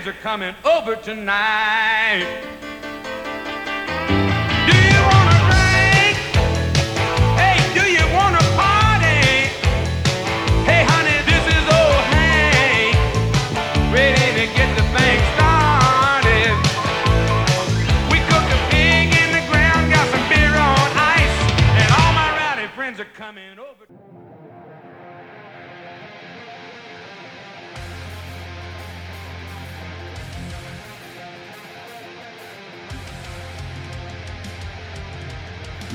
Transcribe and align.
friends 0.00 0.08
are 0.08 0.20
coming 0.22 0.54
over 0.64 0.96
tonight. 0.96 2.63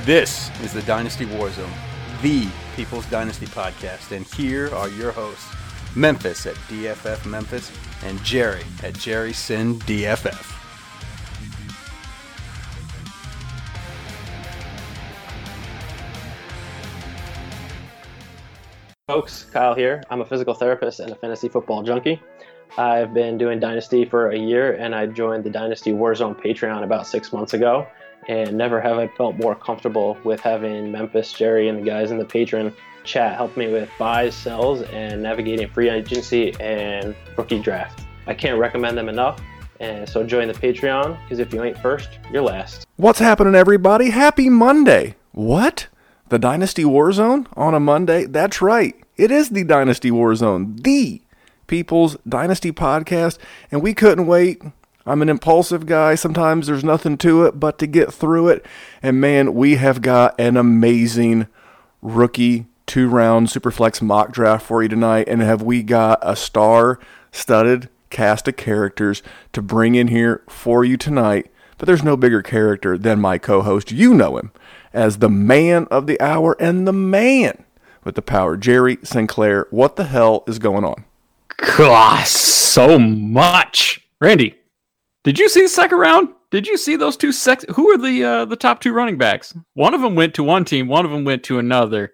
This 0.09 0.49
is 0.63 0.73
the 0.73 0.81
Dynasty 0.81 1.27
Warzone, 1.27 1.71
the 2.23 2.47
People's 2.75 3.05
Dynasty 3.11 3.45
podcast, 3.45 4.11
and 4.11 4.25
here 4.25 4.73
are 4.73 4.89
your 4.89 5.11
hosts, 5.11 5.45
Memphis 5.95 6.47
at 6.47 6.55
DFF 6.67 7.27
Memphis 7.27 7.71
and 8.03 8.19
Jerry 8.23 8.63
at 8.81 8.95
Jerry 8.95 9.33
Sin 9.33 9.77
DFF. 9.81 10.55
folks. 19.05 19.43
Kyle 19.43 19.75
here. 19.75 20.01
I'm 20.09 20.21
a 20.21 20.25
physical 20.25 20.55
therapist 20.55 21.01
and 21.01 21.11
a 21.11 21.15
fantasy 21.15 21.49
football 21.49 21.83
junkie. 21.83 22.19
I've 22.79 23.13
been 23.13 23.37
doing 23.37 23.59
Dynasty 23.59 24.05
for 24.05 24.31
a 24.31 24.37
year, 24.37 24.73
and 24.73 24.95
I 24.95 25.05
joined 25.05 25.43
the 25.43 25.51
Dynasty 25.51 25.91
Warzone 25.91 26.35
Patreon 26.35 26.83
about 26.83 27.05
six 27.05 27.31
months 27.31 27.53
ago. 27.53 27.85
And 28.27 28.57
never 28.57 28.79
have 28.79 28.97
I 28.97 29.07
felt 29.07 29.37
more 29.37 29.55
comfortable 29.55 30.17
with 30.23 30.39
having 30.39 30.91
Memphis, 30.91 31.33
Jerry, 31.33 31.67
and 31.67 31.79
the 31.79 31.83
guys 31.83 32.11
in 32.11 32.17
the 32.17 32.25
Patreon 32.25 32.73
chat 33.03 33.35
help 33.35 33.55
me 33.57 33.71
with 33.71 33.89
buys, 33.97 34.35
sells, 34.35 34.81
and 34.83 35.23
navigating 35.23 35.67
free 35.69 35.89
agency 35.89 36.53
and 36.59 37.15
rookie 37.37 37.59
draft. 37.59 38.01
I 38.27 38.33
can't 38.33 38.59
recommend 38.59 38.97
them 38.97 39.09
enough. 39.09 39.41
And 39.79 40.07
so 40.07 40.23
join 40.23 40.47
the 40.47 40.53
Patreon 40.53 41.19
because 41.23 41.39
if 41.39 41.53
you 41.53 41.63
ain't 41.63 41.77
first, 41.77 42.19
you're 42.31 42.41
last. 42.41 42.85
What's 42.97 43.19
happening, 43.19 43.55
everybody? 43.55 44.09
Happy 44.09 44.49
Monday. 44.49 45.15
What? 45.31 45.87
The 46.27 46.37
Dynasty 46.37 46.83
Warzone 46.83 47.47
on 47.53 47.73
a 47.73 47.79
Monday? 47.79 48.25
That's 48.25 48.61
right. 48.61 48.95
It 49.15 49.31
is 49.31 49.49
the 49.49 49.63
Dynasty 49.63 50.11
Warzone, 50.11 50.83
the 50.83 51.21
People's 51.67 52.17
Dynasty 52.27 52.71
podcast, 52.71 53.37
and 53.71 53.81
we 53.81 53.93
couldn't 53.93 54.27
wait. 54.27 54.61
I'm 55.09 55.23
an 55.23 55.29
impulsive 55.29 55.87
guy. 55.87 56.13
Sometimes 56.13 56.67
there's 56.67 56.83
nothing 56.83 57.17
to 57.17 57.43
it 57.45 57.59
but 57.59 57.79
to 57.79 57.87
get 57.87 58.13
through 58.13 58.49
it. 58.49 58.65
And 59.01 59.19
man, 59.19 59.55
we 59.55 59.75
have 59.75 60.03
got 60.03 60.39
an 60.39 60.55
amazing 60.55 61.47
rookie 62.01 62.67
two 62.85 63.09
round 63.09 63.47
Superflex 63.47 64.03
mock 64.03 64.31
draft 64.31 64.65
for 64.65 64.83
you 64.83 64.89
tonight. 64.89 65.27
And 65.27 65.41
have 65.41 65.63
we 65.63 65.81
got 65.81 66.19
a 66.21 66.35
star 66.35 66.99
studded 67.31 67.89
cast 68.11 68.47
of 68.47 68.55
characters 68.55 69.23
to 69.53 69.63
bring 69.63 69.95
in 69.95 70.09
here 70.09 70.43
for 70.47 70.85
you 70.85 70.95
tonight? 70.95 71.51
But 71.79 71.87
there's 71.87 72.03
no 72.03 72.15
bigger 72.15 72.43
character 72.43 72.95
than 72.95 73.19
my 73.19 73.39
co 73.39 73.63
host. 73.63 73.91
You 73.91 74.13
know 74.13 74.37
him 74.37 74.51
as 74.93 75.17
the 75.17 75.29
man 75.29 75.87
of 75.89 76.05
the 76.05 76.21
hour 76.21 76.55
and 76.59 76.87
the 76.87 76.93
man 76.93 77.63
with 78.03 78.13
the 78.13 78.21
power, 78.21 78.57
Jerry 78.57 78.99
Sinclair. 79.03 79.65
What 79.71 79.95
the 79.95 80.05
hell 80.05 80.43
is 80.45 80.59
going 80.59 80.83
on? 80.83 81.05
Gosh, 81.57 82.29
so 82.29 82.99
much. 82.99 84.05
Randy, 84.19 84.58
did 85.23 85.39
you 85.39 85.49
see 85.49 85.61
the 85.61 85.69
second 85.69 85.97
round? 85.97 86.29
Did 86.51 86.67
you 86.67 86.77
see 86.77 86.95
those 86.95 87.17
two 87.17 87.31
sex? 87.31 87.65
Who 87.75 87.89
are 87.89 87.97
the 87.97 88.23
uh, 88.23 88.45
the 88.45 88.55
top 88.55 88.81
two 88.81 88.93
running 88.93 89.17
backs? 89.17 89.55
One 89.73 89.93
of 89.93 90.01
them 90.01 90.15
went 90.15 90.33
to 90.35 90.43
one 90.43 90.65
team. 90.65 90.87
One 90.87 91.05
of 91.05 91.11
them 91.11 91.25
went 91.25 91.43
to 91.43 91.59
another. 91.59 92.13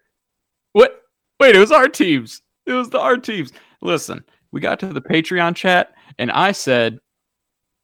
What? 0.73 1.01
Wait, 1.39 1.55
it 1.55 1.59
was 1.59 1.71
our 1.71 1.87
teams. 1.87 2.41
It 2.65 2.73
was 2.73 2.89
the 2.89 2.99
our 2.99 3.17
teams. 3.17 3.53
Listen, 3.81 4.23
we 4.51 4.59
got 4.59 4.79
to 4.79 4.87
the 4.87 5.01
Patreon 5.01 5.55
chat, 5.55 5.93
and 6.17 6.31
I 6.31 6.51
said, 6.51 6.99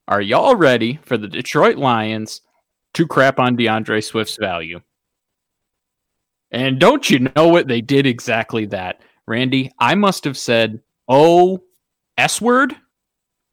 "Are 0.08 0.22
y'all 0.22 0.56
ready 0.56 1.00
for 1.04 1.18
the 1.18 1.28
Detroit 1.28 1.78
Lions 1.78 2.42
to 2.96 3.08
crap 3.08 3.40
on 3.40 3.56
DeAndre 3.56 4.04
Swift's 4.04 4.38
value?" 4.38 4.82
And 6.52 6.80
don't 6.80 7.10
you 7.10 7.32
know 7.36 7.48
what? 7.48 7.68
They 7.68 7.82
did 7.82 8.06
exactly 8.06 8.66
that. 8.68 9.02
Randy, 9.26 9.72
I 9.80 9.96
must 9.96 10.26
have 10.26 10.38
said, 10.38 10.82
oh, 11.08 11.62
S 12.18 12.42
word 12.42 12.76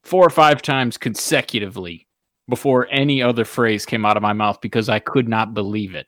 four 0.08 0.26
or 0.26 0.30
five 0.30 0.62
times 0.62 0.96
consecutively 0.96 2.06
before 2.48 2.88
any 2.90 3.22
other 3.22 3.44
phrase 3.44 3.84
came 3.84 4.04
out 4.04 4.16
of 4.16 4.22
my 4.22 4.32
mouth 4.32 4.60
because 4.60 4.88
I 4.88 4.98
could 4.98 5.28
not 5.28 5.54
believe 5.54 5.94
it. 5.94 6.06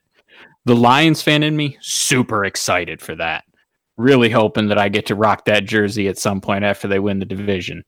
The 0.65 0.75
Lions 0.75 1.21
fan 1.21 1.43
in 1.43 1.55
me, 1.55 1.77
super 1.81 2.43
excited 2.45 3.01
for 3.01 3.15
that. 3.15 3.43
Really 3.97 4.29
hoping 4.29 4.67
that 4.67 4.77
I 4.77 4.89
get 4.89 5.05
to 5.07 5.15
rock 5.15 5.45
that 5.45 5.65
jersey 5.65 6.07
at 6.07 6.17
some 6.17 6.41
point 6.41 6.63
after 6.63 6.87
they 6.87 6.99
win 6.99 7.19
the 7.19 7.25
division. 7.25 7.83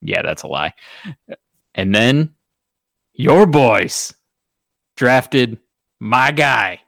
Yeah, 0.00 0.22
that's 0.22 0.42
a 0.42 0.48
lie. 0.48 0.74
And 1.74 1.94
then 1.94 2.34
your 3.12 3.46
boys 3.46 4.14
drafted 4.96 5.58
my 5.98 6.30
guy 6.30 6.80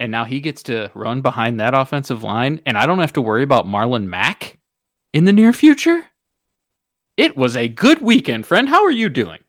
and 0.00 0.12
now 0.12 0.24
he 0.24 0.40
gets 0.40 0.62
to 0.64 0.90
run 0.94 1.22
behind 1.22 1.58
that 1.58 1.74
offensive 1.74 2.22
line, 2.22 2.60
and 2.66 2.78
I 2.78 2.86
don't 2.86 3.00
have 3.00 3.12
to 3.14 3.22
worry 3.22 3.42
about 3.42 3.66
Marlon 3.66 4.06
Mack 4.06 4.58
in 5.12 5.24
the 5.24 5.32
near 5.32 5.52
future. 5.52 6.06
It 7.18 7.36
was 7.36 7.56
a 7.56 7.66
good 7.66 8.00
weekend, 8.00 8.46
friend. 8.46 8.68
How 8.68 8.84
are 8.84 8.92
you 8.92 9.08
doing? 9.08 9.40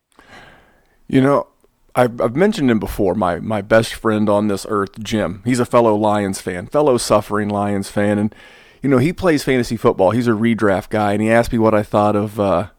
You 1.08 1.22
know, 1.22 1.48
I've, 1.94 2.20
I've 2.20 2.36
mentioned 2.36 2.72
him 2.72 2.80
before. 2.80 3.14
My 3.14 3.40
my 3.40 3.62
best 3.62 3.94
friend 3.94 4.28
on 4.28 4.48
this 4.48 4.66
earth, 4.68 5.00
Jim. 5.04 5.44
He's 5.46 5.60
a 5.60 5.68
fellow 5.68 5.94
Lions 5.96 6.42
fan, 6.42 6.66
fellow 6.66 6.98
suffering 6.98 7.48
Lions 7.48 7.88
fan, 7.88 8.18
and 8.18 8.34
you 8.82 8.90
know 8.90 8.98
he 8.98 9.14
plays 9.14 9.44
fantasy 9.44 9.78
football. 9.78 10.10
He's 10.10 10.28
a 10.28 10.32
redraft 10.32 10.90
guy, 10.90 11.14
and 11.14 11.22
he 11.22 11.30
asked 11.30 11.52
me 11.52 11.60
what 11.60 11.76
I 11.76 11.84
thought 11.84 12.16
of 12.16 12.40
uh, 12.40 12.70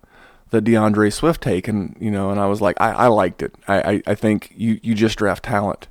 the 0.50 0.60
DeAndre 0.60 1.12
Swift 1.12 1.40
take, 1.40 1.68
and 1.68 1.96
you 2.00 2.10
know, 2.10 2.32
and 2.32 2.40
I 2.40 2.46
was 2.46 2.60
like, 2.60 2.76
I, 2.80 2.90
I 2.90 3.06
liked 3.06 3.42
it. 3.42 3.54
I, 3.68 3.92
I, 3.92 4.02
I 4.08 4.14
think 4.16 4.52
you 4.56 4.80
you 4.82 4.96
just 4.96 5.18
draft 5.18 5.44
talent. 5.44 5.86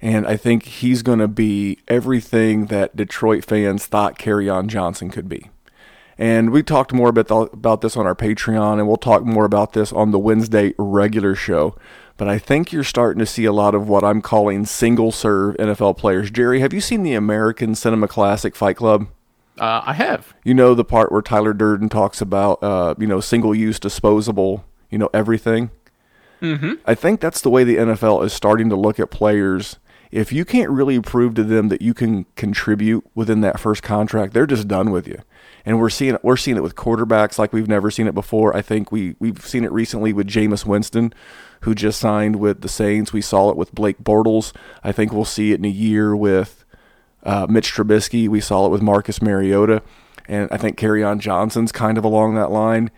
And 0.00 0.26
I 0.26 0.36
think 0.36 0.64
he's 0.64 1.02
going 1.02 1.20
to 1.20 1.28
be 1.28 1.78
everything 1.86 2.66
that 2.66 2.96
Detroit 2.96 3.44
fans 3.44 3.86
thought 3.86 4.26
on 4.26 4.68
Johnson 4.68 5.10
could 5.10 5.28
be. 5.28 5.48
And 6.18 6.50
we 6.50 6.62
talked 6.62 6.92
more 6.92 7.08
about, 7.08 7.30
about 7.52 7.80
this 7.80 7.96
on 7.96 8.06
our 8.06 8.14
Patreon, 8.14 8.78
and 8.78 8.86
we'll 8.86 8.96
talk 8.96 9.24
more 9.24 9.44
about 9.44 9.72
this 9.72 9.92
on 9.92 10.10
the 10.10 10.18
Wednesday 10.18 10.74
regular 10.78 11.34
show. 11.34 11.74
But 12.16 12.28
I 12.28 12.38
think 12.38 12.72
you're 12.72 12.84
starting 12.84 13.18
to 13.20 13.26
see 13.26 13.44
a 13.44 13.52
lot 13.52 13.74
of 13.74 13.88
what 13.88 14.04
I'm 14.04 14.20
calling 14.20 14.66
single 14.66 15.10
serve 15.10 15.56
NFL 15.56 15.96
players. 15.96 16.30
Jerry, 16.30 16.60
have 16.60 16.72
you 16.72 16.80
seen 16.80 17.02
the 17.02 17.14
American 17.14 17.74
Cinema 17.74 18.08
Classic 18.08 18.54
Fight 18.54 18.76
Club? 18.76 19.08
Uh, 19.58 19.82
I 19.84 19.94
have. 19.94 20.34
You 20.44 20.54
know 20.54 20.74
the 20.74 20.84
part 20.84 21.10
where 21.10 21.22
Tyler 21.22 21.52
Durden 21.52 21.88
talks 21.88 22.20
about, 22.20 22.62
uh, 22.62 22.94
you 22.98 23.06
know, 23.06 23.20
single 23.20 23.54
use, 23.54 23.80
disposable, 23.80 24.64
you 24.90 24.98
know, 24.98 25.10
everything? 25.12 25.70
Mm-hmm. 26.40 26.74
I 26.86 26.94
think 26.94 27.20
that's 27.20 27.40
the 27.40 27.50
way 27.50 27.64
the 27.64 27.76
NFL 27.76 28.24
is 28.24 28.32
starting 28.32 28.68
to 28.68 28.76
look 28.76 28.98
at 28.98 29.10
players 29.10 29.78
if 30.12 30.30
you 30.30 30.44
can't 30.44 30.70
really 30.70 31.00
prove 31.00 31.34
to 31.34 31.42
them 31.42 31.68
that 31.68 31.80
you 31.80 31.94
can 31.94 32.24
contribute 32.36 33.04
within 33.14 33.40
that 33.40 33.58
first 33.58 33.82
contract, 33.82 34.34
they're 34.34 34.46
just 34.46 34.68
done 34.68 34.90
with 34.90 35.08
you. 35.08 35.18
And 35.64 35.78
we're 35.78 35.90
seeing 35.90 36.14
it, 36.14 36.24
we're 36.24 36.36
seeing 36.36 36.56
it 36.56 36.62
with 36.62 36.74
quarterbacks 36.74 37.38
like 37.38 37.52
we've 37.52 37.68
never 37.68 37.90
seen 37.90 38.06
it 38.06 38.14
before. 38.14 38.56
I 38.56 38.62
think 38.62 38.90
we 38.90 39.16
we've 39.18 39.44
seen 39.46 39.64
it 39.64 39.72
recently 39.72 40.12
with 40.12 40.26
Jameis 40.26 40.66
Winston, 40.66 41.14
who 41.62 41.74
just 41.74 42.00
signed 42.00 42.36
with 42.36 42.62
the 42.62 42.68
Saints. 42.68 43.12
We 43.12 43.20
saw 43.20 43.50
it 43.50 43.56
with 43.56 43.74
Blake 43.74 43.98
Bortles. 44.02 44.52
I 44.82 44.92
think 44.92 45.12
we'll 45.12 45.24
see 45.24 45.52
it 45.52 45.58
in 45.58 45.64
a 45.64 45.68
year 45.68 46.16
with 46.16 46.64
uh, 47.22 47.46
Mitch 47.48 47.72
Trubisky. 47.72 48.28
We 48.28 48.40
saw 48.40 48.66
it 48.66 48.70
with 48.70 48.82
Marcus 48.82 49.22
Mariota, 49.22 49.82
and 50.26 50.48
I 50.50 50.56
think 50.56 50.82
on 50.82 51.20
Johnson's 51.20 51.72
kind 51.72 51.96
of 51.96 52.04
along 52.04 52.34
that 52.34 52.50
line. 52.50 52.90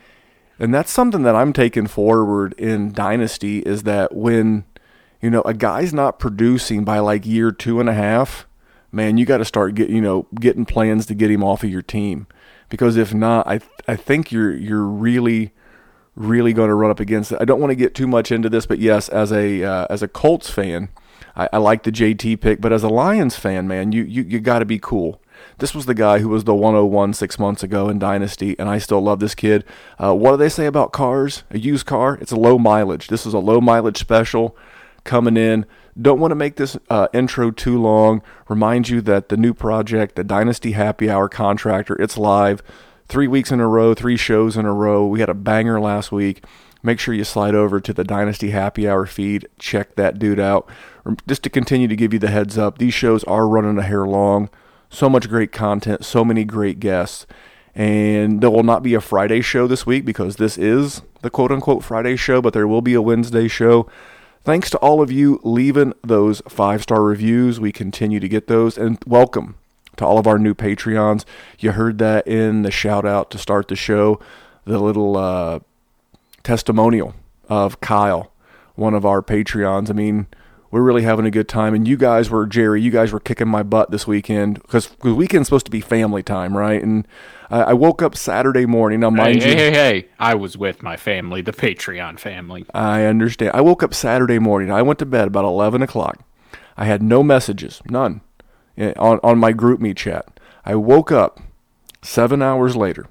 And 0.58 0.72
that's 0.72 0.93
something 0.93 1.25
that 1.25 1.34
I'm 1.34 1.52
taking 1.52 1.88
forward 1.88 2.55
in 2.55 2.93
Dynasty 2.93 3.58
is 3.58 3.82
that 3.82 4.14
when 4.14 4.64
you 5.25 5.31
know, 5.31 5.40
a 5.46 5.55
guy's 5.55 5.94
not 5.94 6.19
producing 6.19 6.84
by 6.84 6.99
like 6.99 7.25
year 7.25 7.50
two 7.50 7.81
and 7.81 7.88
a 7.88 7.94
half, 7.94 8.46
man, 8.93 9.17
you 9.17 9.25
got 9.25 9.38
to 9.38 9.44
start 9.46 9.75
get 9.75 9.88
you 9.88 10.02
know 10.02 10.26
getting 10.34 10.67
plans 10.67 11.06
to 11.06 11.14
get 11.14 11.31
him 11.31 11.43
off 11.43 11.64
of 11.64 11.70
your 11.70 11.81
team, 11.81 12.26
because 12.75 12.97
if 12.97 13.15
not, 13.15 13.47
I 13.47 13.61
I 13.87 13.94
think 13.94 14.32
you're 14.32 14.53
you're 14.53 14.82
really 14.82 15.53
really 16.17 16.53
going 16.53 16.71
to 16.71 16.75
run 16.75 16.91
up 16.91 16.99
against 16.99 17.31
it. 17.31 17.38
I 17.41 17.44
don't 17.44 17.61
want 17.61 17.71
to 17.71 17.76
get 17.76 17.94
too 17.94 18.09
much 18.09 18.32
into 18.32 18.49
this, 18.49 18.67
but 18.67 18.81
yes, 18.81 19.09
as 19.09 19.31
a 19.31 19.62
uh, 19.62 19.87
as 19.88 20.03
a 20.03 20.09
Colts 20.09 20.50
fan, 20.50 20.88
I, 21.37 21.49
I, 21.53 21.59
like 21.59 21.85
the 21.85 21.93
JT 21.93 22.41
pick, 22.41 22.61
but 22.61 22.73
as 22.73 22.82
a 22.82 22.88
Lions 22.88 23.37
fan, 23.37 23.69
man, 23.69 23.93
you 23.93 24.03
you, 24.03 24.25
you 24.25 24.41
got 24.41 24.59
to 24.59 24.65
be 24.65 24.81
cool. 24.81 25.23
This 25.59 25.73
was 25.73 25.87
the 25.87 25.94
guy 25.94 26.19
who 26.19 26.29
was 26.29 26.43
the 26.43 26.55
101 26.55 27.15
six 27.15 27.38
months 27.38 27.62
ago 27.62 27.88
in 27.88 28.00
Dynasty, 28.00 28.59
and 28.59 28.69
I 28.69 28.79
still 28.79 29.00
love 29.00 29.20
this 29.20 29.37
kid. 29.37 29.65
Uh, 30.03 30.12
what 30.12 30.32
do 30.32 30.37
they 30.37 30.49
say 30.49 30.67
about 30.67 30.91
cars? 30.91 31.44
A 31.53 31.59
used 31.59 31.87
car? 31.87 32.19
It's 32.20 32.32
a 32.32 32.37
low 32.37 32.59
mileage. 32.59 33.06
This 33.06 33.25
is 33.25 33.35
a 33.35 33.38
low 33.38 33.61
mileage 33.61 33.99
special 33.99 34.56
coming 35.05 35.37
in. 35.37 35.67
Don't 36.01 36.19
want 36.19 36.33
to 36.33 36.37
make 36.37 36.56
this 36.56 36.77
uh, 36.91 37.09
intro 37.12 37.51
too 37.51 37.81
long. 37.81 38.23
Remind 38.49 38.89
you 38.89 39.01
that 39.03 39.29
the 39.29 39.37
new 39.37 39.55
project, 39.55 40.17
the 40.17 40.25
Dynasty 40.25 40.73
Happy 40.73 41.09
Hour 41.09 41.29
Contractor, 41.29 41.95
it's 42.01 42.19
live. 42.19 42.62
three 43.06 43.29
weeks 43.29 43.53
in 43.53 43.61
a 43.61 43.69
row, 43.69 43.95
three 43.95 44.17
shows 44.17 44.56
in 44.56 44.65
a 44.67 44.73
row. 44.73 45.06
We 45.06 45.21
had 45.21 45.29
a 45.29 45.35
banger 45.35 45.81
last 45.81 46.11
week. 46.11 46.45
Make 46.83 46.99
sure 47.01 47.15
you 47.15 47.25
slide 47.25 47.55
over 47.55 47.81
to 47.81 47.93
the 47.93 48.05
Dynasty 48.05 48.51
Happy 48.51 48.89
Hour 48.89 49.06
feed. 49.06 49.49
Check 49.59 49.95
that 49.97 50.19
dude 50.19 50.41
out. 50.41 50.69
Just 51.27 51.43
to 51.45 51.51
continue 51.51 51.89
to 51.89 51.97
give 51.97 52.12
you 52.12 52.19
the 52.19 52.31
heads 52.31 52.59
up, 52.59 52.79
these 52.79 52.95
shows 52.95 53.25
are 53.25 53.47
running 53.47 53.79
a 53.79 53.83
hair 53.83 54.06
long. 54.06 54.51
So 54.91 55.09
much 55.09 55.29
great 55.29 55.53
content, 55.53 56.05
so 56.05 56.25
many 56.25 56.45
great 56.45 56.81
guests. 56.81 57.27
And 57.75 58.41
there 58.41 58.51
will 58.51 58.62
not 58.62 58.83
be 58.83 58.95
a 58.95 59.01
Friday 59.01 59.41
show 59.41 59.67
this 59.67 59.85
week 59.85 60.05
because 60.05 60.37
this 60.37 60.56
is 60.56 61.03
the 61.23 61.31
quote 61.31 61.51
unquote 61.51 61.83
Friday 61.83 62.17
show, 62.17 62.41
but 62.41 62.53
there 62.53 62.69
will 62.69 62.83
be 62.83 62.95
a 62.95 63.03
Wednesday 63.03 63.49
show. 63.49 63.89
Thanks 64.44 64.69
to 64.70 64.79
all 64.81 65.00
of 65.00 65.11
you 65.11 65.41
leaving 65.43 65.94
those 66.02 66.43
five 66.46 66.82
star 66.82 67.02
reviews. 67.02 67.58
We 67.58 67.73
continue 67.73 68.20
to 68.20 68.29
get 68.29 68.46
those. 68.46 68.76
And 68.76 68.99
welcome 69.06 69.55
to 69.96 70.05
all 70.05 70.19
of 70.19 70.26
our 70.26 70.38
new 70.38 70.52
Patreons. 70.52 71.25
You 71.58 71.73
heard 71.73 71.96
that 72.00 72.29
in 72.29 72.61
the 72.61 72.70
shout 72.70 73.06
out 73.06 73.31
to 73.31 73.38
start 73.38 73.69
the 73.69 73.76
show, 73.76 74.20
the 74.67 74.79
little 74.79 75.17
uh, 75.17 75.61
testimonial 76.43 77.14
of 77.49 77.81
Kyle, 77.81 78.32
one 78.75 78.93
of 78.93 79.06
our 79.06 79.23
Patreons. 79.23 79.88
I 79.88 79.94
mean, 79.94 80.26
we're 80.70 80.82
really 80.82 81.05
having 81.05 81.25
a 81.25 81.31
good 81.31 81.49
time. 81.49 81.73
And 81.73 81.88
you 81.88 81.96
guys 81.96 82.29
were, 82.29 82.44
Jerry, 82.44 82.82
you 82.82 82.91
guys 82.91 83.12
were 83.12 83.20
kicking 83.20 83.49
my 83.49 83.62
butt 83.62 83.93
this 83.93 84.06
weekend 84.06 84.61
because 84.61 84.88
the 85.02 85.14
weekend's 85.14 85.49
supposed 85.49 85.64
to 85.64 85.73
be 85.73 85.81
family 85.81 86.23
time, 86.23 86.55
right? 86.55 86.82
And 86.82 87.08
I, 87.50 87.61
I 87.61 87.73
woke 87.73 88.02
up 88.02 88.17
Saturday 88.17 88.67
morning. 88.67 89.00
Now, 89.00 89.11
mind 89.11 89.43
hey, 89.43 89.50
you, 89.50 89.56
hey, 89.56 89.70
hey, 89.70 89.73
hey! 89.73 90.08
I 90.19 90.35
was 90.35 90.56
with 90.56 90.82
my 90.82 90.96
family, 90.96 91.43
the 91.43 91.52
Patreon 91.52 92.19
family. 92.19 92.64
I 92.75 93.05
understand. 93.05 93.52
I 93.55 93.61
woke 93.61 93.82
up 93.82 93.94
Saturday 93.94 94.38
morning. 94.38 94.70
I 94.70 94.82
went 94.82 94.99
to 95.00 95.06
bed 95.06 95.29
about 95.29 95.44
11 95.44 95.82
o'clock. 95.82 96.25
I 96.76 96.87
had 96.87 97.02
no 97.02 97.23
messages, 97.23 97.81
none, 97.88 98.20
eh, 98.76 98.93
on, 98.99 99.20
on 99.23 99.38
my 99.38 99.52
GroupMe 99.52 99.96
chat. 99.96 100.41
I 100.64 100.75
woke 100.75 101.12
up 101.12 101.41
seven 102.02 102.43
hours 102.43 102.75
later 102.75 103.06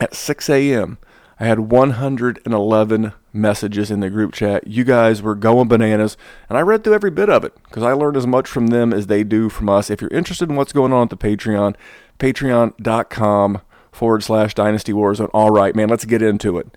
at 0.00 0.14
6 0.14 0.50
a.m. 0.50 0.98
I 1.40 1.46
had 1.46 1.58
111 1.58 3.12
messages 3.32 3.90
in 3.90 4.00
the 4.00 4.10
group 4.10 4.32
chat. 4.32 4.66
You 4.66 4.84
guys 4.84 5.22
were 5.22 5.34
going 5.34 5.68
bananas, 5.68 6.16
and 6.48 6.58
I 6.58 6.60
read 6.60 6.84
through 6.84 6.94
every 6.94 7.10
bit 7.10 7.30
of 7.30 7.44
it 7.44 7.54
because 7.64 7.82
I 7.82 7.92
learned 7.92 8.16
as 8.16 8.26
much 8.26 8.48
from 8.48 8.68
them 8.68 8.92
as 8.92 9.06
they 9.06 9.24
do 9.24 9.48
from 9.48 9.68
us. 9.68 9.90
If 9.90 10.00
you're 10.00 10.10
interested 10.10 10.50
in 10.50 10.56
what's 10.56 10.72
going 10.72 10.92
on 10.92 11.04
at 11.04 11.10
the 11.10 11.16
Patreon, 11.16 11.74
patreon.com 12.22 13.60
forward 13.90 14.22
slash 14.22 14.54
dynasty 14.54 14.92
warzone. 14.92 15.28
All 15.34 15.50
right, 15.50 15.74
man, 15.74 15.88
let's 15.88 16.04
get 16.04 16.22
into 16.22 16.56
it. 16.56 16.68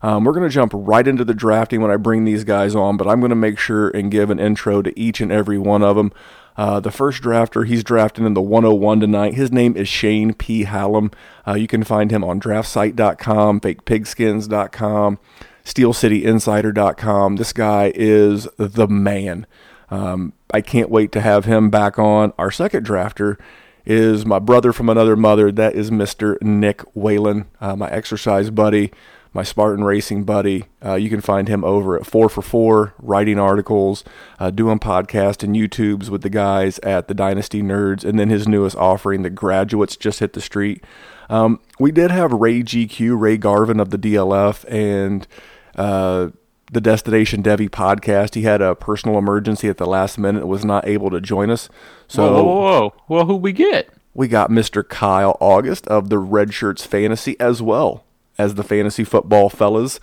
Um, 0.00 0.24
we're 0.24 0.32
going 0.32 0.48
to 0.48 0.54
jump 0.54 0.72
right 0.74 1.06
into 1.06 1.24
the 1.24 1.34
drafting 1.34 1.80
when 1.82 1.90
I 1.90 1.96
bring 1.96 2.24
these 2.24 2.44
guys 2.44 2.74
on, 2.74 2.96
but 2.96 3.06
I'm 3.06 3.20
going 3.20 3.30
to 3.30 3.36
make 3.36 3.58
sure 3.58 3.90
and 3.90 4.10
give 4.10 4.30
an 4.30 4.38
intro 4.38 4.82
to 4.82 4.98
each 4.98 5.20
and 5.20 5.30
every 5.30 5.58
one 5.58 5.82
of 5.82 5.96
them. 5.96 6.12
Uh, 6.56 6.80
the 6.80 6.90
first 6.90 7.22
drafter, 7.22 7.66
he's 7.66 7.84
drafting 7.84 8.24
in 8.24 8.34
the 8.34 8.42
101 8.42 9.00
tonight. 9.00 9.34
His 9.34 9.52
name 9.52 9.76
is 9.76 9.88
Shane 9.88 10.34
P. 10.34 10.64
Hallam. 10.64 11.10
Uh, 11.46 11.54
you 11.54 11.66
can 11.66 11.84
find 11.84 12.10
him 12.10 12.24
on 12.24 12.40
draftsite.com, 12.40 13.60
fakepigskins.com, 13.60 15.18
steelcityinsider.com. 15.64 17.36
This 17.36 17.52
guy 17.52 17.92
is 17.94 18.48
the 18.56 18.88
man. 18.88 19.46
Um, 19.90 20.32
I 20.52 20.60
can't 20.60 20.90
wait 20.90 21.12
to 21.12 21.20
have 21.20 21.44
him 21.44 21.70
back 21.70 21.98
on. 21.98 22.32
Our 22.38 22.50
second 22.50 22.86
drafter 22.86 23.38
is 23.86 24.24
my 24.24 24.38
brother 24.38 24.72
from 24.72 24.88
another 24.88 25.16
mother. 25.16 25.52
That 25.52 25.74
is 25.74 25.90
Mr. 25.90 26.40
Nick 26.42 26.82
Whalen, 26.94 27.46
uh, 27.60 27.76
my 27.76 27.90
exercise 27.90 28.50
buddy, 28.50 28.92
my 29.32 29.42
Spartan 29.42 29.84
racing 29.84 30.24
buddy. 30.24 30.64
Uh, 30.84 30.94
you 30.94 31.10
can 31.10 31.20
find 31.20 31.48
him 31.48 31.64
over 31.64 31.96
at 31.96 32.06
4 32.06 32.28
for 32.28 32.42
4, 32.42 32.94
writing 32.98 33.38
articles, 33.38 34.04
uh, 34.38 34.50
doing 34.50 34.78
podcasts 34.78 35.42
and 35.42 35.54
YouTubes 35.54 36.08
with 36.08 36.22
the 36.22 36.30
guys 36.30 36.78
at 36.80 37.08
the 37.08 37.14
Dynasty 37.14 37.62
Nerds, 37.62 38.04
and 38.04 38.18
then 38.18 38.30
his 38.30 38.48
newest 38.48 38.76
offering, 38.76 39.22
The 39.22 39.30
Graduates, 39.30 39.96
just 39.96 40.20
hit 40.20 40.32
the 40.32 40.40
street. 40.40 40.82
Um, 41.28 41.60
we 41.78 41.90
did 41.90 42.10
have 42.10 42.32
Ray 42.32 42.62
GQ, 42.62 43.18
Ray 43.18 43.36
Garvin 43.36 43.80
of 43.80 43.90
the 43.90 43.98
DLF, 43.98 44.64
and 44.70 45.26
uh, 45.74 46.30
the 46.72 46.80
Destination 46.80 47.42
Devy 47.42 47.68
podcast. 47.68 48.34
He 48.34 48.42
had 48.42 48.60
a 48.60 48.74
personal 48.74 49.18
emergency 49.18 49.68
at 49.68 49.76
the 49.76 49.86
last 49.86 50.18
minute, 50.18 50.42
and 50.42 50.50
was 50.50 50.64
not 50.64 50.86
able 50.86 51.10
to 51.10 51.20
join 51.20 51.50
us. 51.50 51.68
So 52.08 52.32
whoa, 52.32 52.44
whoa, 52.44 52.60
whoa! 52.60 52.94
Well, 53.08 53.26
who 53.26 53.36
we 53.36 53.52
get? 53.52 53.90
we 54.14 54.28
got 54.28 54.48
Mr. 54.48 54.88
Kyle 54.88 55.36
August 55.40 55.86
of 55.88 56.08
the 56.08 56.18
Red 56.18 56.54
Shirts 56.54 56.86
Fantasy 56.86 57.38
as 57.40 57.60
well 57.60 58.04
as 58.38 58.54
the 58.54 58.62
Fantasy 58.62 59.04
Football 59.04 59.48
Fellas. 59.50 59.98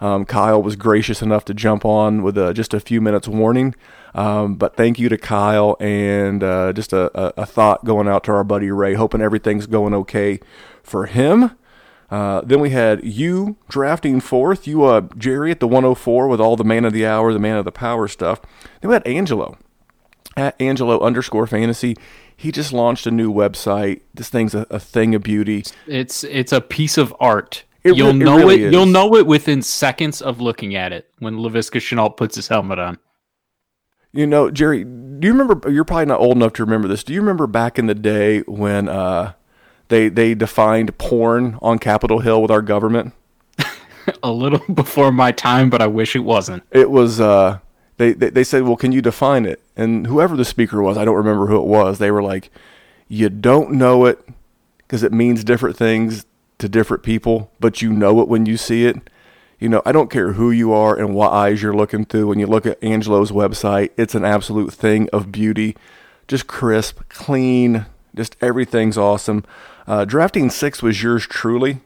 Um, 0.00 0.24
Kyle 0.24 0.60
was 0.60 0.74
gracious 0.74 1.22
enough 1.22 1.44
to 1.44 1.54
jump 1.54 1.84
on 1.84 2.24
with 2.24 2.36
uh, 2.36 2.52
just 2.52 2.74
a 2.74 2.80
few 2.80 3.00
minutes 3.00 3.28
warning. 3.28 3.76
Um, 4.16 4.56
but 4.56 4.76
thank 4.76 4.98
you 4.98 5.08
to 5.08 5.16
Kyle 5.16 5.76
and 5.78 6.42
uh, 6.42 6.72
just 6.72 6.92
a, 6.92 7.16
a, 7.18 7.42
a 7.42 7.46
thought 7.46 7.84
going 7.84 8.08
out 8.08 8.24
to 8.24 8.32
our 8.32 8.42
buddy 8.42 8.70
Ray, 8.72 8.94
hoping 8.94 9.20
everything's 9.20 9.66
going 9.66 9.94
okay 9.94 10.40
for 10.82 11.06
him. 11.06 11.52
Uh, 12.12 12.42
then 12.42 12.60
we 12.60 12.68
had 12.68 13.02
you 13.02 13.56
drafting 13.70 14.20
fourth, 14.20 14.66
you 14.66 14.84
uh, 14.84 15.00
Jerry 15.16 15.50
at 15.50 15.60
the 15.60 15.66
104 15.66 16.28
with 16.28 16.42
all 16.42 16.56
the 16.56 16.64
man 16.64 16.84
of 16.84 16.92
the 16.92 17.06
hour, 17.06 17.32
the 17.32 17.38
man 17.38 17.56
of 17.56 17.64
the 17.64 17.72
power 17.72 18.06
stuff. 18.06 18.42
Then 18.82 18.90
we 18.90 18.94
had 18.94 19.06
Angelo 19.06 19.56
at 20.36 20.60
Angelo 20.60 21.00
underscore 21.00 21.46
fantasy. 21.46 21.96
He 22.36 22.52
just 22.52 22.70
launched 22.70 23.06
a 23.06 23.10
new 23.10 23.32
website. 23.32 24.02
This 24.12 24.28
thing's 24.28 24.54
a, 24.54 24.66
a 24.68 24.78
thing 24.78 25.14
of 25.14 25.22
beauty. 25.22 25.64
It's 25.86 26.22
it's 26.24 26.52
a 26.52 26.60
piece 26.60 26.98
of 26.98 27.14
art. 27.18 27.64
It 27.82 27.96
you'll 27.96 28.12
re- 28.12 28.20
it 28.20 28.24
know 28.24 28.36
really 28.36 28.62
it. 28.64 28.72
You'll 28.72 28.84
know 28.84 29.16
it 29.16 29.26
within 29.26 29.62
seconds 29.62 30.20
of 30.20 30.38
looking 30.38 30.74
at 30.74 30.92
it 30.92 31.08
when 31.18 31.36
Laviska 31.36 31.80
Shenault 31.80 32.18
puts 32.18 32.36
his 32.36 32.48
helmet 32.48 32.78
on. 32.78 32.98
You 34.12 34.26
know, 34.26 34.50
Jerry, 34.50 34.84
do 34.84 35.26
you 35.26 35.32
remember? 35.32 35.70
You're 35.70 35.84
probably 35.84 36.04
not 36.04 36.20
old 36.20 36.36
enough 36.36 36.52
to 36.54 36.64
remember 36.64 36.88
this. 36.88 37.04
Do 37.04 37.14
you 37.14 37.20
remember 37.22 37.46
back 37.46 37.78
in 37.78 37.86
the 37.86 37.94
day 37.94 38.40
when 38.40 38.90
uh, 38.90 39.32
they 39.92 40.08
they 40.08 40.34
defined 40.34 40.96
porn 40.96 41.58
on 41.60 41.78
Capitol 41.78 42.20
Hill 42.20 42.40
with 42.40 42.50
our 42.50 42.62
government? 42.62 43.12
A 44.22 44.32
little 44.32 44.60
before 44.72 45.12
my 45.12 45.32
time, 45.32 45.68
but 45.68 45.82
I 45.82 45.86
wish 45.86 46.16
it 46.16 46.20
wasn't. 46.20 46.62
It 46.70 46.90
was 46.90 47.20
uh, 47.20 47.58
they, 47.98 48.14
they 48.14 48.30
they 48.30 48.42
said, 48.44 48.62
"Well, 48.62 48.76
can 48.76 48.90
you 48.92 49.02
define 49.02 49.44
it?" 49.44 49.62
And 49.76 50.06
whoever 50.06 50.34
the 50.34 50.46
speaker 50.46 50.82
was, 50.82 50.96
I 50.96 51.04
don't 51.04 51.14
remember 51.14 51.46
who 51.46 51.58
it 51.58 51.66
was. 51.66 51.98
They 51.98 52.10
were 52.10 52.22
like, 52.22 52.50
"You 53.06 53.28
don't 53.28 53.72
know 53.72 54.06
it 54.06 54.26
because 54.78 55.02
it 55.02 55.12
means 55.12 55.44
different 55.44 55.76
things 55.76 56.24
to 56.58 56.68
different 56.68 57.02
people, 57.02 57.52
but 57.60 57.82
you 57.82 57.92
know 57.92 58.20
it 58.22 58.28
when 58.28 58.46
you 58.46 58.56
see 58.56 58.86
it." 58.86 58.96
You 59.60 59.68
know, 59.68 59.82
I 59.86 59.92
don't 59.92 60.10
care 60.10 60.32
who 60.32 60.50
you 60.50 60.72
are 60.72 60.98
and 60.98 61.14
what 61.14 61.32
eyes 61.32 61.62
you're 61.62 61.76
looking 61.76 62.04
through. 62.04 62.26
When 62.26 62.40
you 62.40 62.48
look 62.48 62.66
at 62.66 62.82
Angelo's 62.82 63.30
website, 63.30 63.90
it's 63.96 64.16
an 64.16 64.24
absolute 64.24 64.72
thing 64.72 65.08
of 65.12 65.30
beauty. 65.30 65.76
Just 66.26 66.48
crisp, 66.48 67.00
clean, 67.08 67.86
just 68.14 68.36
everything's 68.40 68.98
awesome. 68.98 69.44
Uh, 69.86 70.04
drafting 70.04 70.50
sixth 70.50 70.82
was 70.82 71.02
yours 71.02 71.26
truly. 71.26 71.80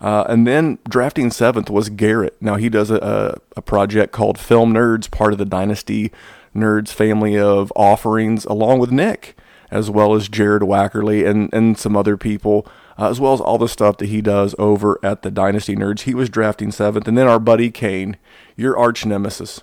Uh, 0.00 0.24
and 0.28 0.46
then 0.46 0.78
drafting 0.88 1.30
seventh 1.30 1.70
was 1.70 1.88
Garrett. 1.88 2.36
Now 2.40 2.56
he 2.56 2.68
does 2.68 2.90
a, 2.90 3.40
a, 3.56 3.62
project 3.62 4.12
called 4.12 4.38
Film 4.38 4.74
Nerds, 4.74 5.10
part 5.10 5.32
of 5.32 5.38
the 5.38 5.46
Dynasty 5.46 6.12
Nerds 6.54 6.90
family 6.90 7.38
of 7.38 7.72
offerings, 7.74 8.44
along 8.44 8.78
with 8.78 8.90
Nick, 8.90 9.36
as 9.70 9.88
well 9.88 10.14
as 10.14 10.28
Jared 10.28 10.62
Wackerly 10.62 11.26
and, 11.26 11.52
and 11.52 11.78
some 11.78 11.96
other 11.96 12.18
people, 12.18 12.66
uh, 12.98 13.08
as 13.08 13.20
well 13.20 13.32
as 13.32 13.40
all 13.40 13.56
the 13.56 13.68
stuff 13.68 13.96
that 13.98 14.06
he 14.06 14.20
does 14.20 14.54
over 14.58 14.98
at 15.02 15.22
the 15.22 15.30
Dynasty 15.30 15.74
Nerds. 15.74 16.00
He 16.00 16.14
was 16.14 16.28
drafting 16.28 16.72
seventh. 16.72 17.08
And 17.08 17.16
then 17.16 17.26
our 17.26 17.40
buddy 17.40 17.70
Kane, 17.70 18.18
your 18.54 18.76
arch 18.76 19.06
nemesis. 19.06 19.62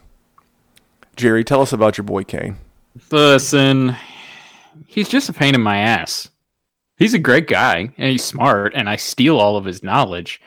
Jerry, 1.15 1.43
tell 1.43 1.61
us 1.61 1.71
about 1.71 1.97
your 1.97 2.05
boy 2.05 2.23
Kane. 2.23 2.57
Listen, 3.11 3.95
he's 4.87 5.09
just 5.09 5.29
a 5.29 5.33
pain 5.33 5.53
in 5.53 5.61
my 5.61 5.77
ass. 5.77 6.29
He's 6.97 7.13
a 7.13 7.19
great 7.19 7.47
guy 7.47 7.89
and 7.97 8.11
he's 8.11 8.23
smart, 8.23 8.73
and 8.75 8.89
I 8.89 8.95
steal 8.95 9.39
all 9.39 9.57
of 9.57 9.65
his 9.65 9.83
knowledge. 9.83 10.39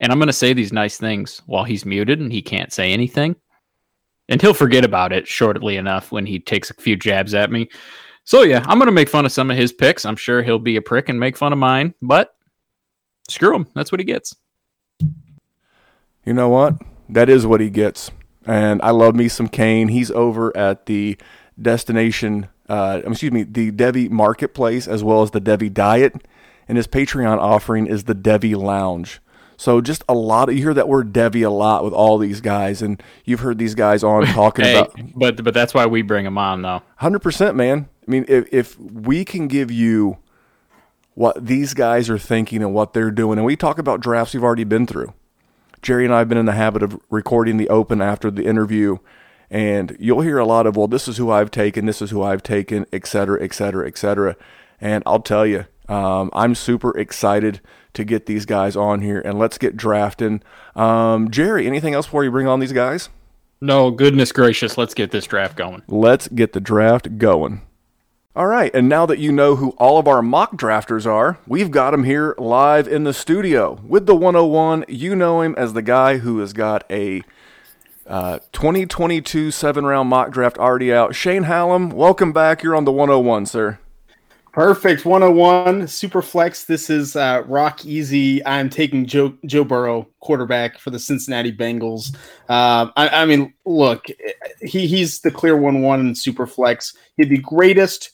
And 0.00 0.10
I'm 0.10 0.18
going 0.18 0.26
to 0.26 0.32
say 0.32 0.52
these 0.52 0.72
nice 0.72 0.98
things 0.98 1.40
while 1.46 1.64
he's 1.64 1.86
muted 1.86 2.18
and 2.18 2.32
he 2.32 2.42
can't 2.42 2.72
say 2.72 2.92
anything. 2.92 3.36
And 4.28 4.40
he'll 4.40 4.54
forget 4.54 4.84
about 4.84 5.12
it 5.12 5.28
shortly 5.28 5.76
enough 5.76 6.10
when 6.10 6.26
he 6.26 6.40
takes 6.40 6.70
a 6.70 6.74
few 6.74 6.96
jabs 6.96 7.34
at 7.34 7.52
me. 7.52 7.68
So, 8.24 8.42
yeah, 8.42 8.64
I'm 8.66 8.78
going 8.78 8.86
to 8.86 8.92
make 8.92 9.08
fun 9.08 9.24
of 9.24 9.32
some 9.32 9.50
of 9.50 9.56
his 9.56 9.72
picks. 9.72 10.04
I'm 10.04 10.16
sure 10.16 10.42
he'll 10.42 10.58
be 10.58 10.76
a 10.76 10.82
prick 10.82 11.08
and 11.08 11.18
make 11.18 11.36
fun 11.36 11.52
of 11.52 11.58
mine, 11.58 11.94
but 12.02 12.34
screw 13.28 13.54
him. 13.54 13.66
That's 13.74 13.92
what 13.92 14.00
he 14.00 14.04
gets. 14.04 14.34
You 16.24 16.32
know 16.32 16.48
what? 16.48 16.76
That 17.08 17.28
is 17.28 17.46
what 17.46 17.60
he 17.60 17.68
gets. 17.68 18.10
And 18.46 18.80
I 18.82 18.90
love 18.90 19.14
me 19.14 19.28
some 19.28 19.48
Kane. 19.48 19.88
He's 19.88 20.10
over 20.10 20.56
at 20.56 20.86
the 20.86 21.16
destination, 21.60 22.48
uh, 22.68 23.00
excuse 23.04 23.32
me, 23.32 23.42
the 23.42 23.70
Devy 23.72 24.10
Marketplace 24.10 24.86
as 24.88 25.02
well 25.04 25.22
as 25.22 25.30
the 25.30 25.40
Devy 25.40 25.72
Diet. 25.72 26.14
And 26.68 26.76
his 26.76 26.86
Patreon 26.86 27.38
offering 27.38 27.86
is 27.86 28.04
the 28.04 28.14
Devy 28.14 28.56
Lounge. 28.56 29.20
So 29.56 29.80
just 29.80 30.02
a 30.08 30.14
lot 30.14 30.48
of 30.48 30.56
you 30.56 30.62
hear 30.62 30.74
that 30.74 30.88
word 30.88 31.12
Devy 31.12 31.46
a 31.46 31.50
lot 31.50 31.84
with 31.84 31.92
all 31.92 32.18
these 32.18 32.40
guys, 32.40 32.82
and 32.82 33.00
you've 33.24 33.40
heard 33.40 33.58
these 33.58 33.74
guys 33.74 34.02
on 34.02 34.26
talking 34.26 34.64
Hey, 34.64 34.78
about 34.78 34.94
but 35.14 35.44
but 35.44 35.54
that's 35.54 35.72
why 35.74 35.86
we 35.86 36.02
bring 36.02 36.24
them 36.24 36.38
on, 36.38 36.62
though. 36.62 36.82
Hundred 36.96 37.20
percent, 37.20 37.56
man. 37.56 37.88
I 38.06 38.10
mean, 38.10 38.24
if 38.26 38.52
if 38.52 38.78
we 38.78 39.24
can 39.24 39.46
give 39.48 39.70
you 39.70 40.18
what 41.14 41.44
these 41.46 41.74
guys 41.74 42.08
are 42.08 42.18
thinking 42.18 42.62
and 42.62 42.72
what 42.74 42.92
they're 42.92 43.10
doing, 43.10 43.38
and 43.38 43.46
we 43.46 43.54
talk 43.54 43.78
about 43.78 44.00
drafts 44.00 44.34
we've 44.34 44.42
already 44.42 44.64
been 44.64 44.86
through. 44.86 45.12
Jerry 45.82 46.04
and 46.04 46.14
I 46.14 46.18
have 46.18 46.28
been 46.28 46.38
in 46.38 46.46
the 46.46 46.52
habit 46.52 46.82
of 46.82 46.98
recording 47.10 47.56
the 47.56 47.68
open 47.68 48.00
after 48.00 48.30
the 48.30 48.44
interview, 48.46 48.98
and 49.52 49.96
you'll 50.00 50.22
hear 50.22 50.38
a 50.38 50.46
lot 50.46 50.66
of, 50.66 50.76
well, 50.76 50.88
this 50.88 51.06
is 51.06 51.18
who 51.18 51.30
I've 51.30 51.50
taken, 51.52 51.86
this 51.86 52.02
is 52.02 52.10
who 52.10 52.22
I've 52.22 52.42
taken, 52.42 52.86
et 52.92 53.06
cetera, 53.06 53.40
et 53.40 53.52
cetera, 53.54 53.86
et 53.86 53.96
cetera. 53.96 54.34
And 54.80 55.04
I'll 55.06 55.20
tell 55.20 55.46
you, 55.46 55.66
Um, 55.88 56.30
I'm 56.32 56.54
super 56.54 56.96
excited 56.96 57.60
to 57.92 58.04
get 58.04 58.24
these 58.26 58.46
guys 58.46 58.76
on 58.76 59.02
here 59.02 59.20
and 59.20 59.38
let's 59.38 59.58
get 59.58 59.76
drafting. 59.76 60.40
Um, 60.74 61.30
Jerry, 61.30 61.66
anything 61.66 61.92
else 61.92 62.06
before 62.06 62.24
you 62.24 62.30
bring 62.30 62.46
on 62.46 62.60
these 62.60 62.72
guys? 62.72 63.10
No, 63.60 63.90
goodness 63.90 64.32
gracious, 64.32 64.78
let's 64.78 64.94
get 64.94 65.10
this 65.10 65.26
draft 65.26 65.56
going. 65.56 65.82
Let's 65.88 66.28
get 66.28 66.52
the 66.52 66.60
draft 66.60 67.18
going. 67.18 67.60
All 68.34 68.46
right, 68.46 68.74
and 68.74 68.88
now 68.88 69.04
that 69.06 69.18
you 69.18 69.30
know 69.32 69.56
who 69.56 69.70
all 69.76 69.98
of 69.98 70.08
our 70.08 70.22
mock 70.22 70.56
drafters 70.56 71.04
are, 71.04 71.36
we've 71.46 71.70
got 71.70 71.90
them 71.90 72.04
here 72.04 72.34
live 72.38 72.88
in 72.88 73.04
the 73.04 73.12
studio. 73.12 73.78
With 73.86 74.06
the 74.06 74.14
101, 74.14 74.86
you 74.88 75.14
know 75.14 75.42
him 75.42 75.54
as 75.58 75.74
the 75.74 75.82
guy 75.82 76.18
who 76.18 76.38
has 76.38 76.54
got 76.54 76.84
a 76.90 77.22
uh, 78.06 78.38
2022 78.52 79.50
seven 79.50 79.84
round 79.84 80.08
mock 80.08 80.30
draft 80.30 80.58
already 80.58 80.92
out. 80.92 81.14
Shane 81.14 81.44
Hallam, 81.44 81.90
welcome 81.90 82.32
back. 82.32 82.62
You're 82.62 82.76
on 82.76 82.84
the 82.84 82.92
101, 82.92 83.46
sir. 83.46 83.78
Perfect. 84.52 85.06
101 85.06 85.88
super 85.88 86.20
flex. 86.20 86.66
This 86.66 86.90
is 86.90 87.16
uh, 87.16 87.42
rock 87.46 87.86
easy. 87.86 88.44
I'm 88.44 88.68
taking 88.68 89.06
Joe 89.06 89.32
Joe 89.46 89.64
Burrow, 89.64 90.06
quarterback 90.20 90.78
for 90.78 90.90
the 90.90 90.98
Cincinnati 90.98 91.50
Bengals. 91.50 92.14
Um, 92.50 92.92
I, 92.96 93.08
I, 93.08 93.24
mean, 93.24 93.54
look, 93.64 94.04
he 94.60 94.86
he's 94.86 95.20
the 95.20 95.30
clear 95.30 95.56
one 95.56 95.80
one 95.80 96.00
in 96.00 96.14
super 96.14 96.46
flex. 96.46 96.94
He'd 97.16 97.30
the 97.30 97.38
greatest 97.38 98.10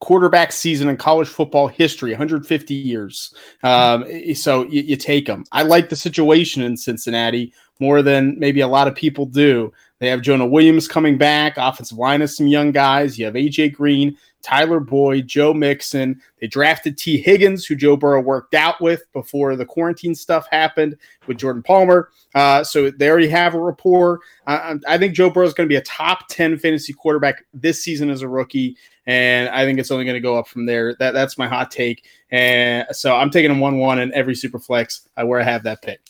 quarterback 0.00 0.52
season 0.52 0.88
in 0.88 0.96
college 0.96 1.28
football 1.28 1.68
history 1.68 2.10
150 2.10 2.74
years. 2.74 3.34
Um, 3.62 4.04
so 4.34 4.64
you, 4.64 4.82
you, 4.82 4.96
take 4.96 5.26
them 5.26 5.44
i 5.52 5.62
like 5.62 5.88
the 5.88 5.96
situation 5.96 6.62
in 6.62 6.76
cincinnati 6.76 7.52
more 7.80 8.02
than 8.02 8.38
maybe 8.38 8.60
a 8.60 8.68
lot 8.68 8.88
of 8.88 8.94
people 8.94 9.26
do. 9.26 9.72
They 10.00 10.08
have 10.08 10.22
jonah 10.22 10.46
williams 10.46 10.88
coming 10.88 11.16
back 11.16 11.56
offensive 11.56 11.98
line 11.98 12.22
of 12.22 12.30
some 12.30 12.48
young 12.48 12.72
guys. 12.72 13.18
You 13.18 13.24
have 13.26 13.34
aj 13.34 13.72
green 13.72 14.16
Tyler 14.44 14.78
Boyd, 14.78 15.26
Joe 15.26 15.54
Mixon. 15.54 16.20
They 16.40 16.46
drafted 16.46 16.98
Tee 16.98 17.16
Higgins, 17.16 17.64
who 17.64 17.74
Joe 17.74 17.96
Burrow 17.96 18.20
worked 18.20 18.54
out 18.54 18.80
with 18.80 19.10
before 19.12 19.56
the 19.56 19.64
quarantine 19.64 20.14
stuff 20.14 20.46
happened 20.50 20.96
with 21.26 21.38
Jordan 21.38 21.62
Palmer. 21.62 22.10
Uh, 22.34 22.62
so 22.62 22.90
they 22.90 23.08
already 23.08 23.28
have 23.28 23.54
a 23.54 23.60
rapport. 23.60 24.20
Uh, 24.46 24.76
I 24.86 24.98
think 24.98 25.14
Joe 25.14 25.30
Burrow 25.30 25.46
is 25.46 25.54
going 25.54 25.66
to 25.66 25.72
be 25.72 25.78
a 25.78 25.82
top 25.82 26.28
10 26.28 26.58
fantasy 26.58 26.92
quarterback 26.92 27.44
this 27.54 27.82
season 27.82 28.10
as 28.10 28.20
a 28.20 28.28
rookie. 28.28 28.76
And 29.06 29.48
I 29.48 29.64
think 29.64 29.78
it's 29.78 29.90
only 29.90 30.04
going 30.04 30.14
to 30.14 30.20
go 30.20 30.38
up 30.38 30.46
from 30.46 30.66
there. 30.66 30.94
That, 30.98 31.12
that's 31.12 31.38
my 31.38 31.48
hot 31.48 31.70
take. 31.70 32.06
And 32.30 32.86
so 32.92 33.16
I'm 33.16 33.30
taking 33.30 33.50
him 33.50 33.60
1 33.60 33.78
1 33.78 33.98
in 33.98 34.12
every 34.12 34.34
super 34.34 34.58
flex 34.58 35.08
uh, 35.16 35.26
where 35.26 35.40
I 35.40 35.44
have 35.44 35.62
that 35.64 35.80
pick. 35.82 36.00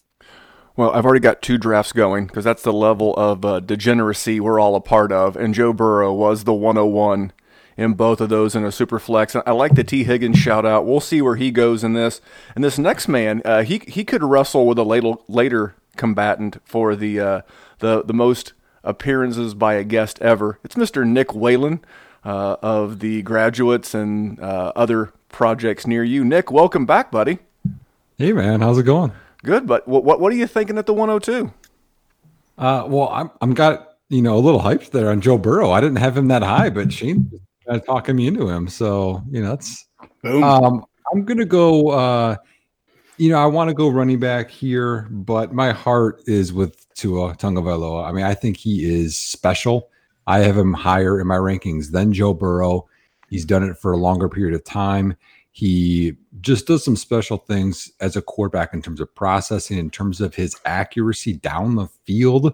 Well, 0.77 0.91
I've 0.91 1.05
already 1.05 1.21
got 1.21 1.41
two 1.41 1.57
drafts 1.57 1.93
going 1.93 2.27
because 2.27 2.43
that's 2.43 2.63
the 2.63 2.73
level 2.73 3.15
of 3.15 3.45
uh, 3.45 3.61
degeneracy 3.61 4.41
we're 4.41 4.59
all 4.59 4.75
a 4.75 4.81
part 4.81 5.13
of. 5.13 5.37
And 5.37 5.55
Joe 5.55 5.73
Burrow 5.73 6.13
was 6.13 6.43
the 6.43 6.53
101 6.53 7.33
in 7.77 7.95
both 7.95 8.21
of 8.21 8.29
those 8.29 8.55
in 8.55 8.65
a 8.65 8.73
super 8.73 8.99
flex. 8.99 9.35
I 9.35 9.51
like 9.53 9.75
the 9.75 9.85
Tee 9.85 10.05
Higgins 10.05 10.39
shout 10.39 10.65
out. 10.65 10.87
We'll 10.87 11.01
see 11.01 11.21
where 11.21 11.37
he 11.37 11.51
goes 11.51 11.83
in 11.83 11.93
this. 11.93 12.21
And 12.55 12.63
this 12.63 12.79
next 12.79 13.09
man, 13.09 13.43
uh, 13.45 13.63
he 13.63 13.83
he 13.87 14.05
could 14.05 14.23
wrestle 14.23 14.67
with 14.67 14.79
a 14.79 14.85
later 14.85 15.15
later 15.29 15.75
combatant 15.97 16.59
for 16.65 16.97
the 16.97 17.21
uh, 17.21 17.41
the 17.79 18.03
the 18.03 18.15
most 18.15 18.53
appearances 18.83 19.55
by 19.55 19.75
a 19.75 19.85
guest 19.85 20.21
ever. 20.21 20.59
It's 20.63 20.75
Mr. 20.75 21.07
Nick 21.07 21.35
Whalen 21.35 21.85
uh, 22.25 22.57
of 22.63 23.01
the 23.01 23.23
Graduates 23.23 23.95
and 23.95 24.39
uh, 24.41 24.73
other 24.77 25.13
projects 25.29 25.87
near 25.87 26.05
you. 26.05 26.25
Nick, 26.25 26.51
welcome 26.51 26.87
back, 26.87 27.11
buddy. 27.11 27.39
Hey 28.19 28.33
man, 28.33 28.61
how's 28.61 28.79
it 28.79 28.85
going? 28.85 29.13
Good, 29.43 29.67
but 29.67 29.87
what 29.89 30.05
what, 30.05 30.21
what 30.21 30.33
are 30.33 30.37
you 30.37 30.47
thinking 30.47 30.79
at 30.79 30.87
the 30.87 30.95
102? 30.95 31.53
Uh, 32.57 32.85
well, 32.87 33.09
I'm 33.09 33.31
I'm 33.41 33.55
got 33.55 33.97
you 34.09 34.23
know 34.23 34.37
a 34.37 34.39
little 34.39 34.61
hyped 34.61 34.91
there 34.91 35.11
on 35.11 35.21
Joe 35.21 35.39
Burrow. 35.39 35.71
I 35.71 35.81
didn't 35.81 35.97
have 35.97 36.17
him 36.17 36.29
that 36.29 36.43
high, 36.43 36.71
but 36.71 36.93
Shane 36.93 37.41
uh, 37.69 37.79
talking 37.79 38.17
me 38.17 38.27
into 38.27 38.49
him. 38.49 38.69
So 38.69 39.23
you 39.31 39.43
know, 39.43 39.51
that's 39.51 39.87
boom. 40.23 40.43
Um, 40.43 40.85
I'm 41.13 41.25
gonna 41.25 41.45
go. 41.45 41.91
Uh, 41.91 42.37
you 43.17 43.31
know, 43.31 43.39
I 43.39 43.47
want 43.47 43.69
to 43.69 43.75
go 43.75 43.89
running 43.89 44.19
back 44.19 44.51
here, 44.51 45.07
but 45.11 45.53
my 45.53 45.71
heart 45.71 46.23
is 46.27 46.53
with 46.53 46.93
Tua 46.95 47.35
Tagovailoa. 47.37 48.09
I 48.09 48.13
mean, 48.13 48.25
I 48.25 48.35
think 48.35 48.57
he 48.57 48.85
is 48.85 49.17
special. 49.17 49.89
I 50.27 50.41
have 50.41 50.57
him 50.57 50.73
higher 50.73 51.21
in 51.21 51.27
my 51.27 51.37
rankings 51.37 51.93
than 51.93 52.13
Joe 52.13 52.35
Burrow. 52.35 52.89
He's 53.31 53.45
done 53.45 53.63
it 53.63 53.79
for 53.79 53.93
a 53.93 53.97
longer 53.97 54.29
period 54.29 54.55
of 54.55 54.65
time. 54.65 55.17
He 55.57 56.17
just 56.41 56.67
does 56.67 56.85
some 56.85 56.97
special 56.97 57.37
things 57.37 57.93
as 58.01 58.17
a 58.17 58.23
quarterback 58.23 58.75
in 58.75 58.83
terms 58.83 59.01
of 59.01 59.15
processing, 59.15 59.79
in 59.79 59.89
terms 59.89 60.21
of 60.21 60.35
his 60.35 60.57
accuracy 60.65 61.35
down 61.35 61.77
the 61.77 61.87
field. 62.05 62.47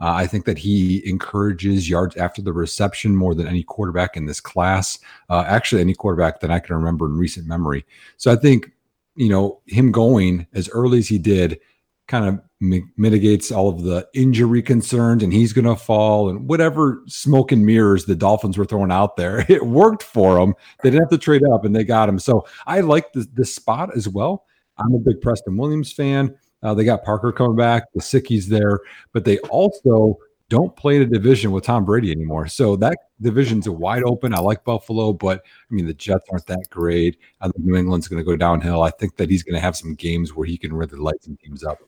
Uh, 0.00 0.14
I 0.14 0.26
think 0.26 0.44
that 0.46 0.58
he 0.58 1.08
encourages 1.08 1.88
yards 1.88 2.16
after 2.16 2.42
the 2.42 2.52
reception 2.52 3.14
more 3.14 3.32
than 3.32 3.46
any 3.46 3.62
quarterback 3.62 4.16
in 4.16 4.26
this 4.26 4.40
class. 4.40 4.98
Uh, 5.30 5.44
actually, 5.46 5.82
any 5.82 5.94
quarterback 5.94 6.40
that 6.40 6.50
I 6.50 6.58
can 6.58 6.74
remember 6.74 7.06
in 7.06 7.16
recent 7.16 7.46
memory. 7.46 7.86
So 8.16 8.32
I 8.32 8.34
think, 8.34 8.72
you 9.14 9.28
know, 9.28 9.60
him 9.66 9.92
going 9.92 10.48
as 10.52 10.68
early 10.70 10.98
as 10.98 11.06
he 11.06 11.18
did 11.18 11.60
kind 12.08 12.26
of 12.26 12.40
mitigates 12.60 13.52
all 13.52 13.68
of 13.68 13.82
the 13.82 14.06
injury 14.14 14.62
concerns 14.62 15.22
and 15.22 15.32
he's 15.32 15.52
going 15.52 15.64
to 15.64 15.76
fall 15.76 16.28
and 16.28 16.48
whatever 16.48 17.02
smoke 17.06 17.52
and 17.52 17.64
mirrors 17.64 18.04
the 18.04 18.16
Dolphins 18.16 18.58
were 18.58 18.64
throwing 18.64 18.92
out 18.92 19.16
there. 19.16 19.44
It 19.58 19.66
worked 19.66 20.02
for 20.02 20.38
them. 20.38 20.54
They 20.82 20.90
didn't 20.90 21.04
have 21.04 21.10
to 21.10 21.18
trade 21.18 21.42
up 21.52 21.64
and 21.64 21.74
they 21.74 21.84
got 21.84 22.08
him. 22.08 22.18
So 22.18 22.46
I 22.66 22.80
like 22.80 23.12
this, 23.12 23.26
this 23.32 23.54
spot 23.54 23.96
as 23.96 24.08
well. 24.08 24.44
I'm 24.76 24.94
a 24.94 24.98
big 24.98 25.20
Preston 25.20 25.56
Williams 25.56 25.92
fan. 25.92 26.36
Uh, 26.62 26.74
they 26.74 26.84
got 26.84 27.04
Parker 27.04 27.32
coming 27.32 27.56
back, 27.56 27.84
Gesicki 27.96 28.44
there, 28.46 28.80
but 29.12 29.24
they 29.24 29.38
also 29.38 30.18
don't 30.48 30.74
play 30.76 30.98
the 30.98 31.06
division 31.06 31.50
with 31.50 31.64
Tom 31.64 31.84
Brady 31.84 32.10
anymore. 32.10 32.46
So 32.48 32.76
that 32.76 32.96
division's 33.20 33.68
wide 33.68 34.02
open. 34.04 34.34
I 34.34 34.40
like 34.40 34.64
Buffalo, 34.64 35.12
but 35.12 35.42
I 35.70 35.74
mean 35.74 35.86
the 35.86 35.94
Jets 35.94 36.26
aren't 36.30 36.46
that 36.46 36.66
great. 36.70 37.18
I 37.40 37.46
think 37.46 37.58
New 37.58 37.76
England's 37.76 38.08
going 38.08 38.20
to 38.20 38.24
go 38.24 38.36
downhill. 38.36 38.82
I 38.82 38.90
think 38.90 39.16
that 39.16 39.30
he's 39.30 39.42
going 39.42 39.54
to 39.54 39.60
have 39.60 39.76
some 39.76 39.94
games 39.94 40.34
where 40.34 40.46
he 40.46 40.56
can 40.56 40.72
really 40.72 40.98
light 40.98 41.22
some 41.22 41.36
teams 41.42 41.64
up. 41.64 41.78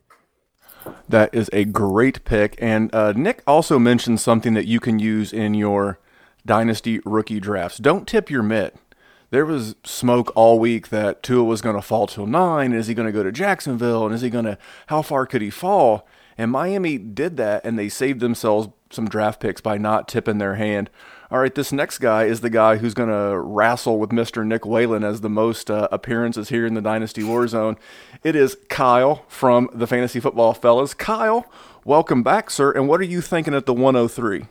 That 1.09 1.35
is 1.35 1.51
a 1.53 1.65
great 1.65 2.25
pick. 2.25 2.57
And 2.59 2.95
uh, 2.95 3.13
Nick 3.13 3.43
also 3.47 3.79
mentioned 3.79 4.21
something 4.21 4.55
that 4.55 4.67
you 4.67 4.81
can 4.81 4.99
use 4.99 5.33
in 5.33 5.55
your 5.55 5.99
dynasty 6.47 7.01
rookie 7.05 7.41
drafts. 7.41 7.79
Don't 7.79 8.07
tip 8.09 8.31
your 8.31 8.43
mitt. 8.43 8.77
There 9.31 9.47
was 9.47 9.77
smoke 9.85 10.33
all 10.35 10.59
week 10.59 10.89
that 10.89 11.23
Tua 11.23 11.45
was 11.45 11.61
going 11.61 11.77
to 11.77 11.83
fall 11.83 12.07
till 12.07 12.27
nine. 12.27 12.73
Is 12.73 12.89
he 12.89 12.95
going 12.95 13.07
to 13.07 13.13
go 13.13 13.23
to 13.23 13.31
Jacksonville? 13.31 14.05
And 14.07 14.15
is 14.15 14.23
he 14.23 14.31
going 14.31 14.45
to, 14.45 14.59
how 14.89 15.03
far 15.03 15.27
could 15.27 15.43
he 15.43 15.51
fall? 15.51 16.07
And 16.37 16.51
Miami 16.51 16.99
did 16.99 17.37
that, 17.37 17.65
and 17.65 17.79
they 17.79 17.89
saved 17.89 18.21
themselves 18.21 18.69
some 18.91 19.09
draft 19.09 19.41
picks 19.41 19.61
by 19.61 19.79
not 19.79 20.09
tipping 20.09 20.39
their 20.39 20.57
hand 20.57 20.91
all 21.31 21.39
right, 21.39 21.55
this 21.55 21.71
next 21.71 21.99
guy 21.99 22.25
is 22.25 22.41
the 22.41 22.51
guy 22.51 22.79
who's 22.79 22.93
going 22.93 23.09
to 23.09 23.39
wrestle 23.39 24.01
with 24.01 24.11
Mr. 24.11 24.45
Nick 24.45 24.67
Whalen 24.67 25.05
as 25.05 25.21
the 25.21 25.31
most 25.31 25.71
uh, 25.71 25.87
appearances 25.93 26.49
here 26.49 26.67
in 26.67 26.75
the 26.75 26.81
Dynasty 26.81 27.23
Warzone. 27.23 27.77
It 28.25 28.35
is 28.35 28.57
Kyle 28.69 29.25
from 29.29 29.71
the 29.73 29.87
Fantasy 29.87 30.19
Football 30.19 30.55
Fellas. 30.55 30.93
Kyle, 30.93 31.47
welcome 31.85 32.25
back, 32.25 32.51
sir. 32.51 32.73
And 32.73 32.89
what 32.89 32.99
are 32.99 33.05
you 33.05 33.21
thinking 33.21 33.55
at 33.55 33.67
the 33.67 33.73
103? 33.73 34.47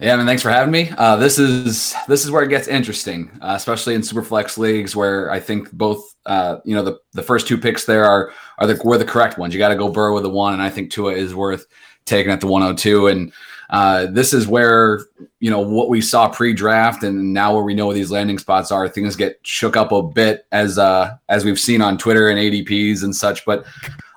Yeah, 0.00 0.16
man. 0.16 0.26
Thanks 0.26 0.42
for 0.42 0.50
having 0.50 0.70
me. 0.70 0.92
Uh, 0.96 1.16
this 1.16 1.38
is 1.38 1.94
this 2.08 2.24
is 2.24 2.30
where 2.30 2.42
it 2.42 2.48
gets 2.48 2.68
interesting, 2.68 3.30
uh, 3.42 3.54
especially 3.56 3.94
in 3.94 4.00
superflex 4.00 4.56
leagues, 4.56 4.96
where 4.96 5.30
I 5.30 5.40
think 5.40 5.70
both, 5.72 6.14
uh, 6.26 6.58
you 6.64 6.74
know, 6.74 6.82
the, 6.82 6.98
the 7.12 7.22
first 7.22 7.46
two 7.46 7.58
picks 7.58 7.84
there 7.84 8.04
are 8.04 8.32
are 8.58 8.66
the 8.66 8.80
were 8.84 8.98
the 8.98 9.04
correct 9.04 9.38
ones. 9.38 9.52
You 9.52 9.58
got 9.58 9.68
to 9.68 9.76
go 9.76 9.90
Burrow 9.90 10.14
with 10.14 10.22
the 10.22 10.30
one, 10.30 10.54
and 10.54 10.62
I 10.62 10.70
think 10.70 10.90
Tua 10.90 11.12
is 11.12 11.34
worth 11.34 11.66
taking 12.06 12.32
at 12.32 12.40
the 12.40 12.46
102. 12.46 13.08
And 13.08 13.32
uh, 13.70 14.06
this 14.06 14.32
is 14.32 14.46
where 14.46 15.00
you 15.40 15.50
know 15.50 15.60
what 15.60 15.88
we 15.88 16.00
saw 16.00 16.28
pre-draft, 16.28 17.02
and 17.02 17.32
now 17.32 17.54
where 17.54 17.64
we 17.64 17.74
know 17.74 17.86
where 17.86 17.94
these 17.94 18.10
landing 18.10 18.38
spots 18.38 18.72
are. 18.72 18.88
Things 18.88 19.16
get 19.16 19.38
shook 19.42 19.76
up 19.76 19.92
a 19.92 20.02
bit 20.02 20.46
as 20.52 20.78
uh, 20.78 21.16
as 21.28 21.44
we've 21.44 21.60
seen 21.60 21.82
on 21.82 21.98
Twitter 21.98 22.30
and 22.30 22.38
ADPs 22.38 23.02
and 23.02 23.14
such. 23.14 23.44
But 23.44 23.66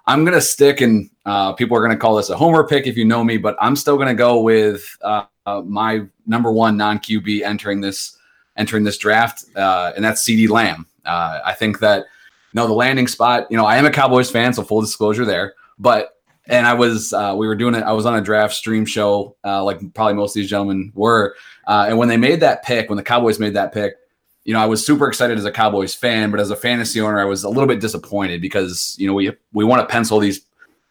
I'm 0.08 0.24
gonna 0.24 0.42
stick, 0.42 0.82
and 0.82 1.10
uh, 1.26 1.54
people 1.54 1.78
are 1.78 1.82
gonna 1.82 1.98
call 1.98 2.16
this 2.16 2.30
a 2.30 2.38
homer 2.38 2.66
pick 2.66 2.88
if 2.88 2.98
you 2.98 3.06
know 3.06 3.24
me, 3.24 3.38
but 3.38 3.56
I'm 3.60 3.76
still 3.76 3.98
gonna 3.98 4.16
go 4.16 4.42
with 4.42 4.98
uh, 5.46 5.50
uh, 5.50 5.62
my 5.62 6.02
number 6.26 6.52
one 6.52 6.78
non 6.78 7.00
QB 7.00 7.42
entering 7.44 7.82
this 7.82 8.18
entering 8.56 8.84
this 8.84 8.98
draft, 8.98 9.46
uh, 9.56 9.92
and 9.96 10.04
that's 10.04 10.24
CeeDee 10.24 10.50
Lamb. 10.50 10.86
I 11.06 11.54
think 11.54 11.80
that 11.80 12.00
you 12.00 12.56
know 12.56 12.68
the 12.68 12.74
landing 12.74 13.08
spot. 13.08 13.48
You 13.50 13.58
know, 13.58 13.66
I 13.66 13.78
am 13.78 13.86
a 13.86 13.92
Cowboys 13.92 14.32
fan, 14.32 14.54
so 14.54 14.64
full 14.64 14.82
disclosure 14.82 15.26
there, 15.26 15.56
but 15.80 16.14
and 16.48 16.68
I 16.68 16.74
was 16.74 17.14
uh, 17.14 17.34
we 17.38 17.48
were 17.48 17.56
doing 17.56 17.76
it. 17.76 17.84
I 17.84 17.94
was 17.94 18.06
on 18.06 18.16
a 18.16 18.22
draft 18.22 18.54
stream 18.54 18.86
show, 18.86 19.36
uh, 19.44 19.64
like 19.64 19.80
probably 19.94 20.16
most 20.16 20.32
of 20.32 20.42
these 20.42 20.50
gentlemen 20.50 20.92
were. 20.96 21.36
Uh, 21.68 21.86
and 21.88 21.98
when 21.98 22.10
they 22.10 22.18
made 22.18 22.42
that 22.42 22.64
pick, 22.64 22.90
when 22.90 22.98
the 22.98 23.04
Cowboys 23.04 23.40
made 23.40 23.54
that 23.54 23.74
pick, 23.74 23.96
you 24.44 24.54
know, 24.54 24.60
I 24.60 24.66
was 24.66 24.86
super 24.86 25.08
excited 25.08 25.38
as 25.38 25.46
a 25.46 25.52
Cowboys 25.52 25.96
fan, 25.96 26.32
but 26.32 26.40
as 26.42 26.52
a 26.52 26.56
fantasy 26.56 27.00
owner, 27.00 27.20
I 27.20 27.26
was 27.26 27.46
a 27.46 27.50
little 27.50 27.68
bit 27.68 27.80
disappointed 27.80 28.42
because 28.42 28.96
you 29.00 29.08
know 29.08 29.14
we 29.14 29.32
we 29.54 29.64
want 29.64 29.88
to 29.88 29.92
pencil 29.92 30.20
these 30.20 30.42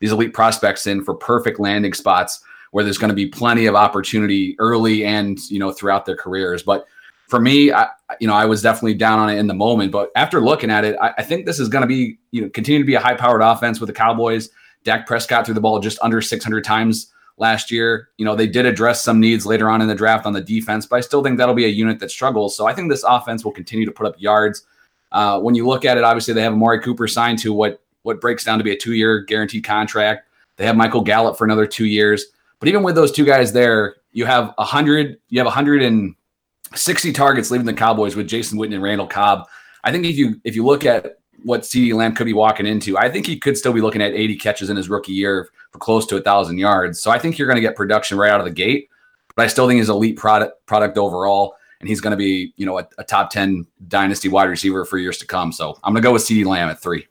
these 0.00 0.12
elite 0.12 0.32
prospects 0.32 0.87
in 0.87 1.04
for 1.04 1.14
perfect 1.14 1.61
landing 1.61 1.92
spots 1.92 2.42
where 2.73 2.83
there's 2.83 2.99
going 2.99 3.11
to 3.11 3.14
be 3.14 3.26
plenty 3.26 3.67
of 3.67 3.75
opportunity 3.75 4.57
early 4.59 5.05
and 5.05 5.38
you 5.50 5.59
know 5.59 5.73
throughout 5.73 6.05
their 6.05 6.17
careers. 6.17 6.62
But 6.62 6.87
for 7.29 7.41
me, 7.41 7.73
I, 7.73 7.88
you 8.21 8.26
know, 8.26 8.35
I 8.35 8.45
was 8.45 8.61
definitely 8.61 8.95
down 8.95 9.19
on 9.19 9.31
it 9.31 9.38
in 9.38 9.47
the 9.47 9.55
moment. 9.55 9.93
But 9.93 10.11
after 10.17 10.41
looking 10.41 10.71
at 10.71 10.85
it, 10.85 10.97
I, 11.00 11.14
I 11.19 11.23
think 11.23 11.47
this 11.47 11.61
is 11.61 11.69
going 11.69 11.83
to 11.83 11.87
be 11.87 12.19
you 12.33 12.43
know 12.43 12.50
continue 12.50 12.81
to 12.81 12.87
be 12.87 12.95
a 12.95 13.00
high 13.00 13.14
powered 13.14 13.43
offense 13.43 13.81
with 13.81 13.87
the 13.87 13.95
Cowboys. 13.95 14.50
Dak 14.85 15.07
Prescott 15.07 15.47
threw 15.47 15.55
the 15.55 15.61
ball 15.61 15.79
just 15.79 15.99
under 16.02 16.21
600 16.21 16.64
times 16.64 17.12
last 17.37 17.71
year. 17.71 18.09
You 18.17 18.25
know, 18.25 18.35
they 18.35 18.47
did 18.47 18.67
address 18.67 19.05
some 19.05 19.21
needs 19.21 19.47
later 19.47 19.71
on 19.71 19.81
in 19.81 19.88
the 19.88 19.95
draft 19.95 20.26
on 20.26 20.33
the 20.33 20.41
defense, 20.41 20.87
but 20.87 20.97
I 20.97 21.00
still 21.00 21.23
think 21.23 21.38
that'll 21.38 21.55
be 21.55 21.67
a 21.67 21.69
unit 21.69 22.00
that 22.00 22.11
struggles. 22.11 22.57
So 22.57 22.67
I 22.67 22.75
think 22.75 22.91
this 22.91 23.05
offense 23.05 23.45
will 23.45 23.52
continue 23.52 23.87
to 23.87 23.93
put 23.93 24.07
up 24.07 24.14
yards. 24.19 24.67
Uh, 25.12 25.38
when 25.41 25.55
you 25.55 25.67
look 25.67 25.85
at 25.85 25.99
it, 25.99 26.05
obviously 26.05 26.35
they 26.35 26.43
have 26.43 26.55
Amari 26.55 26.81
Cooper 26.81 27.07
signed 27.07 27.38
to 27.41 27.52
what 27.52 27.81
what 28.02 28.21
breaks 28.21 28.45
down 28.45 28.59
to 28.59 28.64
be 28.64 28.73
a 28.73 28.76
two 28.76 28.95
year 28.95 29.21
guaranteed 29.21 29.64
contract. 29.64 30.29
They 30.57 30.67
have 30.67 30.76
Michael 30.76 31.02
Gallup 31.02 31.38
for 31.38 31.45
another 31.45 31.67
two 31.67 31.87
years. 31.87 32.26
But 32.62 32.69
even 32.69 32.85
with 32.85 32.95
those 32.95 33.11
two 33.11 33.25
guys 33.25 33.52
there, 33.52 33.97
you 34.12 34.25
have 34.25 34.54
a 34.57 34.64
hundred, 34.64 35.19
you 35.31 35.40
have 35.40 35.47
160 35.47 37.12
targets 37.12 37.50
leaving 37.50 37.66
the 37.66 37.73
Cowboys 37.73 38.14
with 38.14 38.28
Jason 38.28 38.57
Witten 38.57 38.75
and 38.75 38.83
Randall 38.85 39.09
Cobb. 39.09 39.49
I 39.83 39.90
think 39.90 40.07
if 40.07 40.16
you 40.16 40.40
if 40.45 40.54
you 40.54 40.64
look 40.64 40.85
at 40.85 41.19
what 41.42 41.62
CeeDee 41.62 41.92
Lamb 41.92 42.14
could 42.14 42.26
be 42.26 42.33
walking 42.33 42.66
into, 42.66 42.97
I 42.97 43.11
think 43.11 43.26
he 43.26 43.37
could 43.37 43.59
still 43.59 43.73
be 43.73 43.81
looking 43.81 44.00
at 44.00 44.12
80 44.12 44.37
catches 44.37 44.71
in 44.71 44.76
his 44.76 44.88
rookie 44.88 45.11
year 45.11 45.49
for 45.73 45.81
close 45.81 46.07
to 46.07 46.16
a 46.19 46.21
thousand 46.21 46.59
yards. 46.59 47.02
So 47.02 47.11
I 47.11 47.19
think 47.19 47.37
you're 47.37 47.49
going 47.49 47.57
to 47.57 47.61
get 47.61 47.75
production 47.75 48.16
right 48.16 48.31
out 48.31 48.38
of 48.38 48.47
the 48.47 48.52
gate. 48.52 48.88
But 49.35 49.42
I 49.42 49.49
still 49.49 49.66
think 49.66 49.78
he's 49.78 49.88
elite 49.88 50.16
product 50.16 50.64
product 50.64 50.99
overall, 50.99 51.57
and 51.81 51.88
he's 51.88 52.00
going 52.00 52.12
to 52.12 52.16
be 52.16 52.54
you 52.57 52.64
know 52.64 52.78
a, 52.78 52.87
a 52.97 53.02
top 53.02 53.31
10 53.31 53.66
dynasty 53.88 54.28
wide 54.28 54.49
receiver 54.49 54.85
for 54.85 54.99
years 54.99 55.19
to 55.19 55.26
come. 55.26 55.50
So 55.50 55.76
I'm 55.83 55.95
going 55.95 56.02
to 56.02 56.07
go 56.07 56.12
with 56.12 56.23
CeeDee 56.23 56.47
Lamb 56.47 56.69
at 56.69 56.81
three. 56.81 57.09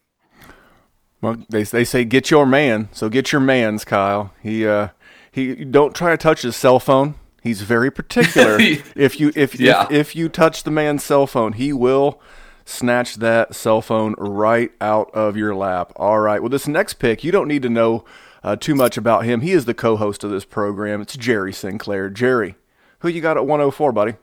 Well, 1.20 1.43
they 1.50 1.63
they 1.63 1.84
say 1.84 2.05
get 2.05 2.31
your 2.31 2.46
man, 2.46 2.88
so 2.93 3.10
get 3.10 3.34
your 3.34 3.41
man's 3.41 3.84
Kyle. 3.84 4.34
He 4.41 4.65
uh 4.65 4.88
he 5.31 5.63
don't 5.65 5.95
try 5.95 6.11
to 6.11 6.17
touch 6.17 6.41
his 6.41 6.55
cell 6.55 6.79
phone. 6.79 7.15
He's 7.41 7.61
very 7.61 7.89
particular. 7.91 8.57
if 8.95 9.19
you 9.19 9.31
if, 9.35 9.59
Yeah. 9.59 9.83
if 9.85 9.91
if 9.91 10.15
you 10.15 10.29
touch 10.29 10.63
the 10.63 10.71
man's 10.71 11.03
cell 11.03 11.25
phone, 11.27 11.53
he 11.53 11.73
will 11.73 12.21
snatch 12.65 13.15
that 13.15 13.55
cell 13.55 13.81
phone 13.81 14.13
right 14.17 14.71
out 14.79 15.09
of 15.13 15.35
your 15.35 15.55
lap. 15.55 15.91
All 15.95 16.19
right. 16.19 16.41
Well, 16.41 16.50
this 16.50 16.67
next 16.67 16.95
pick, 16.95 17.23
you 17.23 17.31
don't 17.31 17.47
need 17.47 17.63
to 17.63 17.69
know 17.69 18.05
uh, 18.43 18.55
too 18.55 18.75
much 18.75 18.97
about 18.97 19.25
him. 19.25 19.41
He 19.41 19.51
is 19.51 19.65
the 19.65 19.73
co-host 19.73 20.23
of 20.23 20.31
this 20.31 20.45
program. 20.45 21.01
It's 21.01 21.17
Jerry 21.17 21.51
Sinclair. 21.53 22.09
Jerry, 22.09 22.55
who 23.00 23.09
you 23.09 23.21
got 23.21 23.38
at 23.38 23.45
104, 23.45 23.91
buddy? 23.91 24.13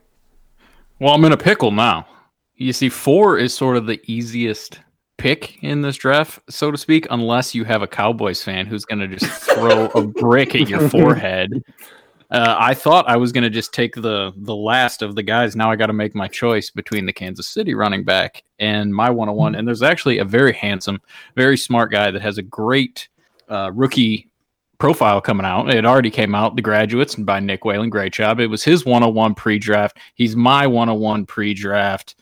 Well, 1.01 1.15
I'm 1.15 1.25
in 1.25 1.33
a 1.33 1.37
pickle 1.37 1.71
now. 1.71 2.07
You 2.57 2.73
see, 2.73 2.89
four 2.89 3.39
is 3.39 3.55
sort 3.55 3.77
of 3.77 3.87
the 3.87 4.01
easiest 4.07 4.81
pick 5.19 5.63
in 5.63 5.83
this 5.83 5.97
draft, 5.97 6.41
so 6.49 6.71
to 6.71 6.79
speak, 6.79 7.07
unless 7.11 7.55
you 7.55 7.65
have 7.65 7.83
a 7.83 7.87
Cowboys 7.87 8.43
fan 8.43 8.67
who's 8.67 8.85
going 8.85 9.01
to 9.01 9.09
just 9.09 9.27
throw 9.43 9.87
a 9.87 10.07
brick 10.07 10.55
at 10.55 10.69
your 10.69 10.89
forehead. 10.89 11.63
Uh, 12.31 12.57
I 12.59 12.75
thought 12.75 13.09
I 13.09 13.17
was 13.17 13.33
going 13.33 13.45
to 13.45 13.51
just 13.51 13.73
take 13.73 13.95
the 13.95 14.33
the 14.37 14.55
last 14.55 15.01
of 15.01 15.15
the 15.15 15.23
guys. 15.23 15.57
Now 15.57 15.71
I 15.71 15.77
got 15.77 15.87
to 15.87 15.95
make 15.95 16.15
my 16.15 16.29
choice 16.29 16.71
between 16.71 17.07
the 17.07 17.13
Kansas 17.13 17.49
City 17.49 17.75
running 17.75 18.05
back 18.05 18.45
and 18.59 18.95
my 18.95 19.09
101. 19.09 19.55
And 19.55 19.67
there's 19.67 19.83
actually 19.83 20.19
a 20.19 20.25
very 20.25 20.53
handsome, 20.53 21.01
very 21.37 21.57
smart 21.57 21.91
guy 21.91 22.11
that 22.11 22.21
has 22.21 22.37
a 22.37 22.43
great 22.43 23.09
uh, 23.49 23.71
rookie 23.73 24.29
profile 24.79 25.21
coming 25.21 25.47
out. 25.47 25.75
It 25.75 25.87
already 25.87 26.11
came 26.11 26.35
out, 26.35 26.55
The 26.55 26.63
Graduates 26.63 27.15
by 27.15 27.41
Nick 27.41 27.65
Whalen. 27.65 27.89
Great 27.89 28.13
job. 28.13 28.41
It 28.41 28.47
was 28.49 28.63
his 28.63 28.85
101 28.85 29.35
pre 29.35 29.59
draft. 29.59 29.99
He's 30.15 30.37
my 30.37 30.67
101 30.67 31.25
pre 31.27 31.55
draft. 31.55 32.15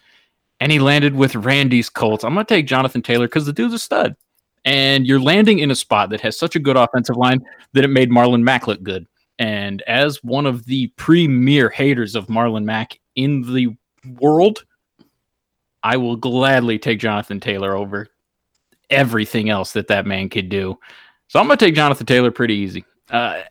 And 0.60 0.72
he 0.72 0.78
landed 0.78 1.14
with 1.14 1.34
Randy's 1.34 1.90
Colts. 1.90 2.24
I'm 2.24 2.34
going 2.34 2.46
to 2.46 2.54
take 2.54 2.66
Jonathan 2.66 3.02
Taylor 3.02 3.26
because 3.26 3.46
the 3.46 3.52
dude's 3.52 3.74
a 3.74 3.78
stud. 3.78 4.16
And 4.64 5.06
you're 5.06 5.20
landing 5.20 5.58
in 5.60 5.70
a 5.70 5.76
spot 5.76 6.10
that 6.10 6.20
has 6.22 6.36
such 6.36 6.56
a 6.56 6.58
good 6.58 6.76
offensive 6.76 7.16
line 7.16 7.44
that 7.72 7.84
it 7.84 7.88
made 7.88 8.10
Marlon 8.10 8.42
Mack 8.42 8.66
look 8.66 8.82
good. 8.82 9.06
And 9.38 9.82
as 9.82 10.24
one 10.24 10.46
of 10.46 10.64
the 10.64 10.88
premier 10.96 11.68
haters 11.68 12.14
of 12.14 12.26
Marlon 12.26 12.64
Mack 12.64 12.98
in 13.14 13.42
the 13.52 13.76
world, 14.18 14.64
I 15.82 15.96
will 15.98 16.16
gladly 16.16 16.78
take 16.78 16.98
Jonathan 16.98 17.38
Taylor 17.38 17.76
over 17.76 18.08
everything 18.90 19.50
else 19.50 19.72
that 19.72 19.88
that 19.88 20.06
man 20.06 20.28
could 20.28 20.48
do. 20.48 20.78
So 21.28 21.38
I'm 21.38 21.46
going 21.46 21.58
to 21.58 21.64
take 21.64 21.74
Jonathan 21.74 22.06
Taylor 22.06 22.30
pretty 22.30 22.54
easy. 22.54 22.84
Uh, 23.10 23.42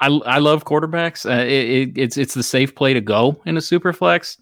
I, 0.00 0.08
I 0.08 0.38
love 0.38 0.64
quarterbacks. 0.64 1.24
Uh, 1.24 1.44
it, 1.44 1.70
it, 1.70 1.98
it's 1.98 2.16
it's 2.16 2.34
the 2.34 2.42
safe 2.42 2.74
play 2.74 2.92
to 2.92 3.00
go 3.00 3.40
in 3.46 3.56
a 3.56 3.60
super 3.60 3.92
flex, 3.92 4.36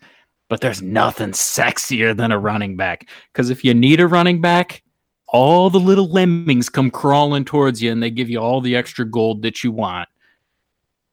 but 0.51 0.61
there's 0.61 0.83
nothing 0.83 1.31
sexier 1.31 2.15
than 2.15 2.33
a 2.33 2.39
running 2.39 2.77
back. 2.77 3.09
Because 3.33 3.49
if 3.51 3.65
you 3.65 3.73
need 3.73 4.01
a 4.01 4.07
running 4.07 4.41
back, 4.41 4.83
all 5.29 5.71
the 5.71 5.79
little 5.81 6.11
lemmings 6.11 6.69
come 6.69 6.91
crawling 6.91 7.45
towards 7.45 7.81
you 7.81 7.91
and 7.93 8.03
they 8.03 8.11
give 8.11 8.29
you 8.29 8.39
all 8.41 8.61
the 8.61 8.75
extra 8.77 9.05
gold 9.05 9.43
that 9.43 9.63
you 9.65 9.71
want. 9.73 10.09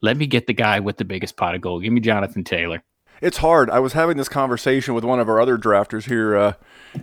Let 0.02 0.16
me 0.16 0.26
get 0.26 0.46
the 0.48 0.52
guy 0.54 0.80
with 0.80 0.96
the 0.96 1.04
biggest 1.04 1.36
pot 1.36 1.54
of 1.54 1.60
gold. 1.60 1.82
Give 1.84 1.92
me 1.92 2.00
Jonathan 2.00 2.42
Taylor 2.44 2.82
It's 3.22 3.36
hard. 3.38 3.70
I 3.70 3.78
was 3.80 3.92
having 3.94 4.16
this 4.16 4.28
conversation 4.28 4.94
with 4.94 5.04
one 5.04 5.20
of 5.20 5.28
our 5.28 5.40
other 5.40 5.56
drafters 5.56 6.04
here. 6.08 6.36
Uh, 6.36 6.52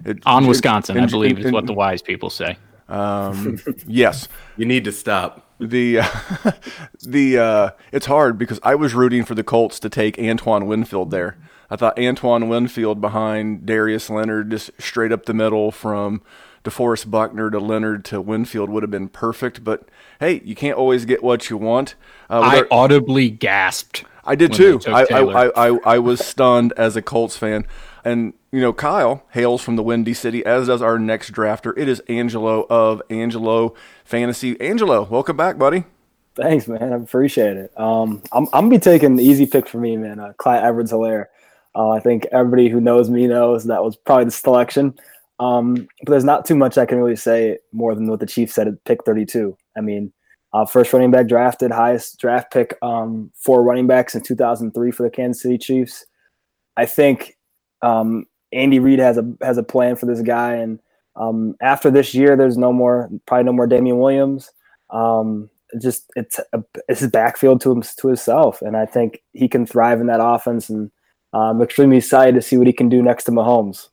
it- 0.06 0.20
on 0.26 0.44
it- 0.44 0.48
Wisconsin. 0.48 1.00
I 1.00 1.06
believe 1.06 1.38
and- 1.38 1.46
is 1.46 1.52
what 1.52 1.66
the 1.66 1.74
wise 1.74 2.02
people 2.02 2.30
say. 2.30 2.58
Um, 2.90 3.60
yes, 3.88 4.28
You 4.58 4.66
need 4.66 4.84
to 4.84 4.92
stop. 4.92 5.42
the 5.60 6.02
the 7.02 7.38
uh, 7.38 7.70
it's 7.94 8.06
hard 8.06 8.38
because 8.38 8.60
I 8.62 8.76
was 8.76 8.94
rooting 8.94 9.24
for 9.26 9.36
the 9.36 9.44
Colts 9.44 9.80
to 9.80 9.90
take 9.90 10.20
Antoine 10.20 10.66
Winfield 10.68 11.12
there. 11.12 11.38
I 11.76 11.78
thought 11.78 12.00
Antoine 12.00 12.48
Winfield 12.48 13.02
behind 13.02 13.66
Darius 13.66 14.10
Leonard, 14.10 14.50
just 14.50 14.72
straight 14.80 15.12
up 15.12 15.26
the 15.26 15.34
middle 15.34 15.74
from 15.74 16.22
DeForest 16.64 17.12
Buckner 17.12 17.52
to 17.52 17.60
Leonard 17.60 18.06
to 18.06 18.22
Winfield 18.22 18.70
would 18.70 18.82
have 18.82 18.90
been 18.90 19.10
perfect. 19.10 19.62
But 19.62 19.90
hey, 20.22 20.40
you 20.46 20.56
can't 20.56 20.78
always 20.78 21.04
get 21.04 21.22
what 21.22 21.50
you 21.50 21.58
want. 21.58 21.96
Uh, 22.30 22.40
I 22.40 22.60
our- 22.60 22.68
audibly 22.72 23.30
gasped. 23.30 24.06
I 24.24 24.36
did 24.36 24.52
when 24.52 24.58
too. 24.58 24.72
they 24.78 24.86
took 24.86 25.12
I, 25.12 25.20
I, 25.20 25.48
I, 25.48 25.68
I, 25.68 25.80
I 25.96 26.00
was 26.00 26.26
stunned 26.26 26.72
as 26.78 26.96
a 26.96 27.02
Colts 27.02 27.36
fan. 27.36 27.68
And, 28.06 28.36
you 28.54 28.62
know, 28.62 28.72
Kyle 28.72 29.26
hails 29.32 29.62
from 29.62 29.76
the 29.76 29.84
Windy 29.84 30.14
City, 30.14 30.46
as 30.46 30.68
does 30.68 30.82
our 30.82 30.98
next 30.98 31.34
drafter. 31.34 31.74
It 31.76 31.90
is 31.90 32.00
Angelo 32.08 32.66
of 32.70 33.02
Angelo 33.10 33.74
Fantasy. 34.06 34.58
Angelo, 34.62 35.04
welcome 35.04 35.36
back, 35.36 35.58
buddy. 35.58 35.84
Thanks, 36.36 36.70
man. 36.70 36.94
I 36.94 36.96
appreciate 36.96 37.58
it. 37.58 37.78
Um, 37.78 38.24
I'm 38.32 38.46
I'm 38.54 38.66
gonna 38.66 38.70
be 38.70 38.80
taking 38.80 39.18
the 39.18 39.24
easy 39.24 39.46
pick 39.46 39.68
for 39.68 39.78
me, 39.78 39.98
man. 39.98 40.20
Uh, 40.20 40.34
Clyde 40.38 40.64
Edwards 40.64 40.92
Helaire. 40.92 41.28
Uh, 41.76 41.90
I 41.90 42.00
think 42.00 42.26
everybody 42.32 42.70
who 42.70 42.80
knows 42.80 43.10
me 43.10 43.28
knows 43.28 43.66
that 43.66 43.84
was 43.84 43.96
probably 43.96 44.26
the 44.26 44.32
selection. 44.32 44.98
Um, 45.40 45.88
but 46.04 46.12
there's 46.12 46.24
not 46.24 46.46
too 46.46 46.56
much 46.56 46.78
I 46.78 46.86
can 46.86 46.98
really 46.98 47.18
say 47.18 47.58
more 47.74 47.94
than 47.94 48.08
what 48.08 48.22
the 48.22 48.26
Chiefs 48.26 48.56
said 48.56 48.68
at 48.68 48.84
pick 48.86 49.04
32. 49.04 49.58
I 49.78 49.82
mean, 49.82 50.14
uh, 50.54 50.66
first 50.66 50.94
running 50.94 51.12
back 51.12 51.28
drafted, 51.28 51.72
highest 51.72 52.18
draft 52.18 52.54
pick 52.54 52.78
um, 52.82 53.30
for 53.36 53.62
running 53.62 53.88
backs 53.88 54.16
in 54.16 54.22
2003 54.22 54.92
for 54.92 55.04
the 55.04 55.10
Kansas 55.10 55.42
City 55.44 55.58
Chiefs. 55.58 56.06
I 56.78 56.86
think 56.86 57.38
um, 57.82 58.26
Andy 58.54 58.80
Reid 58.80 59.00
has 59.00 59.18
a 59.18 59.30
has 59.42 59.58
a 59.58 59.64
plan 59.64 59.98
for 59.98 60.06
this 60.06 60.22
guy, 60.22 60.54
and 60.54 60.80
um, 61.18 61.56
after 61.62 61.92
this 61.92 62.16
year, 62.16 62.38
there's 62.38 62.58
no 62.58 62.72
more 62.72 63.10
probably 63.26 63.44
no 63.44 63.52
more 63.52 63.68
Damien 63.68 63.98
Williams. 63.98 64.50
Um, 64.92 65.50
just 65.82 66.10
it's 66.16 66.40
a, 66.54 66.64
it's 66.88 67.02
his 67.02 67.12
backfield 67.12 67.60
to 67.62 67.72
him 67.72 67.82
to 67.82 68.08
himself, 68.08 68.62
and 68.62 68.78
I 68.78 68.86
think 68.86 69.22
he 69.34 69.50
can 69.50 69.66
thrive 69.66 70.00
in 70.00 70.08
that 70.08 70.24
offense. 70.24 70.70
And 70.70 70.90
I'm 71.38 71.62
extremely 71.62 71.98
excited 71.98 72.36
to 72.36 72.42
see 72.42 72.58
what 72.58 72.68
he 72.68 72.74
can 72.74 72.90
do 72.90 73.02
next 73.02 73.26
to 73.26 73.32
Mahomes. 73.32 73.90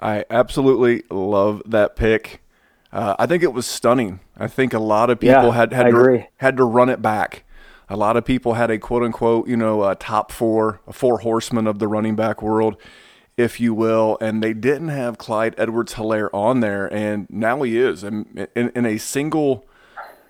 I 0.00 0.24
absolutely 0.30 1.02
love 1.10 1.62
that 1.66 1.96
pick. 1.96 2.42
Uh, 2.92 3.14
I 3.18 3.26
think 3.26 3.42
it 3.42 3.52
was 3.52 3.66
stunning. 3.66 4.20
I 4.36 4.46
think 4.48 4.72
a 4.72 4.78
lot 4.78 5.10
of 5.10 5.20
people 5.20 5.46
Yeah, 5.46 5.52
had 5.52 5.72
had 5.72 5.90
to, 5.90 6.26
had 6.38 6.56
to 6.56 6.64
run 6.64 6.88
it 6.88 7.02
back. 7.02 7.44
A 7.88 7.96
lot 7.96 8.16
of 8.16 8.24
people 8.24 8.54
had 8.54 8.70
a 8.70 8.78
quote 8.78 9.02
unquote, 9.02 9.48
you 9.48 9.56
know, 9.56 9.92
top 9.94 10.32
four, 10.32 10.80
a 10.86 10.92
four 10.92 11.18
horsemen 11.20 11.66
of 11.66 11.78
the 11.78 11.88
running 11.88 12.16
back 12.16 12.42
world, 12.42 12.76
if 13.36 13.60
you 13.60 13.74
will, 13.74 14.16
and 14.20 14.42
they 14.42 14.54
didn't 14.54 14.88
have 14.88 15.18
Clyde 15.18 15.54
Edwards 15.58 15.94
Helaire 15.94 16.30
on 16.32 16.60
there, 16.60 16.92
and 16.92 17.26
now 17.28 17.62
he 17.62 17.78
is. 17.78 18.02
And 18.02 18.48
in, 18.56 18.70
in 18.74 18.86
a 18.86 18.98
single 18.98 19.66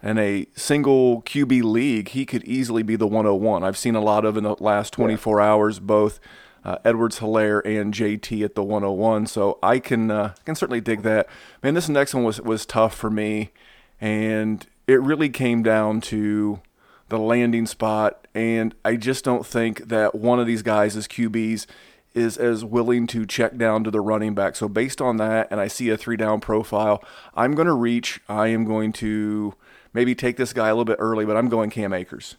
in 0.02 0.18
a 0.18 0.46
single 0.54 1.22
QB 1.22 1.62
league, 1.62 2.08
he 2.10 2.26
could 2.26 2.44
easily 2.44 2.82
be 2.82 2.96
the 2.96 3.06
101. 3.06 3.64
I've 3.64 3.78
seen 3.78 3.94
a 3.94 4.00
lot 4.00 4.24
of 4.24 4.36
in 4.36 4.44
the 4.44 4.56
last 4.60 4.92
24 4.92 5.40
hours, 5.40 5.78
both 5.78 6.20
uh, 6.64 6.78
Edwards 6.84 7.20
Helaire 7.20 7.64
and 7.64 7.94
JT 7.94 8.44
at 8.44 8.54
the 8.54 8.62
101. 8.62 9.26
So 9.26 9.58
I 9.62 9.78
can 9.78 10.10
uh, 10.10 10.34
can 10.44 10.54
certainly 10.54 10.80
dig 10.80 11.02
that. 11.02 11.28
Man, 11.62 11.74
this 11.74 11.88
next 11.88 12.14
one 12.14 12.24
was 12.24 12.40
was 12.40 12.66
tough 12.66 12.94
for 12.94 13.10
me, 13.10 13.52
and 14.00 14.66
it 14.86 15.00
really 15.00 15.28
came 15.28 15.62
down 15.62 16.00
to 16.02 16.60
the 17.08 17.18
landing 17.18 17.66
spot. 17.66 18.26
And 18.34 18.74
I 18.84 18.96
just 18.96 19.24
don't 19.24 19.46
think 19.46 19.88
that 19.88 20.14
one 20.14 20.40
of 20.40 20.46
these 20.46 20.62
guys 20.62 20.96
as 20.96 21.08
QBs 21.08 21.66
is 22.14 22.36
as 22.38 22.64
willing 22.64 23.06
to 23.06 23.26
check 23.26 23.56
down 23.56 23.84
to 23.84 23.90
the 23.90 24.00
running 24.00 24.34
back. 24.34 24.56
So 24.56 24.68
based 24.68 25.00
on 25.00 25.18
that, 25.18 25.48
and 25.50 25.60
I 25.60 25.68
see 25.68 25.90
a 25.90 25.96
three 25.96 26.16
down 26.16 26.40
profile, 26.40 27.04
I'm 27.34 27.54
going 27.54 27.66
to 27.66 27.74
reach. 27.74 28.20
I 28.28 28.48
am 28.48 28.64
going 28.64 28.92
to 28.94 29.54
maybe 29.96 30.14
take 30.14 30.36
this 30.36 30.52
guy 30.52 30.68
a 30.68 30.72
little 30.72 30.84
bit 30.84 30.98
early, 31.00 31.24
but 31.24 31.36
I'm 31.36 31.48
going 31.48 31.70
Cam 31.70 31.92
Akers. 31.94 32.36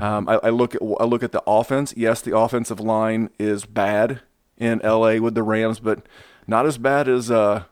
Um, 0.00 0.28
I, 0.28 0.34
I 0.44 0.50
look 0.50 0.74
at 0.74 0.82
I 1.00 1.04
look 1.04 1.22
at 1.22 1.32
the 1.32 1.42
offense. 1.46 1.94
Yes, 1.96 2.20
the 2.20 2.36
offensive 2.36 2.78
line 2.78 3.30
is 3.38 3.64
bad 3.64 4.20
in 4.58 4.80
LA 4.84 5.16
with 5.16 5.34
the 5.34 5.42
Rams, 5.42 5.80
but 5.80 6.06
not 6.46 6.66
as 6.66 6.76
bad 6.76 7.08
as 7.08 7.30
uh, 7.30 7.64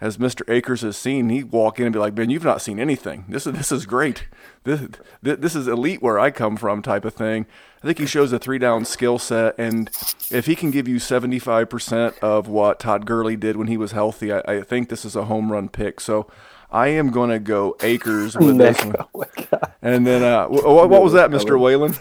as 0.00 0.16
Mr. 0.16 0.42
Akers 0.50 0.80
has 0.80 0.96
seen. 0.96 1.28
He 1.28 1.44
walk 1.44 1.78
in 1.78 1.86
and 1.86 1.92
be 1.92 1.98
like, 1.98 2.14
"Ben, 2.14 2.30
you've 2.30 2.44
not 2.44 2.62
seen 2.62 2.80
anything. 2.80 3.26
This 3.28 3.46
is 3.46 3.52
this 3.52 3.70
is 3.70 3.84
great. 3.84 4.26
This 4.64 4.88
this 5.20 5.54
is 5.54 5.68
elite 5.68 6.00
where 6.00 6.18
I 6.18 6.30
come 6.30 6.56
from, 6.56 6.80
type 6.80 7.04
of 7.04 7.14
thing." 7.14 7.46
I 7.82 7.86
think 7.86 7.98
he 7.98 8.06
shows 8.06 8.32
a 8.32 8.38
three 8.38 8.58
down 8.58 8.86
skill 8.86 9.18
set, 9.18 9.54
and 9.58 9.90
if 10.30 10.46
he 10.46 10.56
can 10.56 10.70
give 10.70 10.88
you 10.88 10.98
seventy 10.98 11.38
five 11.38 11.68
percent 11.68 12.18
of 12.22 12.48
what 12.48 12.80
Todd 12.80 13.04
Gurley 13.04 13.36
did 13.36 13.56
when 13.56 13.68
he 13.68 13.76
was 13.76 13.92
healthy, 13.92 14.32
I, 14.32 14.40
I 14.46 14.62
think 14.62 14.88
this 14.88 15.04
is 15.04 15.14
a 15.14 15.26
home 15.26 15.52
run 15.52 15.68
pick. 15.68 16.00
So. 16.00 16.26
I 16.72 16.88
am 16.88 17.10
going 17.10 17.30
to 17.30 17.38
go 17.38 17.76
Akers 17.82 18.36
with 18.38 18.58
this 18.58 18.82
one. 18.84 18.94
Oh. 19.14 19.58
And 19.82 20.06
then, 20.06 20.22
uh, 20.22 20.46
wh- 20.48 20.62
wh- 20.62 20.88
what 20.88 21.02
was 21.02 21.12
that, 21.12 21.30
Mr. 21.30 21.60
Whalen? 21.60 21.94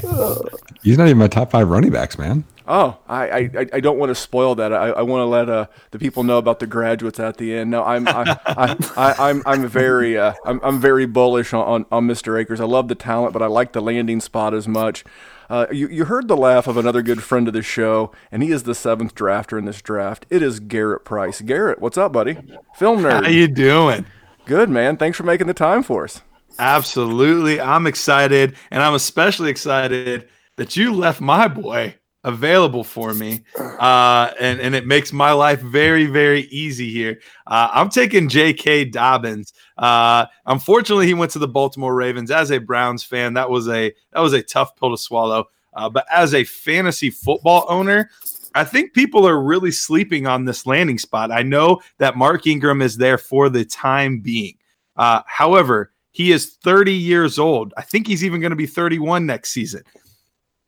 He's 0.82 0.96
not 0.98 1.06
even 1.06 1.18
my 1.18 1.26
top 1.26 1.50
five 1.50 1.68
running 1.68 1.90
backs, 1.90 2.18
man. 2.18 2.44
Oh, 2.68 2.98
I, 3.08 3.28
I, 3.28 3.66
I 3.74 3.80
don't 3.80 3.98
want 3.98 4.10
to 4.10 4.14
spoil 4.14 4.54
that. 4.56 4.72
I, 4.72 4.88
I 4.88 5.02
want 5.02 5.20
to 5.22 5.24
let 5.26 5.48
uh, 5.48 5.66
the 5.92 5.98
people 5.98 6.22
know 6.22 6.38
about 6.38 6.58
the 6.60 6.66
graduates 6.66 7.18
at 7.18 7.36
the 7.38 7.54
end. 7.54 7.70
No, 7.70 7.82
I'm 7.84 8.06
I, 8.08 8.38
I, 8.46 8.76
I, 8.96 9.30
I'm 9.30 9.42
I'm 9.46 9.66
very 9.68 10.18
uh, 10.18 10.34
I'm, 10.44 10.60
I'm 10.62 10.80
very 10.80 11.06
bullish 11.06 11.52
on, 11.54 11.64
on, 11.66 11.86
on 11.90 12.06
Mr. 12.06 12.38
Akers. 12.40 12.60
I 12.60 12.64
love 12.64 12.88
the 12.88 12.94
talent, 12.94 13.32
but 13.32 13.42
I 13.42 13.46
like 13.46 13.72
the 13.72 13.80
landing 13.80 14.20
spot 14.20 14.52
as 14.54 14.66
much. 14.68 15.04
Uh, 15.48 15.66
you, 15.70 15.88
you 15.88 16.04
heard 16.06 16.28
the 16.28 16.36
laugh 16.36 16.66
of 16.66 16.76
another 16.76 17.02
good 17.02 17.22
friend 17.22 17.46
of 17.48 17.54
the 17.54 17.62
show, 17.62 18.12
and 18.30 18.42
he 18.42 18.50
is 18.50 18.64
the 18.64 18.74
seventh 18.74 19.14
drafter 19.14 19.58
in 19.58 19.64
this 19.64 19.80
draft. 19.80 20.26
It 20.30 20.42
is 20.42 20.60
Garrett 20.60 21.04
Price. 21.04 21.40
Garrett, 21.40 21.80
what's 21.80 21.98
up, 21.98 22.12
buddy? 22.12 22.34
Film 22.74 23.00
nerd. 23.00 23.24
How 23.24 23.30
you 23.30 23.48
doing? 23.48 24.06
Good, 24.44 24.68
man. 24.70 24.96
Thanks 24.96 25.16
for 25.16 25.24
making 25.24 25.46
the 25.46 25.54
time 25.54 25.82
for 25.82 26.04
us. 26.04 26.22
Absolutely. 26.58 27.60
I'm 27.60 27.86
excited, 27.86 28.56
and 28.70 28.82
I'm 28.82 28.94
especially 28.94 29.50
excited 29.50 30.28
that 30.56 30.76
you 30.76 30.92
left 30.92 31.20
my 31.20 31.48
boy 31.48 31.96
available 32.26 32.84
for 32.84 33.14
me. 33.14 33.40
Uh, 33.56 34.30
and, 34.38 34.60
and 34.60 34.74
it 34.74 34.86
makes 34.86 35.12
my 35.12 35.32
life 35.32 35.60
very, 35.60 36.06
very 36.06 36.42
easy 36.42 36.90
here. 36.92 37.20
Uh, 37.46 37.70
I'm 37.72 37.88
taking 37.88 38.28
J.K. 38.28 38.86
Dobbins. 38.86 39.54
Uh, 39.78 40.26
unfortunately, 40.44 41.06
he 41.06 41.14
went 41.14 41.30
to 41.32 41.38
the 41.38 41.48
Baltimore 41.48 41.94
Ravens. 41.94 42.30
As 42.30 42.50
a 42.50 42.58
Browns 42.58 43.02
fan, 43.02 43.34
that 43.34 43.48
was 43.48 43.68
a 43.68 43.94
that 44.12 44.20
was 44.20 44.34
a 44.34 44.42
tough 44.42 44.76
pill 44.76 44.90
to 44.90 44.98
swallow. 44.98 45.46
Uh, 45.72 45.88
but 45.88 46.04
as 46.12 46.34
a 46.34 46.44
fantasy 46.44 47.10
football 47.10 47.64
owner, 47.68 48.10
I 48.54 48.64
think 48.64 48.92
people 48.92 49.26
are 49.26 49.40
really 49.40 49.70
sleeping 49.70 50.26
on 50.26 50.44
this 50.44 50.66
landing 50.66 50.98
spot. 50.98 51.30
I 51.30 51.42
know 51.42 51.80
that 51.98 52.16
Mark 52.16 52.46
Ingram 52.46 52.82
is 52.82 52.96
there 52.96 53.18
for 53.18 53.48
the 53.48 53.64
time 53.64 54.20
being. 54.20 54.56
Uh, 54.96 55.22
however, 55.26 55.92
he 56.10 56.32
is 56.32 56.54
30 56.62 56.94
years 56.94 57.38
old. 57.38 57.74
I 57.76 57.82
think 57.82 58.06
he's 58.06 58.24
even 58.24 58.40
going 58.40 58.50
to 58.50 58.56
be 58.56 58.66
31 58.66 59.26
next 59.26 59.50
season. 59.50 59.82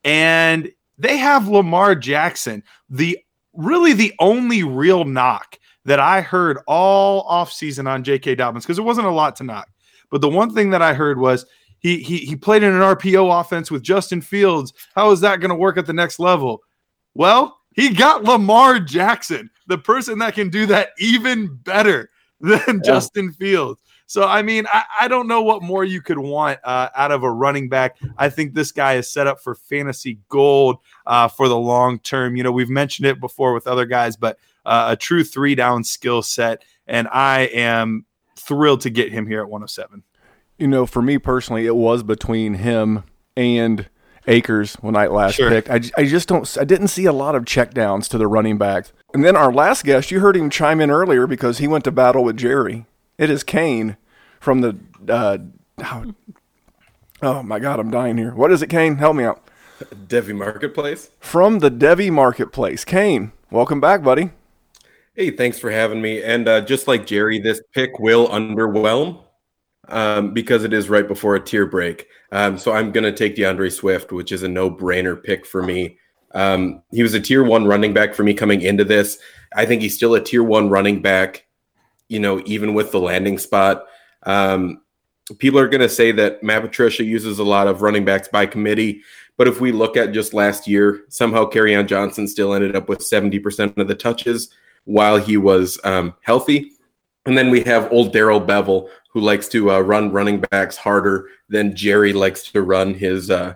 And 0.05 0.71
they 0.99 1.17
have 1.17 1.49
Lamar 1.49 1.95
Jackson, 1.95 2.63
the 2.89 3.19
really 3.53 3.93
the 3.93 4.13
only 4.19 4.63
real 4.63 5.05
knock 5.05 5.59
that 5.85 6.01
I 6.01 6.21
heard 6.21 6.59
all 6.67 7.29
offseason 7.29 7.89
on 7.89 8.05
J.K. 8.05 8.35
Dobbins, 8.35 8.65
because 8.65 8.79
it 8.79 8.85
wasn't 8.85 9.07
a 9.07 9.13
lot 9.13 9.37
to 9.37 9.45
knock. 9.45 9.69
But 10.11 10.21
the 10.21 10.29
one 10.29 10.53
thing 10.53 10.71
that 10.71 10.83
I 10.83 10.95
heard 10.95 11.19
was 11.19 11.47
he 11.81 12.03
he 12.03 12.19
he 12.19 12.37
played 12.37 12.63
in 12.63 12.73
an 12.73 12.81
RPO 12.81 13.41
offense 13.41 13.71
with 13.71 13.83
Justin 13.83 14.21
Fields. 14.21 14.73
How 14.95 15.11
is 15.11 15.21
that 15.21 15.41
going 15.41 15.51
to 15.51 15.55
work 15.55 15.77
at 15.77 15.87
the 15.87 15.93
next 15.93 16.19
level? 16.19 16.61
Well, 17.15 17.59
he 17.75 17.91
got 17.91 18.25
Lamar 18.25 18.81
Jackson, 18.81 19.51
the 19.67 19.79
person 19.79 20.19
that 20.19 20.35
can 20.35 20.51
do 20.51 20.67
that 20.67 20.91
even 20.99 21.57
better 21.63 22.11
than 22.41 22.61
yeah. 22.67 22.81
Justin 22.85 23.33
Fields. 23.33 23.81
So, 24.09 24.27
I 24.27 24.41
mean, 24.41 24.67
I, 24.73 24.85
I, 25.03 25.09
don't 25.09 25.29
know 25.29 25.43
what 25.43 25.63
more 25.63 25.85
you 25.85 26.01
could 26.01 26.19
want 26.19 26.61
uh, 26.65 26.89
out 26.97 27.13
of 27.13 27.25
a 27.25 27.31
running 27.31 27.69
back. 27.69 27.99
I 28.17 28.31
think 28.31 28.55
this 28.55 28.73
guy 28.73 28.95
is 28.95 29.13
set 29.13 29.27
up 29.27 29.39
for 29.39 29.55
fantasy 29.55 30.19
gold 30.31 30.79
uh, 31.05 31.29
for 31.29 31.47
the 31.47 31.59
long 31.59 31.99
term. 31.99 32.35
You 32.35 32.43
know, 32.43 32.51
we've 32.51 32.71
mentioned 32.71 33.07
it 33.07 33.21
before 33.21 33.53
with 33.53 33.67
other 33.67 33.85
guys, 33.85 34.17
but 34.17 34.39
uh, 34.65 34.87
a 34.93 34.97
true 34.97 35.23
three 35.23 35.55
down 35.55 35.85
skill 35.85 36.23
set. 36.23 36.65
And 36.87 37.07
I 37.09 37.51
am 37.53 38.07
thrilled 38.35 38.81
to 38.81 38.91
get 38.91 39.13
him 39.13 39.27
here 39.27 39.41
at 39.41 39.51
107. 39.51 40.03
You 40.57 40.69
know, 40.69 40.87
for 40.87 41.03
me 41.03 41.19
personally, 41.19 41.67
it 41.67 41.77
was 41.77 42.03
between 42.03 42.55
him 42.55 43.05
and 43.37 43.91
Akers 44.27 44.77
when 44.77 44.97
I 44.97 45.09
last 45.09 45.35
sure. 45.35 45.51
picked. 45.51 45.69
I, 45.69 45.83
I 45.99 46.07
just 46.07 46.29
don't, 46.29 46.57
I 46.59 46.65
didn't 46.65 46.89
see 46.89 47.05
a 47.05 47.13
lot 47.13 47.35
of 47.35 47.45
checkdowns 47.45 48.09
to 48.09 48.17
the 48.17 48.27
running 48.27 48.57
backs. 48.57 48.91
And 49.13 49.23
then 49.23 49.37
our 49.37 49.53
last 49.53 49.85
guest, 49.85 50.11
you 50.11 50.21
heard 50.21 50.35
him 50.35 50.49
chime 50.49 50.81
in 50.81 50.91
earlier 50.91 51.27
because 51.27 51.59
he 51.59 51.69
went 51.69 51.85
to 51.85 51.93
battle 51.93 52.25
with 52.25 52.39
Jerry. 52.39 52.87
It 53.19 53.31
is 53.31 53.43
Kane 53.43 53.97
from 54.39 54.61
the. 54.61 54.79
Uh, 55.09 55.39
oh, 55.83 56.15
oh 57.21 57.43
my 57.43 57.59
God, 57.59 57.81
I'm 57.81 57.91
dying 57.91 58.17
here. 58.17 58.33
What 58.33 58.53
is 58.53 58.63
it, 58.63 58.69
Kane? 58.69 58.97
Help 58.97 59.17
me 59.17 59.25
out. 59.25 59.43
Devy 60.07 60.35
Marketplace. 60.35 61.11
From 61.19 61.59
the 61.59 61.71
Devy 61.71 62.13
Marketplace, 62.13 62.85
Kane. 62.85 63.33
Welcome 63.51 63.81
back, 63.81 64.05
buddy. 64.05 64.31
Hey, 65.15 65.33
thanks 65.33 65.59
for 65.59 65.69
having 65.69 66.01
me. 66.01 66.23
And 66.23 66.47
uh, 66.47 66.61
just 66.61 66.87
like 66.87 67.07
Jerry, 67.07 67.41
this 67.41 67.61
pick 67.75 67.99
will 67.99 68.29
underwhelm 68.29 69.25
um, 69.89 70.33
because 70.33 70.63
it 70.63 70.73
is 70.73 70.89
right 70.89 71.09
before 71.09 71.35
a 71.35 71.41
tier 71.41 71.67
break. 71.67 72.07
Um, 72.31 72.57
so 72.57 72.71
I'm 72.73 72.93
going 72.93 73.03
to 73.03 73.13
take 73.13 73.35
DeAndre 73.35 73.73
Swift, 73.73 74.13
which 74.13 74.31
is 74.31 74.45
a 74.45 74.49
no-brainer 74.49 75.21
pick 75.21 75.45
for 75.45 75.61
me. 75.61 75.99
Um, 76.37 76.83
he 76.93 77.03
was 77.03 77.15
a 77.15 77.21
tier 77.21 77.43
one 77.43 77.65
running 77.65 77.93
back 77.93 78.15
for 78.15 78.23
me 78.23 78.33
coming 78.33 78.61
into 78.61 78.85
this. 78.85 79.19
I 79.57 79.67
think 79.67 79.83
he's 79.83 79.97
still 79.97 80.15
a 80.15 80.23
tier 80.23 80.45
one 80.45 80.71
running 80.71 81.03
back 81.03 81.48
you 82.09 82.19
know, 82.19 82.43
even 82.47 82.75
with 82.75 82.93
the 82.93 83.01
landing 83.01 83.39
spot. 83.39 83.85
Um, 84.25 84.81
people 85.39 85.59
are 85.59 85.69
going 85.69 85.83
to 85.83 85.89
say 85.89 86.13
that 86.13 86.43
Matt 86.43 86.63
Patricia 86.63 87.05
uses 87.05 87.39
a 87.39 87.45
lot 87.45 87.67
of 87.67 87.83
running 87.83 88.05
backs 88.05 88.29
by 88.29 88.47
committee. 88.47 89.03
But 89.37 89.49
if 89.49 89.61
we 89.61 89.73
look 89.73 89.97
at 89.97 90.13
just 90.13 90.35
last 90.35 90.67
year, 90.67 91.05
somehow 91.09 91.49
Kerryon 91.49 91.87
Johnson 91.87 92.27
still 92.27 92.55
ended 92.55 92.75
up 92.75 92.89
with 92.89 93.01
70% 93.01 93.77
of 93.77 93.87
the 93.87 93.95
touches 93.95 94.51
while 94.85 95.17
he 95.19 95.37
was 95.37 95.79
um, 95.85 96.15
healthy. 96.23 96.73
And 97.27 97.37
then 97.37 97.51
we 97.51 97.63
have 97.65 97.93
old 97.93 98.13
Darrell 98.13 98.41
Bevell, 98.41 98.89
who 99.11 99.21
likes 99.21 99.49
to 99.49 99.71
uh, 99.71 99.81
run 99.81 100.11
running 100.11 100.41
backs 100.41 100.77
harder 100.77 101.29
than 101.49 101.77
Jerry 101.77 102.13
likes 102.13 102.51
to 102.51 102.63
run 102.63 102.95
his 102.95 103.31
uh, 103.31 103.55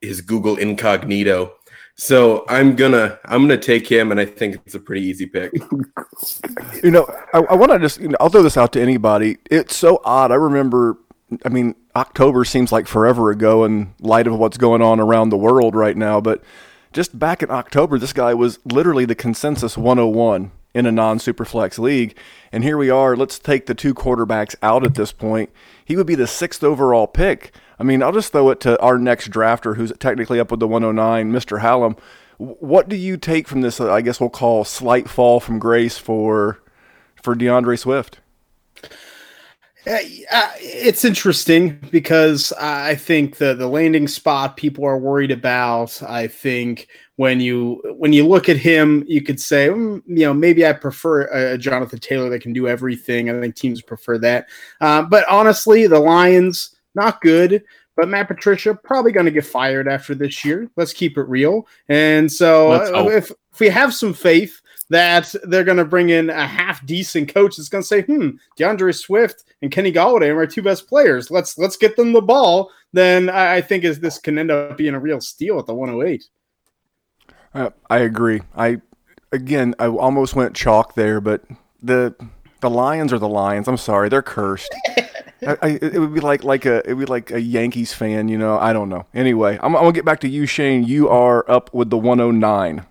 his 0.00 0.22
Google 0.22 0.56
Incognito. 0.56 1.52
So 2.00 2.46
I'm 2.48 2.76
gonna 2.76 3.18
I'm 3.26 3.42
gonna 3.42 3.58
take 3.58 3.86
him, 3.86 4.10
and 4.10 4.18
I 4.18 4.24
think 4.24 4.58
it's 4.64 4.74
a 4.74 4.80
pretty 4.80 5.02
easy 5.02 5.26
pick. 5.26 5.52
you 6.82 6.90
know, 6.90 7.06
I, 7.34 7.40
I 7.40 7.54
want 7.54 7.72
to 7.72 7.78
just 7.78 8.00
you 8.00 8.08
know, 8.08 8.16
I'll 8.18 8.30
throw 8.30 8.42
this 8.42 8.56
out 8.56 8.72
to 8.72 8.80
anybody. 8.80 9.36
It's 9.50 9.76
so 9.76 10.00
odd. 10.02 10.32
I 10.32 10.36
remember. 10.36 10.96
I 11.44 11.50
mean, 11.50 11.74
October 11.94 12.46
seems 12.46 12.72
like 12.72 12.86
forever 12.88 13.30
ago 13.30 13.64
in 13.64 13.94
light 14.00 14.26
of 14.26 14.38
what's 14.38 14.56
going 14.56 14.80
on 14.80 14.98
around 14.98 15.28
the 15.28 15.36
world 15.36 15.74
right 15.74 15.94
now. 15.94 16.22
But 16.22 16.42
just 16.94 17.18
back 17.18 17.42
in 17.42 17.50
October, 17.50 17.98
this 17.98 18.14
guy 18.14 18.32
was 18.32 18.58
literally 18.64 19.04
the 19.04 19.14
consensus 19.14 19.76
101 19.76 20.52
in 20.74 20.86
a 20.86 20.92
non 20.92 21.18
superflex 21.18 21.78
league. 21.78 22.16
And 22.52 22.64
here 22.64 22.76
we 22.76 22.90
are. 22.90 23.16
Let's 23.16 23.38
take 23.38 23.66
the 23.66 23.74
two 23.74 23.94
quarterbacks 23.94 24.54
out 24.62 24.84
at 24.84 24.94
this 24.94 25.12
point. 25.12 25.50
He 25.84 25.96
would 25.96 26.06
be 26.06 26.14
the 26.14 26.26
sixth 26.26 26.62
overall 26.62 27.06
pick. 27.06 27.52
I 27.78 27.82
mean, 27.82 28.02
I'll 28.02 28.12
just 28.12 28.32
throw 28.32 28.50
it 28.50 28.60
to 28.60 28.80
our 28.80 28.98
next 28.98 29.30
drafter, 29.30 29.76
who's 29.76 29.92
technically 29.98 30.38
up 30.38 30.50
with 30.50 30.60
the 30.60 30.68
109, 30.68 31.32
Mr. 31.32 31.60
Hallam. 31.60 31.96
What 32.36 32.88
do 32.88 32.96
you 32.96 33.16
take 33.16 33.48
from 33.48 33.62
this? 33.62 33.80
I 33.80 34.00
guess 34.00 34.20
we'll 34.20 34.30
call 34.30 34.64
slight 34.64 35.08
fall 35.08 35.40
from 35.40 35.58
grace 35.58 35.98
for 35.98 36.60
for 37.22 37.34
DeAndre 37.34 37.78
Swift. 37.78 38.18
Uh, 39.86 39.98
uh, 40.30 40.50
it's 40.58 41.04
interesting 41.04 41.78
because 41.90 42.52
I 42.52 42.94
think 42.94 43.36
the 43.36 43.54
the 43.54 43.66
landing 43.66 44.08
spot 44.08 44.56
people 44.56 44.84
are 44.84 44.98
worried 44.98 45.30
about. 45.30 46.02
I 46.02 46.26
think 46.26 46.88
when 47.20 47.38
you 47.38 47.82
when 47.98 48.14
you 48.14 48.26
look 48.26 48.48
at 48.48 48.56
him, 48.56 49.04
you 49.06 49.20
could 49.20 49.38
say, 49.38 49.68
mm, 49.68 50.02
you 50.06 50.24
know, 50.24 50.32
maybe 50.32 50.64
I 50.66 50.72
prefer 50.72 51.24
a, 51.24 51.58
Jonathan 51.58 51.98
Taylor 51.98 52.30
that 52.30 52.40
can 52.40 52.54
do 52.54 52.66
everything. 52.66 53.28
I 53.28 53.38
think 53.38 53.56
teams 53.56 53.82
prefer 53.82 54.16
that. 54.20 54.46
Uh, 54.80 55.02
but 55.02 55.28
honestly, 55.28 55.86
the 55.86 56.00
Lions 56.00 56.76
not 56.94 57.20
good. 57.20 57.62
But 57.94 58.08
Matt 58.08 58.28
Patricia 58.28 58.74
probably 58.74 59.12
going 59.12 59.26
to 59.26 59.32
get 59.32 59.44
fired 59.44 59.86
after 59.86 60.14
this 60.14 60.42
year. 60.46 60.70
Let's 60.76 60.94
keep 60.94 61.18
it 61.18 61.28
real. 61.28 61.66
And 61.90 62.32
so 62.32 62.72
if, 63.10 63.30
if 63.30 63.60
we 63.60 63.68
have 63.68 63.92
some 63.92 64.14
faith 64.14 64.58
that 64.88 65.34
they're 65.42 65.64
going 65.64 65.76
to 65.76 65.84
bring 65.84 66.08
in 66.08 66.30
a 66.30 66.46
half 66.46 66.86
decent 66.86 67.34
coach 67.34 67.58
that's 67.58 67.68
going 67.68 67.82
to 67.82 67.86
say, 67.86 68.00
"Hmm, 68.00 68.30
DeAndre 68.58 68.98
Swift 68.98 69.44
and 69.60 69.70
Kenny 69.70 69.92
Golladay 69.92 70.30
are 70.30 70.38
our 70.38 70.46
two 70.46 70.62
best 70.62 70.88
players. 70.88 71.30
Let's 71.30 71.58
let's 71.58 71.76
get 71.76 71.96
them 71.96 72.14
the 72.14 72.22
ball." 72.22 72.70
Then 72.94 73.28
I, 73.28 73.56
I 73.56 73.60
think 73.60 73.84
is 73.84 74.00
this 74.00 74.18
can 74.18 74.38
end 74.38 74.50
up 74.50 74.78
being 74.78 74.94
a 74.94 74.98
real 74.98 75.20
steal 75.20 75.58
at 75.58 75.66
the 75.66 75.74
108. 75.74 76.24
Uh, 77.54 77.70
I 77.88 77.98
agree. 77.98 78.42
I 78.56 78.80
again, 79.32 79.74
I 79.78 79.86
almost 79.86 80.34
went 80.34 80.54
chalk 80.54 80.94
there, 80.94 81.20
but 81.20 81.42
the 81.82 82.14
the 82.60 82.70
Lions 82.70 83.12
are 83.12 83.18
the 83.18 83.28
Lions. 83.28 83.68
I'm 83.68 83.76
sorry, 83.76 84.08
they're 84.08 84.22
cursed. 84.22 84.74
I, 85.46 85.56
I, 85.62 85.68
it 85.80 85.98
would 85.98 86.14
be 86.14 86.20
like 86.20 86.44
like 86.44 86.66
a 86.66 86.88
it 86.88 86.94
would 86.94 87.06
be 87.06 87.10
like 87.10 87.30
a 87.30 87.40
Yankees 87.40 87.92
fan, 87.92 88.28
you 88.28 88.38
know. 88.38 88.58
I 88.58 88.72
don't 88.72 88.88
know. 88.88 89.06
Anyway, 89.14 89.58
I'm, 89.62 89.74
I'm 89.74 89.82
gonna 89.82 89.92
get 89.92 90.04
back 90.04 90.20
to 90.20 90.28
you, 90.28 90.46
Shane. 90.46 90.84
You 90.84 91.08
are 91.08 91.50
up 91.50 91.72
with 91.72 91.90
the 91.90 91.96
109. 91.96 92.86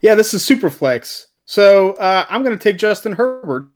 Yeah, 0.00 0.14
this 0.14 0.32
is 0.32 0.44
super 0.44 0.70
flex. 0.70 1.26
So 1.44 1.94
uh, 1.94 2.26
I'm 2.28 2.42
gonna 2.42 2.56
take 2.56 2.78
Justin 2.78 3.12
Herbert, 3.12 3.68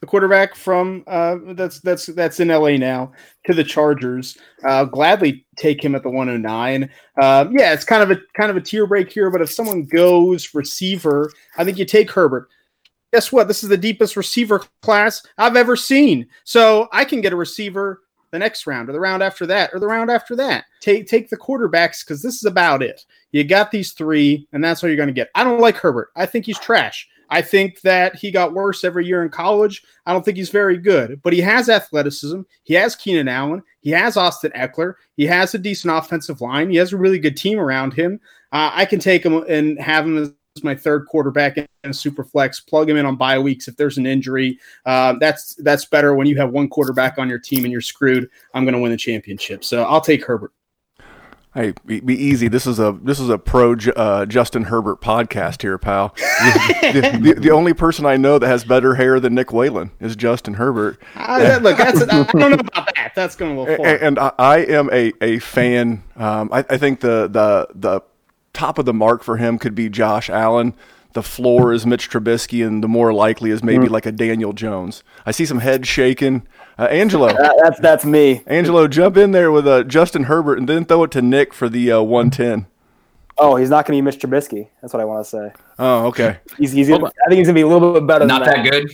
the 0.00 0.06
quarterback 0.06 0.54
from 0.54 1.04
uh, 1.06 1.36
that's 1.48 1.80
that's 1.80 2.06
that's 2.06 2.40
in 2.40 2.48
LA 2.48 2.76
now, 2.76 3.12
to 3.46 3.54
the 3.54 3.64
Chargers. 3.64 4.36
Uh, 4.64 4.84
gladly 4.84 5.46
take 5.56 5.82
him 5.82 5.94
at 5.94 6.02
the 6.02 6.10
109. 6.10 6.90
Uh, 7.20 7.46
yeah, 7.50 7.72
it's 7.72 7.84
kind 7.84 8.02
of 8.02 8.10
a 8.10 8.20
kind 8.36 8.50
of 8.50 8.56
a 8.56 8.60
tier 8.60 8.86
break 8.86 9.12
here, 9.12 9.30
but 9.30 9.40
if 9.40 9.50
someone 9.50 9.84
goes 9.84 10.54
receiver, 10.54 11.30
I 11.56 11.64
think 11.64 11.78
you 11.78 11.84
take 11.84 12.10
Herbert 12.10 12.48
guess 13.12 13.32
what? 13.32 13.48
This 13.48 13.62
is 13.62 13.70
the 13.70 13.76
deepest 13.76 14.16
receiver 14.16 14.62
class 14.82 15.24
I've 15.38 15.56
ever 15.56 15.76
seen. 15.76 16.26
So 16.44 16.88
I 16.92 17.06
can 17.06 17.22
get 17.22 17.32
a 17.32 17.36
receiver 17.36 18.02
the 18.30 18.38
next 18.38 18.66
round 18.66 18.88
or 18.88 18.92
the 18.92 19.00
round 19.00 19.22
after 19.22 19.46
that 19.46 19.70
or 19.72 19.80
the 19.80 19.86
round 19.86 20.10
after 20.10 20.36
that. 20.36 20.64
Take 20.80 21.06
take 21.06 21.30
the 21.30 21.36
quarterbacks 21.36 22.04
because 22.04 22.22
this 22.22 22.34
is 22.34 22.44
about 22.44 22.82
it. 22.82 23.04
You 23.32 23.44
got 23.44 23.70
these 23.70 23.92
three, 23.92 24.46
and 24.52 24.62
that's 24.62 24.82
all 24.82 24.88
you're 24.88 24.96
going 24.96 25.08
to 25.08 25.12
get. 25.12 25.30
I 25.34 25.44
don't 25.44 25.60
like 25.60 25.76
Herbert. 25.76 26.10
I 26.16 26.26
think 26.26 26.46
he's 26.46 26.58
trash. 26.58 27.08
I 27.30 27.42
think 27.42 27.80
that 27.82 28.16
he 28.16 28.30
got 28.30 28.54
worse 28.54 28.84
every 28.84 29.06
year 29.06 29.22
in 29.22 29.28
college. 29.28 29.82
I 30.06 30.12
don't 30.12 30.24
think 30.24 30.36
he's 30.36 30.50
very 30.50 30.78
good, 30.78 31.20
but 31.22 31.32
he 31.32 31.40
has 31.40 31.68
athleticism. 31.68 32.40
He 32.64 32.74
has 32.74 32.96
Keenan 32.96 33.28
Allen. 33.28 33.62
He 33.80 33.90
has 33.90 34.16
Austin 34.16 34.52
Ekeler. 34.52 34.94
He 35.16 35.26
has 35.26 35.54
a 35.54 35.58
decent 35.58 35.94
offensive 35.94 36.40
line. 36.40 36.70
He 36.70 36.76
has 36.76 36.92
a 36.92 36.96
really 36.96 37.18
good 37.18 37.36
team 37.36 37.58
around 37.58 37.92
him. 37.92 38.20
Uh, 38.52 38.70
I 38.72 38.84
can 38.84 38.98
take 38.98 39.24
him 39.24 39.44
and 39.48 39.78
have 39.80 40.06
him 40.06 40.16
as 40.18 40.32
my 40.64 40.74
third 40.74 41.06
quarterback 41.06 41.56
in 41.56 41.66
a 41.84 41.92
super 41.92 42.24
flex. 42.24 42.60
Plug 42.60 42.88
him 42.88 42.96
in 42.96 43.06
on 43.06 43.16
bye 43.16 43.38
weeks 43.38 43.68
if 43.68 43.76
there's 43.76 43.98
an 43.98 44.06
injury. 44.06 44.58
Uh, 44.86 45.14
that's 45.20 45.54
that's 45.56 45.84
better 45.84 46.14
when 46.14 46.26
you 46.26 46.36
have 46.36 46.50
one 46.50 46.68
quarterback 46.68 47.18
on 47.18 47.28
your 47.28 47.38
team 47.38 47.64
and 47.64 47.72
you're 47.72 47.80
screwed. 47.80 48.28
I'm 48.54 48.64
going 48.64 48.74
to 48.74 48.80
win 48.80 48.90
the 48.90 48.96
championship, 48.96 49.64
so 49.64 49.84
I'll 49.84 50.00
take 50.00 50.24
Herbert. 50.24 50.52
Hey, 51.58 51.74
be, 51.84 51.98
be 51.98 52.14
easy. 52.14 52.46
This 52.46 52.68
is 52.68 52.78
a 52.78 52.96
this 53.02 53.18
is 53.18 53.30
a 53.30 53.36
pro 53.36 53.72
uh, 53.72 54.26
Justin 54.26 54.62
Herbert 54.62 55.00
podcast 55.00 55.60
here, 55.60 55.76
pal. 55.76 56.14
the, 56.16 57.18
the, 57.20 57.34
the, 57.34 57.50
only 57.50 57.74
person 57.74 58.06
I 58.06 58.16
know 58.16 58.38
that 58.38 58.46
has 58.46 58.62
better 58.62 58.94
hair 58.94 59.18
than 59.18 59.34
Nick 59.34 59.52
Whalen 59.52 59.90
is 59.98 60.14
Justin 60.14 60.54
Herbert. 60.54 61.02
I, 61.16 61.58
look, 61.58 61.76
that's, 61.76 62.02
I 62.02 62.04
don't 62.04 62.34
know 62.34 62.52
about 62.52 62.94
that. 62.94 63.10
That's 63.16 63.34
going 63.34 63.56
to 63.56 63.76
go 63.76 63.82
And, 63.82 64.02
and 64.02 64.18
I, 64.20 64.32
I, 64.38 64.58
am 64.58 64.88
a, 64.92 65.12
a 65.20 65.40
fan. 65.40 66.04
Um, 66.14 66.48
I, 66.52 66.60
I 66.70 66.78
think 66.78 67.00
the 67.00 67.26
the 67.26 67.66
the 67.74 68.02
top 68.52 68.78
of 68.78 68.84
the 68.84 68.94
mark 68.94 69.24
for 69.24 69.36
him 69.36 69.58
could 69.58 69.74
be 69.74 69.88
Josh 69.88 70.30
Allen. 70.30 70.74
The 71.14 71.24
floor 71.24 71.72
is 71.72 71.84
Mitch 71.84 72.08
Trubisky, 72.08 72.64
and 72.64 72.84
the 72.84 72.88
more 72.88 73.12
likely 73.12 73.50
is 73.50 73.64
maybe 73.64 73.88
mm. 73.88 73.90
like 73.90 74.06
a 74.06 74.12
Daniel 74.12 74.52
Jones. 74.52 75.02
I 75.26 75.32
see 75.32 75.44
some 75.44 75.58
heads 75.58 75.88
shaking. 75.88 76.46
Uh, 76.78 76.84
Angelo, 76.84 77.28
that's 77.62 77.80
that's 77.80 78.04
me. 78.04 78.42
Angelo, 78.46 78.86
jump 78.86 79.16
in 79.16 79.32
there 79.32 79.50
with 79.50 79.66
uh, 79.66 79.82
Justin 79.82 80.24
Herbert, 80.24 80.58
and 80.58 80.68
then 80.68 80.84
throw 80.84 81.02
it 81.02 81.10
to 81.12 81.22
Nick 81.22 81.52
for 81.52 81.68
the 81.68 81.90
uh, 81.90 82.02
one 82.02 82.30
ten. 82.30 82.66
Oh, 83.40 83.54
he's 83.56 83.70
not 83.70 83.86
going 83.86 83.96
to 83.96 84.02
be 84.02 84.04
Mitch 84.04 84.18
Trubisky. 84.20 84.68
That's 84.82 84.92
what 84.92 85.00
I 85.00 85.04
want 85.04 85.24
to 85.24 85.30
say. 85.30 85.52
Oh, 85.78 86.06
okay. 86.06 86.38
He's, 86.58 86.72
he's 86.72 86.88
gonna, 86.88 87.06
I 87.06 87.28
think 87.28 87.38
he's 87.38 87.46
going 87.46 87.54
to 87.54 87.54
be 87.54 87.60
a 87.60 87.68
little 87.68 87.92
bit 87.92 88.04
better. 88.04 88.26
Not 88.26 88.44
that, 88.44 88.64
that 88.64 88.70
good. 88.70 88.90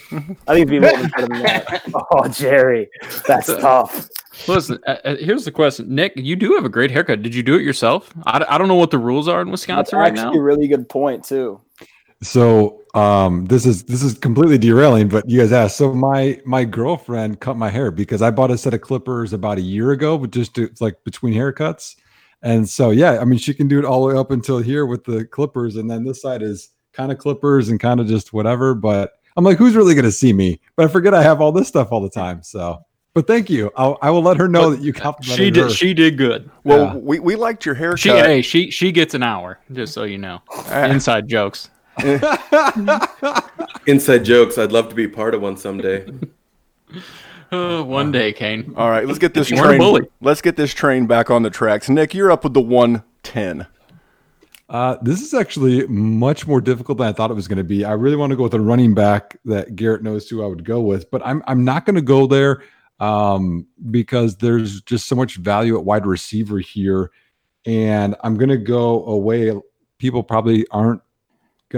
I 0.47 0.55
think 0.55 0.69
he's 0.69 0.69
going 0.69 0.69
to 0.69 0.71
be 0.71 0.77
a 0.77 0.81
little 0.81 1.03
bit 1.03 1.13
better 1.13 1.29
than 1.29 1.43
that. 1.43 1.83
Oh, 2.11 2.29
Jerry, 2.29 2.91
that's 3.27 3.47
tough. 3.47 4.09
Listen, 4.47 4.79
uh, 4.87 4.97
uh, 5.05 5.17
here's 5.17 5.47
the 5.47 5.51
question, 5.51 5.95
Nick. 5.95 6.13
You 6.17 6.37
do 6.37 6.55
have 6.57 6.65
a 6.67 6.69
great 6.69 6.91
haircut. 6.91 7.23
Did 7.23 7.35
you 7.35 7.43
do 7.43 7.55
it 7.55 7.63
yourself? 7.63 8.13
I, 8.27 8.45
I 8.47 8.59
don't 8.59 8.69
know 8.69 8.75
what 8.75 8.91
the 8.91 8.99
rules 8.99 9.29
are 9.29 9.41
in 9.41 9.51
Wisconsin 9.51 9.79
That's 9.79 9.93
right 9.95 10.13
actually 10.13 10.37
now. 10.37 10.41
A 10.41 10.43
really 10.43 10.69
good 10.69 10.89
point 10.89 11.25
too. 11.25 11.61
So 12.23 12.83
um, 12.95 13.47
this 13.47 13.67
is 13.67 13.83
this 13.85 14.03
is 14.03 14.17
completely 14.17 14.57
derailing, 14.57 15.09
but 15.09 15.29
you 15.29 15.41
guys 15.41 15.53
asked. 15.53 15.77
So 15.77 15.93
my 15.93 16.41
my 16.45 16.65
girlfriend 16.65 17.41
cut 17.41 17.57
my 17.57 17.69
hair 17.69 17.91
because 17.91 18.23
I 18.23 18.31
bought 18.31 18.53
a 18.53 18.59
set 18.59 18.73
of 18.73 18.81
clippers 18.81 19.33
about 19.33 19.59
a 19.59 19.63
year 19.63 19.91
ago, 19.91 20.17
but 20.17 20.31
just 20.31 20.55
to, 20.55 20.71
like 20.81 21.03
between 21.05 21.35
haircuts. 21.35 21.97
And 22.43 22.69
so 22.69 22.91
yeah, 22.91 23.19
I 23.21 23.25
mean 23.25 23.39
she 23.39 23.53
can 23.53 23.67
do 23.67 23.79
it 23.81 23.85
all 23.85 24.07
the 24.07 24.15
way 24.15 24.21
up 24.21 24.31
until 24.31 24.59
here 24.59 24.87
with 24.87 25.05
the 25.05 25.25
clippers, 25.25 25.75
and 25.77 25.91
then 25.91 26.05
this 26.05 26.23
side 26.23 26.43
is 26.43 26.71
kind 26.93 27.11
of 27.11 27.19
clippers 27.19 27.69
and 27.69 27.81
kind 27.81 27.99
of 27.99 28.07
just 28.07 28.33
whatever. 28.33 28.75
But 28.75 29.13
I'm 29.37 29.45
like, 29.45 29.59
who's 29.59 29.75
really 29.75 29.97
gonna 29.97 30.13
see 30.13 30.33
me? 30.33 30.61
But 30.77 30.85
I 30.85 30.89
forget 30.89 31.15
I 31.15 31.23
have 31.23 31.41
all 31.41 31.51
this 31.51 31.67
stuff 31.67 31.89
all 31.91 32.01
the 32.01 32.11
time. 32.11 32.45
So 32.45 32.85
but 33.15 33.29
thank 33.29 33.49
you. 33.49 33.71
I'll, 33.77 33.97
I 34.03 34.11
will 34.11 34.23
let 34.23 34.37
her 34.39 34.49
know 34.49 34.71
but 34.71 34.77
that 34.77 34.83
you 34.83 34.93
complimented 34.93 35.45
She 35.45 35.51
did. 35.51 35.63
Her. 35.63 35.71
She 35.71 35.95
did 35.95 36.19
good. 36.19 36.51
Well, 36.65 36.87
yeah. 36.87 36.95
we, 36.97 37.21
we 37.21 37.37
liked 37.37 37.65
your 37.65 37.77
haircut. 37.77 38.01
She 38.01 38.11
hey, 38.11 38.43
she 38.43 38.71
she 38.71 38.91
gets 38.91 39.15
an 39.15 39.23
hour. 39.23 39.61
Just 39.73 39.95
so 39.95 40.03
you 40.03 40.19
know, 40.19 40.43
inside 40.73 41.29
jokes. 41.29 41.71
inside 43.87 44.25
jokes. 44.25 44.59
I'd 44.59 44.73
love 44.73 44.89
to 44.89 44.95
be 44.95 45.09
part 45.09 45.35
of 45.35 45.43
one 45.43 45.57
someday. 45.57 46.07
Uh, 47.53 47.83
one 47.85 48.11
day, 48.11 48.33
Kane. 48.33 48.75
All 48.77 48.91
right, 48.91 49.07
let's 49.07 49.19
get 49.21 49.33
this 49.33 49.47
train. 49.47 50.09
Let's 50.21 50.41
get 50.41 50.57
this 50.57 50.75
train 50.75 51.07
back 51.07 51.31
on 51.31 51.45
the 51.45 51.51
tracks. 51.51 51.89
Nick, 51.89 52.13
you're 52.13 52.33
up 52.33 52.43
with 52.43 52.53
the 52.53 52.61
one 52.61 53.05
ten. 53.23 53.67
Uh, 54.69 54.97
this 55.03 55.21
is 55.21 55.35
actually 55.35 55.87
much 55.87 56.49
more 56.49 56.61
difficult 56.61 56.99
than 56.99 57.07
I 57.07 57.13
thought 57.13 57.31
it 57.31 57.35
was 57.35 57.47
going 57.47 57.59
to 57.59 57.65
be. 57.65 57.85
I 57.85 57.93
really 57.93 58.17
want 58.17 58.31
to 58.31 58.37
go 58.37 58.43
with 58.45 58.55
a 58.55 58.61
running 58.61 58.93
back 58.93 59.37
that 59.45 59.77
Garrett 59.77 60.03
knows 60.03 60.29
who 60.29 60.43
I 60.43 60.47
would 60.47 60.65
go 60.65 60.81
with, 60.81 61.09
but 61.13 61.25
I'm 61.25 61.45
I'm 61.47 61.65
not 61.65 61.87
going 61.87 61.97
to 61.97 62.03
go 62.03 62.27
there 62.27 62.63
um, 62.99 63.67
because 63.91 64.37
there's 64.37 64.81
just 64.83 65.07
so 65.07 65.15
much 65.15 65.37
value 65.37 65.77
at 65.77 65.85
wide 65.85 66.07
receiver 66.07 66.59
here. 66.59 67.11
And 67.67 68.17
I'm 68.23 68.37
going 68.37 68.51
to 68.51 68.59
go 68.59 69.05
away. 69.07 69.53
People 69.99 70.23
probably 70.23 70.67
aren't 70.71 71.03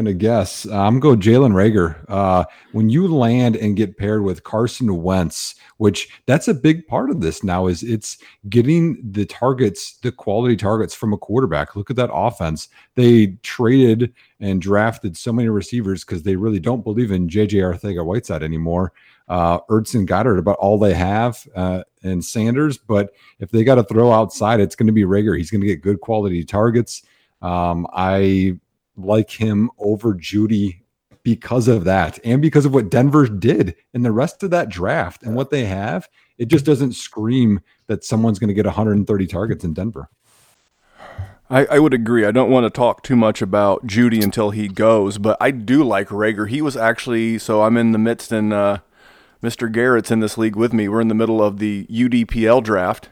to 0.05 0.13
guess. 0.13 0.67
Uh, 0.67 0.79
I'm 0.79 1.01
go 1.01 1.17
Jalen 1.17 1.53
Reagor. 1.53 2.05
Uh, 2.09 2.45
when 2.73 2.91
you 2.91 3.09
land 3.09 3.57
and 3.57 3.77
get 3.77 3.97
paired 3.97 4.23
with 4.23 4.45
Carson 4.45 5.03
Wentz, 5.03 5.55
which 5.79 6.09
that's 6.27 6.49
a 6.49 6.55
big 6.55 6.87
part 6.87 7.09
of 7.09 7.23
this 7.23 7.43
now, 7.43 7.67
is 7.67 7.83
it's 7.83 8.19
getting 8.51 8.99
the 9.11 9.25
targets, 9.25 9.97
the 10.03 10.13
quality 10.13 10.57
targets 10.57 10.95
from 10.95 11.13
a 11.13 11.19
quarterback. 11.19 11.75
Look 11.75 11.91
at 11.91 11.97
that 11.97 12.13
offense. 12.13 12.69
They 12.95 13.39
traded 13.43 14.13
and 14.39 14.61
drafted 14.61 15.17
so 15.17 15.33
many 15.33 15.49
receivers 15.49 16.05
because 16.05 16.23
they 16.23 16.37
really 16.37 16.61
don't 16.61 16.85
believe 16.85 17.11
in 17.11 17.29
JJ 17.29 17.55
Arcega 17.63 18.05
Whiteside 18.05 18.43
anymore 18.43 18.93
uh, 19.29 19.61
Ertz 19.69 19.95
and 19.95 20.07
Goedert 20.07 20.39
about 20.39 20.57
all 20.59 20.79
they 20.79 20.95
have, 20.95 21.47
uh, 21.55 21.83
and 22.03 22.25
Sanders. 22.25 22.79
But 22.79 23.11
if 23.41 23.51
they 23.51 23.65
got 23.65 23.77
to 23.77 23.85
throw 23.85 24.13
outside, 24.13 24.61
it's 24.61 24.77
going 24.77 24.87
to 24.87 24.93
be 24.93 25.03
Reagor. 25.03 25.37
He's 25.37 25.51
going 25.51 25.61
to 25.61 25.67
get 25.67 25.83
good 25.83 26.01
quality 26.01 26.45
targets. 26.45 27.03
Um, 27.43 27.87
I 27.93 28.59
like 28.97 29.31
him 29.31 29.71
over 29.79 30.15
Jeudy 30.15 30.81
because 31.23 31.67
of 31.67 31.85
that, 31.85 32.21
and 32.25 32.41
because 32.41 32.65
of 32.65 32.73
what 32.73 32.89
Denver 32.89 33.27
did 33.27 33.75
in 33.93 34.03
the 34.03 34.13
rest 34.13 34.45
of 34.45 34.51
that 34.51 34.69
draft 34.69 35.25
and 35.25 35.35
what 35.35 35.51
they 35.51 35.65
have. 35.65 36.09
It 36.39 36.47
just 36.47 36.65
doesn't 36.65 36.93
scream 36.93 37.61
that 37.89 38.05
someone's 38.05 38.39
going 38.39 38.49
to 38.49 38.55
get 38.55 38.65
130 38.65 39.27
targets 39.27 39.65
in 39.65 39.75
Denver. 39.75 40.09
I, 41.49 41.67
I, 41.67 41.79
would 41.79 41.95
agree. 41.95 42.25
I 42.25 42.31
don't 42.31 42.51
want 42.51 42.65
to 42.65 42.71
talk 42.71 43.03
too 43.03 43.17
much 43.17 43.41
about 43.41 43.87
Jeudy 43.87 44.23
until 44.23 44.51
he 44.51 44.69
goes, 44.69 45.19
but 45.19 45.37
I 45.41 45.53
do 45.53 45.85
like 45.85 46.09
Reagor. 46.09 46.49
He 46.49 46.61
was 46.61 46.77
actually 46.77 47.39
so 47.39 47.63
I'm 47.63 47.77
in 47.77 47.93
the 47.93 47.99
midst 47.99 48.33
and 48.33 48.53
uh, 48.53 48.79
Mr. 49.43 49.71
Garrett's 49.71 50.11
in 50.11 50.21
this 50.21 50.37
league 50.37 50.57
with 50.57 50.73
me. 50.73 50.89
We're 50.89 51.01
in 51.01 51.09
the 51.09 51.15
middle 51.15 51.43
of 51.43 51.59
the 51.59 51.87
UDPL 51.87 52.65
draft, 52.65 53.11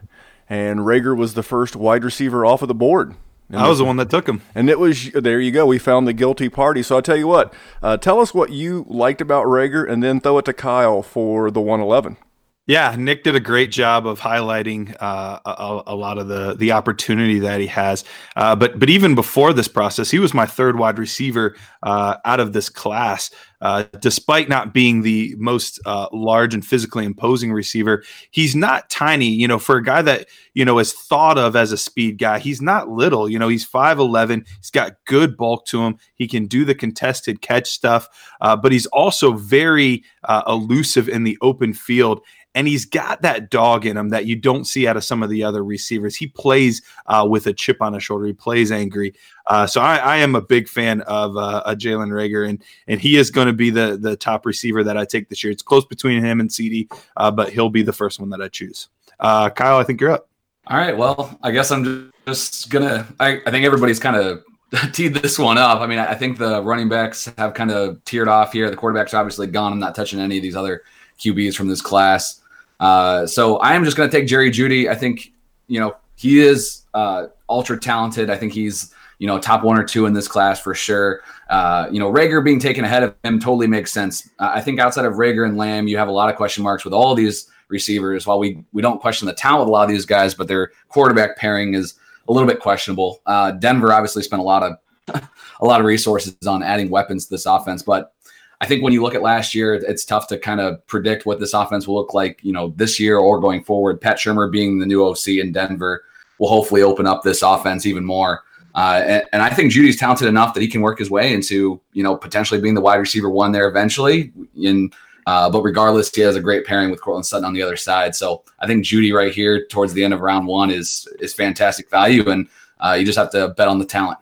and 0.49 0.81
Reagor 0.81 1.17
was 1.17 1.33
the 1.33 1.43
first 1.43 1.75
wide 1.75 2.03
receiver 2.03 2.45
off 2.45 2.61
of 2.61 2.67
the 2.67 2.75
board. 2.75 3.15
And 3.49 3.57
I 3.59 3.69
was 3.69 3.77
the 3.77 3.85
one 3.85 3.97
that 3.97 4.09
took 4.09 4.27
him. 4.27 4.41
And 4.55 4.69
it 4.69 4.79
was 4.79 5.11
there 5.11 5.39
you 5.39 5.51
go. 5.51 5.65
We 5.65 5.77
found 5.77 6.07
the 6.07 6.13
guilty 6.13 6.49
party. 6.49 6.81
So 6.81 6.95
I'll 6.95 7.01
tell 7.01 7.17
you 7.17 7.27
what. 7.27 7.53
Uh, 7.81 7.97
tell 7.97 8.19
us 8.19 8.33
what 8.33 8.51
you 8.51 8.85
liked 8.87 9.21
about 9.21 9.45
Reagor, 9.45 9.87
and 9.89 10.01
then 10.01 10.19
throw 10.19 10.37
it 10.39 10.45
to 10.45 10.53
Kyle 10.53 11.03
for 11.03 11.51
the 11.51 11.61
111. 11.61 12.17
Yeah, 12.67 12.95
Nick 12.97 13.23
did 13.23 13.35
a 13.35 13.39
great 13.39 13.69
job 13.69 14.07
of 14.07 14.19
highlighting 14.19 14.95
uh, 14.99 15.39
a, 15.45 15.83
a, 15.85 15.95
lot 15.95 16.17
of 16.17 16.27
the 16.27 16.55
the 16.55 16.71
opportunity 16.71 17.37
that 17.37 17.59
he 17.59 17.67
has. 17.67 18.03
Uh, 18.35 18.55
but 18.55 18.79
but 18.79 18.89
even 18.89 19.13
before 19.13 19.53
this 19.53 19.67
process, 19.67 20.09
he 20.09 20.17
was 20.17 20.33
my 20.33 20.47
third 20.47 20.79
wide 20.79 20.97
receiver 20.97 21.55
uh, 21.83 22.15
out 22.25 22.39
of 22.39 22.53
this 22.53 22.69
class. 22.69 23.29
Uh, 23.61 23.83
despite 23.99 24.49
not 24.49 24.73
being 24.73 25.01
the 25.03 25.35
most 25.37 25.79
uh, 25.85 26.07
large 26.11 26.53
and 26.53 26.65
physically 26.65 27.05
imposing 27.05 27.53
receiver, 27.53 28.03
he's 28.31 28.55
not 28.55 28.89
tiny. 28.89 29.29
You 29.29 29.47
know, 29.47 29.59
for 29.59 29.77
a 29.77 29.83
guy 29.83 30.01
that 30.01 30.27
you 30.55 30.65
know 30.65 30.79
is 30.79 30.91
thought 30.91 31.37
of 31.37 31.55
as 31.55 31.71
a 31.71 31.77
speed 31.77 32.17
guy, 32.17 32.39
he's 32.39 32.63
not 32.63 32.89
little. 32.89 33.29
You 33.29 33.37
know, 33.37 33.47
he's 33.47 33.63
five 33.63 33.99
eleven. 33.99 34.43
He's 34.57 34.71
got 34.71 34.95
good 35.05 35.37
bulk 35.37 35.67
to 35.67 35.83
him. 35.83 35.97
He 36.15 36.27
can 36.27 36.47
do 36.47 36.65
the 36.65 36.73
contested 36.73 37.41
catch 37.41 37.69
stuff, 37.69 38.09
uh, 38.41 38.55
but 38.55 38.71
he's 38.71 38.87
also 38.87 39.33
very 39.33 40.03
elusive 40.47 41.07
in 41.07 41.25
the 41.25 41.37
open 41.41 41.71
field 41.71 42.21
and 42.55 42.67
he's 42.67 42.85
got 42.85 43.21
that 43.21 43.49
dog 43.49 43.85
in 43.85 43.97
him 43.97 44.09
that 44.09 44.25
you 44.25 44.35
don't 44.35 44.65
see 44.65 44.87
out 44.87 44.95
of 44.95 45.03
some 45.03 45.21
of 45.21 45.29
the 45.29 45.43
other 45.43 45.63
receivers. 45.63 46.15
He 46.15 46.27
plays 46.27 46.81
uh, 47.05 47.27
with 47.29 47.45
a 47.47 47.53
chip 47.53 47.81
on 47.81 47.93
his 47.93 48.01
shoulder. 48.01 48.25
He 48.25 48.33
plays 48.33 48.71
angry. 48.71 49.13
Uh, 49.47 49.67
so 49.67 49.81
I, 49.81 49.97
I, 49.97 50.17
am 50.17 50.33
a 50.33 50.41
big 50.41 50.67
fan 50.67 51.01
of 51.01 51.37
uh, 51.37 51.61
Jalen 51.67 52.09
Reagor, 52.09 52.49
and 52.49 52.63
and 52.87 52.99
he 52.99 53.17
is 53.17 53.29
going 53.29 53.47
to 53.47 53.53
be 53.53 53.69
the 53.69 53.97
the 54.01 54.15
top 54.15 54.45
receiver 54.45 54.83
that 54.83 54.97
I 54.97 55.05
take 55.05 55.29
this 55.29 55.43
year. 55.43 55.51
It's 55.51 55.61
close 55.61 55.85
between 55.85 56.23
him 56.23 56.39
and 56.39 56.49
CeeDee, 56.49 56.91
uh, 57.17 57.29
but 57.29 57.51
he'll 57.51 57.69
be 57.69 57.83
the 57.83 57.93
first 57.93 58.19
one 58.19 58.29
that 58.29 58.41
I 58.41 58.47
choose. 58.47 58.87
Uh, 59.19 59.49
Kyle, 59.49 59.77
I 59.77 59.83
think 59.83 60.01
you're 60.01 60.11
up. 60.11 60.29
All 60.67 60.77
right. 60.77 60.97
Well, 60.97 61.37
I 61.43 61.51
guess 61.51 61.69
I'm 61.71 62.11
just 62.25 62.69
gonna. 62.71 63.05
I, 63.19 63.41
I 63.45 63.51
think 63.51 63.65
everybody's 63.65 63.99
kind 63.99 64.15
of 64.15 64.43
teed 64.93 65.13
this 65.13 65.37
one 65.37 65.57
up. 65.57 65.81
I 65.81 65.87
mean, 65.87 65.99
I 65.99 66.15
think 66.15 66.37
the 66.37 66.63
running 66.63 66.89
backs 66.89 67.31
have 67.37 67.53
kind 67.53 67.69
of 67.69 67.97
teared 68.05 68.27
off 68.27 68.53
here. 68.53 68.69
The 68.69 68.77
quarterback's 68.77 69.13
obviously 69.13 69.47
gone. 69.47 69.73
I'm 69.73 69.79
not 69.79 69.93
touching 69.93 70.19
any 70.19 70.37
of 70.37 70.41
these 70.41 70.55
other 70.55 70.83
QBs 71.19 71.55
from 71.55 71.67
this 71.67 71.81
class. 71.81 72.41
Uh, 72.79 73.25
so 73.25 73.57
I 73.57 73.73
am 73.73 73.83
just 73.83 73.95
going 73.97 74.09
to 74.09 74.15
take 74.15 74.27
Jerry 74.27 74.51
Jeudy. 74.51 74.89
I 74.89 74.95
think 74.95 75.31
you 75.67 75.79
know 75.79 75.95
he 76.15 76.39
is 76.39 76.83
uh, 76.93 77.27
ultra 77.49 77.79
talented. 77.79 78.29
I 78.29 78.37
think 78.37 78.53
he's 78.53 78.93
you 79.19 79.27
know 79.27 79.39
top 79.39 79.63
one 79.63 79.77
or 79.77 79.83
two 79.83 80.05
in 80.05 80.13
this 80.13 80.27
class 80.27 80.59
for 80.59 80.73
sure. 80.73 81.21
Uh, 81.49 81.87
you 81.91 81.99
know 81.99 82.11
Reagor 82.11 82.43
being 82.43 82.59
taken 82.59 82.85
ahead 82.85 83.03
of 83.03 83.15
him 83.23 83.39
totally 83.39 83.67
makes 83.67 83.91
sense. 83.91 84.29
I 84.39 84.61
think 84.61 84.79
outside 84.79 85.05
of 85.05 85.13
Reagor 85.13 85.47
and 85.47 85.57
Lamb, 85.57 85.87
you 85.87 85.97
have 85.97 86.07
a 86.07 86.11
lot 86.11 86.29
of 86.29 86.35
question 86.35 86.63
marks 86.63 86.83
with 86.83 86.93
all 86.93 87.15
these 87.15 87.49
receivers. 87.69 88.27
While 88.27 88.39
we 88.39 88.63
we 88.73 88.81
don't 88.81 89.01
question 89.01 89.27
the 89.27 89.33
talent 89.33 89.63
of 89.63 89.67
a 89.67 89.71
lot 89.71 89.83
of 89.83 89.89
these 89.89 90.05
guys, 90.05 90.33
but 90.33 90.47
their 90.47 90.71
quarterback 90.89 91.37
pairing 91.37 91.73
is 91.73 91.95
a 92.27 92.33
little 92.33 92.47
bit 92.47 92.59
questionable. 92.59 93.21
Uh, 93.25 93.51
Denver 93.51 93.93
obviously 93.93 94.23
spent 94.23 94.41
a 94.41 94.45
lot 94.45 94.63
of 94.63 94.77
a 95.61 95.65
lot 95.65 95.79
of 95.79 95.85
resources 95.85 96.35
on 96.47 96.63
adding 96.63 96.89
weapons 96.89 97.25
to 97.25 97.31
this 97.31 97.45
offense, 97.45 97.83
but 97.83 98.14
I 98.61 98.67
think 98.67 98.83
when 98.83 98.93
you 98.93 99.01
look 99.01 99.15
at 99.15 99.21
last 99.21 99.53
year, 99.53 99.73
it's 99.73 100.05
tough 100.05 100.27
to 100.27 100.37
kind 100.37 100.61
of 100.61 100.85
predict 100.87 101.25
what 101.25 101.39
this 101.39 101.53
offense 101.53 101.87
will 101.87 101.95
look 101.95 102.13
like, 102.13 102.39
you 102.43 102.53
know, 102.53 102.73
this 102.77 102.99
year 102.99 103.17
or 103.17 103.39
going 103.39 103.63
forward. 103.63 103.99
Pat 103.99 104.17
Shurmur 104.17 104.51
being 104.51 104.79
the 104.79 104.85
new 104.85 105.05
OC 105.05 105.27
in 105.27 105.51
Denver 105.51 106.03
will 106.39 106.47
hopefully 106.47 106.81
open 106.81 107.05
up 107.05 107.23
this 107.23 107.41
offense 107.41 107.85
even 107.85 108.05
more. 108.05 108.43
Uh, 108.73 109.01
and, 109.05 109.23
and, 109.31 109.41
I 109.41 109.49
think 109.51 109.71
Jeudy's 109.71 109.95
talented 109.95 110.27
enough 110.27 110.53
that 110.53 110.59
he 110.59 110.67
can 110.67 110.81
work 110.81 110.99
his 110.99 111.09
way 111.09 111.33
into, 111.33 111.79
you 111.93 112.03
know, 112.03 112.17
potentially 112.17 112.59
being 112.59 112.73
the 112.73 112.81
wide 112.81 112.97
receiver 112.97 113.29
one 113.29 113.53
there 113.53 113.69
eventually. 113.69 114.33
In 114.61 114.91
uh, 115.27 115.49
but 115.49 115.61
regardless, 115.63 116.13
he 116.13 116.21
has 116.21 116.35
a 116.35 116.41
great 116.41 116.65
pairing 116.65 116.91
with 116.91 117.01
Courtland 117.01 117.25
Sutton 117.25 117.45
on 117.45 117.53
the 117.53 117.61
other 117.61 117.77
side. 117.77 118.15
So 118.15 118.43
I 118.59 118.67
think 118.67 118.85
Jeudy 118.85 119.13
right 119.13 119.33
here 119.33 119.65
towards 119.67 119.93
the 119.93 120.03
end 120.03 120.13
of 120.13 120.19
round 120.19 120.45
one 120.45 120.71
is 120.71 121.07
is 121.19 121.33
fantastic 121.33 121.89
value, 121.89 122.29
and 122.29 122.47
uh, 122.79 122.95
you 122.99 123.05
just 123.05 123.17
have 123.17 123.31
to 123.31 123.49
bet 123.49 123.67
on 123.67 123.79
the 123.79 123.85
talent. 123.85 124.19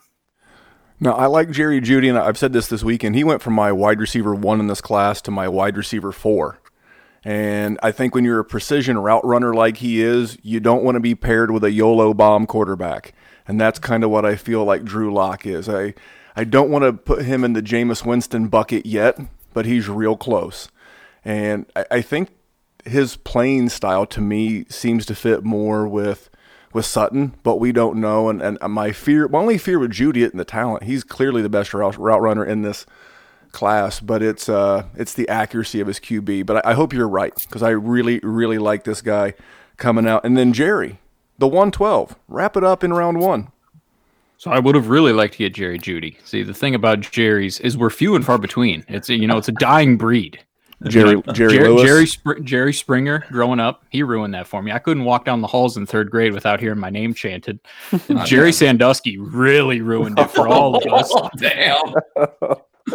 Now, 1.04 1.16
I 1.16 1.26
like 1.26 1.52
Jerry 1.52 1.82
Jeudy, 1.82 2.08
and 2.08 2.18
I've 2.18 2.38
said 2.38 2.54
this 2.54 2.68
this 2.68 2.82
weekend. 2.82 3.16
He 3.16 3.26
went 3.26 3.42
from 3.42 3.52
my 3.52 3.74
wide 3.74 4.00
receiver 4.00 4.34
one 4.34 4.62
in 4.62 4.68
this 4.68 4.80
class 4.80 5.22
to 5.24 5.32
my 5.32 5.50
wide 5.50 5.76
receiver 5.76 6.13
four. 6.13 6.60
And 7.26 7.78
I 7.84 7.92
think 7.92 8.16
when 8.16 8.24
you're 8.24 8.39
a 8.39 8.46
precision 8.46 8.98
route 8.98 9.26
runner 9.26 9.54
like 9.54 9.78
he 9.78 10.02
is, 10.02 10.38
you 10.44 10.62
don't 10.62 10.82
want 10.82 10.96
to 10.96 11.02
be 11.02 11.13
paired 11.13 11.52
with 11.52 11.66
a 11.66 11.72
YOLO 11.72 12.13
bomb 12.13 12.48
quarterback. 12.48 13.13
And 13.46 13.60
that's 13.60 13.80
kind 13.80 14.06
of 14.06 14.12
what 14.12 14.26
I 14.26 14.38
feel 14.38 14.63
like 14.63 14.86
Drew 14.86 15.13
Lock 15.13 15.46
is. 15.46 15.68
I, 15.68 15.94
I 16.38 16.46
don't 16.46 16.72
want 16.72 16.84
to 16.86 16.94
put 16.94 17.26
him 17.26 17.44
in 17.44 17.52
the 17.52 17.62
Jameis 17.62 18.06
Winston 18.06 18.48
bucket 18.48 18.86
yet, 18.86 19.20
but 19.54 19.66
he's 19.66 19.89
real 19.89 20.16
close. 20.16 20.70
And 21.26 21.66
I, 21.76 21.86
I 21.92 22.02
think 22.02 22.30
his 22.86 23.18
playing 23.18 23.68
style 23.68 24.06
to 24.06 24.22
me 24.22 24.63
seems 24.70 25.06
to 25.08 25.16
fit 25.16 25.44
more 25.44 25.86
with 25.86 26.30
with 26.74 26.86
Sutton, 26.86 27.34
but 27.44 27.60
we 27.60 27.72
don't 27.72 27.98
know. 27.98 28.30
And, 28.30 28.42
and 28.42 28.60
my 28.70 28.92
fear, 28.92 29.28
my 29.28 29.40
only 29.40 29.58
fear 29.58 29.80
with 29.80 29.92
Jeudy 29.92 30.24
and 30.30 30.40
the 30.40 30.46
talent, 30.46 30.84
he's 30.84 31.04
clearly 31.04 31.42
the 31.42 31.50
best 31.50 31.74
route, 31.74 31.98
route 31.98 32.22
runner 32.22 32.46
in 32.46 32.62
this 32.62 32.86
class, 33.52 34.00
but 34.00 34.22
it's 34.22 34.50
uh, 34.50 34.86
it's 34.96 35.14
the 35.14 35.30
accuracy 35.30 35.80
of 35.80 35.88
his 35.88 36.00
QB. 36.00 36.46
But 36.46 36.66
I, 36.66 36.72
I 36.72 36.74
hope 36.74 36.92
you're 36.92 37.08
right 37.08 37.34
because 37.36 37.64
I 37.64 37.70
really 37.70 38.20
really 38.20 38.58
like 38.58 38.84
this 38.84 39.02
guy 39.02 39.34
coming 39.78 40.08
out. 40.08 40.26
And 40.26 40.38
then 40.38 40.52
Jerry, 40.52 41.00
the 41.38 41.48
112, 41.48 42.16
wrap 42.28 42.58
it 42.58 42.64
up 42.64 42.84
in 42.84 42.94
round 42.94 43.20
one. 43.20 43.52
So 44.38 44.52
I 44.52 44.60
would 44.60 44.76
have 44.76 44.90
really 44.90 45.14
liked 45.14 45.34
to 45.34 45.40
get 45.40 45.54
Jerry 45.54 45.80
Jeudy. 45.80 46.18
See, 46.26 46.44
the 46.44 46.54
thing 46.54 46.76
about 46.76 47.00
Jerry's 47.00 47.62
is 47.62 47.78
we're 47.78 47.90
few 47.90 48.14
and 48.16 48.26
far 48.26 48.38
between. 48.38 48.84
It's 48.90 49.08
you 49.08 49.26
know 49.26 49.38
it's 49.38 49.48
a 49.48 49.54
dying 49.54 49.96
breed. 49.96 50.44
Jerry 50.88 51.22
Jerry 51.34 51.54
Jerry, 51.54 51.67
Lewis. 51.69 51.84
Jerry, 51.84 52.06
Spr- 52.06 52.43
Jerry 52.43 52.74
Springer 52.74 53.26
growing 53.30 53.60
up, 53.60 53.84
he 53.89 54.04
ruined 54.04 54.34
that 54.34 54.48
for 54.48 54.62
me. 54.62 54.72
I 54.72 54.80
couldn't 54.80 55.06
walk 55.06 55.26
down 55.26 55.41
the 55.41 55.48
halls 55.48 55.78
in 55.78 55.86
third 55.86 56.12
grade 56.12 56.34
without 56.34 56.60
hearing 56.60 56.80
my 56.80 56.89
name 56.89 57.13
chanted. 57.13 57.60
Oh, 57.91 58.02
and 58.10 58.26
Jerry 58.26 58.52
Sandusky 58.52 59.17
really 59.17 59.82
ruined 59.82 60.19
it 60.19 60.30
for 60.32 60.48
all 60.48 60.76
of 60.76 60.86
us. 60.91 61.12
Oh, 61.15 61.30
damn. 61.38 61.93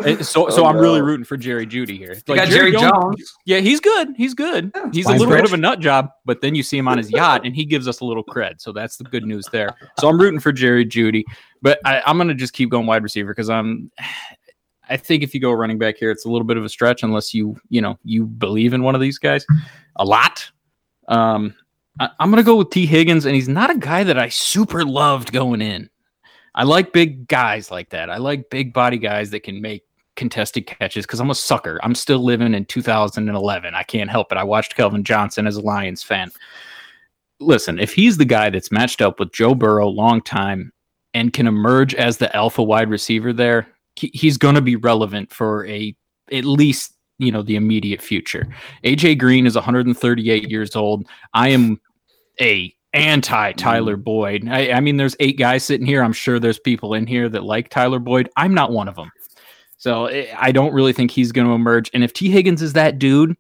And 0.05 0.24
so, 0.24 0.48
so 0.51 0.64
oh, 0.64 0.66
I'm 0.66 0.77
really 0.77 1.01
rooting 1.01 1.24
for 1.24 1.37
Jerry 1.37 1.66
Jeudy 1.66 1.96
here. 1.96 2.14
You 2.27 2.35
got 2.35 2.48
Jerry 2.48 2.72
Jones. 2.72 3.35
Yeah, 3.46 3.61
he's 3.61 3.81
good. 3.81 4.14
He's 4.16 4.35
good. 4.35 4.70
He's 4.92 5.07
a 5.07 5.11
Fine 5.11 5.18
little 5.18 5.35
bit 5.35 5.44
of 5.44 5.55
a 5.55 5.57
nut 5.57 5.81
job, 5.81 6.11
but 6.24 6.42
then 6.42 6.55
you 6.55 6.62
see 6.62 6.77
him 6.77 6.88
on 6.88 6.98
his 6.98 7.11
yacht, 7.11 7.42
and 7.44 7.55
he 7.57 7.64
gives 7.64 7.88
us 7.88 8.01
a 8.01 8.05
little 8.05 8.24
cred. 8.24 8.61
So 8.61 8.72
that's 8.72 8.96
the 8.96 9.05
good 9.05 9.24
news 9.24 9.46
there. 9.51 9.74
So 9.98 10.09
I'm 10.09 10.20
rooting 10.20 10.40
for 10.40 10.53
Jerry 10.53 10.85
Jeudy, 10.85 11.24
but 11.62 11.79
I, 11.87 12.03
I'm 12.05 12.18
going 12.18 12.29
to 12.29 12.35
just 12.35 12.53
keep 12.53 12.70
going 12.70 12.87
wide 12.87 13.03
receiver 13.03 13.33
because 13.33 13.48
I'm. 13.48 13.90
I 14.88 14.96
think 14.96 15.22
if 15.22 15.35
you 15.35 15.40
go 15.40 15.53
running 15.53 15.79
back 15.79 15.96
here, 15.98 16.11
it's 16.11 16.24
a 16.24 16.31
little 16.31 16.46
bit 16.46 16.57
of 16.57 16.64
a 16.64 16.68
stretch 16.68 17.03
unless 17.03 17.35
you 17.35 17.57
you 17.68 17.81
know 17.81 17.98
you 18.05 18.27
believe 18.27 18.72
in 18.74 18.83
one 18.83 18.94
of 18.94 19.01
these 19.01 19.18
guys 19.18 19.46
a 19.96 20.05
lot. 20.05 20.51
Um, 21.09 21.55
I, 22.01 22.11
I'm 22.20 22.31
going 22.31 22.42
to 22.42 22.46
go 22.46 22.57
with 22.57 22.70
Tee 22.70 22.87
Higgins, 22.87 23.24
and 23.24 23.35
he's 23.35 23.48
not 23.48 23.70
a 23.70 23.79
guy 23.79 24.05
that 24.05 24.18
I 24.18 24.29
super 24.29 24.85
loved 24.85 25.33
going 25.33 25.62
in. 25.62 25.90
I 26.55 26.64
like 26.64 26.92
big 26.92 27.29
guys 27.29 27.70
like 27.70 27.90
that. 27.90 28.11
I 28.11 28.16
like 28.16 28.51
big 28.51 28.72
body 28.72 28.98
guys 28.98 29.31
that 29.31 29.44
can 29.44 29.61
make 29.61 29.85
contested 30.16 30.66
catches 30.66 31.07
because 31.07 31.20
I'm 31.20 31.31
a 31.31 31.35
sucker. 31.35 31.79
I'm 31.83 31.94
still 31.94 32.18
living 32.18 32.53
in 32.53 32.64
2011. 32.64 33.74
I 33.74 33.83
can't 33.85 34.11
help 34.11 34.33
it. 34.33 34.38
I 34.38 34.44
watched 34.44 34.74
Calvin 34.77 35.05
Johnson 35.05 35.46
as 35.46 35.57
a 35.57 35.61
Lions 35.61 36.03
fan. 36.03 36.31
Listen, 37.40 37.79
if 37.79 37.94
he's 37.94 38.16
the 38.16 38.24
guy 38.24 38.51
that's 38.51 38.72
matched 38.72 39.01
up 39.01 39.20
with 39.20 39.33
Joe 39.33 39.55
Burrow 39.55 39.88
long 39.88 40.20
time 40.20 40.72
and 41.14 41.33
can 41.33 41.46
emerge 41.46 41.94
as 41.94 42.16
the 42.16 42.35
alpha 42.35 42.62
wide 42.62 42.90
receiver 42.90 43.33
there, 43.33 43.62
he- 43.62 43.68
he's 43.98 44.37
going 44.37 44.54
to 44.54 44.61
be 44.61 44.76
relevant 44.76 45.32
for 45.32 45.66
a 45.66 45.94
at 46.32 46.44
least 46.44 46.94
you 47.18 47.32
know 47.32 47.42
the 47.42 47.56
immediate 47.56 48.02
future. 48.02 48.46
AJ 48.84 49.18
Green 49.18 49.46
is 49.46 49.54
138 49.54 50.50
years 50.50 50.76
old. 50.76 51.06
I 51.34 51.48
am 51.48 51.80
a 52.40 52.74
anti 52.92 53.52
Tyler 53.52 53.96
Boyd. 53.96 54.48
I, 54.48 54.72
I 54.72 54.80
mean, 54.80 54.96
there's 54.96 55.16
eight 55.20 55.38
guys 55.38 55.64
sitting 55.64 55.87
here. 55.87 56.02
I'm 56.02 56.12
sure 56.12 56.38
there's 56.38 56.58
people 56.58 56.94
in 56.94 57.06
here 57.06 57.28
that 57.28 57.44
like 57.44 57.68
Tyler 57.68 57.98
Boyd. 57.98 58.28
I'm 58.37 58.54
not 58.54 58.72
one 58.72 58.88
of 58.88 58.96
them. 58.96 59.11
So 59.76 60.06
eh, 60.06 60.34
I 60.37 60.52
don't 60.52 60.72
really 60.72 60.92
think 60.92 61.11
he's 61.11 61.32
going 61.32 61.46
to 61.46 61.54
emerge. 61.54 61.90
And 61.94 62.04
if 62.04 62.12
Tee 62.12 62.30
Higgins 62.30 62.62
is 62.62 62.72
that 62.74 62.98
dude, 62.98 63.37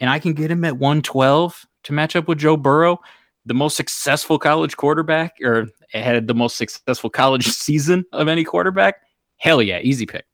and 0.00 0.10
I 0.10 0.18
can 0.18 0.32
get 0.32 0.50
him 0.50 0.64
at 0.64 0.78
112 0.78 1.66
to 1.84 1.92
match 1.92 2.16
up 2.16 2.28
with 2.28 2.38
Joe 2.38 2.56
Burrow, 2.56 2.98
the 3.44 3.54
most 3.54 3.76
successful 3.76 4.38
college 4.38 4.76
quarterback, 4.76 5.34
or 5.42 5.66
had 5.92 6.26
the 6.26 6.34
most 6.34 6.56
successful 6.56 7.10
college 7.10 7.46
season 7.48 8.04
of 8.12 8.28
any 8.28 8.44
quarterback, 8.44 8.96
hell 9.42 9.60
yeah, 9.60 9.80
easy 9.80 10.06
pick. 10.06 10.24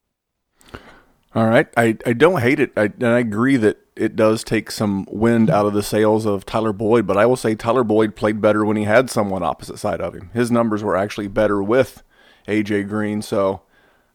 All 1.34 1.46
right, 1.46 1.66
I, 1.76 1.96
I 2.06 2.12
don't 2.12 2.40
hate 2.40 2.60
it, 2.60 2.72
I, 2.76 2.84
and 2.84 3.06
I 3.06 3.18
agree 3.18 3.56
that 3.56 3.78
it 3.96 4.16
does 4.16 4.44
take 4.44 4.70
some 4.70 5.06
wind 5.10 5.50
out 5.50 5.66
of 5.66 5.72
the 5.72 5.82
sails 5.82 6.24
of 6.24 6.46
Tyler 6.46 6.72
Boyd. 6.72 7.06
But 7.06 7.16
I 7.16 7.26
will 7.26 7.36
say 7.36 7.54
Tyler 7.54 7.84
Boyd 7.84 8.16
played 8.16 8.40
better 8.40 8.64
when 8.64 8.76
he 8.76 8.84
had 8.84 9.10
someone 9.10 9.42
opposite 9.42 9.78
side 9.78 10.00
of 10.00 10.14
him. 10.14 10.30
His 10.32 10.50
numbers 10.50 10.82
were 10.82 10.96
actually 10.96 11.28
better 11.28 11.62
with 11.62 12.02
AJ 12.46 12.88
Green. 12.88 13.22
So, 13.22 13.62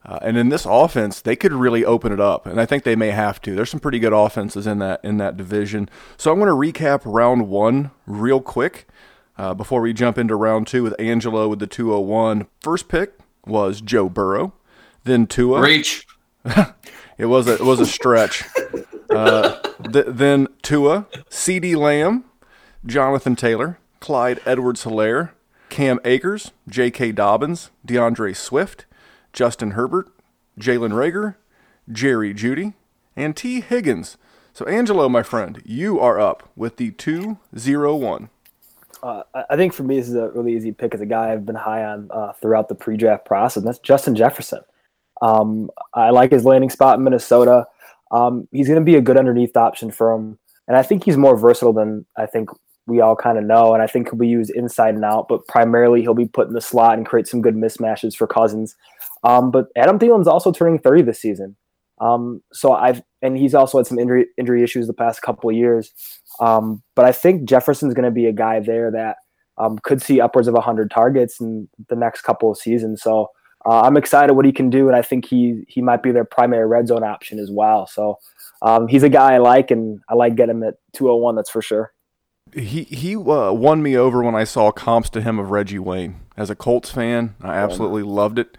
uh, 0.06 0.20
and 0.22 0.38
in 0.38 0.50
this 0.50 0.66
offense, 0.66 1.22
they 1.22 1.36
could 1.36 1.54
really 1.54 1.86
open 1.86 2.12
it 2.12 2.20
up, 2.20 2.46
and 2.46 2.60
I 2.60 2.66
think 2.66 2.84
they 2.84 2.96
may 2.96 3.12
have 3.12 3.42
to. 3.42 3.56
There's 3.56 3.70
some 3.70 3.80
pretty 3.80 4.00
good 4.00 4.14
offenses 4.14 4.68
in 4.68 4.80
that 4.80 5.04
in 5.04 5.18
that 5.18 5.38
division. 5.38 5.90
So 6.18 6.32
I'm 6.32 6.40
going 6.40 6.48
to 6.50 6.80
recap 6.80 7.02
round 7.06 7.48
one 7.48 7.92
real 8.06 8.42
quick 8.42 8.88
uh, 9.38 9.54
before 9.54 9.82
we 9.82 9.94
jump 9.94 10.18
into 10.18 10.36
round 10.36 10.68
two 10.68 10.84
with 10.84 10.96
Angelo 11.00 11.48
with 11.48 11.60
the 11.60 11.68
201. 11.68 12.48
First 12.62 12.88
pick 12.88 13.14
was 13.46 13.82
Joe 13.82 14.10
Burrow, 14.10 14.54
then 15.04 15.28
Tua. 15.28 15.62
Reach. 15.62 16.06
It 17.16 17.28
was 17.28 17.48
a 17.48 17.54
it 17.54 17.62
was 17.62 17.80
a 17.80 17.86
stretch. 17.86 18.44
Uh, 19.10 19.60
th- 19.92 20.06
then 20.08 20.48
Tua, 20.64 21.06
CeeDee 21.30 21.76
Lamb, 21.76 22.24
Jonathan 22.84 23.36
Taylor, 23.36 23.78
Clyde 24.00 24.40
Edwards-Helaire, 24.44 25.30
Cam 25.70 26.00
Akers, 26.04 26.50
J.K. 26.68 27.12
Dobbins, 27.12 27.70
DeAndre 27.88 28.36
Swift, 28.36 28.86
Justin 29.32 29.72
Herbert, 29.72 30.08
Jalen 30.60 30.94
Reagor, 30.94 31.36
Jerry 31.92 32.34
Jeudy, 32.34 32.74
and 33.16 33.36
Tee 33.36 33.62
Higgins. 33.62 34.18
So 34.52 34.66
Angelo, 34.66 35.08
my 35.08 35.22
friend, 35.22 35.62
you 35.64 36.00
are 36.00 36.20
up 36.20 36.50
with 36.56 36.78
the 36.78 36.90
two 36.90 37.38
zero 37.56 37.96
one. 37.96 38.30
Uh, 39.04 39.22
I- 39.36 39.44
I 39.52 39.56
think 39.58 39.74
for 39.74 39.84
me, 39.84 40.00
this 40.00 40.10
is 40.10 40.16
a 40.16 40.30
really 40.30 40.56
easy 40.56 40.72
pick 40.72 40.96
as 40.96 41.02
a 41.02 41.06
guy 41.06 41.32
I've 41.32 41.46
been 41.46 41.54
high 41.56 41.84
on 41.84 42.10
uh, 42.10 42.34
throughout 42.42 42.68
the 42.68 42.76
pre-draft 42.76 43.26
process. 43.26 43.58
And 43.58 43.68
that's 43.68 43.78
Justin 43.78 44.16
Jefferson. 44.16 44.62
Um, 45.24 45.70
I 45.94 46.10
like 46.10 46.32
his 46.32 46.44
landing 46.44 46.70
spot 46.70 46.98
in 46.98 47.04
Minnesota. 47.04 47.66
Um, 48.12 48.48
he's 48.52 48.68
going 48.68 48.80
to 48.80 48.86
be 48.86 48.96
a 48.96 49.02
good 49.02 49.18
underneath 49.18 49.56
option 49.56 49.90
for 49.90 50.12
him, 50.12 50.38
and 50.68 50.76
I 50.76 50.84
think 50.84 51.06
he's 51.06 51.18
more 51.18 51.38
versatile 51.38 51.74
than 51.74 52.06
I 52.18 52.26
think 52.26 52.50
we 52.86 53.00
all 53.00 53.16
kind 53.16 53.38
of 53.38 53.46
know. 53.46 53.74
And 53.74 53.82
I 53.82 53.88
think 53.88 54.10
he'll 54.10 54.20
be 54.20 54.28
used 54.28 54.52
inside 54.52 54.96
and 54.96 55.06
out, 55.06 55.28
but 55.30 55.48
primarily 55.48 56.02
he'll 56.02 56.14
be 56.14 56.28
put 56.28 56.48
in 56.48 56.54
the 56.54 56.62
slot 56.62 56.98
and 56.98 57.08
create 57.08 57.28
some 57.28 57.42
good 57.42 57.56
mismatches 57.56 58.16
for 58.16 58.28
Cousins. 58.28 58.76
Um, 59.24 59.52
but 59.52 59.68
Adam 59.78 59.98
Thielen's 59.98 60.28
also 60.28 60.52
turning 60.52 60.80
30 60.80 61.04
this 61.04 61.22
season. 61.22 61.56
Um, 62.02 62.42
so 62.52 62.74
I've 62.74 63.02
and 63.22 63.38
he's 63.38 63.56
also 63.56 63.78
had 63.78 63.88
some 63.88 64.00
injury 64.00 64.26
injury 64.38 64.62
issues 64.62 64.88
the 64.88 64.94
past 64.94 65.22
couple 65.22 65.50
of 65.50 65.56
years. 65.56 65.94
Um, 66.42 66.84
but 66.96 67.06
I 67.06 67.14
think 67.14 67.48
Jefferson's 67.48 67.94
going 67.94 68.04
to 68.04 68.12
be 68.12 68.26
a 68.26 68.34
guy 68.34 68.60
there 68.60 68.92
that 68.92 69.18
um, 69.58 69.80
could 69.84 70.02
see 70.02 70.20
upwards 70.20 70.48
of 70.48 70.56
100 70.56 70.92
targets 70.92 71.40
in 71.40 71.70
the 71.88 71.96
next 71.96 72.24
couple 72.24 72.52
of 72.52 72.58
seasons. 72.58 73.02
So 73.02 73.30
uh, 73.66 73.82
I'm 73.82 73.98
excited 73.98 74.34
what 74.34 74.46
he 74.46 74.52
can 74.52 74.70
do, 74.70 74.88
and 74.88 74.96
I 74.96 75.02
think 75.02 75.26
he 75.26 75.64
he 75.68 75.82
might 75.82 76.04
be 76.04 76.12
their 76.12 76.26
primary 76.26 76.68
red 76.68 76.88
zone 76.88 77.04
option 77.04 77.40
as 77.40 77.50
well. 77.52 77.88
So 77.88 78.20
um, 78.62 78.88
he's 78.88 79.04
a 79.04 79.10
guy 79.10 79.34
I 79.34 79.38
like, 79.38 79.72
and 79.72 80.02
I 80.10 80.16
like 80.16 80.36
getting 80.36 80.58
him 80.58 80.64
at 80.64 80.76
201. 80.94 81.36
That's 81.36 81.50
for 81.50 81.62
sure. 81.62 81.94
He 82.54 82.84
he 82.84 83.16
uh, 83.16 83.54
won 83.54 83.82
me 83.82 83.98
over 83.98 84.22
when 84.22 84.36
I 84.36 84.44
saw 84.44 84.72
comps 84.72 85.10
to 85.12 85.22
him 85.22 85.40
of 85.40 85.52
Reggie 85.52 85.80
Wayne. 85.80 86.20
As 86.36 86.50
a 86.50 86.56
Colts 86.56 86.92
fan, 86.92 87.36
I 87.42 87.56
absolutely 87.56 88.04
loved 88.04 88.40
it. 88.40 88.58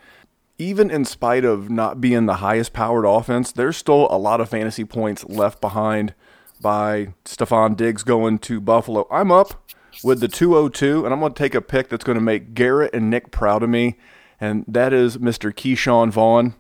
Even 0.57 0.91
in 0.91 1.05
spite 1.05 1.45
of 1.45 1.69
not 1.69 2.01
being 2.01 2.27
the 2.27 2.37
highest 2.37 2.73
powered 2.73 3.05
offense, 3.05 3.51
there's 3.51 3.77
still 3.77 4.07
a 4.11 4.17
lot 4.17 4.41
of 4.41 4.49
fantasy 4.49 4.85
points 4.85 5.25
left 5.25 5.61
behind 5.61 6.15
by 6.61 7.13
Stefon 7.25 7.77
Diggs 7.77 8.05
going 8.05 8.39
to 8.39 8.61
Buffalo. 8.61 9.09
I'm 9.11 9.33
up 9.33 9.61
with 10.03 10.21
the 10.21 10.29
202, 10.29 11.05
and 11.05 11.13
I'm 11.13 11.21
going 11.21 11.33
to 11.33 11.39
take 11.39 11.55
a 11.55 11.61
pick 11.61 11.89
that's 11.89 12.05
going 12.05 12.17
to 12.17 12.23
make 12.23 12.55
Garrett 12.55 12.95
and 12.95 13.11
Nick 13.11 13.31
proud 13.31 13.63
of 13.63 13.71
me, 13.71 13.99
and 14.45 14.65
that 14.69 14.93
is 14.93 15.17
Mr. 15.17 15.53
Ke'Shawn 15.53 16.11
Vaughn. 16.11 16.55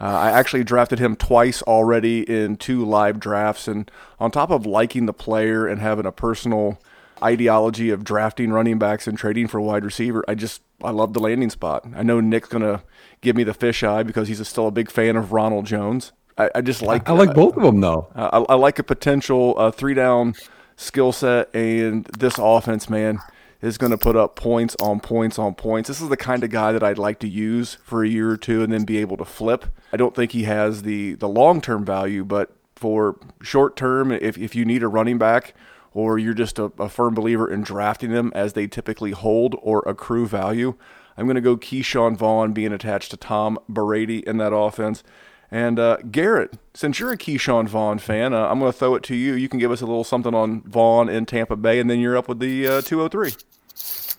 Uh, 0.00 0.04
I 0.04 0.30
actually 0.30 0.64
drafted 0.64 0.98
him 0.98 1.14
twice 1.16 1.60
already 1.62 2.22
in 2.22 2.56
two 2.56 2.84
live 2.84 3.20
drafts, 3.20 3.68
and 3.68 3.90
on 4.18 4.30
top 4.30 4.50
of 4.50 4.64
liking 4.64 5.06
the 5.06 5.12
player 5.12 5.66
and 5.66 5.80
having 5.80 6.06
a 6.06 6.12
personal 6.12 6.80
ideology 7.22 7.90
of 7.90 8.04
drafting 8.04 8.52
running 8.52 8.78
backs 8.78 9.06
and 9.06 9.18
trading 9.18 9.48
for 9.48 9.60
wide 9.60 9.84
receiver, 9.84 10.24
I 10.28 10.36
just 10.36 10.62
I 10.82 10.90
love 10.90 11.12
the 11.12 11.20
landing 11.20 11.50
spot. 11.50 11.84
I 11.94 12.02
know 12.02 12.20
Nick's 12.20 12.48
gonna 12.48 12.82
give 13.20 13.36
me 13.36 13.44
the 13.44 13.54
fisheye 13.54 14.06
because 14.06 14.28
he's 14.28 14.46
still 14.46 14.68
a 14.68 14.70
big 14.70 14.90
fan 14.90 15.16
of 15.16 15.32
Ronald 15.32 15.66
Jones. 15.66 16.12
I, 16.38 16.50
I 16.54 16.60
just 16.60 16.80
like 16.80 17.08
I 17.08 17.12
like 17.12 17.34
both 17.34 17.56
of 17.56 17.62
them 17.62 17.80
though. 17.80 18.08
I, 18.14 18.38
I 18.38 18.54
like 18.54 18.78
a 18.78 18.84
potential 18.84 19.54
uh, 19.58 19.72
three 19.72 19.94
down 19.94 20.34
skill 20.76 21.10
set 21.12 21.52
and 21.54 22.04
this 22.06 22.38
offense, 22.38 22.88
man. 22.88 23.18
Is 23.60 23.78
going 23.78 23.90
to 23.90 23.98
put 23.98 24.16
up 24.16 24.36
points 24.36 24.76
on 24.80 25.00
points 25.00 25.38
on 25.38 25.54
points. 25.54 25.88
This 25.88 26.00
is 26.00 26.08
the 26.08 26.16
kind 26.16 26.44
of 26.44 26.50
guy 26.50 26.72
that 26.72 26.82
I'd 26.82 26.98
like 26.98 27.18
to 27.20 27.28
use 27.28 27.76
for 27.82 28.04
a 28.04 28.08
year 28.08 28.30
or 28.30 28.36
two 28.36 28.62
and 28.62 28.72
then 28.72 28.84
be 28.84 28.98
able 28.98 29.16
to 29.16 29.24
flip. 29.24 29.66
I 29.92 29.96
don't 29.96 30.14
think 30.14 30.32
he 30.32 30.44
has 30.44 30.82
the 30.82 31.14
the 31.14 31.28
long 31.28 31.60
term 31.60 31.84
value, 31.84 32.24
but 32.24 32.52
for 32.76 33.18
short 33.42 33.76
term, 33.76 34.12
if 34.12 34.38
if 34.38 34.54
you 34.54 34.64
need 34.64 34.82
a 34.82 34.88
running 34.88 35.18
back 35.18 35.54
or 35.92 36.18
you're 36.18 36.34
just 36.34 36.58
a, 36.58 36.64
a 36.78 36.88
firm 36.88 37.14
believer 37.14 37.50
in 37.50 37.62
drafting 37.62 38.12
them 38.12 38.30
as 38.34 38.52
they 38.52 38.66
typically 38.66 39.10
hold 39.10 39.56
or 39.62 39.82
accrue 39.86 40.26
value, 40.26 40.74
I'm 41.16 41.26
going 41.26 41.34
to 41.34 41.40
go 41.40 41.56
Ke'Shawn 41.56 42.16
Vaughn 42.16 42.52
being 42.52 42.72
attached 42.72 43.10
to 43.10 43.16
Tom 43.16 43.58
Brady 43.68 44.26
in 44.26 44.36
that 44.36 44.54
offense. 44.54 45.02
And 45.50 45.78
uh, 45.78 45.96
Garrett, 46.10 46.58
since 46.74 47.00
you're 47.00 47.10
a 47.10 47.16
Ke'Shawn 47.16 47.68
Vaughn 47.68 47.98
fan, 47.98 48.34
uh, 48.34 48.46
I'm 48.46 48.60
going 48.60 48.70
to 48.70 48.78
throw 48.78 48.94
it 48.94 49.02
to 49.04 49.16
you. 49.16 49.32
You 49.32 49.48
can 49.48 49.58
give 49.58 49.72
us 49.72 49.80
a 49.80 49.86
little 49.86 50.04
something 50.04 50.34
on 50.34 50.60
Vaughn 50.62 51.08
in 51.08 51.24
Tampa 51.24 51.56
Bay, 51.56 51.80
and 51.80 51.88
then 51.88 52.00
you're 52.00 52.16
up 52.16 52.28
with 52.28 52.38
the 52.38 52.66
uh, 52.68 52.80
203. 52.82 53.32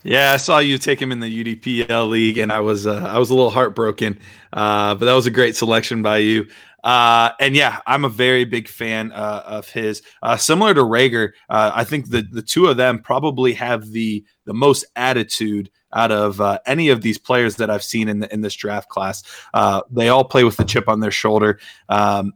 Yeah, 0.03 0.31
I 0.33 0.37
saw 0.37 0.59
you 0.59 0.77
take 0.77 1.01
him 1.01 1.11
in 1.11 1.19
the 1.19 1.43
UDPL 1.43 2.09
league, 2.09 2.37
and 2.37 2.51
I 2.51 2.61
was 2.61 2.87
uh, 2.87 3.05
I 3.05 3.19
was 3.19 3.29
a 3.29 3.35
little 3.35 3.49
heartbroken. 3.49 4.17
Uh, 4.53 4.95
but 4.95 5.05
that 5.05 5.13
was 5.13 5.27
a 5.27 5.31
great 5.31 5.55
selection 5.55 6.01
by 6.01 6.17
you. 6.17 6.47
Uh, 6.83 7.31
and 7.39 7.55
yeah, 7.55 7.81
I'm 7.85 8.05
a 8.05 8.09
very 8.09 8.45
big 8.45 8.69
fan 8.69 9.11
uh, 9.11 9.43
of 9.45 9.69
his. 9.69 10.01
Uh, 10.23 10.37
similar 10.37 10.73
to 10.73 10.81
Reagor, 10.81 11.31
uh, 11.49 11.71
I 11.73 11.83
think 11.83 12.09
the 12.09 12.21
the 12.21 12.41
two 12.41 12.67
of 12.67 12.77
them 12.77 12.99
probably 12.99 13.53
have 13.53 13.91
the 13.91 14.23
the 14.45 14.53
most 14.53 14.85
attitude 14.95 15.69
out 15.93 16.11
of 16.11 16.39
uh, 16.39 16.59
any 16.65 16.89
of 16.89 17.01
these 17.01 17.17
players 17.17 17.55
that 17.57 17.69
I've 17.69 17.83
seen 17.83 18.07
in 18.07 18.19
the, 18.19 18.33
in 18.33 18.41
this 18.41 18.53
draft 18.53 18.89
class. 18.89 19.23
Uh, 19.53 19.81
they 19.89 20.07
all 20.07 20.23
play 20.23 20.43
with 20.43 20.55
the 20.55 20.63
chip 20.63 20.87
on 20.87 20.99
their 21.01 21.11
shoulder. 21.11 21.59
Um, 21.89 22.33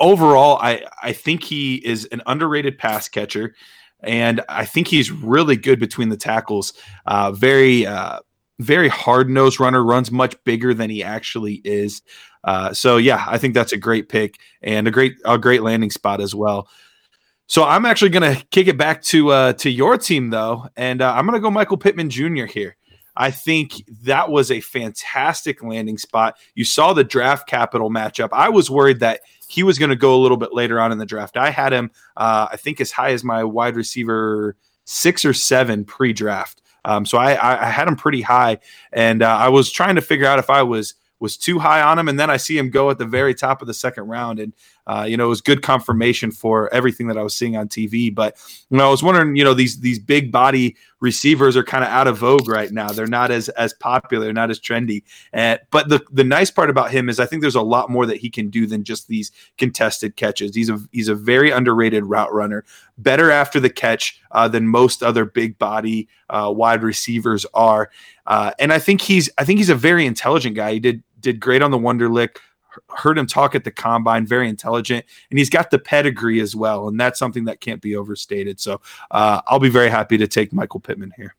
overall, 0.00 0.58
I 0.60 0.84
I 1.00 1.12
think 1.12 1.44
he 1.44 1.76
is 1.76 2.06
an 2.06 2.22
underrated 2.26 2.78
pass 2.78 3.08
catcher 3.08 3.54
and 4.02 4.40
I 4.48 4.64
think 4.64 4.88
he's 4.88 5.10
really 5.10 5.56
good 5.56 5.78
between 5.78 6.08
the 6.08 6.16
tackles. 6.16 6.72
Uh, 7.06 7.32
very, 7.32 7.86
uh, 7.86 8.20
very 8.58 8.88
hard 8.88 9.30
nosed 9.30 9.60
runner, 9.60 9.82
runs 9.82 10.10
much 10.10 10.36
bigger 10.44 10.74
than 10.74 10.90
he 10.90 11.02
actually 11.02 11.60
is. 11.64 12.02
Uh, 12.44 12.72
so 12.72 12.96
yeah, 12.96 13.24
I 13.26 13.38
think 13.38 13.54
that's 13.54 13.72
a 13.72 13.76
great 13.76 14.08
pick 14.08 14.38
and 14.62 14.88
a 14.88 14.90
great 14.90 15.16
a 15.24 15.38
great 15.38 15.62
landing 15.62 15.90
spot 15.90 16.20
as 16.20 16.34
well. 16.34 16.68
So 17.46 17.64
I'm 17.64 17.84
actually 17.84 18.10
going 18.10 18.36
to 18.36 18.44
kick 18.46 18.68
it 18.68 18.78
back 18.78 19.02
to 19.04 19.30
uh, 19.30 19.52
to 19.54 19.70
your 19.70 19.98
team 19.98 20.30
though, 20.30 20.68
and 20.76 21.02
uh, 21.02 21.12
I'm 21.12 21.26
going 21.26 21.38
to 21.38 21.42
go 21.42 21.50
Michael 21.50 21.76
Pittman 21.76 22.08
Jr. 22.08 22.44
here. 22.44 22.76
I 23.16 23.30
think 23.30 23.82
that 24.04 24.30
was 24.30 24.50
a 24.50 24.60
fantastic 24.60 25.62
landing 25.62 25.98
spot. 25.98 26.36
You 26.54 26.64
saw 26.64 26.92
the 26.92 27.04
draft 27.04 27.48
capital 27.48 27.90
matchup. 27.90 28.28
I 28.32 28.48
was 28.48 28.70
worried 28.70 29.00
that 29.00 29.20
he 29.50 29.64
was 29.64 29.80
going 29.80 29.90
to 29.90 29.96
go 29.96 30.14
a 30.14 30.20
little 30.22 30.36
bit 30.36 30.54
later 30.54 30.80
on 30.80 30.92
in 30.92 30.98
the 30.98 31.06
draft. 31.06 31.36
I 31.36 31.50
had 31.50 31.72
him, 31.72 31.90
uh, 32.16 32.46
I 32.52 32.56
think, 32.56 32.80
as 32.80 32.92
high 32.92 33.10
as 33.10 33.24
my 33.24 33.42
wide 33.42 33.74
receiver 33.74 34.56
six 34.84 35.24
or 35.24 35.32
seven 35.32 35.84
pre 35.84 36.12
draft. 36.12 36.62
Um, 36.84 37.04
so 37.04 37.18
I, 37.18 37.30
I, 37.32 37.68
had 37.68 37.88
him 37.88 37.96
pretty 37.96 38.22
high, 38.22 38.58
and 38.92 39.22
uh, 39.22 39.26
I 39.26 39.48
was 39.48 39.70
trying 39.70 39.96
to 39.96 40.00
figure 40.00 40.26
out 40.26 40.38
if 40.38 40.48
I 40.48 40.62
was 40.62 40.94
was 41.18 41.36
too 41.36 41.58
high 41.58 41.82
on 41.82 41.98
him, 41.98 42.08
and 42.08 42.18
then 42.18 42.30
I 42.30 42.38
see 42.38 42.56
him 42.56 42.70
go 42.70 42.90
at 42.90 42.98
the 42.98 43.04
very 43.04 43.34
top 43.34 43.60
of 43.60 43.66
the 43.66 43.74
second 43.74 44.04
round, 44.04 44.38
and 44.38 44.54
uh, 44.90 45.04
you 45.04 45.16
know 45.16 45.26
it 45.26 45.28
was 45.28 45.40
good 45.40 45.62
confirmation 45.62 46.32
for 46.32 46.72
everything 46.74 47.06
that 47.06 47.16
I 47.16 47.22
was 47.22 47.36
seeing 47.36 47.56
on 47.56 47.68
TV. 47.68 48.12
But 48.12 48.36
you 48.70 48.76
know, 48.76 48.88
I 48.88 48.90
was 48.90 49.04
wondering, 49.04 49.36
you 49.36 49.44
know, 49.44 49.54
these 49.54 49.78
these 49.78 50.00
big 50.00 50.32
body 50.32 50.74
receivers 50.98 51.56
are 51.56 51.62
kind 51.62 51.84
of 51.84 51.90
out 51.90 52.08
of 52.08 52.18
vogue 52.18 52.48
right 52.48 52.72
now. 52.72 52.88
They're 52.88 53.06
not 53.06 53.30
as 53.30 53.48
as 53.50 53.72
popular, 53.72 54.32
not 54.32 54.50
as 54.50 54.58
trendy. 54.58 55.04
And 55.32 55.60
but 55.70 55.90
the 55.90 56.04
the 56.10 56.24
nice 56.24 56.50
part 56.50 56.70
about 56.70 56.90
him 56.90 57.08
is 57.08 57.20
I 57.20 57.26
think 57.26 57.40
there's 57.40 57.54
a 57.54 57.62
lot 57.62 57.88
more 57.88 58.04
that 58.04 58.16
he 58.16 58.28
can 58.28 58.50
do 58.50 58.66
than 58.66 58.82
just 58.82 59.06
these 59.06 59.30
contested 59.58 60.16
catches. 60.16 60.56
He's 60.56 60.68
a 60.68 60.80
he's 60.90 61.08
a 61.08 61.14
very 61.14 61.52
underrated 61.52 62.04
route 62.04 62.34
runner, 62.34 62.64
better 62.98 63.30
after 63.30 63.60
the 63.60 63.70
catch 63.70 64.20
uh, 64.32 64.48
than 64.48 64.66
most 64.66 65.04
other 65.04 65.24
big 65.24 65.56
body 65.56 66.08
uh, 66.30 66.52
wide 66.52 66.82
receivers 66.82 67.46
are. 67.54 67.92
Uh, 68.26 68.50
and 68.58 68.72
I 68.72 68.80
think 68.80 69.02
he's 69.02 69.30
I 69.38 69.44
think 69.44 69.60
he's 69.60 69.70
a 69.70 69.76
very 69.76 70.04
intelligent 70.04 70.56
guy. 70.56 70.72
He 70.72 70.80
did 70.80 71.04
did 71.20 71.38
great 71.38 71.62
on 71.62 71.70
the 71.70 71.78
Wonderlic. 71.78 72.38
Heard 72.96 73.18
him 73.18 73.26
talk 73.26 73.54
at 73.54 73.64
the 73.64 73.70
combine, 73.70 74.26
very 74.26 74.48
intelligent, 74.48 75.04
and 75.30 75.38
he's 75.38 75.50
got 75.50 75.70
the 75.70 75.78
pedigree 75.78 76.40
as 76.40 76.54
well, 76.54 76.88
and 76.88 76.98
that's 76.98 77.18
something 77.18 77.44
that 77.44 77.60
can't 77.60 77.80
be 77.80 77.96
overstated. 77.96 78.60
So 78.60 78.80
uh, 79.10 79.40
I'll 79.46 79.58
be 79.58 79.70
very 79.70 79.90
happy 79.90 80.18
to 80.18 80.26
take 80.26 80.52
Michael 80.52 80.80
Pittman 80.80 81.12
here. 81.16 81.34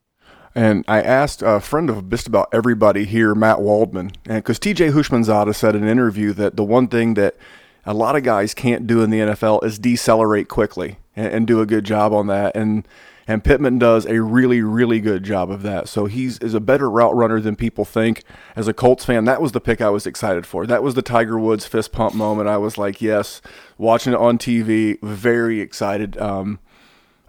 And 0.53 0.83
I 0.87 1.01
asked 1.01 1.41
a 1.41 1.61
friend 1.61 1.89
of 1.89 2.09
just 2.09 2.27
about 2.27 2.49
everybody 2.51 3.05
here, 3.05 3.33
Matt 3.33 3.61
Waldman, 3.61 4.11
and 4.25 4.43
because 4.43 4.59
TJ 4.59 4.91
Houshmandzadeh 4.91 5.55
said 5.55 5.75
in 5.75 5.83
an 5.83 5.89
interview 5.89 6.33
that 6.33 6.57
the 6.57 6.63
one 6.63 6.87
thing 6.87 7.13
that 7.13 7.37
a 7.85 7.93
lot 7.93 8.15
of 8.15 8.23
guys 8.23 8.53
can't 8.53 8.85
do 8.85 9.01
in 9.01 9.09
the 9.09 9.19
NFL 9.19 9.63
is 9.63 9.79
decelerate 9.79 10.49
quickly 10.49 10.97
and, 11.15 11.33
and 11.33 11.47
do 11.47 11.61
a 11.61 11.65
good 11.65 11.85
job 11.85 12.13
on 12.13 12.27
that. 12.27 12.55
And 12.55 12.85
and 13.31 13.41
Pittman 13.41 13.79
does 13.79 14.05
a 14.05 14.21
really, 14.21 14.61
really 14.61 14.99
good 14.99 15.23
job 15.23 15.49
of 15.49 15.61
that. 15.61 15.87
So 15.87 16.05
he's 16.05 16.37
is 16.39 16.53
a 16.53 16.59
better 16.59 16.89
route 16.89 17.15
runner 17.15 17.39
than 17.39 17.55
people 17.55 17.85
think. 17.85 18.23
As 18.57 18.67
a 18.67 18.73
Colts 18.73 19.05
fan, 19.05 19.23
that 19.23 19.41
was 19.41 19.53
the 19.53 19.61
pick 19.61 19.79
I 19.79 19.89
was 19.89 20.05
excited 20.05 20.45
for. 20.45 20.67
That 20.67 20.83
was 20.83 20.95
the 20.95 21.01
Tiger 21.01 21.39
Woods 21.39 21.65
fist 21.65 21.93
pump 21.93 22.13
moment. 22.13 22.49
I 22.49 22.57
was 22.57 22.77
like, 22.77 23.01
yes, 23.01 23.41
watching 23.77 24.11
it 24.11 24.19
on 24.19 24.37
TV, 24.37 25.01
very 25.01 25.61
excited. 25.61 26.17
Um, 26.17 26.59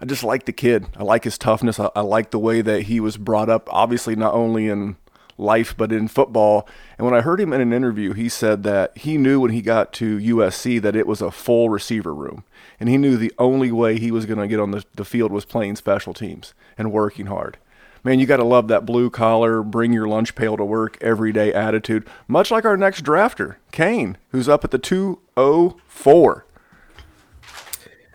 I 0.01 0.05
just 0.05 0.25
like 0.25 0.43
the 0.43 0.51
kid. 0.51 0.87
I 0.97 1.03
like 1.03 1.23
his 1.23 1.37
toughness. 1.37 1.79
I, 1.79 1.89
I 1.95 2.01
like 2.01 2.31
the 2.31 2.39
way 2.39 2.61
that 2.61 2.83
he 2.83 2.99
was 2.99 3.15
brought 3.15 3.49
up. 3.49 3.69
Obviously, 3.71 4.17
not 4.17 4.33
only 4.33 4.67
in 4.67 4.97
life 5.37 5.75
but 5.77 5.93
in 5.93 6.09
football. 6.09 6.67
And 6.97 7.05
when 7.05 7.15
I 7.15 7.21
heard 7.21 7.39
him 7.39 7.53
in 7.53 7.61
an 7.61 7.71
interview, 7.71 8.11
he 8.11 8.27
said 8.27 8.63
that 8.63 8.97
he 8.97 9.17
knew 9.17 9.39
when 9.39 9.51
he 9.51 9.61
got 9.61 9.93
to 9.93 10.17
USC 10.17 10.81
that 10.81 10.97
it 10.97 11.07
was 11.07 11.21
a 11.21 11.31
full 11.31 11.69
receiver 11.69 12.13
room. 12.13 12.43
And 12.79 12.89
he 12.89 12.97
knew 12.97 13.17
the 13.17 13.33
only 13.37 13.71
way 13.71 13.97
he 13.99 14.11
was 14.11 14.25
going 14.25 14.39
to 14.39 14.47
get 14.47 14.59
on 14.59 14.71
the, 14.71 14.83
the 14.95 15.05
field 15.05 15.31
was 15.31 15.45
playing 15.45 15.75
special 15.77 16.13
teams 16.13 16.53
and 16.77 16.91
working 16.91 17.27
hard. 17.27 17.57
Man, 18.03 18.19
you 18.19 18.25
got 18.25 18.37
to 18.37 18.43
love 18.43 18.67
that 18.67 18.85
blue 18.85 19.09
collar, 19.09 19.63
bring 19.63 19.93
your 19.93 20.07
lunch 20.07 20.35
pail 20.35 20.57
to 20.57 20.65
work 20.65 20.97
every 20.99 21.31
day 21.31 21.53
attitude, 21.53 22.05
much 22.27 22.51
like 22.51 22.65
our 22.65 22.75
next 22.75 23.03
drafter, 23.05 23.55
Kane, 23.71 24.17
who's 24.31 24.49
up 24.49 24.65
at 24.65 24.71
the 24.71 24.77
204. 24.77 26.45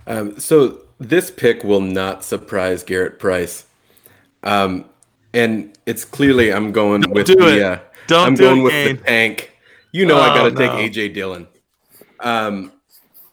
Um, 0.06 0.38
so 0.38 0.80
this 0.98 1.30
pick 1.30 1.64
will 1.64 1.80
not 1.80 2.24
surprise 2.24 2.82
Garrett 2.82 3.18
Price. 3.18 3.66
Um, 4.42 4.84
and 5.32 5.76
it's 5.86 6.04
clearly 6.04 6.52
I'm 6.52 6.72
going 6.72 7.02
Don't 7.02 7.14
with 7.14 7.26
do 7.26 7.34
the 7.36 7.56
it. 7.56 7.62
uh, 7.62 7.78
Don't 8.06 8.26
I'm 8.28 8.34
do 8.34 8.42
going 8.42 8.60
it, 8.60 8.62
with 8.62 8.72
Kane. 8.72 8.96
the 8.96 9.02
tank. 9.02 9.52
You 9.92 10.06
know 10.06 10.18
I 10.18 10.28
Oh, 10.30 10.34
got 10.34 10.42
to 10.44 10.50
no. 10.50 10.58
take 10.76 10.92
AJ 10.92 11.14
Dillon. 11.14 11.46
Um, 12.20 12.72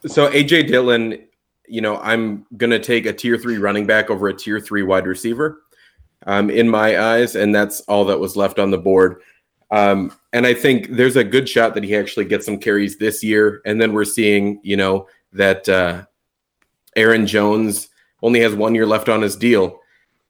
so 0.04 0.30
AJ 0.30 0.68
Dillon, 0.68 1.26
you 1.68 1.80
know 1.80 1.96
I'm 1.98 2.46
gonna 2.56 2.78
take 2.78 3.06
a 3.06 3.12
tier 3.12 3.38
three 3.38 3.58
running 3.58 3.86
back 3.86 4.10
over 4.10 4.28
a 4.28 4.34
tier 4.34 4.60
three 4.60 4.82
wide 4.82 5.06
receiver. 5.06 5.62
Um, 6.26 6.50
in 6.50 6.68
my 6.68 6.98
eyes, 6.98 7.36
and 7.36 7.54
that's 7.54 7.82
all 7.82 8.04
that 8.06 8.18
was 8.18 8.36
left 8.36 8.58
on 8.58 8.72
the 8.72 8.78
board. 8.78 9.20
Um, 9.70 10.12
and 10.32 10.46
I 10.46 10.54
think 10.54 10.90
there's 10.90 11.16
a 11.16 11.24
good 11.24 11.48
shot 11.48 11.74
that 11.74 11.84
he 11.84 11.96
actually 11.96 12.24
gets 12.24 12.46
some 12.46 12.58
carries 12.58 12.98
this 12.98 13.22
year. 13.22 13.62
And 13.64 13.80
then 13.80 13.92
we're 13.92 14.04
seeing, 14.04 14.60
you 14.62 14.76
know, 14.76 15.08
that 15.32 15.68
uh, 15.68 16.04
Aaron 16.94 17.26
Jones 17.26 17.88
only 18.22 18.40
has 18.40 18.54
one 18.54 18.74
year 18.74 18.86
left 18.86 19.08
on 19.08 19.22
his 19.22 19.36
deal. 19.36 19.80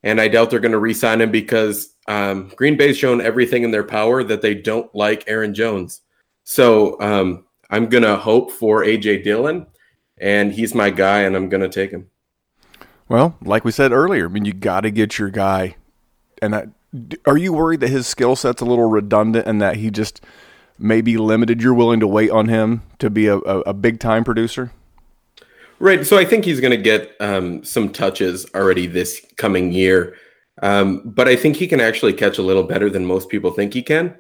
And 0.03 0.21
I 0.21 0.29
doubt 0.29 0.51
they're 0.51 0.61
going 0.61 0.73
to 0.73 0.79
re 0.79 0.95
sign 0.95 1.21
him 1.21 1.31
because 1.31 1.95
um, 2.09 2.53
Green 2.57 2.77
Bay's 2.77 2.97
shown 2.97 3.21
everything 3.21 3.62
in 3.62 3.71
their 3.71 3.85
power 3.85 4.23
that 4.23 4.43
they 4.43 4.55
don't 4.55 4.95
like 4.95 5.25
Aaron 5.27 5.55
Jones. 5.55 6.03
So 6.45 7.01
um, 7.01 7.46
I'm 7.71 7.89
going 7.89 8.05
to 8.05 8.17
hope 8.17 8.51
for 8.51 8.83
AJ 8.83 9.25
Dillon, 9.25 9.67
and 10.19 10.53
he's 10.53 10.75
my 10.75 10.91
guy, 10.91 11.21
and 11.21 11.35
I'm 11.35 11.49
going 11.49 11.62
to 11.62 11.69
take 11.69 11.91
him. 11.91 12.11
Well, 13.09 13.37
like 13.43 13.64
we 13.64 13.73
said 13.73 13.93
earlier, 13.93 14.27
I 14.27 14.29
mean, 14.29 14.45
you 14.45 14.53
got 14.53 14.81
to 14.81 14.91
get 14.91 15.19
your 15.19 15.31
guy. 15.31 15.77
And 16.43 16.55
I, 16.55 16.67
are 17.25 17.37
you 17.37 17.53
worried 17.53 17.81
that 17.81 17.89
his 17.89 18.07
skill 18.07 18.37
set's 18.37 18.62
a 18.62 18.64
little 18.64 18.89
redundant 18.89 19.47
and 19.47 19.61
that 19.62 19.77
he 19.77 19.91
just 19.91 20.21
may 20.79 21.01
be 21.01 21.17
limited? 21.17 21.62
You're 21.62 21.75
willing 21.75 22.01
to 22.01 22.07
wait 22.07 22.31
on 22.31 22.49
him 22.49 22.83
to 22.99 23.09
be 23.09 23.27
a, 23.27 23.37
a, 23.37 23.61
a 23.61 23.75
big 23.75 24.01
time 24.01 24.25
producer? 24.25 24.73
Right. 25.79 26.07
So 26.07 26.17
I 26.17 26.25
think 26.25 26.45
he's 26.45 26.61
going 26.61 26.73
to 26.73 26.83
get 26.83 27.14
um, 27.21 27.62
some 27.62 27.93
touches 27.93 28.47
already 28.55 28.87
this 28.87 29.25
coming 29.37 29.73
year. 29.73 30.17
Um, 30.62 31.03
but 31.05 31.29
I 31.29 31.37
think 31.37 31.57
he 31.57 31.69
can 31.69 31.81
actually 31.81 32.14
catch 32.14 32.39
a 32.39 32.43
little 32.43 32.62
better 32.62 32.89
than 32.89 33.05
most 33.05 33.29
people 33.29 33.51
think 33.51 33.75
he 33.75 33.83
can. 33.83 34.17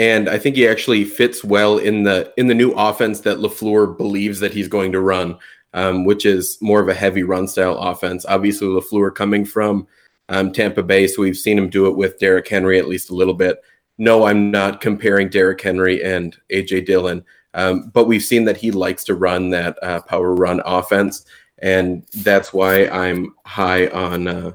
And 0.00 0.30
I 0.30 0.38
think 0.38 0.56
he 0.56 0.66
actually 0.66 1.04
fits 1.04 1.44
well 1.44 1.76
in 1.76 2.04
the 2.04 2.32
in 2.38 2.46
the 2.46 2.54
new 2.54 2.72
offense 2.72 3.20
that 3.20 3.36
LaFleur 3.36 3.98
believes 3.98 4.40
that 4.40 4.54
he's 4.54 4.66
going 4.66 4.92
to 4.92 5.00
run, 5.00 5.36
um, 5.74 6.06
which 6.06 6.24
is 6.24 6.56
more 6.62 6.80
of 6.80 6.88
a 6.88 6.94
heavy 6.94 7.22
run 7.22 7.46
style 7.46 7.76
offense. 7.76 8.24
Obviously, 8.26 8.66
LaFleur 8.66 9.14
coming 9.14 9.44
from 9.44 9.86
um, 10.30 10.52
Tampa 10.52 10.82
Bay, 10.82 11.06
so 11.06 11.20
we've 11.20 11.36
seen 11.36 11.58
him 11.58 11.68
do 11.68 11.86
it 11.86 11.98
with 11.98 12.18
Derrick 12.18 12.48
Henry 12.48 12.78
at 12.78 12.88
least 12.88 13.10
a 13.10 13.14
little 13.14 13.34
bit. 13.34 13.62
No, 13.98 14.24
I'm 14.24 14.50
not 14.50 14.80
comparing 14.80 15.28
Derrick 15.28 15.60
Henry 15.60 16.02
and 16.02 16.34
AJ 16.50 16.86
Dillon, 16.86 17.22
um, 17.52 17.90
but 17.92 18.06
we've 18.06 18.22
seen 18.22 18.46
that 18.46 18.56
he 18.56 18.70
likes 18.70 19.04
to 19.04 19.14
run 19.14 19.50
that 19.50 19.76
uh, 19.82 20.00
power 20.00 20.34
run 20.34 20.62
offense, 20.64 21.26
and 21.58 22.06
that's 22.14 22.54
why 22.54 22.86
I'm 22.86 23.34
high 23.44 23.88
on 23.88 24.28
uh, 24.28 24.52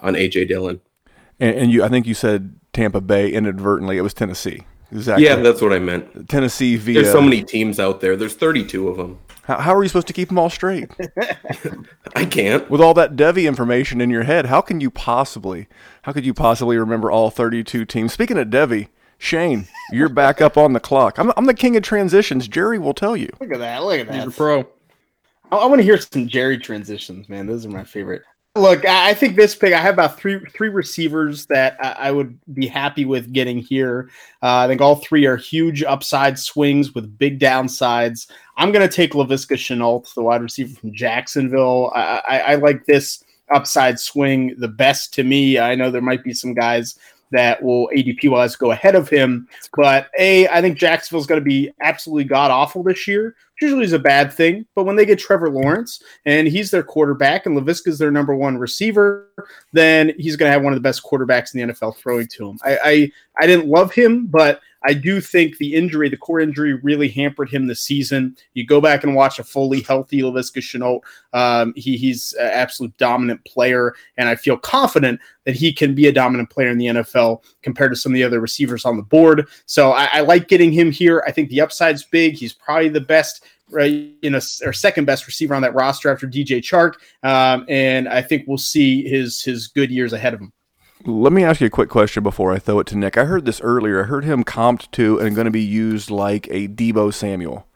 on 0.00 0.14
AJ 0.14 0.46
Dillon. 0.46 0.80
And, 1.40 1.56
and 1.56 1.72
you, 1.72 1.82
I 1.82 1.88
think 1.88 2.06
you 2.06 2.14
said 2.14 2.54
Tampa 2.72 3.00
Bay 3.00 3.32
inadvertently. 3.32 3.98
It 3.98 4.02
was 4.02 4.14
Tennessee. 4.14 4.62
Exactly. 4.92 5.24
Yeah, 5.24 5.36
that's 5.36 5.60
what 5.60 5.72
I 5.72 5.78
meant. 5.78 6.28
Tennessee 6.28 6.76
via. 6.76 7.02
There's 7.02 7.12
so 7.12 7.20
many 7.20 7.42
teams 7.42 7.80
out 7.80 8.00
there. 8.00 8.16
There's 8.16 8.34
32 8.34 8.88
of 8.88 8.96
them. 8.96 9.18
How, 9.42 9.58
how 9.58 9.74
are 9.74 9.82
you 9.82 9.88
supposed 9.88 10.06
to 10.08 10.12
keep 10.12 10.28
them 10.28 10.38
all 10.38 10.50
straight? 10.50 10.90
I 12.16 12.24
can't. 12.24 12.68
With 12.68 12.80
all 12.80 12.94
that 12.94 13.14
Devy 13.16 13.46
information 13.46 14.00
in 14.00 14.10
your 14.10 14.24
head, 14.24 14.46
how 14.46 14.60
can 14.60 14.80
you 14.80 14.90
possibly? 14.90 15.68
How 16.02 16.12
could 16.12 16.26
you 16.26 16.34
possibly 16.34 16.76
remember 16.76 17.10
all 17.10 17.30
32 17.30 17.84
teams? 17.84 18.12
Speaking 18.12 18.38
of 18.38 18.48
Devy, 18.48 18.88
Shane, 19.18 19.68
you're 19.92 20.08
back 20.08 20.40
up 20.40 20.56
on 20.56 20.72
the 20.72 20.80
clock. 20.80 21.18
I'm, 21.18 21.32
I'm 21.36 21.46
the 21.46 21.54
king 21.54 21.76
of 21.76 21.82
transitions. 21.82 22.48
Jerry 22.48 22.78
will 22.78 22.94
tell 22.94 23.16
you. 23.16 23.30
Look 23.40 23.52
at 23.52 23.58
that. 23.58 23.84
Look 23.84 24.00
at 24.00 24.08
that. 24.08 24.14
He's 24.14 24.26
a 24.26 24.30
pro. 24.30 24.60
I, 25.50 25.56
I 25.56 25.66
want 25.66 25.78
to 25.78 25.84
hear 25.84 25.98
some 25.98 26.28
Jerry 26.28 26.58
transitions, 26.58 27.28
man. 27.28 27.46
Those 27.46 27.64
are 27.64 27.70
my 27.70 27.84
favorite. 27.84 28.22
Look, 28.56 28.86
I, 28.86 29.12
think 29.12 29.36
this 29.36 29.54
pick. 29.54 29.74
I 29.74 29.80
have 29.80 29.92
about 29.92 30.18
three 30.18 30.40
three 30.46 30.70
receivers 30.70 31.44
that 31.46 31.76
I, 31.78 32.10
would 32.10 32.38
be 32.54 32.66
happy 32.66 33.04
with 33.04 33.30
getting 33.32 33.58
here. 33.58 34.08
Uh, 34.42 34.56
I 34.56 34.66
think 34.66 34.80
all 34.80 34.96
three 34.96 35.26
are 35.26 35.36
huge 35.36 35.82
upside 35.82 36.38
swings 36.38 36.94
with 36.94 37.18
big 37.18 37.38
downsides. 37.38 38.30
I'm 38.56 38.72
going 38.72 38.88
to 38.88 38.94
take 38.94 39.12
Laviska 39.12 39.56
Shenault, 39.56 40.14
the 40.14 40.22
wide 40.22 40.40
receiver 40.40 40.74
from 40.74 40.94
Jacksonville. 40.94 41.92
I, 41.94 42.22
I, 42.26 42.38
I 42.38 42.54
like 42.54 42.86
this 42.86 43.22
upside 43.54 44.00
swing 44.00 44.54
the 44.58 44.68
best 44.68 45.12
to 45.14 45.22
me. 45.22 45.58
I 45.58 45.74
know 45.74 45.90
there 45.90 46.00
might 46.00 46.24
be 46.24 46.32
some 46.32 46.54
guys 46.54 46.98
that 47.32 47.62
will 47.62 47.88
ADP 47.94 48.30
wise 48.30 48.56
go 48.56 48.70
ahead 48.70 48.94
of 48.94 49.08
him. 49.08 49.48
But 49.76 50.08
A, 50.18 50.48
I 50.48 50.60
think 50.60 50.78
Jacksonville's 50.78 51.26
going 51.26 51.40
to 51.40 51.44
be 51.44 51.70
absolutely 51.80 52.24
god 52.24 52.50
awful 52.50 52.82
this 52.82 53.06
year, 53.06 53.34
which 53.54 53.62
usually 53.62 53.84
is 53.84 53.92
a 53.92 53.98
bad 53.98 54.32
thing. 54.32 54.66
But 54.74 54.84
when 54.84 54.96
they 54.96 55.06
get 55.06 55.18
Trevor 55.18 55.50
Lawrence 55.50 56.02
and 56.24 56.46
he's 56.46 56.70
their 56.70 56.82
quarterback 56.82 57.46
and 57.46 57.56
Laviska's 57.56 57.98
their 57.98 58.10
number 58.10 58.34
one 58.34 58.58
receiver, 58.58 59.28
then 59.72 60.12
he's 60.18 60.36
going 60.36 60.48
to 60.48 60.52
have 60.52 60.62
one 60.62 60.72
of 60.72 60.76
the 60.76 60.86
best 60.86 61.02
quarterbacks 61.02 61.54
in 61.54 61.66
the 61.66 61.74
NFL 61.74 61.96
throwing 61.96 62.26
to 62.28 62.48
him. 62.48 62.58
I, 62.64 62.78
I, 62.84 63.12
I 63.40 63.46
didn't 63.46 63.68
love 63.68 63.92
him, 63.92 64.26
but 64.26 64.60
I 64.86 64.94
do 64.94 65.20
think 65.20 65.58
the 65.58 65.74
injury, 65.74 66.08
the 66.08 66.16
core 66.16 66.40
injury, 66.40 66.74
really 66.74 67.08
hampered 67.08 67.50
him 67.50 67.66
this 67.66 67.82
season. 67.82 68.36
You 68.54 68.64
go 68.64 68.80
back 68.80 69.02
and 69.02 69.16
watch 69.16 69.38
a 69.38 69.44
fully 69.44 69.80
healthy 69.80 70.22
Laviska 70.22 70.58
Shenault. 70.58 71.00
Um, 71.32 71.72
he, 71.76 71.96
he's 71.96 72.32
an 72.34 72.46
absolute 72.46 72.96
dominant 72.96 73.44
player, 73.44 73.94
and 74.16 74.28
I 74.28 74.36
feel 74.36 74.56
confident 74.56 75.20
that 75.44 75.56
he 75.56 75.72
can 75.72 75.94
be 75.94 76.06
a 76.06 76.12
dominant 76.12 76.50
player 76.50 76.70
in 76.70 76.78
the 76.78 76.86
NFL 76.86 77.42
compared 77.62 77.92
to 77.92 77.96
some 77.96 78.12
of 78.12 78.14
the 78.14 78.24
other 78.24 78.40
receivers 78.40 78.84
on 78.84 78.96
the 78.96 79.02
board. 79.02 79.48
So 79.66 79.90
I, 79.90 80.08
I 80.12 80.20
like 80.20 80.46
getting 80.48 80.70
him 80.70 80.92
here. 80.92 81.24
I 81.26 81.32
think 81.32 81.50
the 81.50 81.60
upside's 81.60 82.04
big. 82.04 82.34
He's 82.34 82.52
probably 82.52 82.88
the 82.88 83.00
best 83.00 83.44
right 83.68 84.12
you 84.22 84.30
know 84.30 84.38
or 84.64 84.72
second 84.72 85.06
best 85.06 85.26
receiver 85.26 85.52
on 85.52 85.60
that 85.60 85.74
roster 85.74 86.08
after 86.08 86.28
DJ 86.28 86.58
Chark 86.58 86.94
um, 87.28 87.66
and 87.68 88.08
I 88.08 88.22
think 88.22 88.44
we'll 88.46 88.58
see 88.58 89.02
his 89.08 89.42
his 89.42 89.66
good 89.66 89.90
years 89.90 90.12
ahead 90.12 90.34
of 90.34 90.40
him. 90.40 90.52
Let 91.04 91.32
me 91.32 91.44
ask 91.44 91.60
you 91.60 91.66
a 91.66 91.70
quick 91.70 91.90
question 91.90 92.22
before 92.22 92.52
I 92.52 92.58
throw 92.58 92.80
it 92.80 92.86
to 92.88 92.96
Nick. 92.96 93.18
I 93.18 93.26
heard 93.26 93.44
this 93.44 93.60
earlier. 93.60 94.02
I 94.02 94.06
heard 94.06 94.24
him 94.24 94.44
comped 94.44 94.90
to 94.92 95.18
and 95.18 95.36
going 95.36 95.44
to 95.44 95.50
be 95.50 95.62
used 95.62 96.10
like 96.10 96.48
a 96.48 96.68
Deebo 96.68 97.12
Samuel. 97.12 97.66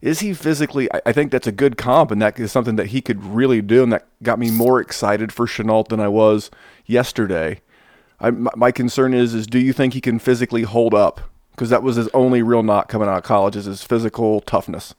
Is 0.00 0.18
he 0.18 0.34
physically? 0.34 0.88
I, 1.06 1.12
think 1.12 1.30
that's 1.30 1.46
a 1.46 1.52
good 1.52 1.76
comp, 1.76 2.10
and 2.10 2.20
that 2.20 2.40
is 2.40 2.50
something 2.50 2.74
that 2.76 2.88
he 2.88 3.00
could 3.00 3.22
really 3.24 3.62
do, 3.62 3.84
and 3.84 3.92
that 3.92 4.08
got 4.22 4.38
me 4.38 4.50
more 4.50 4.80
excited 4.80 5.32
for 5.32 5.46
Shenault 5.46 5.88
than 5.88 6.00
I 6.00 6.08
was 6.08 6.50
yesterday. 6.86 7.60
I, 8.18 8.30
my 8.30 8.72
concern 8.72 9.14
is, 9.14 9.32
is 9.32 9.46
do 9.46 9.60
you 9.60 9.72
think 9.72 9.94
he 9.94 10.00
can 10.00 10.18
physically 10.18 10.62
hold 10.62 10.92
up? 10.92 11.20
Because 11.52 11.70
that 11.70 11.84
was 11.84 11.96
his 11.96 12.08
only 12.08 12.42
real 12.42 12.64
knock 12.64 12.88
coming 12.88 13.08
out 13.08 13.18
of 13.18 13.22
college 13.22 13.54
is 13.54 13.66
his 13.66 13.84
physical 13.84 14.40
toughness. 14.40 14.94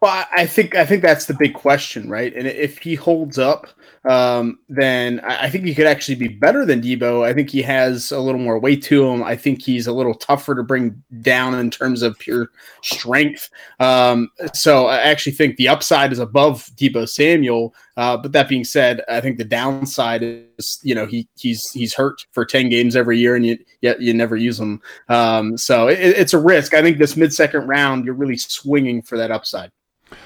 Well, 0.00 0.26
I 0.34 0.46
think 0.46 0.74
I 0.74 0.84
think 0.84 1.02
that's 1.02 1.26
the 1.26 1.34
big 1.34 1.54
question, 1.54 2.10
right? 2.10 2.34
And 2.34 2.48
if 2.48 2.78
he 2.78 2.96
holds 2.96 3.38
up, 3.38 3.68
um, 4.04 4.58
then 4.68 5.20
I 5.20 5.48
think 5.48 5.64
he 5.64 5.74
could 5.74 5.86
actually 5.86 6.16
be 6.16 6.28
better 6.28 6.66
than 6.66 6.80
Deebo. 6.80 7.24
I 7.24 7.32
think 7.32 7.50
he 7.50 7.62
has 7.62 8.10
a 8.10 8.18
little 8.18 8.40
more 8.40 8.58
weight 8.58 8.82
to 8.84 9.06
him. 9.06 9.22
I 9.22 9.36
think 9.36 9.62
he's 9.62 9.86
a 9.86 9.92
little 9.92 10.14
tougher 10.14 10.54
to 10.56 10.62
bring 10.62 11.00
down 11.20 11.54
in 11.54 11.70
terms 11.70 12.02
of 12.02 12.18
pure 12.18 12.50
strength. 12.82 13.48
Um, 13.78 14.30
so 14.54 14.86
I 14.86 14.98
actually 14.98 15.32
think 15.32 15.56
the 15.56 15.68
upside 15.68 16.12
is 16.12 16.18
above 16.18 16.66
Deebo 16.74 17.08
Samuel. 17.08 17.74
Uh, 17.96 18.16
but 18.16 18.32
that 18.32 18.48
being 18.48 18.64
said, 18.64 19.02
I 19.08 19.20
think 19.20 19.38
the 19.38 19.44
downside 19.44 20.22
is, 20.58 20.80
you 20.82 20.94
know, 20.94 21.06
he 21.06 21.28
he's 21.36 21.70
he's 21.70 21.94
hurt 21.94 22.26
for 22.32 22.44
ten 22.44 22.70
games 22.70 22.96
every 22.96 23.18
year, 23.18 23.36
and 23.36 23.46
you 23.46 23.58
yet 23.82 24.00
you 24.00 24.14
never 24.14 24.34
use 24.34 24.58
him. 24.58 24.80
Um, 25.10 25.56
so 25.56 25.88
it, 25.88 25.98
it's 26.00 26.34
a 26.34 26.38
risk. 26.40 26.74
I 26.74 26.82
think 26.82 26.98
this 26.98 27.16
mid 27.16 27.32
second 27.32 27.68
round, 27.68 28.04
you're 28.04 28.14
really 28.14 28.38
swinging 28.38 29.02
for 29.02 29.16
that 29.18 29.30
upside. 29.30 29.70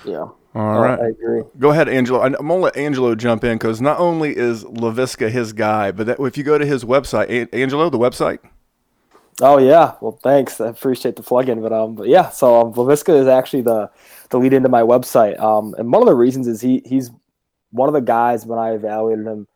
Yeah. 0.04 0.28
All 0.56 0.80
right. 0.80 0.98
I 0.98 1.08
agree. 1.08 1.42
Go 1.58 1.70
ahead, 1.70 1.88
Angelo. 1.88 2.22
I'm 2.22 2.32
going 2.32 2.48
to 2.48 2.54
let 2.54 2.76
Angelo 2.76 3.14
jump 3.14 3.44
in 3.44 3.58
because 3.58 3.80
not 3.80 3.98
only 3.98 4.34
is 4.34 4.64
Laviska 4.64 5.30
his 5.30 5.52
guy, 5.52 5.92
but 5.92 6.06
that, 6.06 6.18
if 6.18 6.38
you 6.38 6.44
go 6.44 6.56
to 6.56 6.64
his 6.64 6.82
website, 6.82 7.28
A- 7.28 7.54
Angelo, 7.54 7.90
the 7.90 7.98
website, 7.98 8.38
Oh 9.42 9.58
yeah, 9.58 9.96
well 10.00 10.18
thanks. 10.22 10.60
I 10.62 10.68
appreciate 10.68 11.16
the 11.16 11.22
plug-in, 11.22 11.60
but 11.60 11.72
um, 11.72 11.94
but 11.94 12.08
yeah. 12.08 12.30
So 12.30 12.58
um, 12.58 12.72
Laviska 12.72 13.20
is 13.20 13.26
actually 13.26 13.62
the 13.62 13.90
the 14.30 14.38
lead 14.38 14.54
into 14.54 14.70
my 14.70 14.80
website. 14.80 15.38
Um, 15.38 15.74
and 15.76 15.92
one 15.92 16.00
of 16.00 16.06
the 16.06 16.14
reasons 16.14 16.46
is 16.46 16.62
he 16.62 16.82
he's 16.86 17.10
one 17.70 17.88
of 17.88 17.92
the 17.92 18.00
guys 18.00 18.46
when 18.46 18.58
I 18.58 18.70
evaluated 18.70 19.26
him, 19.26 19.46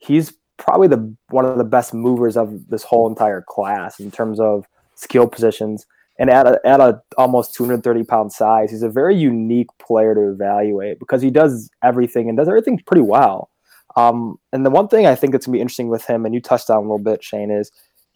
he's 0.00 0.34
probably 0.58 0.88
the 0.88 1.16
one 1.30 1.46
of 1.46 1.56
the 1.56 1.64
best 1.64 1.94
movers 1.94 2.36
of 2.36 2.68
this 2.68 2.82
whole 2.82 3.08
entire 3.08 3.40
class 3.40 3.98
in 3.98 4.10
terms 4.10 4.38
of 4.38 4.66
skill 4.96 5.26
positions. 5.26 5.86
And 6.22 6.30
at 6.30 6.46
a, 6.46 6.60
at 6.64 6.80
a 6.80 7.02
almost 7.18 7.52
230 7.52 8.04
pound 8.04 8.32
size, 8.32 8.70
he's 8.70 8.84
a 8.84 8.88
very 8.88 9.16
unique 9.16 9.66
player 9.84 10.14
to 10.14 10.30
evaluate 10.30 11.00
because 11.00 11.20
he 11.20 11.32
does 11.32 11.68
everything 11.82 12.28
and 12.28 12.38
does 12.38 12.46
everything 12.46 12.80
pretty 12.86 13.02
well. 13.02 13.50
Um, 13.96 14.36
and 14.52 14.64
the 14.64 14.70
one 14.70 14.86
thing 14.86 15.04
I 15.04 15.16
think 15.16 15.32
that's 15.32 15.46
gonna 15.46 15.56
be 15.56 15.60
interesting 15.60 15.88
with 15.88 16.04
him, 16.04 16.24
and 16.24 16.32
you 16.32 16.40
touched 16.40 16.70
on 16.70 16.76
a 16.76 16.80
little 16.82 17.00
bit, 17.00 17.24
Shane, 17.24 17.50
is 17.50 17.72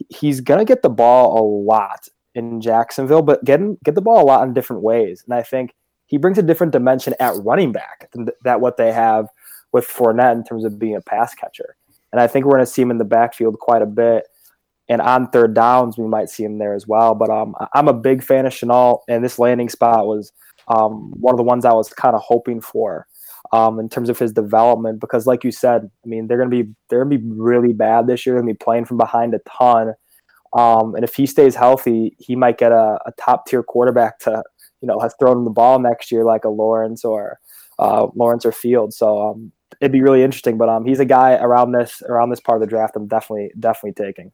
he's 0.08 0.40
gonna 0.40 0.64
get 0.64 0.82
the 0.82 0.88
ball 0.88 1.36
a 1.36 1.42
lot 1.42 2.06
in 2.36 2.60
Jacksonville, 2.60 3.22
but 3.22 3.42
get 3.44 3.60
get 3.82 3.96
the 3.96 4.02
ball 4.02 4.22
a 4.22 4.24
lot 4.24 4.46
in 4.46 4.54
different 4.54 4.82
ways. 4.82 5.24
And 5.26 5.34
I 5.34 5.42
think 5.42 5.74
he 6.06 6.16
brings 6.16 6.38
a 6.38 6.42
different 6.42 6.72
dimension 6.72 7.12
at 7.18 7.34
running 7.42 7.72
back 7.72 8.08
than 8.12 8.26
th- 8.26 8.38
that 8.44 8.60
what 8.60 8.76
they 8.76 8.92
have 8.92 9.26
with 9.72 9.84
Fournette 9.84 10.36
in 10.36 10.44
terms 10.44 10.64
of 10.64 10.78
being 10.78 10.94
a 10.94 11.00
pass 11.00 11.34
catcher. 11.34 11.74
And 12.12 12.20
I 12.20 12.28
think 12.28 12.44
we're 12.44 12.52
gonna 12.52 12.66
see 12.66 12.82
him 12.82 12.92
in 12.92 12.98
the 12.98 13.04
backfield 13.04 13.58
quite 13.58 13.82
a 13.82 13.86
bit. 13.86 14.28
And 14.88 15.00
on 15.00 15.28
third 15.30 15.54
downs, 15.54 15.98
we 15.98 16.06
might 16.06 16.30
see 16.30 16.44
him 16.44 16.58
there 16.58 16.74
as 16.74 16.86
well. 16.86 17.14
But 17.14 17.30
um, 17.30 17.54
I'm 17.74 17.88
a 17.88 17.92
big 17.92 18.22
fan 18.22 18.46
of 18.46 18.52
Shenault, 18.52 19.00
and 19.08 19.24
this 19.24 19.38
landing 19.38 19.68
spot 19.68 20.06
was 20.06 20.32
um, 20.68 21.12
one 21.20 21.34
of 21.34 21.38
the 21.38 21.44
ones 21.44 21.64
I 21.64 21.72
was 21.72 21.88
kind 21.88 22.14
of 22.14 22.22
hoping 22.22 22.60
for 22.60 23.06
um, 23.52 23.80
in 23.80 23.88
terms 23.88 24.08
of 24.08 24.18
his 24.18 24.32
development. 24.32 25.00
Because, 25.00 25.26
like 25.26 25.44
you 25.44 25.50
said, 25.50 25.90
I 26.04 26.08
mean, 26.08 26.26
they're 26.26 26.38
gonna 26.38 26.50
be 26.50 26.68
they're 26.88 27.04
gonna 27.04 27.18
be 27.18 27.24
really 27.26 27.72
bad 27.72 28.06
this 28.06 28.24
year. 28.24 28.34
They're 28.34 28.42
gonna 28.42 28.52
be 28.52 28.58
playing 28.58 28.84
from 28.84 28.96
behind 28.96 29.34
a 29.34 29.40
ton. 29.40 29.94
Um, 30.52 30.94
and 30.94 31.04
if 31.04 31.14
he 31.14 31.26
stays 31.26 31.54
healthy, 31.54 32.16
he 32.18 32.36
might 32.36 32.58
get 32.58 32.72
a, 32.72 32.98
a 33.04 33.12
top 33.18 33.46
tier 33.46 33.62
quarterback 33.62 34.20
to 34.20 34.42
you 34.80 34.88
know 34.88 35.00
has 35.00 35.14
thrown 35.18 35.44
the 35.44 35.50
ball 35.50 35.78
next 35.78 36.12
year, 36.12 36.24
like 36.24 36.44
a 36.44 36.48
Lawrence 36.48 37.04
or 37.04 37.40
uh, 37.78 38.06
Lawrence 38.14 38.46
or 38.46 38.52
Field. 38.52 38.94
So 38.94 39.30
um, 39.30 39.52
it'd 39.80 39.92
be 39.92 40.02
really 40.02 40.22
interesting. 40.22 40.58
But 40.58 40.68
um, 40.68 40.84
he's 40.84 41.00
a 41.00 41.04
guy 41.04 41.34
around 41.34 41.72
this 41.72 42.02
around 42.02 42.30
this 42.30 42.40
part 42.40 42.56
of 42.56 42.60
the 42.60 42.70
draft. 42.70 42.96
I'm 42.96 43.08
definitely 43.08 43.50
definitely 43.58 44.04
taking. 44.04 44.32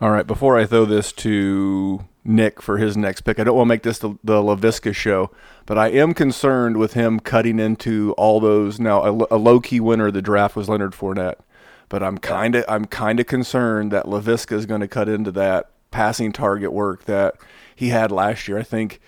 All 0.00 0.10
right, 0.10 0.28
before 0.28 0.56
I 0.56 0.64
throw 0.64 0.84
this 0.84 1.10
to 1.14 2.04
Nick 2.24 2.62
for 2.62 2.78
his 2.78 2.96
next 2.96 3.22
pick, 3.22 3.40
I 3.40 3.44
don't 3.44 3.56
want 3.56 3.66
to 3.66 3.70
make 3.70 3.82
this 3.82 3.98
the, 3.98 4.16
the 4.22 4.40
Laviska 4.40 4.94
show, 4.94 5.32
but 5.66 5.76
I 5.76 5.88
am 5.88 6.14
concerned 6.14 6.76
with 6.76 6.92
him 6.92 7.18
cutting 7.18 7.58
into 7.58 8.14
all 8.16 8.38
those. 8.38 8.78
Now, 8.78 9.02
a, 9.02 9.26
a 9.32 9.38
low 9.38 9.58
key 9.58 9.80
winner 9.80 10.06
of 10.06 10.14
the 10.14 10.22
draft 10.22 10.54
was 10.54 10.68
Leonard 10.68 10.92
Fournette, 10.92 11.40
but 11.88 12.04
I'm 12.04 12.16
kind 12.16 12.54
of 12.54 12.64
I'm 12.68 12.84
kind 12.84 13.18
of 13.18 13.26
concerned 13.26 13.90
that 13.90 14.06
Laviska 14.06 14.52
is 14.52 14.66
going 14.66 14.82
to 14.82 14.88
cut 14.88 15.08
into 15.08 15.32
that 15.32 15.70
passing 15.90 16.30
target 16.30 16.72
work 16.72 17.06
that 17.06 17.34
he 17.74 17.88
had 17.88 18.12
last 18.12 18.46
year. 18.46 18.56
I 18.56 18.62
think 18.62 19.00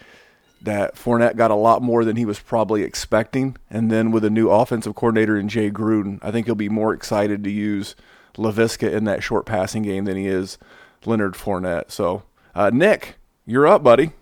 that 0.61 0.97
Fournette 0.97 1.37
got 1.37 1.53
a 1.53 1.55
lot 1.55 1.83
more 1.83 2.05
than 2.05 2.17
he 2.17 2.25
was 2.25 2.41
probably 2.41 2.83
expecting, 2.83 3.57
and 3.71 3.93
then 3.93 4.11
with 4.11 4.25
a 4.25 4.31
new 4.31 4.51
offensive 4.51 4.97
coordinator 4.97 5.37
in 5.37 5.49
Jay 5.49 5.71
Gruden, 5.71 6.19
I 6.21 6.33
think 6.33 6.47
he'll 6.47 6.57
be 6.57 6.69
more 6.69 6.93
excited 6.93 7.45
to 7.45 7.51
use 7.51 7.95
Laviska 8.37 8.93
in 8.93 9.05
that 9.05 9.23
short 9.23 9.47
passing 9.47 9.83
game 9.83 10.05
than 10.05 10.17
he 10.17 10.27
is 10.27 10.59
Leonard 11.05 11.35
Fournette. 11.35 11.91
So, 11.91 12.23
uh, 12.55 12.71
Nick, 12.73 13.17
you're 13.47 13.67
up, 13.67 13.83
buddy. 13.83 14.13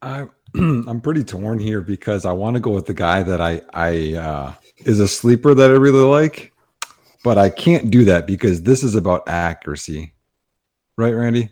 I 0.00 0.28
I'm 0.54 1.00
pretty 1.00 1.24
torn 1.24 1.58
here 1.58 1.80
because 1.80 2.26
I 2.26 2.32
want 2.32 2.54
to 2.54 2.60
go 2.60 2.70
with 2.70 2.86
the 2.86 2.94
guy 2.94 3.22
that 3.22 3.40
I 3.40 3.62
I 3.72 4.14
uh, 4.14 4.54
is 4.78 5.00
a 5.00 5.08
sleeper 5.08 5.54
that 5.54 5.70
I 5.70 5.74
really 5.74 6.04
like, 6.04 6.52
but 7.24 7.38
I 7.38 7.48
can't 7.48 7.90
do 7.90 8.04
that 8.04 8.26
because 8.26 8.62
this 8.62 8.82
is 8.82 8.94
about 8.94 9.28
accuracy, 9.28 10.12
right, 10.96 11.12
Randy? 11.12 11.50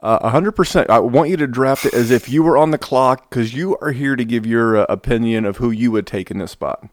A 0.00 0.28
hundred 0.28 0.52
percent. 0.52 0.90
I 0.90 0.98
want 0.98 1.30
you 1.30 1.36
to 1.38 1.46
draft 1.46 1.86
it 1.86 1.94
as 1.94 2.10
if 2.10 2.28
you 2.28 2.42
were 2.42 2.56
on 2.56 2.70
the 2.70 2.78
clock 2.78 3.28
because 3.28 3.54
you 3.54 3.76
are 3.78 3.92
here 3.92 4.14
to 4.14 4.24
give 4.24 4.46
your 4.46 4.76
uh, 4.76 4.86
opinion 4.88 5.44
of 5.44 5.56
who 5.56 5.70
you 5.70 5.90
would 5.90 6.06
take 6.06 6.30
in 6.30 6.38
this 6.38 6.52
spot. 6.52 6.86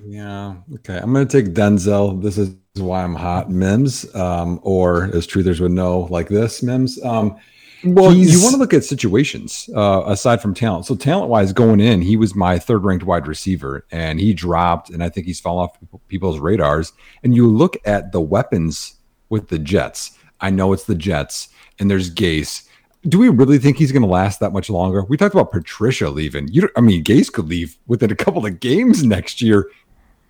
Yeah. 0.00 0.54
Okay. 0.76 0.96
I'm 0.96 1.12
going 1.12 1.26
to 1.28 1.42
take 1.42 1.54
Denzel. 1.54 2.22
This 2.22 2.38
is 2.38 2.54
why 2.80 3.02
I'm 3.02 3.14
hot. 3.14 3.50
Mims, 3.50 4.14
um, 4.14 4.60
or 4.62 5.04
as 5.14 5.26
truthers 5.26 5.60
would 5.60 5.72
know, 5.72 6.00
like 6.10 6.28
this 6.28 6.62
Mims. 6.62 7.02
Um, 7.04 7.36
well, 7.84 8.12
you 8.12 8.42
want 8.42 8.54
to 8.54 8.58
look 8.58 8.74
at 8.74 8.84
situations 8.84 9.70
uh, 9.74 10.02
aside 10.06 10.42
from 10.42 10.52
talent. 10.52 10.86
So 10.86 10.96
talent 10.96 11.30
wise, 11.30 11.52
going 11.52 11.78
in, 11.78 12.02
he 12.02 12.16
was 12.16 12.34
my 12.34 12.58
third 12.58 12.84
ranked 12.84 13.04
wide 13.04 13.28
receiver, 13.28 13.86
and 13.92 14.18
he 14.18 14.32
dropped, 14.32 14.90
and 14.90 15.02
I 15.02 15.08
think 15.08 15.26
he's 15.26 15.38
fallen 15.38 15.64
off 15.64 15.78
people- 15.78 16.00
people's 16.08 16.40
radars. 16.40 16.92
And 17.22 17.36
you 17.36 17.46
look 17.48 17.76
at 17.84 18.10
the 18.10 18.20
weapons 18.20 18.94
with 19.28 19.48
the 19.48 19.60
Jets. 19.60 20.18
I 20.40 20.50
know 20.50 20.72
it's 20.72 20.84
the 20.84 20.94
Jets, 20.96 21.48
and 21.78 21.90
there's 21.90 22.12
Gase. 22.12 22.64
do 23.08 23.18
we 23.18 23.28
really 23.28 23.58
think 23.58 23.76
he's 23.76 23.92
going 23.92 24.02
to 24.02 24.08
last 24.08 24.40
that 24.40 24.52
much 24.52 24.68
longer? 24.68 25.04
We 25.04 25.16
talked 25.16 25.34
about 25.34 25.52
Patricia 25.52 26.10
leaving. 26.10 26.48
You, 26.48 26.68
I 26.76 26.80
mean, 26.80 27.04
Gase 27.04 27.32
could 27.32 27.46
leave 27.46 27.78
within 27.86 28.10
a 28.10 28.16
couple 28.16 28.44
of 28.44 28.58
games 28.58 29.04
next 29.04 29.40
year 29.40 29.70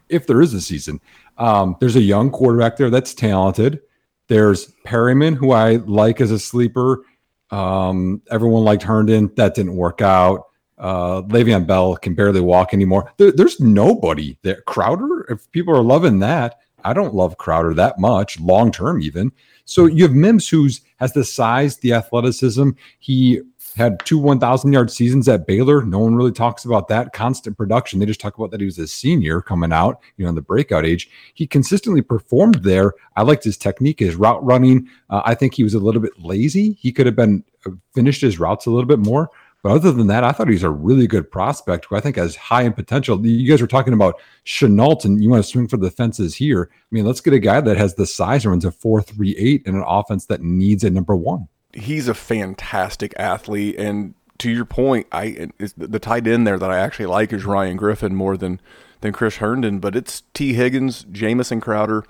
if 0.08 0.26
there 0.26 0.40
is 0.40 0.54
a 0.54 0.60
season. 0.60 1.00
Um, 1.36 1.76
there's 1.80 1.96
a 1.96 2.02
young 2.02 2.30
quarterback 2.30 2.76
there 2.76 2.90
that's 2.90 3.14
talented. 3.14 3.80
There's 4.28 4.72
Perriman, 4.86 5.36
who 5.36 5.52
I 5.52 5.76
like 5.76 6.20
as 6.20 6.30
a 6.30 6.38
sleeper. 6.38 7.04
Um, 7.50 8.22
everyone 8.30 8.64
liked 8.64 8.82
Herndon. 8.82 9.32
That 9.36 9.54
didn't 9.54 9.76
work 9.76 10.02
out. 10.02 10.46
Uh, 10.76 11.22
Le'Veon 11.22 11.66
Bell 11.66 11.96
can 11.96 12.14
barely 12.14 12.40
walk 12.40 12.72
anymore. 12.72 13.12
There, 13.16 13.32
there's 13.32 13.58
nobody 13.58 14.38
there. 14.42 14.62
Crowder, 14.62 15.26
if 15.28 15.50
people 15.50 15.76
are 15.76 15.82
loving 15.82 16.20
that, 16.20 16.58
I 16.84 16.92
don't 16.92 17.14
love 17.14 17.38
Crowder 17.38 17.74
that 17.74 17.98
much 17.98 18.38
long 18.38 18.70
term, 18.70 19.02
even. 19.02 19.32
So 19.64 19.86
you 19.86 20.04
have 20.04 20.14
Mims, 20.14 20.48
who's 20.48 20.82
has 20.96 21.12
the 21.12 21.24
size, 21.24 21.78
the 21.78 21.92
athleticism. 21.94 22.70
He 23.00 23.40
had 23.78 24.04
two 24.04 24.18
1,000 24.18 24.72
yard 24.72 24.90
seasons 24.90 25.28
at 25.28 25.46
Baylor. 25.46 25.82
No 25.82 26.00
one 26.00 26.14
really 26.14 26.32
talks 26.32 26.64
about 26.64 26.88
that 26.88 27.12
constant 27.12 27.56
production. 27.56 27.98
They 27.98 28.06
just 28.06 28.20
talk 28.20 28.36
about 28.36 28.50
that 28.50 28.60
he 28.60 28.66
was 28.66 28.78
a 28.78 28.86
senior 28.86 29.40
coming 29.40 29.72
out, 29.72 30.00
you 30.16 30.24
know, 30.24 30.28
in 30.28 30.34
the 30.34 30.42
breakout 30.42 30.84
age. 30.84 31.08
He 31.34 31.46
consistently 31.46 32.02
performed 32.02 32.56
there. 32.56 32.92
I 33.16 33.22
liked 33.22 33.44
his 33.44 33.56
technique, 33.56 34.00
his 34.00 34.16
route 34.16 34.44
running. 34.44 34.88
Uh, 35.08 35.22
I 35.24 35.34
think 35.34 35.54
he 35.54 35.62
was 35.62 35.74
a 35.74 35.78
little 35.78 36.02
bit 36.02 36.18
lazy. 36.18 36.72
He 36.74 36.92
could 36.92 37.06
have 37.06 37.16
been 37.16 37.44
uh, 37.66 37.70
finished 37.94 38.20
his 38.20 38.38
routes 38.38 38.66
a 38.66 38.70
little 38.70 38.88
bit 38.88 38.98
more. 38.98 39.30
But 39.62 39.72
other 39.72 39.90
than 39.90 40.06
that, 40.06 40.22
I 40.22 40.30
thought 40.30 40.48
he's 40.48 40.62
a 40.62 40.70
really 40.70 41.08
good 41.08 41.30
prospect 41.30 41.86
who 41.86 41.96
I 41.96 42.00
think 42.00 42.14
has 42.14 42.36
high 42.36 42.62
in 42.62 42.72
potential. 42.72 43.24
You 43.26 43.48
guys 43.48 43.60
were 43.60 43.66
talking 43.66 43.92
about 43.92 44.20
Shenault 44.44 45.04
and 45.04 45.22
you 45.22 45.30
want 45.30 45.42
to 45.42 45.50
swing 45.50 45.66
for 45.66 45.76
the 45.76 45.90
fences 45.90 46.36
here. 46.36 46.70
I 46.72 46.86
mean, 46.92 47.04
let's 47.04 47.20
get 47.20 47.34
a 47.34 47.40
guy 47.40 47.60
that 47.60 47.76
has 47.76 47.94
the 47.96 48.06
size 48.06 48.44
and 48.44 48.52
runs 48.52 48.64
a 48.64 48.70
4 48.70 49.02
3 49.02 49.36
8 49.36 49.62
in 49.66 49.74
an 49.74 49.84
offense 49.86 50.26
that 50.26 50.42
needs 50.42 50.84
a 50.84 50.90
number 50.90 51.16
one 51.16 51.48
he's 51.72 52.08
a 52.08 52.14
fantastic 52.14 53.14
athlete, 53.18 53.76
and 53.78 54.14
to 54.38 54.50
your 54.50 54.64
point, 54.64 55.06
I 55.12 55.48
the 55.76 55.98
tight 55.98 56.26
end 56.26 56.46
there 56.46 56.58
that 56.58 56.70
I 56.70 56.78
actually 56.78 57.06
like 57.06 57.32
is 57.32 57.44
Ryan 57.44 57.76
Griffin 57.76 58.14
more 58.14 58.36
than 58.36 58.60
than 59.00 59.12
Chris 59.12 59.36
Herndon, 59.36 59.78
but 59.78 59.94
it's 59.94 60.22
T. 60.34 60.54
Higgins, 60.54 61.06
Jamison 61.10 61.60
Crowder, 61.60 62.04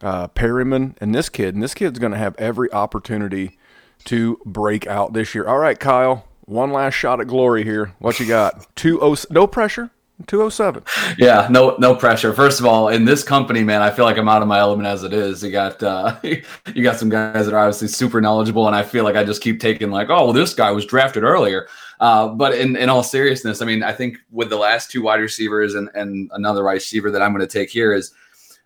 uh, 0.00 0.28
Perriman, 0.28 0.96
and 1.00 1.14
this 1.14 1.28
kid, 1.28 1.54
and 1.54 1.62
this 1.62 1.74
kid's 1.74 1.98
going 1.98 2.12
to 2.12 2.18
have 2.18 2.34
every 2.38 2.72
opportunity 2.72 3.58
to 4.04 4.40
break 4.44 4.86
out 4.86 5.12
this 5.12 5.34
year. 5.34 5.46
All 5.46 5.58
right, 5.58 5.78
Kyle, 5.78 6.26
one 6.44 6.72
last 6.72 6.94
shot 6.94 7.20
at 7.20 7.26
glory 7.26 7.64
here. 7.64 7.94
What 7.98 8.18
you 8.18 8.26
got? 8.26 8.74
Two 8.76 9.00
oh, 9.00 9.16
no 9.30 9.46
pressure. 9.46 9.90
207. 10.24 10.82
Yeah, 11.18 11.48
no 11.50 11.76
no 11.78 11.94
pressure. 11.94 12.32
First 12.32 12.60
of 12.60 12.66
all, 12.66 12.88
in 12.88 13.04
this 13.04 13.22
company, 13.22 13.64
man, 13.64 13.82
I 13.82 13.90
feel 13.90 14.04
like 14.04 14.18
I'm 14.18 14.28
out 14.28 14.42
of 14.42 14.48
my 14.48 14.58
element 14.58 14.86
as 14.86 15.02
it 15.02 15.12
is. 15.12 15.42
You 15.42 15.50
got 15.50 15.82
uh 15.82 16.16
you 16.22 16.82
got 16.82 16.96
some 16.96 17.08
guys 17.08 17.46
that 17.46 17.54
are 17.54 17.58
obviously 17.58 17.88
super 17.88 18.20
knowledgeable 18.20 18.66
and 18.66 18.76
I 18.76 18.82
feel 18.82 19.04
like 19.04 19.16
I 19.16 19.24
just 19.24 19.42
keep 19.42 19.60
taking 19.60 19.90
like, 19.90 20.10
oh, 20.10 20.24
well, 20.24 20.32
this 20.32 20.54
guy 20.54 20.70
was 20.70 20.86
drafted 20.86 21.22
earlier. 21.22 21.68
Uh, 22.00 22.26
but 22.26 22.52
in, 22.52 22.74
in 22.74 22.88
all 22.88 23.04
seriousness, 23.04 23.62
I 23.62 23.64
mean, 23.64 23.84
I 23.84 23.92
think 23.92 24.18
with 24.32 24.50
the 24.50 24.56
last 24.56 24.90
two 24.90 25.02
wide 25.02 25.20
receivers 25.20 25.76
and, 25.76 25.88
and 25.94 26.28
another 26.34 26.64
wide 26.64 26.72
receiver 26.72 27.12
that 27.12 27.22
I'm 27.22 27.32
going 27.32 27.46
to 27.46 27.52
take 27.52 27.70
here 27.70 27.92
is 27.92 28.12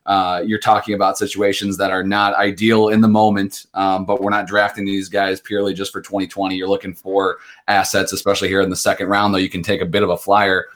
uh, 0.07 0.42
you're 0.46 0.59
talking 0.59 0.94
about 0.94 1.18
situations 1.18 1.76
that 1.76 1.90
are 1.90 2.04
not 2.04 2.34
ideal 2.34 2.88
in 2.88 3.00
the 3.00 3.09
moment, 3.09 3.66
um, 3.74 4.07
but 4.07 4.22
we're 4.22 4.30
not 4.30 4.46
drafting 4.46 4.84
these 4.84 5.09
guys 5.09 5.40
purely 5.40 5.74
just 5.74 5.92
for 5.92 6.00
2020. 6.00 6.57
You're 6.57 6.68
looking 6.68 6.94
for 6.94 7.38
assets, 7.66 8.12
especially 8.12 8.48
here 8.48 8.61
in 8.61 8.70
the 8.70 8.76
second 8.76 9.09
round, 9.09 9.34
though 9.34 9.38
you 9.38 9.50
can 9.50 9.62
take 9.62 9.82
a 9.82 9.86
bit 9.86 10.04
of 10.04 10.11
a 10.11 10.16
flyer. 10.16 10.66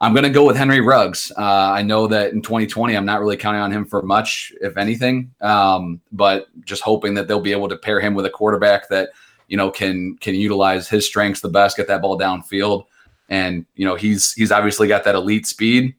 I'm 0.00 0.12
going 0.12 0.24
to 0.24 0.30
go 0.30 0.44
with 0.44 0.56
Henry 0.56 0.80
Ruggs. 0.80 1.32
Uh, 1.36 1.42
I 1.42 1.82
know 1.82 2.06
that 2.08 2.32
in 2.32 2.42
2020, 2.42 2.96
I'm 2.96 3.06
not 3.06 3.20
really 3.20 3.36
counting 3.36 3.62
on 3.62 3.72
him 3.72 3.84
for 3.84 4.02
much, 4.02 4.52
if 4.60 4.76
anything, 4.76 5.32
um, 5.40 6.00
but 6.12 6.46
just 6.64 6.82
hoping 6.82 7.14
that 7.14 7.28
they'll 7.28 7.40
be 7.40 7.52
able 7.52 7.68
to 7.68 7.76
pair 7.76 8.00
him 8.00 8.14
with 8.14 8.26
a 8.26 8.30
quarterback 8.30 8.88
that 8.88 9.10
you 9.48 9.56
know 9.56 9.70
can 9.70 10.16
can 10.18 10.34
utilize 10.34 10.88
his 10.88 11.06
strengths 11.06 11.40
the 11.40 11.48
best, 11.48 11.76
get 11.76 11.86
that 11.88 12.02
ball 12.02 12.18
downfield, 12.18 12.84
and 13.28 13.64
you 13.76 13.86
know 13.86 13.94
he's 13.94 14.32
he's 14.32 14.50
obviously 14.50 14.88
got 14.88 15.04
that 15.04 15.14
elite 15.14 15.46
speed. 15.46 15.94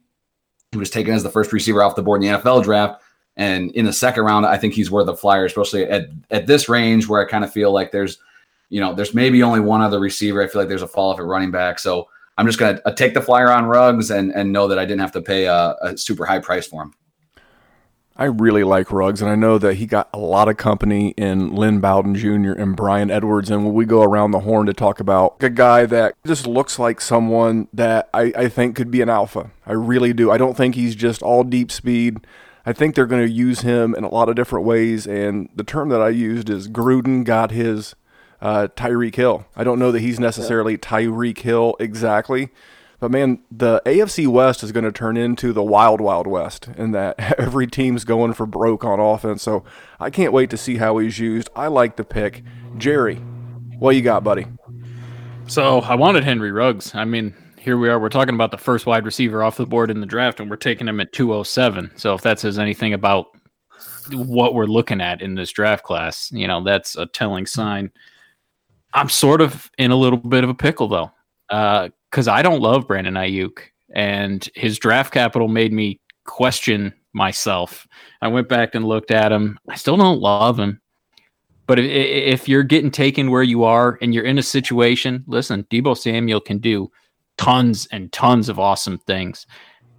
He 0.71 0.77
was 0.77 0.89
taken 0.89 1.13
as 1.13 1.23
the 1.23 1.29
first 1.29 1.53
receiver 1.53 1.81
off 1.81 1.95
the 1.95 2.03
board 2.03 2.21
in 2.21 2.31
the 2.31 2.37
NFL 2.39 2.63
draft, 2.63 3.01
and 3.37 3.71
in 3.71 3.85
the 3.85 3.93
second 3.93 4.25
round, 4.25 4.45
I 4.45 4.57
think 4.57 4.73
he's 4.73 4.91
worth 4.91 5.07
a 5.07 5.15
flyer, 5.15 5.45
especially 5.45 5.85
at 5.85 6.07
at 6.31 6.47
this 6.47 6.67
range 6.67 7.07
where 7.07 7.25
I 7.25 7.29
kind 7.29 7.43
of 7.43 7.51
feel 7.51 7.71
like 7.71 7.91
there's 7.91 8.17
you 8.69 8.81
know 8.81 8.93
there's 8.93 9.13
maybe 9.13 9.41
only 9.41 9.61
one 9.61 9.81
other 9.81 9.99
receiver. 9.99 10.43
I 10.43 10.47
feel 10.47 10.61
like 10.61 10.69
there's 10.69 10.81
a 10.81 10.87
fall 10.87 11.11
off 11.11 11.19
at 11.19 11.25
running 11.25 11.51
back, 11.51 11.79
so. 11.79 12.09
I'm 12.37 12.45
just 12.45 12.59
going 12.59 12.75
to 12.75 12.87
uh, 12.87 12.93
take 12.93 13.13
the 13.13 13.21
flyer 13.21 13.49
on 13.49 13.65
Ruggs 13.65 14.11
and, 14.11 14.31
and 14.31 14.51
know 14.51 14.67
that 14.67 14.77
I 14.77 14.85
didn't 14.85 15.01
have 15.01 15.13
to 15.13 15.21
pay 15.21 15.45
a, 15.45 15.75
a 15.81 15.97
super 15.97 16.25
high 16.25 16.39
price 16.39 16.67
for 16.67 16.83
him. 16.83 16.93
I 18.17 18.25
really 18.25 18.63
like 18.63 18.93
Ruggs, 18.93 19.21
and 19.21 19.29
I 19.29 19.35
know 19.35 19.57
that 19.57 19.73
he 19.73 19.85
got 19.85 20.09
a 20.13 20.17
lot 20.17 20.47
of 20.47 20.55
company 20.55 21.09
in 21.17 21.53
Lynn 21.53 21.81
Bowden 21.81 22.15
Jr. 22.15 22.53
and 22.53 22.73
Brian 22.73 23.11
Edwards. 23.11 23.49
And 23.49 23.65
when 23.65 23.73
we 23.73 23.85
go 23.85 24.03
around 24.03 24.31
the 24.31 24.39
horn 24.39 24.67
to 24.67 24.73
talk 24.73 25.01
about 25.01 25.35
a 25.41 25.49
guy 25.49 25.85
that 25.87 26.15
just 26.25 26.47
looks 26.47 26.79
like 26.79 27.01
someone 27.01 27.67
that 27.73 28.09
I, 28.13 28.31
I 28.37 28.47
think 28.47 28.77
could 28.77 28.89
be 28.89 29.01
an 29.01 29.09
alpha, 29.09 29.51
I 29.65 29.73
really 29.73 30.13
do. 30.13 30.31
I 30.31 30.37
don't 30.37 30.55
think 30.55 30.75
he's 30.75 30.95
just 30.95 31.21
all 31.21 31.43
deep 31.43 31.69
speed. 31.69 32.25
I 32.65 32.71
think 32.71 32.95
they're 32.95 33.05
going 33.05 33.25
to 33.25 33.31
use 33.31 33.61
him 33.61 33.93
in 33.95 34.05
a 34.05 34.09
lot 34.09 34.29
of 34.29 34.35
different 34.35 34.65
ways. 34.65 35.05
And 35.05 35.49
the 35.53 35.65
term 35.65 35.89
that 35.89 36.01
I 36.01 36.09
used 36.09 36.49
is 36.49 36.69
Gruden 36.69 37.25
got 37.25 37.51
his 37.51 37.95
uh, 38.41 38.67
Tyreek 38.75 39.15
Hill. 39.15 39.45
I 39.55 39.63
don't 39.63 39.79
know 39.79 39.91
that 39.91 40.01
he's 40.01 40.19
necessarily 40.19 40.77
Tyreek 40.77 41.39
Hill 41.39 41.75
exactly, 41.79 42.49
but 42.99 43.11
man, 43.11 43.39
the 43.51 43.81
AFC 43.85 44.27
West 44.27 44.63
is 44.63 44.71
going 44.71 44.85
to 44.85 44.91
turn 44.91 45.17
into 45.17 45.53
the 45.53 45.63
wild, 45.63 46.01
wild 46.01 46.27
West, 46.27 46.69
in 46.77 46.91
that 46.91 47.19
every 47.39 47.67
team's 47.67 48.03
going 48.03 48.33
for 48.33 48.45
broke 48.45 48.83
on 48.83 48.99
offense. 48.99 49.43
So 49.43 49.63
I 49.99 50.09
can't 50.09 50.33
wait 50.33 50.49
to 50.51 50.57
see 50.57 50.77
how 50.77 50.97
he's 50.97 51.19
used. 51.19 51.49
I 51.55 51.67
like 51.67 51.95
the 51.97 52.03
pick. 52.03 52.43
Jerry, 52.77 53.15
what 53.77 53.95
you 53.95 54.01
got, 54.01 54.23
buddy? 54.23 54.47
So 55.47 55.79
I 55.81 55.95
wanted 55.95 56.23
Henry 56.23 56.51
Ruggs. 56.51 56.95
I 56.95 57.05
mean, 57.05 57.35
here 57.59 57.77
we 57.77 57.89
are. 57.89 57.99
We're 57.99 58.09
talking 58.09 58.35
about 58.35 58.51
the 58.51 58.57
first 58.57 58.85
wide 58.85 59.05
receiver 59.05 59.43
off 59.43 59.57
the 59.57 59.65
board 59.65 59.91
in 59.91 59.99
the 59.99 60.05
draft, 60.05 60.39
and 60.39 60.49
we're 60.49 60.55
taking 60.55 60.87
him 60.87 60.99
at 60.99 61.11
207. 61.13 61.91
So 61.97 62.13
if 62.13 62.21
that 62.21 62.39
says 62.39 62.57
anything 62.57 62.93
about 62.93 63.27
what 64.11 64.53
we're 64.53 64.65
looking 64.65 65.01
at 65.01 65.21
in 65.21 65.35
this 65.35 65.51
draft 65.51 65.83
class, 65.83 66.31
you 66.31 66.47
know, 66.47 66.63
that's 66.63 66.95
a 66.95 67.05
telling 67.07 67.45
sign. 67.45 67.91
I'm 68.95 69.09
sort 69.09 69.41
of 69.41 69.69
in 69.77 69.91
a 69.91 69.95
little 69.95 70.17
bit 70.17 70.43
of 70.43 70.49
a 70.49 70.55
pickle 70.55 70.87
though, 70.87 71.11
because 71.49 72.27
uh, 72.27 72.31
I 72.31 72.41
don't 72.41 72.61
love 72.61 72.87
Brandon 72.87 73.15
Aiyuk, 73.15 73.59
and 73.93 74.49
his 74.55 74.79
draft 74.79 75.13
capital 75.13 75.47
made 75.47 75.73
me 75.73 75.99
question 76.25 76.93
myself. 77.13 77.87
I 78.21 78.29
went 78.29 78.49
back 78.49 78.73
and 78.73 78.85
looked 78.85 79.11
at 79.11 79.31
him. 79.31 79.59
I 79.69 79.75
still 79.75 79.97
don't 79.97 80.21
love 80.21 80.57
him, 80.57 80.81
but 81.67 81.77
if, 81.77 81.85
if 81.85 82.49
you're 82.49 82.63
getting 82.63 82.89
taken 82.89 83.31
where 83.31 83.43
you 83.43 83.63
are 83.63 83.97
and 84.01 84.13
you're 84.13 84.23
in 84.23 84.37
a 84.37 84.43
situation, 84.43 85.23
listen, 85.27 85.65
Deebo 85.65 85.97
Samuel 85.97 86.39
can 86.39 86.59
do 86.59 86.89
tons 87.37 87.87
and 87.91 88.11
tons 88.13 88.49
of 88.49 88.59
awesome 88.59 88.97
things, 88.99 89.45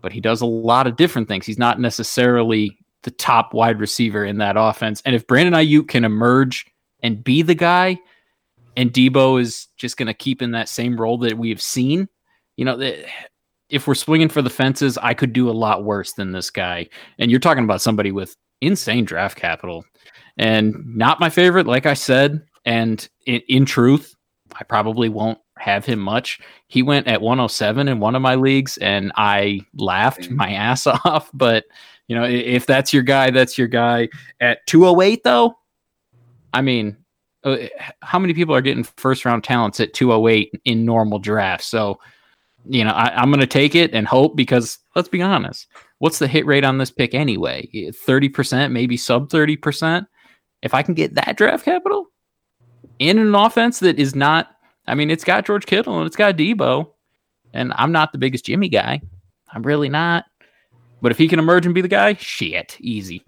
but 0.01 0.13
he 0.13 0.21
does 0.21 0.41
a 0.41 0.47
lot 0.47 0.87
of 0.87 0.97
different 0.97 1.29
things. 1.29 1.45
He's 1.45 1.59
not 1.59 1.81
necessarily 1.81 2.79
the 3.03 3.11
top 3.11 3.53
wide 3.53 3.79
receiver 3.79 4.25
in 4.25 4.39
that 4.39 4.57
offense. 4.57 5.03
And 5.05 5.15
if 5.15 5.27
Brandon 5.27 5.55
Aiyuk 5.55 5.89
can 5.89 6.05
emerge 6.05 6.67
and 7.03 7.23
be 7.23 7.43
the 7.43 7.55
guy 7.55 7.99
and 8.77 8.93
Deebo 8.93 9.41
is 9.41 9.69
just 9.77 9.97
going 9.97 10.07
to 10.07 10.15
keep 10.15 10.43
in 10.43 10.53
that 10.53 10.69
same 10.69 11.01
role 11.01 11.19
that 11.19 11.39
we 11.39 11.49
have 11.49 11.63
seen. 11.63 12.09
You 12.57 12.67
know, 12.67 12.93
if 13.69 13.87
we're 13.87 13.95
swinging 13.95 14.29
for 14.29 14.43
the 14.43 14.51
fences, 14.51 14.99
I 14.99 15.15
could 15.15 15.33
do 15.33 15.51
a 15.51 15.53
lot 15.53 15.85
worse 15.85 16.13
than 16.13 16.33
this 16.33 16.51
guy. 16.51 16.89
And 17.19 17.31
you're 17.31 17.41
talking 17.41 17.65
about 17.65 17.81
somebody 17.81 18.13
with 18.13 18.37
insane 18.61 19.05
draft 19.05 19.37
capital 19.37 19.85
and 20.37 20.75
not 20.87 21.21
my 21.21 21.31
favorite, 21.31 21.67
like 21.67 21.87
I 21.87 21.95
said. 21.95 22.43
And 22.65 23.07
in, 23.27 23.41
in 23.49 23.65
truth, 23.65 24.15
I 24.59 24.65
probably 24.65 25.09
won't 25.09 25.39
have 25.59 25.85
him 25.85 25.99
much. 25.99 26.41
He 26.69 26.83
went 26.83 27.07
at 27.07 27.23
107 27.23 27.89
in 27.89 28.01
one 28.01 28.15
of 28.15 28.23
my 28.23 28.35
leagues, 28.35 28.77
and 28.79 29.13
I 29.17 29.61
laughed 29.75 30.31
my 30.31 30.51
ass 30.53 30.87
off. 30.87 31.31
But 31.33 31.65
you 32.09 32.17
know, 32.17 32.25
if 32.25 32.67
that's 32.67 32.93
your 32.93 33.03
guy, 33.03 33.31
that's 33.31 33.59
your 33.59 33.69
guy. 33.69 34.09
At 34.41 34.65
208, 34.67 35.25
though, 35.25 35.57
I 36.53 36.63
mean, 36.63 36.97
Uh, 37.47 37.69
how 38.03 38.19
many 38.19 38.35
people 38.35 38.53
are 38.53 38.61
getting 38.61 38.83
first 38.83 39.25
round 39.25 39.45
talents 39.45 39.79
at 39.79 39.95
208 39.95 40.53
in 40.65 40.85
normal 40.85 41.21
drafts? 41.21 41.69
So, 41.69 42.01
you 42.65 42.83
know, 42.83 42.91
I, 42.91 43.23
am 43.23 43.31
going 43.31 43.39
to 43.39 43.47
take 43.47 43.77
it 43.77 43.95
and 43.95 44.05
hope 44.05 44.35
because 44.35 44.79
let's 44.97 45.09
be 45.09 45.23
honest, 45.23 45.69
what's 45.99 46.19
the 46.19 46.27
hit 46.27 46.45
rate 46.45 46.65
on 46.65 46.79
this 46.79 46.91
pick 46.91 47.15
anyway? 47.15 47.69
30%, 47.73 48.73
maybe 48.73 48.97
sub 48.97 49.31
30%. 49.31 50.07
If 50.63 50.75
I 50.75 50.83
can 50.83 50.95
get 50.95 51.15
that 51.15 51.37
draft 51.37 51.65
capital 51.65 52.09
in 52.99 53.17
an 53.19 53.35
offense 53.37 53.79
that 53.79 54.01
is 54.01 54.17
not, 54.17 54.49
I 54.89 54.97
mean, 54.97 55.09
it's 55.09 55.23
got 55.23 55.47
George 55.47 55.67
Kittle 55.67 55.99
and 55.99 56.07
it's 56.07 56.17
got 56.17 56.37
Deebo, 56.37 56.91
and 57.53 57.73
I'm 57.77 57.93
not 57.93 58.11
the 58.11 58.19
biggest 58.19 58.47
Jimmy 58.47 58.69
guy. 58.69 59.01
I'm 59.53 59.63
really 59.63 59.89
not. 59.89 60.25
But 61.01 61.13
if 61.13 61.19
he 61.19 61.29
can 61.29 61.39
emerge 61.39 61.65
and 61.65 61.77
be 61.77 61.81
the 61.83 61.87
guy, 61.87 62.15
shit, 62.15 62.77
easy. 62.81 63.23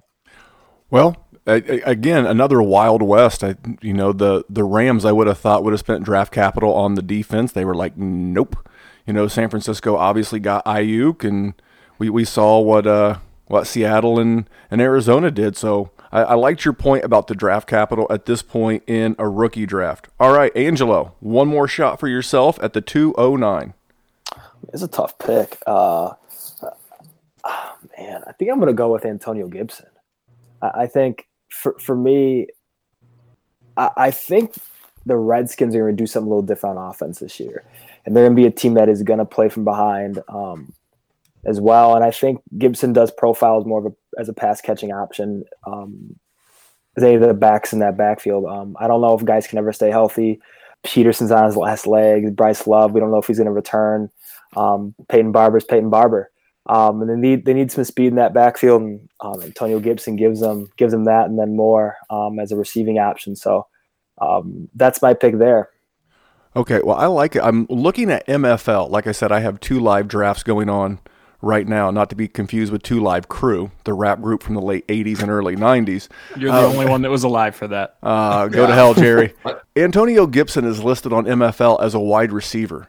Well, 0.90 1.27
again, 1.48 2.26
another 2.26 2.62
Wild 2.62 3.02
West. 3.02 3.42
I, 3.42 3.56
you 3.80 3.92
know, 3.92 4.12
the 4.12 4.44
the 4.48 4.64
Rams 4.64 5.04
I 5.04 5.12
would 5.12 5.26
have 5.26 5.38
thought 5.38 5.64
would 5.64 5.72
have 5.72 5.80
spent 5.80 6.04
draft 6.04 6.32
capital 6.32 6.74
on 6.74 6.94
the 6.94 7.02
defense. 7.02 7.52
They 7.52 7.64
were 7.64 7.74
like, 7.74 7.96
nope. 7.96 8.56
You 9.06 9.14
know, 9.14 9.26
San 9.26 9.48
Francisco 9.48 9.96
obviously 9.96 10.38
got 10.38 10.64
Aiyuk, 10.66 11.24
and 11.24 11.54
we, 11.98 12.10
we 12.10 12.24
saw 12.24 12.60
what 12.60 12.86
uh 12.86 13.18
what 13.46 13.66
Seattle 13.66 14.18
and, 14.18 14.48
and 14.70 14.80
Arizona 14.80 15.30
did. 15.30 15.56
So 15.56 15.90
I, 16.12 16.22
I 16.22 16.34
liked 16.34 16.64
your 16.64 16.74
point 16.74 17.04
about 17.04 17.26
the 17.26 17.34
draft 17.34 17.66
capital 17.66 18.06
at 18.10 18.26
this 18.26 18.42
point 18.42 18.82
in 18.86 19.16
a 19.18 19.26
rookie 19.26 19.66
draft. 19.66 20.08
All 20.20 20.32
right, 20.32 20.54
Angelo, 20.54 21.14
one 21.20 21.48
more 21.48 21.66
shot 21.66 21.98
for 21.98 22.08
yourself 22.08 22.58
at 22.62 22.74
the 22.74 22.80
209. 22.82 23.74
It's 24.72 24.82
a 24.82 24.88
tough 24.88 25.18
pick. 25.18 25.58
Uh, 25.66 26.12
oh, 27.44 27.76
man, 27.98 28.22
I 28.26 28.32
think 28.32 28.50
I'm 28.50 28.58
going 28.58 28.68
to 28.68 28.74
go 28.74 28.92
with 28.92 29.06
Antonio 29.06 29.48
Gibson. 29.48 29.86
I 30.60 30.86
think 30.86 31.28
for 31.48 31.76
for 31.78 31.96
me, 31.96 32.48
I, 33.76 33.90
I 33.96 34.10
think 34.10 34.54
the 35.06 35.16
Redskins 35.16 35.74
are 35.74 35.80
going 35.80 35.96
to 35.96 36.02
do 36.02 36.06
something 36.06 36.26
a 36.26 36.30
little 36.30 36.42
different 36.42 36.78
on 36.78 36.90
offense 36.90 37.18
this 37.18 37.40
year, 37.40 37.64
and 38.04 38.14
they're 38.14 38.24
going 38.24 38.36
to 38.36 38.42
be 38.42 38.46
a 38.46 38.50
team 38.50 38.74
that 38.74 38.88
is 38.88 39.02
going 39.02 39.18
to 39.18 39.24
play 39.24 39.48
from 39.48 39.64
behind 39.64 40.20
um, 40.28 40.72
as 41.44 41.60
well. 41.60 41.94
And 41.94 42.04
I 42.04 42.10
think 42.10 42.42
Gibson 42.58 42.92
does 42.92 43.10
profile 43.10 43.58
as 43.58 43.66
more 43.66 43.80
of 43.80 43.92
a 43.92 44.20
as 44.20 44.28
a 44.28 44.34
pass 44.34 44.60
catching 44.60 44.92
option. 44.92 45.44
Um, 45.66 46.18
they 46.96 47.16
the 47.16 47.34
backs 47.34 47.72
in 47.72 47.78
that 47.78 47.96
backfield. 47.96 48.44
Um, 48.46 48.76
I 48.78 48.88
don't 48.88 49.00
know 49.00 49.16
if 49.16 49.24
guys 49.24 49.46
can 49.46 49.58
ever 49.58 49.72
stay 49.72 49.90
healthy. 49.90 50.40
Peterson's 50.84 51.30
on 51.30 51.44
his 51.44 51.56
last 51.56 51.86
leg. 51.86 52.36
Bryce 52.36 52.66
Love, 52.66 52.92
we 52.92 53.00
don't 53.00 53.10
know 53.10 53.18
if 53.18 53.26
he's 53.26 53.38
going 53.38 53.46
to 53.46 53.52
return. 53.52 54.10
Um, 54.56 54.94
Peyton 55.08 55.32
Barber's 55.32 55.64
Peyton 55.64 55.90
Barber. 55.90 56.30
Um, 56.68 57.00
and 57.00 57.10
they 57.10 57.16
need 57.16 57.44
they 57.46 57.54
need 57.54 57.72
some 57.72 57.84
speed 57.84 58.08
in 58.08 58.16
that 58.16 58.34
backfield, 58.34 58.82
and 58.82 59.08
um, 59.20 59.40
Antonio 59.40 59.80
Gibson 59.80 60.16
gives 60.16 60.40
them 60.40 60.68
gives 60.76 60.92
them 60.92 61.04
that, 61.04 61.26
and 61.26 61.38
then 61.38 61.56
more 61.56 61.96
um, 62.10 62.38
as 62.38 62.52
a 62.52 62.56
receiving 62.56 62.98
option. 62.98 63.36
So 63.36 63.66
um, 64.20 64.68
that's 64.74 65.00
my 65.00 65.14
pick 65.14 65.38
there. 65.38 65.70
Okay, 66.54 66.80
well 66.84 66.96
I 66.96 67.06
like 67.06 67.36
it. 67.36 67.42
I'm 67.42 67.66
looking 67.70 68.10
at 68.10 68.26
MFL. 68.26 68.90
Like 68.90 69.06
I 69.06 69.12
said, 69.12 69.32
I 69.32 69.40
have 69.40 69.60
two 69.60 69.80
live 69.80 70.08
drafts 70.08 70.42
going 70.42 70.68
on 70.68 71.00
right 71.40 71.66
now, 71.66 71.90
not 71.90 72.10
to 72.10 72.16
be 72.16 72.28
confused 72.28 72.72
with 72.72 72.82
Two 72.82 73.00
Live 73.00 73.28
Crew, 73.28 73.70
the 73.84 73.94
rap 73.94 74.20
group 74.20 74.42
from 74.42 74.54
the 74.54 74.60
late 74.60 74.86
80s 74.88 75.20
and 75.20 75.30
early 75.30 75.56
90s. 75.56 76.08
You're 76.36 76.50
the 76.50 76.58
um, 76.58 76.72
only 76.72 76.86
one 76.86 77.02
that 77.02 77.10
was 77.10 77.24
alive 77.24 77.54
for 77.54 77.68
that. 77.68 77.96
Uh, 78.08 78.48
go 78.48 78.66
to 78.66 78.72
hell, 78.72 78.94
Jerry. 78.94 79.34
Antonio 79.76 80.26
Gibson 80.26 80.64
is 80.64 80.82
listed 80.82 81.12
on 81.12 81.24
MFL 81.24 81.82
as 81.82 81.94
a 81.94 82.00
wide 82.00 82.32
receiver. 82.32 82.88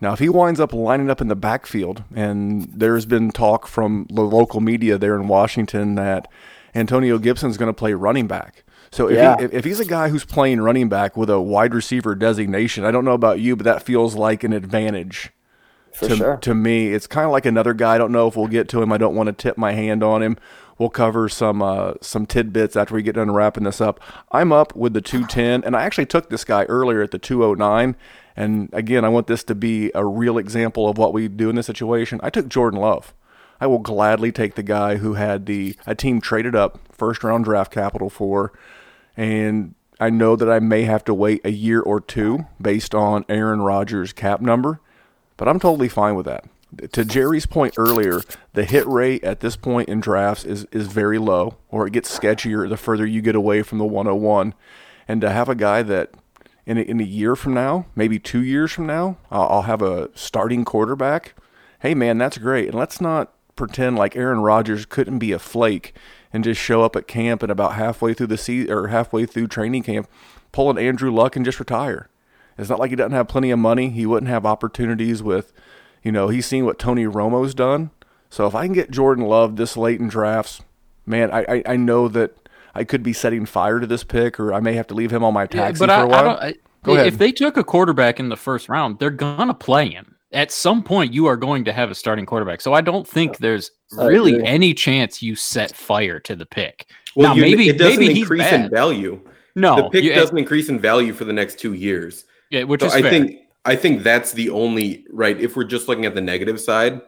Now, 0.00 0.12
if 0.12 0.20
he 0.20 0.28
winds 0.28 0.60
up 0.60 0.72
lining 0.72 1.10
up 1.10 1.20
in 1.20 1.28
the 1.28 1.36
backfield, 1.36 2.04
and 2.14 2.68
there's 2.72 3.04
been 3.04 3.30
talk 3.30 3.66
from 3.66 4.06
the 4.10 4.22
local 4.22 4.60
media 4.60 4.96
there 4.96 5.16
in 5.16 5.26
Washington 5.26 5.96
that 5.96 6.30
Antonio 6.74 7.18
Gibson 7.18 7.50
is 7.50 7.56
going 7.56 7.68
to 7.68 7.74
play 7.74 7.92
running 7.94 8.28
back. 8.28 8.64
So 8.90 9.08
if, 9.08 9.16
yeah. 9.16 9.36
he, 9.38 9.44
if 9.44 9.64
he's 9.64 9.80
a 9.80 9.84
guy 9.84 10.08
who's 10.08 10.24
playing 10.24 10.60
running 10.60 10.88
back 10.88 11.16
with 11.16 11.28
a 11.28 11.40
wide 11.40 11.74
receiver 11.74 12.14
designation, 12.14 12.84
I 12.84 12.90
don't 12.90 13.04
know 13.04 13.12
about 13.12 13.40
you, 13.40 13.56
but 13.56 13.64
that 13.64 13.82
feels 13.82 14.14
like 14.14 14.44
an 14.44 14.52
advantage 14.52 15.30
For 15.92 16.08
to, 16.08 16.16
sure. 16.16 16.36
to 16.38 16.54
me. 16.54 16.92
It's 16.92 17.06
kind 17.06 17.26
of 17.26 17.32
like 17.32 17.44
another 17.44 17.74
guy. 17.74 17.96
I 17.96 17.98
don't 17.98 18.12
know 18.12 18.28
if 18.28 18.36
we'll 18.36 18.46
get 18.46 18.68
to 18.70 18.82
him. 18.82 18.92
I 18.92 18.98
don't 18.98 19.14
want 19.14 19.26
to 19.26 19.32
tip 19.32 19.58
my 19.58 19.72
hand 19.72 20.02
on 20.02 20.22
him. 20.22 20.38
We'll 20.78 20.90
cover 20.90 21.28
some 21.28 21.60
uh, 21.60 21.94
some 22.00 22.24
tidbits 22.24 22.76
after 22.76 22.94
we 22.94 23.02
get 23.02 23.16
done 23.16 23.32
wrapping 23.32 23.64
this 23.64 23.80
up. 23.80 23.98
I'm 24.30 24.52
up 24.52 24.76
with 24.76 24.92
the 24.94 25.00
210, 25.00 25.64
and 25.64 25.74
I 25.74 25.82
actually 25.82 26.06
took 26.06 26.30
this 26.30 26.44
guy 26.44 26.64
earlier 26.64 27.02
at 27.02 27.10
the 27.10 27.18
209. 27.18 27.96
And 28.38 28.70
again, 28.72 29.04
I 29.04 29.08
want 29.08 29.26
this 29.26 29.42
to 29.44 29.54
be 29.56 29.90
a 29.96 30.06
real 30.06 30.38
example 30.38 30.88
of 30.88 30.96
what 30.96 31.12
we 31.12 31.26
do 31.26 31.50
in 31.50 31.56
this 31.56 31.66
situation. 31.66 32.20
I 32.22 32.30
took 32.30 32.48
Jordan 32.48 32.78
Love. 32.78 33.12
I 33.60 33.66
will 33.66 33.80
gladly 33.80 34.30
take 34.30 34.54
the 34.54 34.62
guy 34.62 34.98
who 34.98 35.14
had 35.14 35.46
the 35.46 35.74
a 35.88 35.96
team 35.96 36.20
traded 36.20 36.54
up 36.54 36.78
first 36.92 37.24
round 37.24 37.46
draft 37.46 37.72
capital 37.72 38.08
for, 38.08 38.52
and 39.16 39.74
I 39.98 40.10
know 40.10 40.36
that 40.36 40.48
I 40.48 40.60
may 40.60 40.84
have 40.84 41.04
to 41.06 41.14
wait 41.14 41.40
a 41.44 41.50
year 41.50 41.80
or 41.80 42.00
two 42.00 42.46
based 42.62 42.94
on 42.94 43.24
Aaron 43.28 43.60
Rodgers' 43.60 44.12
cap 44.12 44.40
number, 44.40 44.78
but 45.36 45.48
I'm 45.48 45.58
totally 45.58 45.88
fine 45.88 46.14
with 46.14 46.26
that. 46.26 46.44
To 46.92 47.04
Jerry's 47.04 47.46
point 47.46 47.74
earlier, 47.76 48.20
the 48.52 48.64
hit 48.64 48.86
rate 48.86 49.24
at 49.24 49.40
this 49.40 49.56
point 49.56 49.88
in 49.88 49.98
drafts 49.98 50.44
is, 50.44 50.64
is 50.70 50.86
very 50.86 51.18
low, 51.18 51.56
or 51.70 51.88
it 51.88 51.92
gets 51.92 52.16
sketchier 52.16 52.68
the 52.68 52.76
further 52.76 53.04
you 53.04 53.20
get 53.20 53.34
away 53.34 53.62
from 53.62 53.78
the 53.78 53.84
101. 53.84 54.54
And 55.08 55.20
to 55.22 55.30
have 55.30 55.48
a 55.48 55.56
guy 55.56 55.82
that 55.82 56.10
in 56.68 56.76
a, 56.76 56.82
in 56.82 57.00
a 57.00 57.04
year 57.04 57.34
from 57.34 57.54
now, 57.54 57.86
maybe 57.96 58.18
two 58.18 58.44
years 58.44 58.70
from 58.70 58.86
now, 58.86 59.16
I'll, 59.30 59.48
I'll 59.48 59.62
have 59.62 59.80
a 59.80 60.10
starting 60.14 60.66
quarterback. 60.66 61.34
Hey, 61.80 61.94
man, 61.94 62.18
that's 62.18 62.36
great. 62.36 62.68
And 62.68 62.78
let's 62.78 63.00
not 63.00 63.32
pretend 63.56 63.96
like 63.96 64.14
Aaron 64.14 64.40
Rodgers 64.40 64.84
couldn't 64.84 65.18
be 65.18 65.32
a 65.32 65.38
flake 65.38 65.94
and 66.30 66.44
just 66.44 66.60
show 66.60 66.82
up 66.82 66.94
at 66.94 67.08
camp 67.08 67.42
and 67.42 67.50
about 67.50 67.72
halfway 67.72 68.12
through 68.12 68.26
the 68.26 68.36
season 68.36 68.70
or 68.70 68.88
halfway 68.88 69.24
through 69.24 69.48
training 69.48 69.82
camp, 69.82 70.10
pull 70.52 70.68
an 70.68 70.76
Andrew 70.76 71.10
Luck 71.10 71.36
and 71.36 71.44
just 71.44 71.58
retire. 71.58 72.10
It's 72.58 72.68
not 72.68 72.78
like 72.78 72.90
he 72.90 72.96
doesn't 72.96 73.12
have 73.12 73.28
plenty 73.28 73.50
of 73.50 73.58
money. 73.58 73.88
He 73.88 74.04
wouldn't 74.04 74.28
have 74.28 74.44
opportunities 74.44 75.22
with, 75.22 75.54
you 76.02 76.12
know, 76.12 76.28
he's 76.28 76.44
seen 76.44 76.66
what 76.66 76.78
Tony 76.78 77.06
Romo's 77.06 77.54
done. 77.54 77.92
So 78.28 78.46
if 78.46 78.54
I 78.54 78.66
can 78.66 78.74
get 78.74 78.90
Jordan 78.90 79.24
Love 79.24 79.56
this 79.56 79.74
late 79.74 80.00
in 80.00 80.08
drafts, 80.08 80.60
man, 81.06 81.30
I, 81.30 81.46
I, 81.48 81.62
I 81.64 81.76
know 81.76 82.08
that 82.08 82.46
I 82.78 82.84
could 82.84 83.02
be 83.02 83.12
setting 83.12 83.44
fire 83.44 83.80
to 83.80 83.86
this 83.86 84.04
pick, 84.04 84.38
or 84.38 84.54
I 84.54 84.60
may 84.60 84.74
have 84.74 84.86
to 84.86 84.94
leave 84.94 85.12
him 85.12 85.24
on 85.24 85.34
my 85.34 85.46
taxi 85.46 85.80
yeah, 85.82 85.86
but 85.86 85.92
for 85.92 86.00
I, 86.00 86.02
a 86.02 86.06
while. 86.06 86.38
I 86.40 86.54
Go 86.84 86.94
ahead. 86.94 87.08
If 87.08 87.18
they 87.18 87.32
took 87.32 87.56
a 87.56 87.64
quarterback 87.64 88.20
in 88.20 88.28
the 88.28 88.36
first 88.36 88.68
round, 88.68 89.00
they're 89.00 89.10
gonna 89.10 89.52
play 89.52 89.90
him. 89.90 90.14
At 90.32 90.52
some 90.52 90.82
point, 90.84 91.12
you 91.12 91.26
are 91.26 91.36
going 91.36 91.64
to 91.64 91.72
have 91.72 91.90
a 91.90 91.94
starting 91.94 92.24
quarterback. 92.24 92.60
So 92.60 92.72
I 92.74 92.82
don't 92.82 93.08
think 93.08 93.38
there's 93.38 93.72
really 93.96 94.44
any 94.44 94.74
chance 94.74 95.22
you 95.22 95.34
set 95.34 95.74
fire 95.74 96.20
to 96.20 96.36
the 96.36 96.46
pick. 96.46 96.86
Well, 97.16 97.30
now, 97.30 97.34
you, 97.34 97.42
maybe 97.42 97.68
it 97.68 97.78
doesn't 97.78 97.98
maybe 97.98 98.20
increase 98.20 98.44
he's 98.44 98.52
in 98.52 98.62
bad. 98.62 98.70
value. 98.70 99.20
No, 99.56 99.76
the 99.76 99.90
pick 99.90 100.04
you- 100.04 100.14
doesn't 100.14 100.38
increase 100.38 100.68
in 100.68 100.78
value 100.78 101.12
for 101.12 101.24
the 101.24 101.32
next 101.32 101.58
two 101.58 101.72
years. 101.72 102.26
Yeah, 102.50 102.62
which 102.62 102.80
So 102.82 102.86
is 102.86 102.94
I 102.94 103.02
fair. 103.02 103.10
think 103.10 103.40
I 103.64 103.74
think 103.74 104.02
that's 104.02 104.32
the 104.32 104.50
only 104.50 105.04
right. 105.10 105.38
If 105.40 105.56
we're 105.56 105.64
just 105.64 105.88
looking 105.88 106.06
at 106.06 106.14
the 106.14 106.20
negative 106.20 106.60
side 106.60 107.00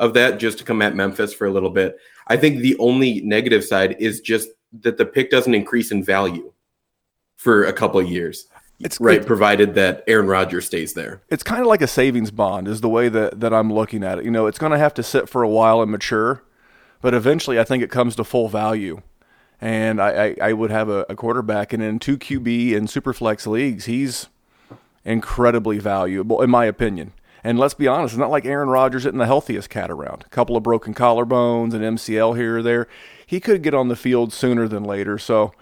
of 0.00 0.12
that, 0.14 0.38
just 0.38 0.58
to 0.58 0.64
come 0.64 0.82
at 0.82 0.94
Memphis 0.94 1.32
for 1.32 1.46
a 1.46 1.50
little 1.50 1.70
bit, 1.70 1.96
I 2.26 2.36
think 2.36 2.58
the 2.58 2.76
only 2.78 3.20
negative 3.22 3.64
side 3.64 3.96
is 3.98 4.20
just 4.20 4.48
that 4.80 4.98
the 4.98 5.06
pick 5.06 5.30
doesn't 5.30 5.54
increase 5.54 5.90
in 5.90 6.02
value 6.02 6.52
for 7.36 7.64
a 7.64 7.72
couple 7.72 8.00
of 8.00 8.08
years. 8.08 8.46
It's 8.80 9.00
right, 9.00 9.24
provided 9.24 9.74
that 9.74 10.02
Aaron 10.08 10.26
Rodgers 10.26 10.66
stays 10.66 10.94
there. 10.94 11.22
it's 11.28 11.44
kind 11.44 11.60
of 11.60 11.68
like 11.68 11.80
a 11.80 11.86
savings 11.86 12.32
bond 12.32 12.66
is 12.66 12.80
the 12.80 12.88
way 12.88 13.08
that, 13.08 13.40
that 13.40 13.54
I'm 13.54 13.72
looking 13.72 14.02
at 14.02 14.18
it. 14.18 14.24
You 14.24 14.32
know, 14.32 14.46
it's 14.46 14.58
going 14.58 14.72
to 14.72 14.78
have 14.78 14.92
to 14.94 15.02
sit 15.02 15.28
for 15.28 15.42
a 15.42 15.48
while 15.48 15.80
and 15.80 15.90
mature, 15.90 16.42
but 17.00 17.14
eventually 17.14 17.58
I 17.58 17.64
think 17.64 17.82
it 17.84 17.90
comes 17.90 18.16
to 18.16 18.24
full 18.24 18.48
value. 18.48 19.00
And 19.60 20.02
I, 20.02 20.24
I, 20.24 20.36
I 20.42 20.52
would 20.52 20.72
have 20.72 20.88
a, 20.88 21.06
a 21.08 21.14
quarterback, 21.14 21.72
and 21.72 21.82
in 21.82 22.00
two 22.00 22.18
QB 22.18 22.76
and 22.76 22.88
superflex 22.88 23.46
leagues, 23.46 23.84
he's 23.84 24.26
incredibly 25.04 25.78
valuable, 25.78 26.42
in 26.42 26.50
my 26.50 26.64
opinion. 26.64 27.12
And 27.44 27.58
let's 27.58 27.74
be 27.74 27.86
honest, 27.86 28.14
it's 28.14 28.18
not 28.18 28.30
like 28.30 28.46
Aaron 28.46 28.70
Rodgers 28.70 29.04
isn't 29.04 29.18
the 29.18 29.26
healthiest 29.26 29.68
cat 29.68 29.90
around. 29.90 30.24
A 30.26 30.30
couple 30.30 30.56
of 30.56 30.62
broken 30.62 30.94
collarbones, 30.94 31.74
an 31.74 31.82
MCL 31.82 32.36
here 32.36 32.58
or 32.58 32.62
there. 32.62 32.88
He 33.26 33.38
could 33.38 33.62
get 33.62 33.74
on 33.74 33.88
the 33.88 33.96
field 33.96 34.32
sooner 34.32 34.66
than 34.66 34.82
later. 34.82 35.18
So 35.18 35.52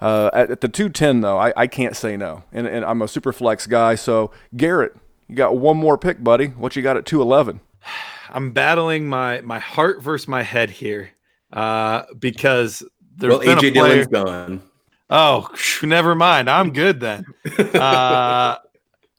uh, 0.00 0.30
at, 0.34 0.50
at 0.50 0.60
the 0.60 0.68
210, 0.68 1.22
though, 1.22 1.38
I, 1.38 1.52
I 1.56 1.66
can't 1.66 1.96
say 1.96 2.16
no. 2.16 2.44
And, 2.52 2.66
and 2.66 2.84
I'm 2.84 3.00
a 3.00 3.08
super 3.08 3.32
flex 3.32 3.66
guy. 3.66 3.94
So, 3.94 4.30
Garrett, 4.54 4.94
you 5.28 5.34
got 5.34 5.56
one 5.56 5.78
more 5.78 5.96
pick, 5.96 6.22
buddy. 6.22 6.48
What 6.48 6.76
you 6.76 6.82
got 6.82 6.96
at 6.96 7.06
211? 7.06 7.60
I'm 8.32 8.52
battling 8.52 9.08
my 9.08 9.40
my 9.40 9.58
heart 9.58 10.00
versus 10.02 10.28
my 10.28 10.44
head 10.44 10.70
here 10.70 11.10
uh, 11.52 12.04
because 12.16 12.84
there's 13.16 13.30
well, 13.30 13.40
been 13.40 13.58
AJ 13.58 13.70
a 13.70 13.72
player. 13.72 14.04
Dillon's 14.04 14.06
gone. 14.06 14.62
Oh, 15.10 15.48
never 15.82 16.14
mind. 16.14 16.48
I'm 16.48 16.72
good 16.72 17.00
then. 17.00 17.24
Uh, 17.74 18.56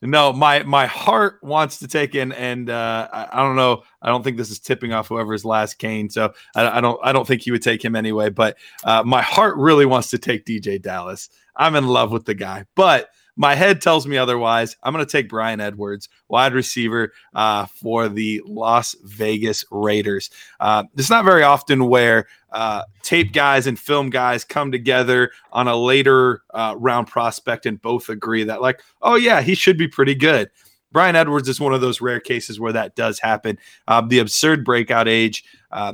no, 0.02 0.34
my 0.34 0.64
my 0.64 0.88
heart 0.88 1.40
wants 1.44 1.80
to 1.80 1.88
take 1.88 2.16
in, 2.16 2.32
and 2.32 2.70
uh, 2.70 3.08
I, 3.14 3.28
I 3.32 3.44
don't 3.44 3.56
know. 3.56 3.84
I 4.02 4.10
don't 4.10 4.24
think 4.24 4.38
this 4.38 4.50
is 4.50 4.60
tipping 4.60 4.94
off 4.94 5.08
whoever's 5.08 5.46
last 5.46 5.76
Kane, 5.76 6.10
so 6.10 6.34
I, 6.56 6.78
I 6.78 6.82
don't. 6.82 7.00
I 7.04 7.12
don't 7.12 7.28
think 7.28 7.44
he 7.44 7.52
would 7.52 7.62
take 7.62 7.86
him 7.86 7.96
anyway. 7.96 8.30
But 8.30 8.58
uh, 8.84 9.04
my 9.04 9.22
heart 9.22 9.58
really 9.58 9.86
wants 9.86 10.10
to 10.10 10.18
take 10.18 10.46
DeeJay 10.46 10.82
Dallas. 10.82 11.30
I'm 11.56 11.76
in 11.76 11.88
love 11.88 12.12
with 12.12 12.26
the 12.26 12.34
guy, 12.34 12.66
but 12.76 13.10
my 13.36 13.56
head 13.56 13.82
tells 13.82 14.06
me 14.06 14.18
otherwise. 14.18 14.76
I'm 14.84 14.94
going 14.94 15.06
to 15.06 15.12
take 15.12 15.30
Brian 15.30 15.60
Edwards, 15.60 16.10
wide 16.28 16.54
receiver 16.54 17.14
uh, 17.34 17.66
for 17.66 18.10
the 18.10 18.42
Las 18.46 18.96
Vegas 19.04 19.66
Raiders. 19.72 20.30
Uh, 20.60 20.84
it's 20.98 21.10
not 21.10 21.26
very 21.26 21.44
often 21.44 21.88
where 21.88 22.28
uh, 22.52 22.84
tape 23.02 23.34
guys 23.34 23.68
and 23.68 23.80
film 23.80 24.10
guys 24.10 24.44
come 24.44 24.72
together 24.72 25.32
on 25.52 25.68
a 25.68 25.76
later 25.76 26.42
uh, 26.54 26.76
round 26.78 27.08
prospect 27.08 27.66
and 27.66 27.82
both 27.82 28.10
agree 28.10 28.44
that, 28.44 28.62
like, 28.62 28.82
oh, 29.02 29.16
yeah, 29.16 29.42
he 29.42 29.56
should 29.56 29.78
be 29.78 29.88
pretty 29.88 30.16
good. 30.16 30.50
Brian 30.92 31.16
Edwards 31.16 31.48
is 31.48 31.60
one 31.60 31.74
of 31.74 31.82
those 31.82 32.02
rare 32.02 32.20
cases 32.20 32.60
where 32.60 32.74
that 32.74 32.96
does 32.96 33.20
happen. 33.20 33.58
Uh, 33.88 34.02
the 34.02 34.20
absurd 34.20 34.66
breakout 34.66 35.08
age, 35.08 35.44
uh, 35.72 35.94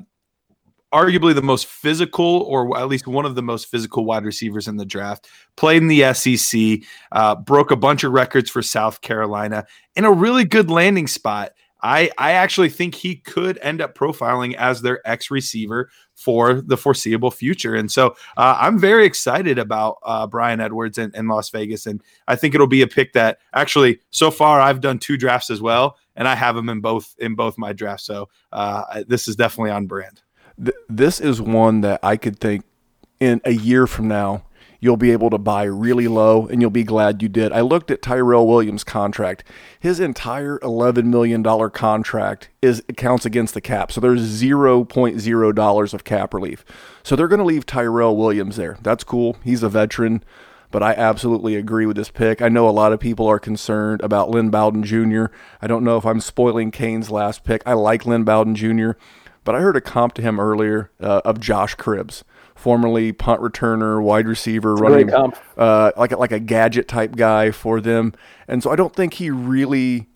arguably 0.93 1.35
the 1.35 1.41
most 1.41 1.65
physical, 1.65 2.41
or 2.43 2.77
at 2.77 2.87
least 2.87 3.07
one 3.07 3.25
of 3.25 3.35
the 3.35 3.43
most 3.43 3.67
physical 3.67 4.05
wide 4.05 4.23
receivers 4.23 4.67
in 4.67 4.77
the 4.77 4.85
draft. 4.85 5.29
Played 5.55 5.81
in 5.81 5.87
the 5.87 6.13
SEC, 6.13 6.87
uh, 7.11 7.35
broke 7.35 7.71
a 7.71 7.75
bunch 7.75 8.03
of 8.03 8.13
records 8.13 8.49
for 8.49 8.61
South 8.61 9.01
Carolina 9.01 9.65
in 9.95 10.05
a 10.05 10.11
really 10.11 10.45
good 10.45 10.69
landing 10.69 11.07
spot. 11.07 11.51
I, 11.83 12.09
I 12.17 12.31
actually 12.31 12.69
think 12.69 12.95
he 12.95 13.17
could 13.17 13.59
end 13.61 13.81
up 13.81 13.95
profiling 13.95 14.55
as 14.55 14.81
their 14.81 15.07
ex 15.07 15.29
receiver 15.29 15.89
for 16.15 16.61
the 16.61 16.77
foreseeable 16.77 17.29
future. 17.29 17.75
And 17.75 17.91
so 17.91 18.15
uh, 18.35 18.57
I'm 18.59 18.79
very 18.79 19.05
excited 19.05 19.59
about 19.59 19.97
uh, 20.03 20.25
Brian 20.25 20.59
Edwards 20.59 20.97
in, 20.97 21.11
in 21.13 21.27
Las 21.27 21.49
Vegas. 21.51 21.85
And 21.85 22.01
I 22.27 22.35
think 22.35 22.55
it'll 22.55 22.65
be 22.65 22.81
a 22.81 22.87
pick 22.87 23.13
that 23.13 23.37
actually, 23.53 23.99
so 24.09 24.31
far, 24.31 24.59
I've 24.59 24.81
done 24.81 24.97
two 24.97 25.17
drafts 25.17 25.51
as 25.51 25.61
well. 25.61 25.97
And 26.15 26.27
I 26.27 26.33
have 26.33 26.57
him 26.57 26.69
in 26.69 26.81
both 26.81 27.13
in 27.19 27.35
both 27.35 27.59
my 27.59 27.73
drafts. 27.73 28.05
So 28.05 28.29
uh, 28.51 29.03
this 29.07 29.27
is 29.27 29.35
definitely 29.35 29.69
on 29.69 29.85
brand. 29.85 30.23
Th- 30.63 30.77
this 30.89 31.19
is 31.19 31.41
one 31.41 31.81
that 31.81 31.99
I 32.03 32.17
could 32.17 32.39
think 32.39 32.63
in 33.19 33.41
a 33.45 33.51
year 33.51 33.87
from 33.87 34.07
now, 34.07 34.43
you'll 34.79 34.97
be 34.97 35.11
able 35.11 35.29
to 35.29 35.37
buy 35.37 35.63
really 35.63 36.07
low 36.07 36.47
and 36.47 36.61
you'll 36.61 36.69
be 36.69 36.83
glad 36.83 37.21
you 37.21 37.29
did. 37.29 37.51
I 37.51 37.61
looked 37.61 37.89
at 37.91 38.01
Tyrell 38.01 38.47
Williams' 38.47 38.83
contract. 38.83 39.43
His 39.79 39.99
entire 39.99 40.59
$11 40.59 41.05
million 41.05 41.43
contract 41.71 42.49
is 42.61 42.83
counts 42.95 43.25
against 43.25 43.53
the 43.53 43.61
cap. 43.61 43.91
So 43.91 44.01
there's 44.01 44.41
$0.0 44.41 45.93
of 45.93 46.03
cap 46.03 46.33
relief. 46.33 46.65
So 47.03 47.15
they're 47.15 47.27
going 47.27 47.39
to 47.39 47.45
leave 47.45 47.65
Tyrell 47.65 48.15
Williams 48.15 48.55
there. 48.55 48.77
That's 48.81 49.03
cool. 49.03 49.37
He's 49.43 49.63
a 49.63 49.69
veteran, 49.69 50.23
but 50.69 50.83
I 50.83 50.93
absolutely 50.93 51.55
agree 51.55 51.85
with 51.85 51.97
this 51.97 52.11
pick. 52.11 52.41
I 52.41 52.49
know 52.49 52.69
a 52.69 52.71
lot 52.71 52.93
of 52.93 52.99
people 52.99 53.27
are 53.27 53.39
concerned 53.39 54.01
about 54.01 54.29
Lynn 54.29 54.49
Bowden 54.49 54.83
Jr. 54.83 55.25
I 55.61 55.67
don't 55.67 55.83
know 55.83 55.97
if 55.97 56.05
I'm 56.05 56.21
spoiling 56.21 56.71
Kane's 56.71 57.09
last 57.09 57.43
pick. 57.43 57.63
I 57.65 57.73
like 57.73 58.05
Lynn 58.05 58.23
Bowden 58.23 58.55
Jr., 58.55 58.91
but 59.47 59.55
I 59.55 59.61
heard 59.61 59.77
a 59.77 59.81
comp 59.81 60.13
to 60.15 60.21
him 60.21 60.41
earlier 60.41 60.91
uh, 60.99 61.21
of 61.23 61.39
Josh 61.39 61.77
Cribbs 61.77 62.23
formerly 62.53 63.13
punt 63.13 63.39
returner, 63.39 64.03
wide 64.03 64.27
receiver, 64.27 64.75
running 64.75 65.09
uh, 65.57 65.91
like 65.95 66.11
a, 66.11 66.17
like 66.17 66.33
a 66.33 66.39
gadget 66.41 66.89
type 66.89 67.15
guy 67.15 67.51
for 67.51 67.79
them. 67.79 68.11
And 68.49 68.61
so 68.61 68.71
I 68.71 68.75
don't 68.75 68.93
think 68.93 69.13
he 69.13 69.29
really 69.29 70.07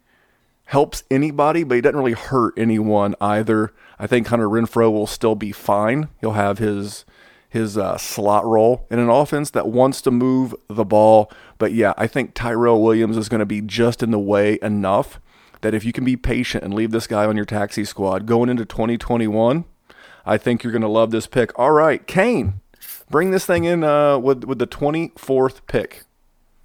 helps 0.66 1.06
anybody, 1.10 1.64
but 1.64 1.76
he 1.76 1.82
doesn't 1.82 1.98
really 1.98 2.12
hurt 2.12 2.54
anyone 2.58 3.16
either. 3.22 3.72
I 3.98 4.06
think 4.06 4.28
Hunter 4.28 4.50
Renfrow 4.50 4.92
will 4.92 5.08
still 5.08 5.36
be 5.36 5.54
fine. 5.54 6.10
He'll 6.20 6.34
have 6.34 6.58
his 6.58 7.06
his 7.48 7.78
uh, 7.78 7.98
slot 7.98 8.46
role 8.46 8.86
in 8.92 9.00
an 9.00 9.10
offense 9.10 9.50
that 9.52 9.70
wants 9.70 10.02
to 10.02 10.12
move 10.12 10.54
the 10.68 10.84
ball. 10.84 11.32
But 11.58 11.72
yeah, 11.72 11.94
I 11.98 12.08
think 12.08 12.34
Tyrell 12.34 12.82
Williams 12.82 13.16
is 13.16 13.30
going 13.30 13.40
to 13.40 13.46
be 13.46 13.62
just 13.62 14.04
in 14.04 14.12
the 14.12 14.20
way 14.20 14.60
enough 14.62 15.22
that 15.62 15.74
if 15.74 15.84
you 15.84 15.94
can 15.94 16.04
be 16.04 16.18
patient 16.18 16.64
and 16.64 16.74
leave 16.74 16.92
this 16.92 17.08
guy 17.08 17.26
on 17.26 17.36
your 17.36 17.46
taxi 17.46 17.86
squad 17.86 18.26
going 18.26 18.50
into 18.50 18.66
2021, 18.66 19.66
I 20.26 20.38
think 20.38 20.64
you're 20.64 20.72
going 20.72 20.82
to 20.82 20.88
love 20.88 21.12
this 21.12 21.28
pick. 21.28 21.58
All 21.58 21.72
right, 21.72 22.06
Kane, 22.06 22.62
bring 23.10 23.32
this 23.32 23.46
thing 23.46 23.64
in 23.64 23.84
uh, 23.84 24.18
with 24.18 24.44
with 24.44 24.60
the 24.60 24.68
24th 24.68 25.62
pick. 25.68 26.04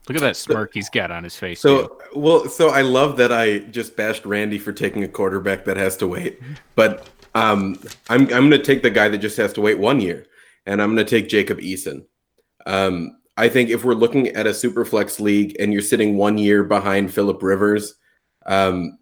Look 0.09 0.17
at 0.17 0.23
that 0.23 0.37
smirk 0.37 0.73
he's 0.73 0.89
got 0.89 1.11
on 1.11 1.25
his 1.25 1.37
face. 1.37 1.61
So 1.61 1.89
too. 1.89 1.99
well, 2.15 2.49
so 2.49 2.69
I 2.69 2.83
love 2.83 3.17
that 3.17 3.33
I 3.33 3.59
just 3.59 3.97
bashed 3.97 4.25
Randy 4.25 4.59
for 4.59 4.73
taking 4.73 5.03
a 5.03 5.09
quarterback 5.09 5.65
that 5.65 5.77
has 5.77 5.97
to 5.97 6.07
wait, 6.07 6.41
but 6.77 7.09
um, 7.35 7.79
I'm 8.09 8.23
I'm 8.23 8.49
going 8.49 8.51
to 8.53 8.63
take 8.63 8.83
the 8.83 8.91
guy 8.91 9.09
that 9.09 9.19
just 9.19 9.37
has 9.37 9.53
to 9.55 9.61
wait 9.61 9.79
one 9.79 10.01
year, 10.01 10.27
and 10.65 10.81
I'm 10.81 10.95
going 10.95 11.05
to 11.05 11.11
take 11.11 11.29
Jacob 11.29 11.59
Eason. 11.59 12.05
Um, 12.67 13.19
I 13.37 13.49
think 13.49 13.69
if 13.69 13.85
we're 13.85 13.95
looking 13.95 14.29
at 14.29 14.47
a 14.47 14.55
super 14.55 14.85
flex 14.85 15.21
league 15.21 15.57
and 15.61 15.73
you're 15.73 15.83
sitting 15.83 16.17
one 16.17 16.39
year 16.39 16.65
behind 16.65 17.13
Philip 17.13 17.43
Rivers, 17.43 17.95
um, 18.47 18.99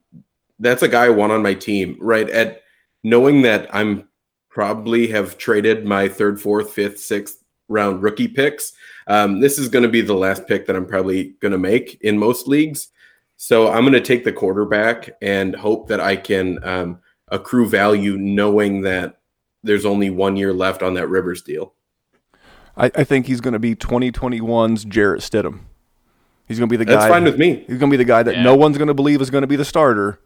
that's 0.59 0.82
a 0.82 0.88
guy 0.88 1.07
I 1.07 1.11
want 1.11 1.32
on 1.32 1.42
my 1.42 1.55
team. 1.55 1.97
Right 2.01 2.28
at 2.28 2.62
knowing 3.03 3.42
that 3.42 3.72
I'm 3.74 4.09
probably 4.51 5.09
have 5.09 5.36
traded 5.36 5.84
my 5.84 6.09
third, 6.09 6.40
fourth, 6.40 6.70
fifth, 6.70 7.01
sixth 7.01 7.42
round 7.68 8.03
rookie 8.03 8.28
picks. 8.28 8.72
Um, 9.07 9.40
this 9.40 9.59
is 9.59 9.68
going 9.68 9.82
to 9.82 9.88
be 9.88 10.01
the 10.01 10.14
last 10.14 10.47
pick 10.47 10.66
that 10.66 10.76
I'm 10.76 10.86
probably 10.86 11.34
going 11.40 11.53
to 11.53 11.59
make 11.59 11.99
in 12.03 12.18
most 12.18 12.47
leagues. 12.47 12.88
So 13.36 13.70
I'm 13.70 13.82
going 13.82 13.95
to 13.95 14.01
take 14.01 14.24
the 14.24 14.32
quarterback 14.32 15.11
and 15.20 15.55
hope 15.57 15.88
that 15.88 16.01
I 16.01 16.16
can 16.16 16.62
um, 16.64 17.01
accrue 17.28 17.68
value 17.68 18.16
knowing 18.16 18.82
that 18.82 19.20
there's 19.64 19.84
only 19.84 20.11
one 20.11 20.36
year 20.36 20.53
left 20.53 20.82
on 20.82 20.95
that 20.95 21.09
Rivers 21.09 21.42
deal. 21.42 21.74
I, 22.76 22.90
I 22.95 23.05
think 23.05 23.26
he's 23.26 23.40
going 23.40 23.53
to 23.53 23.59
be 23.59 23.74
2021's 23.74 24.84
Jarrett 24.84 25.20
Stidham. 25.20 25.61
He's 26.47 26.59
going 26.59 26.68
to 26.68 26.72
be 26.72 26.76
the 26.76 26.84
guy. 26.84 26.97
That's 26.97 27.07
fine 27.09 27.24
with 27.24 27.38
me. 27.38 27.64
He's 27.66 27.78
going 27.78 27.90
to 27.90 27.97
be 27.97 27.97
the 27.97 28.05
guy 28.05 28.22
that 28.22 28.34
Yeah. 28.36 28.42
no 28.42 28.55
one's 28.55 28.76
going 28.78 28.88
to 28.88 28.95
believe 28.95 29.20
is 29.22 29.30
going 29.30 29.42
to 29.42 29.49
be 29.49 29.57
the 29.57 29.64
starter 29.64 30.20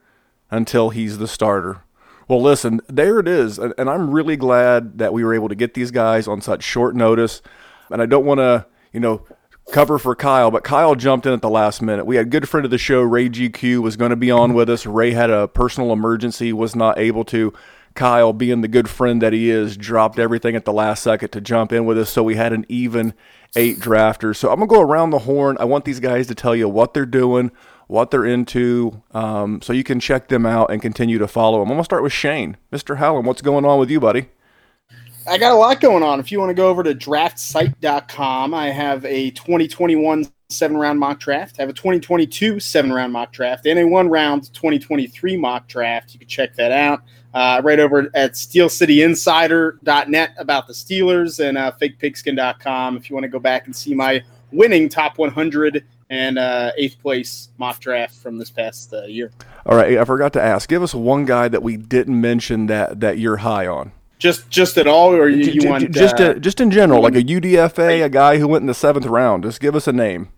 until 0.51 0.91
he's 0.91 1.19
the 1.19 1.29
starter. 1.29 1.83
Well, 2.27 2.43
listen, 2.43 2.81
there 2.89 3.19
it 3.21 3.29
is. 3.29 3.59
And, 3.59 3.73
and 3.79 3.89
I'm 3.89 4.11
really 4.11 4.37
glad 4.37 4.99
that 4.99 5.13
we 5.13 5.25
were 5.25 5.33
able 5.33 5.49
to 5.49 5.55
get 5.55 5.75
these 5.75 5.91
guys 5.91 6.29
on 6.29 6.41
such 6.41 6.63
short 6.63 6.95
notice. 6.95 7.41
And 7.91 8.03
I 8.03 8.07
don't 8.07 8.27
want 8.27 8.39
to, 8.39 8.67
you 8.93 9.01
know, 9.01 9.23
cover 9.73 9.99
for 9.99 10.15
Kyle, 10.17 10.51
but 10.51 10.65
Kyle 10.65 10.95
jumped 10.95 11.25
in 11.27 11.33
at 11.33 11.41
the 11.43 11.49
last 11.51 11.81
minute. 11.83 12.05
We 12.07 12.17
had 12.17 12.27
a 12.27 12.29
good 12.29 12.49
friend 12.49 12.65
of 12.65 12.71
the 12.71 12.79
show, 12.79 13.01
Ray 13.03 13.29
GQ, 13.29 13.81
was 13.83 13.97
going 13.97 14.11
to 14.11 14.17
be 14.17 14.31
on 14.31 14.55
with 14.55 14.69
us. 14.69 14.87
Ray 14.87 15.13
had 15.13 15.31
a 15.31 15.47
personal 15.49 15.93
emergency, 15.93 16.53
was 16.53 16.75
not 16.75 16.99
able 16.99 17.25
to. 17.27 17.53
Kyle, 17.99 18.33
being 18.33 18.61
the 18.61 18.69
good 18.69 18.89
friend 18.89 19.21
that 19.21 19.33
he 19.33 19.51
is, 19.51 19.77
dropped 19.77 20.21
everything 20.21 20.55
at 20.55 20.65
the 20.65 20.73
last 20.73 21.03
second 21.03 21.31
to 21.31 21.41
jump 21.41 21.73
in 21.73 21.85
with 21.85 21.99
us. 21.99 22.09
So 22.09 22.23
we 22.23 22.37
had 22.37 22.53
an 22.53 22.65
even 22.69 23.13
eight 23.57 23.79
drafters. 23.79 24.37
So 24.37 24.51
I'm 24.51 24.59
going 24.59 24.69
to 24.69 24.75
go 24.77 24.81
around 24.81 25.11
the 25.11 25.19
horn. 25.19 25.57
I 25.59 25.65
want 25.65 25.85
these 25.85 25.99
guys 25.99 26.29
to 26.29 26.35
tell 26.37 26.55
you 26.55 26.69
what 26.69 26.95
they're 26.95 27.05
doing, 27.05 27.51
what 27.89 28.13
they're 28.13 28.25
into, 28.25 29.03
um, 29.11 29.61
so 29.63 29.73
you 29.73 29.83
can 29.83 29.99
check 29.99 30.29
them 30.29 30.47
out 30.47 30.71
and 30.71 30.81
continue 30.81 31.19
to 31.19 31.27
follow 31.27 31.59
them. 31.59 31.69
I'm 31.69 31.75
going 31.75 31.81
to 31.81 31.85
start 31.85 32.05
with 32.05 32.13
Shane. 32.13 32.57
Mr. 32.73 32.99
Hallam, 32.99 33.27
what's 33.27 33.43
going 33.43 33.65
on 33.65 33.81
with 33.81 33.91
you, 33.91 33.99
buddy? 33.99 34.29
I 35.27 35.37
got 35.37 35.53
a 35.53 35.57
lot 35.57 35.81
going 35.81 36.05
on. 36.05 36.21
If 36.21 36.31
you 36.31 36.39
want 36.39 36.51
to 36.51 36.55
go 36.55 36.69
over 36.69 36.85
to 36.85 36.95
draftsite.com, 36.95 38.55
I 38.55 38.69
have 38.69 39.05
a 39.05 39.31
2021 39.33 40.33
seven 40.51 40.77
round 40.79 40.99
mock 40.99 41.21
draft, 41.21 41.57
I 41.59 41.63
have 41.63 41.69
a 41.69 41.75
2022 41.75 42.61
seven 42.61 42.93
round 42.93 43.13
mock 43.13 43.33
draft, 43.33 43.67
and 43.67 43.79
a 43.79 43.85
one 43.85 44.09
round 44.09 44.55
2023 44.55 45.37
mock 45.37 45.69
draft. 45.69 46.15
You 46.15 46.21
can 46.21 46.29
check 46.29 46.55
that 46.55 46.73
out 46.73 47.03
uh, 47.35 47.61
right 47.65 47.79
over 47.79 48.11
at 48.15 48.33
steelcityinsider.net 48.33 50.31
about 50.39 50.67
the 50.67 50.73
Steelers 50.73 51.47
and 51.47 51.59
uh, 51.59 51.73
fakepigskin.com 51.81 52.97
if 52.97 53.11
you 53.11 53.15
want 53.15 53.25
to 53.25 53.29
go 53.29 53.39
back 53.39 53.67
and 53.67 53.77
see 53.77 53.95
my 53.95 54.23
winning 54.51 54.89
top 54.89 55.19
100 55.19 55.85
and 56.11 56.39
uh, 56.39 56.73
eighth 56.77 56.99
place 57.01 57.51
mock 57.59 57.81
draft 57.81 58.15
from 58.15 58.39
this 58.39 58.51
past 58.51 58.93
uh, 58.93 59.03
year. 59.03 59.31
All 59.67 59.77
right, 59.77 59.99
I 59.99 60.05
forgot 60.05 60.33
to 60.35 60.43
ask. 60.43 60.69
Give 60.69 60.83
us 60.83 60.95
one 60.95 61.25
guy 61.25 61.49
that 61.49 61.63
we 61.63 61.77
didn't 61.77 62.21
mention 62.21 62.67
that 62.67 63.01
that 63.01 63.19
you're 63.19 63.39
high 63.39 63.67
on. 63.67 63.93
Just 64.19 64.49
just 64.49 64.79
at 64.79 64.87
all, 64.87 65.15
or 65.15 65.29
you, 65.29 65.53
you 65.53 65.69
want 65.69 65.91
just 65.93 66.21
uh, 66.21 66.35
just 66.35 66.61
in 66.61 66.71
general, 66.71 67.03
like 67.03 67.15
a 67.15 67.23
UDFA, 67.23 68.05
a 68.05 68.09
guy 68.09 68.39
who 68.39 68.49
went 68.49 68.63
in 68.63 68.67
the 68.67 68.75
seventh 68.75 69.07
round. 69.07 69.45
Just 69.45 69.61
give 69.61 69.77
us 69.77 69.87
a 69.87 69.93
name. 69.93 70.31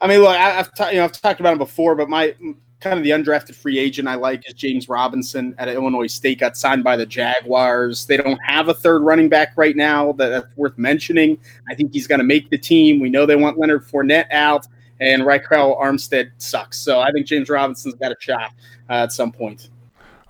I 0.00 0.08
mean, 0.08 0.20
look, 0.20 0.36
I, 0.36 0.58
I've 0.58 0.74
ta- 0.74 0.88
you 0.88 0.96
know 0.96 1.04
I've 1.04 1.20
talked 1.20 1.40
about 1.40 1.52
him 1.52 1.58
before, 1.58 1.94
but 1.94 2.08
my 2.08 2.34
kind 2.80 2.98
of 2.98 3.04
the 3.04 3.10
undrafted 3.10 3.54
free 3.54 3.78
agent 3.78 4.08
I 4.08 4.14
like 4.16 4.46
is 4.48 4.54
James 4.54 4.88
Robinson 4.88 5.54
at 5.58 5.68
Illinois 5.68 6.06
State. 6.06 6.40
Got 6.40 6.56
signed 6.56 6.84
by 6.84 6.96
the 6.96 7.06
Jaguars. 7.06 8.06
They 8.06 8.16
don't 8.16 8.38
have 8.44 8.68
a 8.68 8.74
third 8.74 9.02
running 9.02 9.28
back 9.28 9.54
right 9.56 9.74
now 9.74 10.12
that, 10.12 10.28
that's 10.28 10.56
worth 10.56 10.76
mentioning. 10.76 11.38
I 11.68 11.74
think 11.74 11.92
he's 11.92 12.06
going 12.06 12.18
to 12.18 12.24
make 12.24 12.50
the 12.50 12.58
team. 12.58 13.00
We 13.00 13.08
know 13.08 13.26
they 13.26 13.36
want 13.36 13.58
Leonard 13.58 13.86
Fournette 13.86 14.30
out, 14.30 14.66
and 15.00 15.22
Ryquell 15.22 15.80
Armstead 15.80 16.32
sucks. 16.38 16.78
So 16.78 17.00
I 17.00 17.10
think 17.12 17.26
James 17.26 17.48
Robinson's 17.48 17.94
got 17.94 18.12
a 18.12 18.16
shot 18.18 18.52
uh, 18.90 19.04
at 19.04 19.12
some 19.12 19.32
point. 19.32 19.70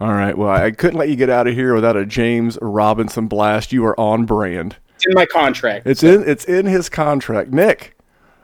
All 0.01 0.13
right. 0.13 0.37
Well, 0.37 0.51
I 0.51 0.71
couldn't 0.71 0.99
let 0.99 1.09
you 1.09 1.17
get 1.17 1.31
out 1.31 1.47
of 1.47 1.55
here 1.55 1.75
without 1.75 1.97
a 1.97 2.05
James 2.05 2.59
Robinson 2.61 3.29
blast. 3.29 3.73
You 3.73 3.85
are 3.87 3.99
on 3.99 4.27
brand. 4.27 4.77
It's 4.97 5.07
in 5.07 5.15
my 5.15 5.27
contract. 5.27 5.87
It's 5.87 6.03
in 6.03 6.29
it's 6.29 6.45
in 6.45 6.67
his 6.67 6.89
contract. 6.89 7.51
Nick, 7.51 7.94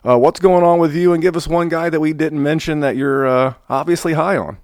uh, 0.07 0.19
what's 0.19 0.41
going 0.41 0.65
on 0.65 0.79
with 0.79 0.95
you? 0.95 1.13
And 1.13 1.23
give 1.23 1.37
us 1.37 1.47
one 1.49 1.69
guy 1.69 1.91
that 1.91 2.01
we 2.01 2.13
didn't 2.13 2.43
mention 2.43 2.81
that 2.81 2.97
you're 2.97 3.27
uh, 3.27 3.55
obviously 3.69 4.13
high 4.15 4.37
on. 4.37 4.59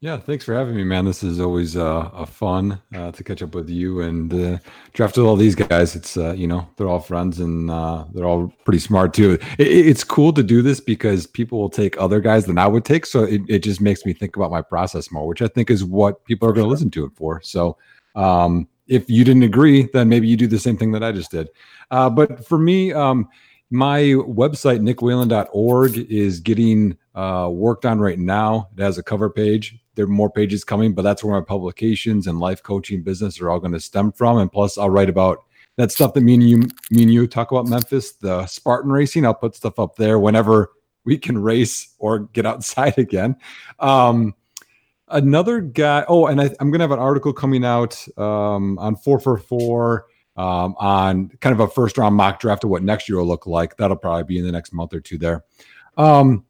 Yeah, 0.00 0.16
thanks 0.16 0.44
for 0.44 0.52
having 0.52 0.74
me, 0.74 0.82
man. 0.82 1.04
This 1.04 1.22
is 1.22 1.38
always 1.38 1.76
uh, 1.76 2.10
a 2.12 2.26
fun 2.26 2.82
uh, 2.92 3.12
to 3.12 3.22
catch 3.22 3.40
up 3.40 3.54
with 3.54 3.70
you 3.70 4.00
and 4.00 4.34
uh, 4.34 4.58
draft 4.94 5.16
with 5.16 5.24
all 5.24 5.36
these 5.36 5.54
guys. 5.54 5.94
It's 5.94 6.16
uh, 6.16 6.32
you 6.32 6.48
know 6.48 6.68
they're 6.76 6.88
all 6.88 6.98
friends 6.98 7.38
and 7.38 7.70
uh, 7.70 8.06
they're 8.12 8.24
all 8.26 8.52
pretty 8.64 8.80
smart 8.80 9.14
too. 9.14 9.38
It, 9.58 9.68
it- 9.68 9.86
it's 9.86 10.02
cool 10.02 10.32
to 10.32 10.42
do 10.42 10.60
this 10.60 10.80
because 10.80 11.28
people 11.28 11.60
will 11.60 11.70
take 11.70 11.96
other 12.00 12.18
guys 12.20 12.46
than 12.46 12.58
I 12.58 12.66
would 12.66 12.84
take, 12.84 13.06
so 13.06 13.22
it, 13.22 13.42
it 13.48 13.60
just 13.60 13.80
makes 13.80 14.04
me 14.04 14.12
think 14.12 14.34
about 14.34 14.50
my 14.50 14.60
process 14.60 15.12
more, 15.12 15.24
which 15.28 15.40
I 15.40 15.46
think 15.46 15.70
is 15.70 15.84
what 15.84 16.24
people 16.24 16.48
are 16.48 16.52
going 16.52 16.64
to 16.64 16.70
listen 16.70 16.90
to 16.90 17.04
it 17.04 17.12
for. 17.14 17.40
So 17.40 17.76
um, 18.16 18.66
if 18.88 19.08
you 19.08 19.22
didn't 19.24 19.44
agree, 19.44 19.88
then 19.92 20.08
maybe 20.08 20.26
you 20.26 20.36
do 20.36 20.48
the 20.48 20.58
same 20.58 20.76
thing 20.76 20.90
that 20.92 21.04
I 21.04 21.12
just 21.12 21.30
did. 21.30 21.48
Uh, 21.92 22.10
but 22.10 22.44
for 22.44 22.58
me, 22.58 22.92
um, 22.92 23.28
my 23.72 24.00
website 24.02 24.80
nickwhalen.org 24.80 25.96
is 26.10 26.40
getting 26.40 26.94
uh, 27.14 27.48
worked 27.50 27.86
on 27.86 28.00
right 28.00 28.18
now. 28.18 28.68
It 28.76 28.82
has 28.82 28.98
a 28.98 29.02
cover 29.02 29.30
page. 29.30 29.78
There 29.94 30.04
are 30.04 30.08
more 30.08 30.30
pages 30.30 30.62
coming, 30.62 30.92
but 30.92 31.00
that's 31.00 31.24
where 31.24 31.40
my 31.40 31.44
publications 31.44 32.26
and 32.26 32.38
life 32.38 32.62
coaching 32.62 33.02
business 33.02 33.40
are 33.40 33.48
all 33.48 33.60
going 33.60 33.72
to 33.72 33.80
stem 33.80 34.12
from. 34.12 34.36
And 34.36 34.52
plus, 34.52 34.76
I'll 34.76 34.90
write 34.90 35.08
about 35.08 35.38
that 35.76 35.90
stuff 35.90 36.12
that 36.12 36.20
me 36.20 36.34
and 36.34 36.48
you, 36.48 36.58
me 36.90 37.02
and 37.02 37.12
you 37.12 37.26
talk 37.26 37.50
about 37.50 37.66
Memphis, 37.66 38.12
the 38.12 38.46
Spartan 38.46 38.92
racing. 38.92 39.24
I'll 39.24 39.32
put 39.32 39.54
stuff 39.54 39.78
up 39.78 39.96
there 39.96 40.18
whenever 40.18 40.70
we 41.06 41.16
can 41.16 41.38
race 41.38 41.94
or 41.98 42.18
get 42.18 42.44
outside 42.44 42.98
again. 42.98 43.36
Um, 43.78 44.34
another 45.08 45.62
guy. 45.62 46.04
Oh, 46.08 46.26
and 46.26 46.42
I, 46.42 46.50
I'm 46.60 46.70
going 46.70 46.80
to 46.80 46.84
have 46.84 46.92
an 46.92 46.98
article 46.98 47.32
coming 47.32 47.64
out 47.64 48.06
um, 48.18 48.78
on 48.78 48.96
four 48.96 49.18
for 49.18 49.38
four 49.38 50.06
um, 50.36 50.74
on 50.78 51.28
kind 51.40 51.52
of 51.52 51.60
a 51.60 51.68
first 51.68 51.98
round 51.98 52.14
mock 52.14 52.40
draft 52.40 52.64
of 52.64 52.70
what 52.70 52.82
next 52.82 53.08
year 53.08 53.18
will 53.18 53.26
look 53.26 53.46
like. 53.46 53.76
That'll 53.76 53.96
probably 53.96 54.24
be 54.24 54.38
in 54.38 54.46
the 54.46 54.52
next 54.52 54.72
month 54.72 54.94
or 54.94 55.00
two 55.00 55.18
there. 55.18 55.44
Um, 55.96 56.44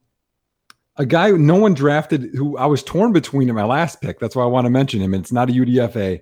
a 0.96 1.06
guy 1.06 1.30
no 1.30 1.56
one 1.56 1.74
drafted 1.74 2.34
who 2.34 2.56
I 2.56 2.66
was 2.66 2.82
torn 2.82 3.12
between 3.12 3.48
in 3.48 3.54
my 3.54 3.64
last 3.64 4.00
pick. 4.00 4.20
That's 4.20 4.36
why 4.36 4.44
I 4.44 4.46
want 4.46 4.66
to 4.66 4.70
mention 4.70 5.00
him. 5.00 5.14
And 5.14 5.22
it's 5.22 5.32
not 5.32 5.48
a 5.48 5.52
UDFA. 5.52 6.20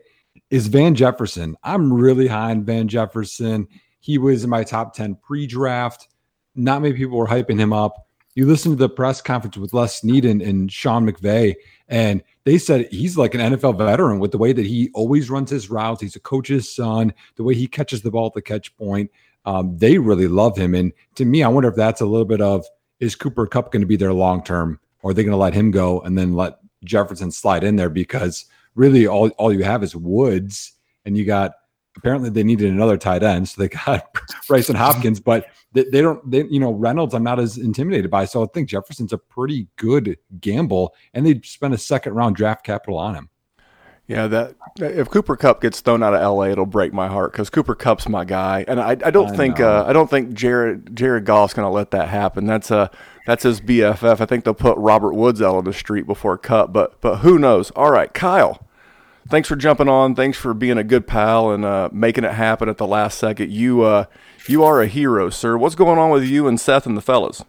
Is 0.50 0.68
Van 0.68 0.94
Jefferson? 0.94 1.56
I'm 1.62 1.92
really 1.92 2.28
high 2.28 2.50
on 2.50 2.64
Van 2.64 2.88
Jefferson. 2.88 3.66
He 3.98 4.16
was 4.16 4.44
in 4.44 4.50
my 4.50 4.64
top 4.64 4.94
10 4.94 5.16
pre 5.16 5.46
draft. 5.46 6.08
Not 6.54 6.82
many 6.82 6.94
people 6.94 7.18
were 7.18 7.26
hyping 7.26 7.58
him 7.58 7.72
up. 7.72 8.06
You 8.34 8.46
listen 8.46 8.72
to 8.72 8.76
the 8.76 8.88
press 8.88 9.20
conference 9.20 9.56
with 9.56 9.74
Les 9.74 10.00
Snead 10.00 10.24
and, 10.24 10.40
and 10.40 10.70
Sean 10.70 11.04
McVay, 11.08 11.56
and 11.88 12.22
they 12.44 12.58
said 12.58 12.88
he's 12.90 13.16
like 13.16 13.34
an 13.34 13.40
NFL 13.40 13.76
veteran 13.78 14.18
with 14.18 14.30
the 14.30 14.38
way 14.38 14.52
that 14.52 14.66
he 14.66 14.90
always 14.94 15.30
runs 15.30 15.50
his 15.50 15.70
routes. 15.70 16.00
He's 16.00 16.16
a 16.16 16.20
coach's 16.20 16.74
son, 16.74 17.12
the 17.36 17.44
way 17.44 17.54
he 17.54 17.66
catches 17.66 18.02
the 18.02 18.10
ball 18.10 18.26
at 18.26 18.34
the 18.34 18.42
catch 18.42 18.74
point. 18.76 19.10
Um, 19.44 19.76
they 19.76 19.98
really 19.98 20.28
love 20.28 20.56
him. 20.56 20.74
And 20.74 20.92
to 21.16 21.24
me, 21.24 21.42
I 21.42 21.48
wonder 21.48 21.68
if 21.68 21.76
that's 21.76 22.00
a 22.00 22.06
little 22.06 22.26
bit 22.26 22.40
of 22.40 22.64
is 22.98 23.14
Cooper 23.14 23.46
Kupp 23.46 23.72
going 23.72 23.80
to 23.80 23.86
be 23.86 23.96
there 23.96 24.12
long 24.12 24.42
term, 24.42 24.78
or 25.02 25.10
are 25.10 25.14
they 25.14 25.22
going 25.22 25.32
to 25.32 25.38
let 25.38 25.54
him 25.54 25.70
go 25.70 26.00
and 26.00 26.16
then 26.16 26.34
let 26.34 26.58
Jefferson 26.84 27.30
slide 27.30 27.64
in 27.64 27.76
there? 27.76 27.88
Because 27.88 28.44
really, 28.74 29.06
all, 29.06 29.28
all 29.30 29.52
you 29.52 29.64
have 29.64 29.82
is 29.82 29.96
Woods, 29.96 30.72
and 31.04 31.16
you 31.16 31.24
got 31.24 31.52
apparently 31.96 32.30
they 32.30 32.42
needed 32.42 32.70
another 32.70 32.96
tight 32.96 33.22
end, 33.22 33.48
so 33.48 33.60
they 33.60 33.68
got 33.68 34.12
Brycen 34.48 34.74
Hopkins, 34.74 35.20
but 35.20 35.46
they, 35.72 35.84
they, 35.84 36.00
don't, 36.00 36.28
they, 36.30 36.44
you 36.44 36.60
know, 36.60 36.72
Reynolds, 36.72 37.14
I'm 37.14 37.22
not 37.22 37.38
as 37.38 37.58
intimidated 37.58 38.10
by. 38.10 38.24
So 38.24 38.42
I 38.42 38.46
think 38.52 38.68
Jefferson's 38.68 39.12
a 39.12 39.18
pretty 39.18 39.68
good 39.76 40.16
gamble, 40.40 40.94
and 41.14 41.26
they 41.26 41.40
spent 41.42 41.74
a 41.74 41.78
second 41.78 42.14
round 42.14 42.36
draft 42.36 42.64
capital 42.64 42.98
on 42.98 43.14
him. 43.14 43.28
Yeah, 44.10 44.26
that 44.26 44.56
if 44.80 45.08
Cooper 45.08 45.36
Kupp 45.36 45.60
gets 45.60 45.80
thrown 45.82 46.02
out 46.02 46.14
of 46.14 46.20
LA, 46.20 46.46
it'll 46.46 46.66
break 46.66 46.92
my 46.92 47.06
heart 47.06 47.30
because 47.30 47.48
Cooper 47.48 47.76
Kupp's 47.76 48.08
my 48.08 48.24
guy, 48.24 48.64
and 48.66 48.80
I, 48.80 48.96
I 49.04 49.12
don't 49.12 49.30
I 49.30 49.36
think 49.36 49.60
uh, 49.60 49.84
I 49.86 49.92
don't 49.92 50.10
think 50.10 50.32
Jared 50.32 50.96
Jared 50.96 51.24
Goff's 51.24 51.54
going 51.54 51.64
to 51.64 51.70
let 51.70 51.92
that 51.92 52.08
happen. 52.08 52.44
That's 52.44 52.72
a 52.72 52.90
that's 53.24 53.44
his 53.44 53.60
BFF. 53.60 54.20
I 54.20 54.26
think 54.26 54.42
they'll 54.42 54.52
put 54.52 54.76
Robert 54.78 55.14
Woods 55.14 55.40
out 55.40 55.54
on 55.54 55.64
the 55.64 55.72
street 55.72 56.08
before 56.08 56.36
Kupp, 56.36 56.72
but 56.72 57.00
but 57.00 57.18
who 57.18 57.38
knows? 57.38 57.70
All 57.76 57.92
right, 57.92 58.12
Kyle, 58.12 58.66
thanks 59.30 59.48
for 59.48 59.56
jumping 59.56 59.88
on. 59.88 60.14
Thanks 60.14 60.36
for 60.36 60.52
being 60.52 60.76
a 60.76 60.84
good 60.84 61.06
pal 61.06 61.52
and 61.52 61.64
uh, 61.64 61.88
making 61.92 62.24
it 62.24 62.32
happen 62.32 62.68
at 62.68 62.76
the 62.76 62.86
last 62.86 63.18
second. 63.18 63.50
You 63.50 63.82
uh, 63.82 64.04
you 64.46 64.64
are 64.64 64.82
a 64.82 64.86
hero, 64.86 65.30
sir. 65.30 65.56
What's 65.56 65.74
going 65.74 65.98
on 65.98 66.10
with 66.10 66.24
you 66.24 66.46
and 66.46 66.60
Seth 66.60 66.86
and 66.86 66.96
the 66.96 67.00
fellas? 67.00 67.44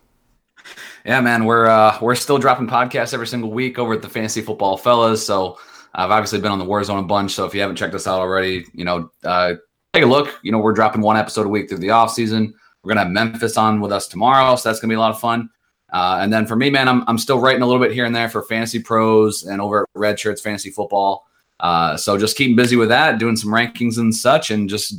Yeah, 1.06 1.20
man, 1.20 1.46
we're 1.46 1.66
uh, 1.66 1.98
we're 2.02 2.16
still 2.16 2.38
dropping 2.38 2.68
podcasts 2.68 3.14
every 3.14 3.28
single 3.28 3.52
week 3.52 3.80
over 3.80 3.94
at 3.94 4.02
the 4.02 4.10
Fantasy 4.10 4.42
Football 4.42 4.78
Fellas. 4.78 5.26
So 5.26 5.58
I've 5.94 6.12
obviously 6.12 6.40
been 6.40 6.52
on 6.52 6.60
the 6.60 6.66
Warzone 6.66 7.00
a 7.00 7.04
bunch. 7.04 7.32
So 7.32 7.46
if 7.46 7.54
you 7.54 7.62
haven't 7.62 7.76
checked 7.76 7.96
us 7.96 8.08
out 8.08 8.20
already, 8.20 8.66
you 8.74 8.86
know, 8.86 9.10
uh, 9.24 9.56
take 9.94 10.04
a 10.04 10.08
look. 10.08 10.40
You 10.44 10.52
know, 10.52 10.60
we're 10.60 10.74
dropping 10.74 11.02
one 11.02 11.18
episode 11.18 11.46
a 11.46 11.50
week 11.50 11.70
through 11.70 11.80
the 11.80 11.90
off 11.90 12.14
season. 12.14 12.54
We're 12.84 12.90
gonna 12.90 13.04
have 13.04 13.12
Memphis 13.12 13.58
on 13.58 13.82
with 13.82 13.92
us 13.92 14.08
tomorrow, 14.08 14.56
so 14.56 14.70
that's 14.70 14.80
gonna 14.80 14.92
be 14.92 14.96
a 14.96 15.00
lot 15.00 15.12
of 15.12 15.20
fun. 15.20 15.50
Uh, 15.92 16.20
and 16.22 16.32
then 16.32 16.46
for 16.46 16.56
me, 16.56 16.70
man, 16.70 16.88
I'm 16.88 17.04
I'm 17.08 17.18
still 17.18 17.40
writing 17.40 17.64
a 17.64 17.66
little 17.66 17.82
bit 17.82 17.92
here 17.92 18.06
and 18.06 18.16
there 18.16 18.30
for 18.30 18.44
Fantasy 18.44 18.80
Pros 18.80 19.44
and 19.44 19.60
over 19.60 19.82
at 19.82 19.90
Red 19.96 20.20
Shirts 20.20 20.42
Fantasy 20.42 20.70
Football. 20.70 21.26
Uh, 21.62 21.96
so 21.96 22.18
just 22.18 22.36
keeping 22.36 22.56
busy 22.56 22.76
with 22.76 22.90
that, 22.90 23.20
doing 23.20 23.36
some 23.36 23.52
rankings 23.52 23.98
and 23.98 24.14
such, 24.14 24.52
and 24.52 24.68
just 24.68 24.96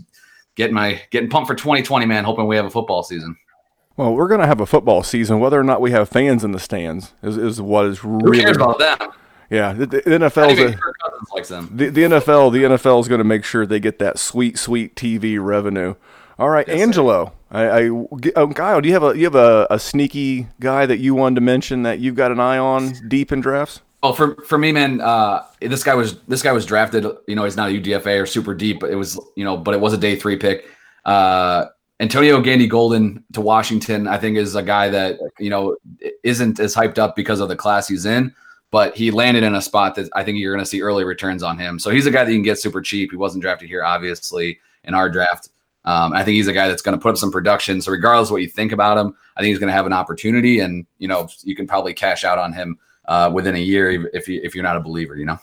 getting 0.55 0.75
my 0.75 1.03
getting 1.11 1.29
pumped 1.29 1.49
for 1.49 1.55
2020, 1.55 2.07
man. 2.07 2.25
Hoping 2.25 2.47
we 2.47 2.57
have 2.57 2.65
a 2.65 2.71
football 2.71 3.03
season. 3.03 3.37
Well, 3.97 4.15
we're 4.15 4.29
going 4.29 4.41
to 4.41 4.47
have 4.47 4.61
a 4.61 4.67
football 4.67 5.03
season, 5.03 5.39
whether 5.39 5.61
or 5.61 5.65
not 5.65 5.81
we 5.81 5.91
have 5.91 6.09
fans 6.09 6.45
in 6.45 6.53
the 6.53 6.59
stands 6.59 7.13
is, 7.23 7.37
is 7.37 7.61
what 7.61 7.87
is 7.87 8.03
really. 8.05 8.39
Who 8.39 8.45
cares 8.45 8.57
about 8.57 8.79
them? 8.79 8.97
Yeah, 9.51 9.75
the, 9.75 9.87
the 9.87 10.01
NFL. 10.01 10.57
The, 10.57 11.91
the 11.91 12.03
NFL, 12.03 12.53
the 12.53 12.63
NFL 12.63 13.01
is 13.01 13.09
going 13.09 13.19
to 13.19 13.25
make 13.25 13.45
sure 13.45 13.67
they 13.67 13.81
get 13.81 13.99
that 13.99 14.19
sweet, 14.19 14.57
sweet 14.59 14.97
TV 14.97 15.43
revenue. 15.43 15.95
All 16.39 16.49
right, 16.49 16.67
yes, 16.67 16.81
Angelo. 16.81 17.35
I, 17.51 17.65
I 17.65 17.89
oh, 17.89 18.49
Kyle, 18.55 18.81
do 18.81 18.89
you 18.89 18.95
have 18.95 19.03
a 19.03 19.17
you 19.17 19.25
have 19.25 19.35
a, 19.35 19.67
a 19.69 19.79
sneaky 19.79 20.49
guy 20.59 20.87
that 20.87 20.99
you 20.99 21.15
wanted 21.15 21.35
to 21.35 21.41
mention 21.43 21.83
that 21.83 21.99
you've 21.99 22.15
got 22.15 22.33
an 22.33 22.41
eye 22.41 22.57
on 22.57 22.95
deep 23.09 23.31
in 23.31 23.41
drafts? 23.41 23.83
Well, 24.03 24.13
for 24.13 24.35
for 24.45 24.59
me, 24.59 24.73
man, 24.73 25.01
uh, 25.01 25.45
this 25.61 25.85
guy 25.85 25.95
was 25.95 26.19
this 26.23 26.43
guy 26.43 26.53
was 26.53 26.67
drafted. 26.67 27.07
You 27.27 27.37
know, 27.37 27.45
he's 27.45 27.57
not 27.57 27.71
a 27.71 27.81
UDFA 27.81 28.23
or 28.23 28.27
super 28.27 28.55
deep, 28.55 28.81
but 28.81 28.91
it 28.91 28.97
was 28.97 29.19
you 29.37 29.45
know, 29.45 29.57
but 29.57 29.75
it 29.75 29.81
was 29.81 29.93
a 29.93 29.99
day 29.99 30.17
three 30.17 30.37
pick. 30.37 30.67
Uh, 31.05 31.67
Antonio 32.01 32.41
Gandy 32.41 32.67
Golden 32.67 33.23
to 33.33 33.41
Washington, 33.41 34.09
I 34.09 34.19
think, 34.19 34.37
is 34.37 34.57
a 34.57 34.63
guy 34.63 34.89
that 34.89 35.21
you 35.39 35.51
know 35.51 35.77
isn't 36.25 36.59
as 36.59 36.75
hyped 36.75 36.99
up 36.99 37.15
because 37.15 37.39
of 37.39 37.49
the 37.49 37.57
class 37.57 37.89
he's 37.89 38.07
in 38.07 38.35
but 38.73 38.97
he 38.97 39.11
landed 39.11 39.45
in 39.45 39.55
a 39.55 39.63
spot 39.63 39.95
that 39.95 40.09
I 40.15 40.25
think 40.25 40.39
you're 40.39 40.55
going 40.55 40.65
to 40.65 40.69
see 40.69 40.81
early 40.81 41.05
returns 41.05 41.43
on 41.43 41.59
him. 41.59 41.79
So 41.79 41.91
he's 41.91 42.07
a 42.07 42.11
guy 42.11 42.25
that 42.25 42.31
you 42.33 42.39
can 42.39 42.43
get 42.43 42.59
super 42.59 42.81
cheap. 42.81 43.11
He 43.11 43.17
wasn't 43.19 43.43
drafted 43.43 43.69
here, 43.69 43.85
obviously, 43.85 44.59
in 44.85 44.95
our 44.95 45.11
draft. 45.11 45.51
Um, 45.85 46.15
I 46.15 46.25
think 46.25 46.37
he's 46.37 46.49
a 46.49 46.55
guy 46.55 46.69
that's 46.69 46.81
going 46.81 46.97
to 46.97 47.03
put 47.03 47.11
up 47.11 47.19
some 47.19 47.31
production. 47.31 47.83
So 47.83 47.93
regardless 47.93 48.31
of 48.31 48.33
what 48.33 48.43
you 48.43 48.49
think 48.49 48.73
about 48.73 48.97
him, 48.97 49.15
I 49.37 49.41
think 49.41 49.51
he's 49.51 49.59
going 49.59 49.69
to 49.69 49.75
have 49.75 49.85
an 49.85 49.93
opportunity, 49.93 50.61
and 50.61 50.87
you 50.99 51.07
know 51.07 51.29
you 51.43 51.55
can 51.55 51.67
probably 51.67 51.93
cash 51.93 52.25
out 52.25 52.39
on 52.39 52.53
him 52.53 52.79
uh, 53.07 53.31
within 53.33 53.55
a 53.55 53.61
year 53.61 54.09
if 54.13 54.29
you 54.29 54.41
if 54.43 54.55
you're 54.55 54.65
not 54.65 54.77
a 54.77 54.81
believer, 54.81 55.17
you 55.17 55.27
know. 55.27 55.39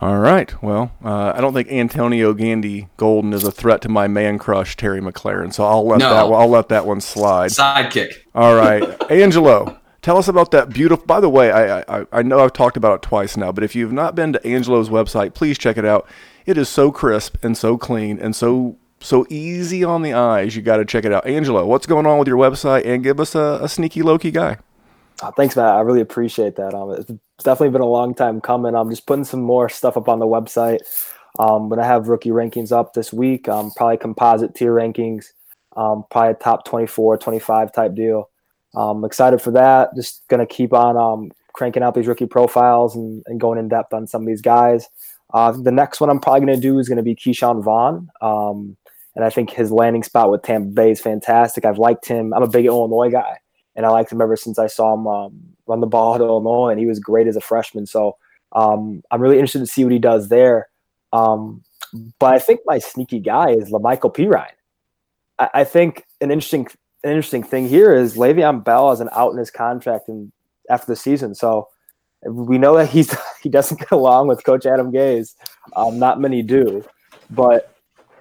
All 0.00 0.18
right. 0.18 0.62
Well, 0.62 0.92
uh, 1.04 1.32
I 1.34 1.40
don't 1.40 1.52
think 1.52 1.70
Antonio 1.70 2.32
Gandy 2.32 2.88
Golden 2.96 3.32
is 3.32 3.42
a 3.42 3.50
threat 3.50 3.82
to 3.82 3.88
my 3.88 4.06
man 4.06 4.38
crush 4.38 4.76
Terry 4.76 5.00
McLaurin, 5.00 5.52
so 5.52 5.64
I'll 5.64 5.86
let 5.86 5.98
no. 5.98 6.10
that 6.10 6.34
I'll 6.34 6.48
let 6.48 6.68
that 6.68 6.86
one 6.86 7.00
slide. 7.00 7.50
Sidekick. 7.50 8.18
All 8.34 8.54
right, 8.54 8.82
Angelo. 9.10 9.76
Tell 10.00 10.16
us 10.16 10.28
about 10.28 10.52
that 10.52 10.70
beautiful. 10.70 11.04
By 11.04 11.20
the 11.20 11.28
way, 11.28 11.50
I, 11.50 11.80
I 11.80 12.06
I 12.12 12.22
know 12.22 12.38
I've 12.38 12.52
talked 12.52 12.76
about 12.76 12.94
it 12.94 13.02
twice 13.02 13.36
now, 13.36 13.52
but 13.52 13.64
if 13.64 13.74
you've 13.74 13.92
not 13.92 14.14
been 14.14 14.32
to 14.32 14.46
Angelo's 14.46 14.88
website, 14.88 15.34
please 15.34 15.58
check 15.58 15.76
it 15.76 15.84
out. 15.84 16.08
It 16.46 16.56
is 16.56 16.68
so 16.68 16.90
crisp 16.90 17.36
and 17.42 17.58
so 17.58 17.76
clean 17.76 18.18
and 18.18 18.34
so 18.34 18.76
so 19.00 19.26
easy 19.28 19.82
on 19.82 20.02
the 20.02 20.14
eyes. 20.14 20.54
You 20.54 20.62
got 20.62 20.76
to 20.76 20.84
check 20.84 21.04
it 21.04 21.12
out. 21.12 21.26
Angelo, 21.26 21.66
what's 21.66 21.86
going 21.86 22.06
on 22.06 22.18
with 22.18 22.28
your 22.28 22.36
website? 22.36 22.86
And 22.86 23.02
give 23.02 23.18
us 23.18 23.34
a, 23.34 23.58
a 23.62 23.68
sneaky 23.68 24.02
Loki 24.02 24.30
guy. 24.30 24.58
Oh, 25.22 25.30
thanks, 25.36 25.56
Matt. 25.56 25.74
I 25.74 25.80
really 25.80 26.00
appreciate 26.00 26.56
that. 26.56 26.74
Um, 26.74 26.90
it's 26.92 27.10
definitely 27.44 27.70
been 27.70 27.82
a 27.82 27.86
long 27.86 28.14
time 28.14 28.40
coming. 28.40 28.74
I'm 28.74 28.90
just 28.90 29.06
putting 29.06 29.24
some 29.24 29.42
more 29.42 29.68
stuff 29.68 29.96
up 29.96 30.08
on 30.08 30.18
the 30.18 30.26
website. 30.26 30.80
Um, 31.38 31.68
when 31.68 31.78
I 31.78 31.86
have 31.86 32.08
rookie 32.08 32.30
rankings 32.30 32.72
up 32.72 32.94
this 32.94 33.12
week, 33.12 33.48
um, 33.48 33.70
probably 33.76 33.98
composite 33.98 34.54
tier 34.54 34.74
rankings, 34.74 35.26
um, 35.76 36.04
probably 36.10 36.32
a 36.32 36.34
top 36.34 36.64
24, 36.64 37.18
25 37.18 37.72
type 37.72 37.94
deal. 37.94 38.30
I'm 38.74 39.04
excited 39.04 39.42
for 39.42 39.50
that. 39.52 39.94
Just 39.94 40.28
to 40.40 40.46
keep 40.46 40.72
on 40.72 40.96
um, 40.96 41.30
cranking 41.52 41.82
out 41.82 41.94
these 41.94 42.06
rookie 42.06 42.26
profiles 42.26 42.96
and, 42.96 43.22
and, 43.26 43.40
going 43.40 43.58
in 43.58 43.68
depth 43.68 43.92
on 43.92 44.06
some 44.06 44.22
of 44.22 44.26
these 44.26 44.42
guys. 44.42 44.88
Uh, 45.34 45.52
the 45.52 45.72
next 45.72 46.00
one 46.00 46.10
I'm 46.10 46.20
probably 46.20 46.40
to 46.46 46.60
do 46.60 46.78
is 46.78 46.88
to 46.96 47.02
be 47.02 47.14
Ke'Shawn 47.14 47.62
Vaughn. 47.62 48.08
Um, 48.20 48.76
and 49.14 49.24
I 49.24 49.30
think 49.30 49.50
his 49.50 49.72
landing 49.72 50.02
spot 50.02 50.30
with 50.30 50.42
Tampa 50.42 50.68
Bay 50.68 50.92
is 50.92 51.00
fantastic. 51.00 51.64
I've 51.64 51.78
liked 51.78 52.06
him. 52.06 52.32
I'm 52.32 52.42
a 52.42 52.48
big 52.48 52.66
Illinois 52.66 53.10
guy, 53.10 53.38
and 53.76 53.86
I 53.86 53.90
liked 53.90 54.12
him 54.12 54.20
ever 54.20 54.36
since 54.36 54.58
I 54.58 54.66
saw 54.66 54.94
him 54.94 55.06
um, 55.06 55.40
run 55.66 55.80
the 55.80 55.86
ball 55.86 56.14
at 56.14 56.20
Illinois, 56.20 56.70
and 56.70 56.80
he 56.80 56.86
was 56.86 56.98
great 56.98 57.26
as 57.26 57.36
a 57.36 57.40
freshman. 57.40 57.86
So 57.86 58.16
um, 58.52 59.02
I'm 59.10 59.20
really 59.20 59.36
interested 59.36 59.60
to 59.60 59.66
see 59.66 59.84
what 59.84 59.92
he 59.92 59.98
does 59.98 60.28
there. 60.28 60.68
Um, 61.12 61.62
but 62.18 62.34
I 62.34 62.38
think 62.38 62.60
my 62.66 62.78
sneaky 62.78 63.20
guy 63.20 63.50
is 63.50 63.70
La'Mical 63.70 64.14
Perine. 64.14 64.52
I, 65.38 65.50
I 65.54 65.64
think 65.64 66.04
an 66.20 66.30
interesting 66.30 66.68
an 67.02 67.10
interesting 67.10 67.42
thing 67.42 67.66
here 67.66 67.94
is 67.94 68.16
Le'Veon 68.16 68.62
Bell 68.62 68.90
has 68.90 69.00
an 69.00 69.08
out 69.12 69.32
in 69.32 69.38
his 69.38 69.50
contract 69.50 70.08
and 70.08 70.30
after 70.68 70.86
the 70.86 70.96
season. 70.96 71.34
So 71.34 71.68
we 72.26 72.58
know 72.58 72.76
that 72.76 72.90
he's 72.90 73.16
he 73.42 73.48
doesn't 73.48 73.80
get 73.80 73.90
along 73.90 74.28
with 74.28 74.44
Coach 74.44 74.66
Adam 74.66 74.92
Gase. 74.92 75.34
Um, 75.76 75.98
not 75.98 76.20
many 76.20 76.42
do, 76.42 76.84
but 77.30 77.74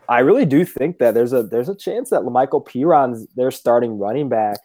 I 0.07 0.19
really 0.19 0.45
do 0.45 0.65
think 0.65 0.97
that 0.99 1.13
there's 1.13 1.33
a 1.33 1.43
there's 1.43 1.69
a 1.69 1.75
chance 1.75 2.09
that 2.09 2.21
La'Mical 2.21 2.65
Perine's 2.65 3.27
their 3.35 3.51
starting 3.51 3.99
running 3.99 4.29
back 4.29 4.57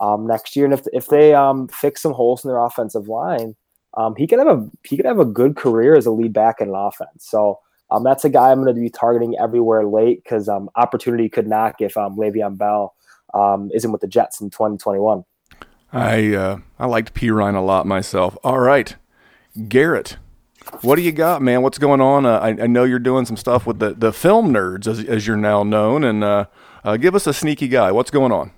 um, 0.00 0.26
next 0.26 0.56
year, 0.56 0.64
and 0.64 0.74
if 0.74 0.86
if 0.92 1.08
they 1.08 1.34
um, 1.34 1.68
fix 1.68 2.02
some 2.02 2.12
holes 2.12 2.44
in 2.44 2.48
their 2.48 2.58
offensive 2.58 3.08
line, 3.08 3.54
um, 3.94 4.14
he 4.16 4.26
can 4.26 4.38
have 4.38 4.48
a 4.48 4.68
he 4.84 4.96
could 4.96 5.06
have 5.06 5.20
a 5.20 5.24
good 5.24 5.56
career 5.56 5.94
as 5.94 6.06
a 6.06 6.10
lead 6.10 6.32
back 6.32 6.60
in 6.60 6.68
an 6.68 6.74
offense. 6.74 7.26
So. 7.26 7.60
Um, 7.92 8.04
that's 8.04 8.24
a 8.24 8.28
guy 8.28 8.52
I'm 8.52 8.62
going 8.62 8.72
to 8.72 8.80
be 8.80 8.88
targeting 8.88 9.36
everywhere 9.36 9.84
late 9.84 10.22
because 10.22 10.48
um, 10.48 10.70
opportunity 10.76 11.28
could 11.28 11.48
knock 11.48 11.80
if 11.80 11.96
um, 11.96 12.16
Le'Veon 12.16 12.56
Bell 12.56 12.94
um, 13.34 13.68
isn't 13.74 13.90
with 13.90 14.00
the 14.00 14.06
Jets 14.06 14.40
in 14.40 14.48
2021. 14.50 15.24
I 15.92 16.34
uh, 16.34 16.58
I 16.78 16.86
liked 16.86 17.14
Perine 17.14 17.56
a 17.56 17.60
lot 17.60 17.86
myself. 17.86 18.36
All 18.44 18.60
right, 18.60 18.94
Garrett, 19.68 20.18
what 20.82 20.96
do 20.96 21.02
you 21.02 21.12
got, 21.12 21.42
man? 21.42 21.62
What's 21.62 21.78
going 21.78 22.00
on? 22.00 22.26
Uh, 22.26 22.38
I, 22.38 22.48
I, 22.48 22.66
know 22.66 22.84
you're 22.84 22.98
doing 22.98 23.26
some 23.26 23.36
stuff 23.36 23.66
with 23.66 23.80
the, 23.80 23.94
the 23.94 24.12
film 24.12 24.52
nerds, 24.52 24.86
as, 24.86 25.02
as 25.04 25.26
you're 25.26 25.36
now 25.36 25.62
known, 25.62 26.04
and 26.04 26.22
uh, 26.22 26.44
uh 26.84 26.96
give 26.96 27.14
us 27.14 27.26
a 27.26 27.34
sneaky 27.34 27.66
guy. 27.66 27.90
What's 27.90 28.10
going 28.10 28.30
on? 28.30 28.52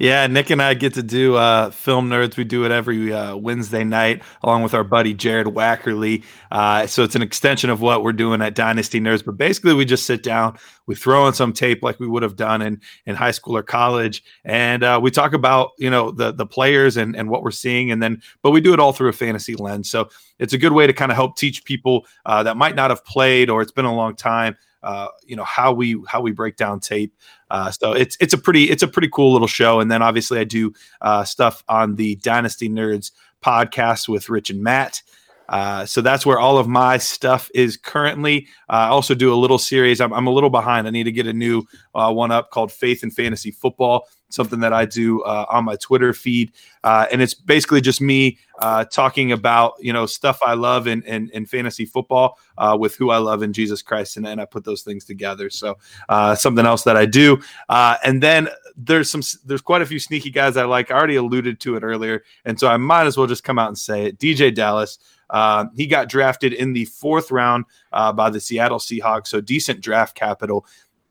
Yeah, 0.00 0.26
Nick 0.28 0.48
and 0.48 0.62
I 0.62 0.72
get 0.72 0.94
to 0.94 1.02
do 1.02 1.36
uh, 1.36 1.70
Film 1.70 2.08
Nerds. 2.08 2.38
We 2.38 2.44
do 2.44 2.64
it 2.64 2.70
every 2.70 3.12
uh, 3.12 3.36
Wednesday 3.36 3.84
night 3.84 4.22
along 4.42 4.62
with 4.62 4.72
our 4.72 4.82
buddy 4.82 5.12
Jared 5.12 5.46
Wackerly. 5.48 6.24
Uh, 6.50 6.86
so 6.86 7.04
it's 7.04 7.16
an 7.16 7.20
extension 7.20 7.68
of 7.68 7.82
what 7.82 8.02
we're 8.02 8.14
doing 8.14 8.40
at 8.40 8.54
Dynasty 8.54 8.98
Nerds. 8.98 9.22
But 9.22 9.36
basically, 9.36 9.74
we 9.74 9.84
just 9.84 10.06
sit 10.06 10.22
down, 10.22 10.56
we 10.86 10.94
throw 10.94 11.26
in 11.28 11.34
some 11.34 11.52
tape 11.52 11.82
like 11.82 12.00
we 12.00 12.06
would 12.06 12.22
have 12.22 12.34
done 12.34 12.62
in, 12.62 12.80
in 13.04 13.14
high 13.14 13.30
school 13.30 13.54
or 13.54 13.62
college, 13.62 14.24
and 14.42 14.82
uh, 14.82 14.98
we 15.02 15.10
talk 15.10 15.34
about 15.34 15.72
you 15.76 15.90
know 15.90 16.10
the 16.10 16.32
the 16.32 16.46
players 16.46 16.96
and 16.96 17.14
and 17.14 17.28
what 17.28 17.42
we're 17.42 17.50
seeing, 17.50 17.90
and 17.90 18.02
then 18.02 18.22
but 18.40 18.52
we 18.52 18.62
do 18.62 18.72
it 18.72 18.80
all 18.80 18.94
through 18.94 19.10
a 19.10 19.12
fantasy 19.12 19.54
lens. 19.54 19.90
So 19.90 20.08
it's 20.38 20.54
a 20.54 20.58
good 20.58 20.72
way 20.72 20.86
to 20.86 20.94
kind 20.94 21.12
of 21.12 21.16
help 21.16 21.36
teach 21.36 21.62
people 21.66 22.06
uh, 22.24 22.42
that 22.44 22.56
might 22.56 22.74
not 22.74 22.88
have 22.88 23.04
played 23.04 23.50
or 23.50 23.60
it's 23.60 23.70
been 23.70 23.84
a 23.84 23.94
long 23.94 24.16
time 24.16 24.56
uh, 24.82 25.08
you 25.24 25.36
know 25.36 25.44
how 25.44 25.72
we 25.72 26.02
how 26.06 26.20
we 26.20 26.32
break 26.32 26.56
down 26.56 26.80
tape. 26.80 27.14
Uh, 27.50 27.70
so 27.70 27.92
it's 27.92 28.16
it's 28.20 28.32
a 28.32 28.38
pretty 28.38 28.70
it's 28.70 28.82
a 28.82 28.88
pretty 28.88 29.08
cool 29.12 29.32
little 29.32 29.48
show. 29.48 29.80
And 29.80 29.90
then 29.90 30.02
obviously 30.02 30.38
I 30.38 30.44
do 30.44 30.72
uh, 31.00 31.24
stuff 31.24 31.64
on 31.68 31.96
the 31.96 32.16
Dynasty 32.16 32.68
Nerds 32.68 33.10
podcast 33.42 34.08
with 34.08 34.28
Rich 34.28 34.50
and 34.50 34.62
Matt. 34.62 35.02
Uh, 35.48 35.84
so 35.84 36.00
that's 36.00 36.24
where 36.24 36.38
all 36.38 36.58
of 36.58 36.68
my 36.68 36.96
stuff 36.96 37.50
is 37.54 37.76
currently. 37.76 38.46
Uh, 38.68 38.72
I 38.74 38.88
also 38.88 39.16
do 39.16 39.32
a 39.32 39.34
little 39.34 39.58
series. 39.58 40.00
I'm, 40.00 40.12
I'm, 40.12 40.28
a 40.28 40.30
little 40.30 40.48
behind. 40.48 40.86
I 40.86 40.90
need 40.90 41.04
to 41.04 41.12
get 41.12 41.26
a 41.26 41.32
new 41.32 41.64
uh, 41.92 42.12
one 42.12 42.30
up 42.30 42.52
called 42.52 42.70
Faith 42.70 43.02
and 43.02 43.12
Fantasy 43.12 43.50
Football 43.50 44.06
something 44.30 44.60
that 44.60 44.72
I 44.72 44.86
do 44.86 45.22
uh, 45.22 45.46
on 45.48 45.64
my 45.64 45.76
Twitter 45.76 46.12
feed. 46.12 46.52
Uh, 46.82 47.06
and 47.12 47.20
it's 47.20 47.34
basically 47.34 47.80
just 47.80 48.00
me 48.00 48.38
uh, 48.60 48.84
talking 48.84 49.32
about, 49.32 49.74
you 49.80 49.92
know, 49.92 50.06
stuff 50.06 50.38
I 50.44 50.54
love 50.54 50.86
in, 50.86 51.02
in, 51.02 51.30
in 51.30 51.46
fantasy 51.46 51.84
football 51.84 52.38
uh, 52.58 52.76
with 52.78 52.94
who 52.96 53.10
I 53.10 53.18
love 53.18 53.42
in 53.42 53.52
Jesus 53.52 53.82
Christ. 53.82 54.16
And, 54.16 54.26
and 54.26 54.40
I 54.40 54.44
put 54.44 54.64
those 54.64 54.82
things 54.82 55.04
together. 55.04 55.50
So 55.50 55.76
uh, 56.08 56.34
something 56.34 56.64
else 56.64 56.84
that 56.84 56.96
I 56.96 57.06
do. 57.06 57.40
Uh, 57.68 57.96
and 58.04 58.22
then 58.22 58.48
there's 58.76 59.10
some, 59.10 59.22
there's 59.44 59.60
quite 59.60 59.82
a 59.82 59.86
few 59.86 59.98
sneaky 59.98 60.30
guys 60.30 60.56
I 60.56 60.64
like. 60.64 60.90
I 60.90 60.94
already 60.94 61.16
alluded 61.16 61.60
to 61.60 61.76
it 61.76 61.82
earlier. 61.82 62.24
And 62.44 62.58
so 62.58 62.68
I 62.68 62.76
might 62.76 63.06
as 63.06 63.16
well 63.16 63.26
just 63.26 63.44
come 63.44 63.58
out 63.58 63.68
and 63.68 63.78
say 63.78 64.06
it. 64.06 64.18
DeeJay 64.18 64.54
Dallas. 64.54 64.98
Uh, 65.30 65.66
he 65.76 65.86
got 65.86 66.08
drafted 66.08 66.52
in 66.52 66.72
the 66.72 66.84
fourth 66.86 67.30
round 67.30 67.64
uh, 67.92 68.12
by 68.12 68.28
the 68.30 68.40
Seattle 68.40 68.78
Seahawks, 68.78 69.28
so 69.28 69.40
decent 69.40 69.80
draft 69.80 70.16
capital. 70.16 70.66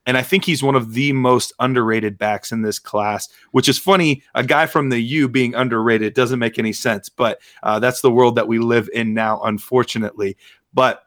And 0.09 0.17
I 0.17 0.23
think 0.23 0.43
he's 0.43 0.63
one 0.63 0.73
of 0.73 0.93
the 0.93 1.13
most 1.13 1.53
underrated 1.59 2.17
backs 2.17 2.51
in 2.51 2.63
this 2.63 2.79
class, 2.79 3.29
which 3.51 3.69
is 3.69 3.77
funny. 3.77 4.23
A 4.33 4.43
guy 4.43 4.65
from 4.65 4.89
the 4.89 4.99
U 4.99 5.29
being 5.29 5.53
underrated 5.53 6.15
doesn't 6.15 6.39
make 6.39 6.57
any 6.57 6.73
sense, 6.73 7.09
but 7.09 7.39
uh, 7.61 7.77
that's 7.77 8.01
the 8.01 8.09
world 8.09 8.33
that 8.33 8.47
we 8.47 8.57
live 8.57 8.89
in 8.91 9.13
now, 9.13 9.39
unfortunately. 9.43 10.35
But 10.73 11.03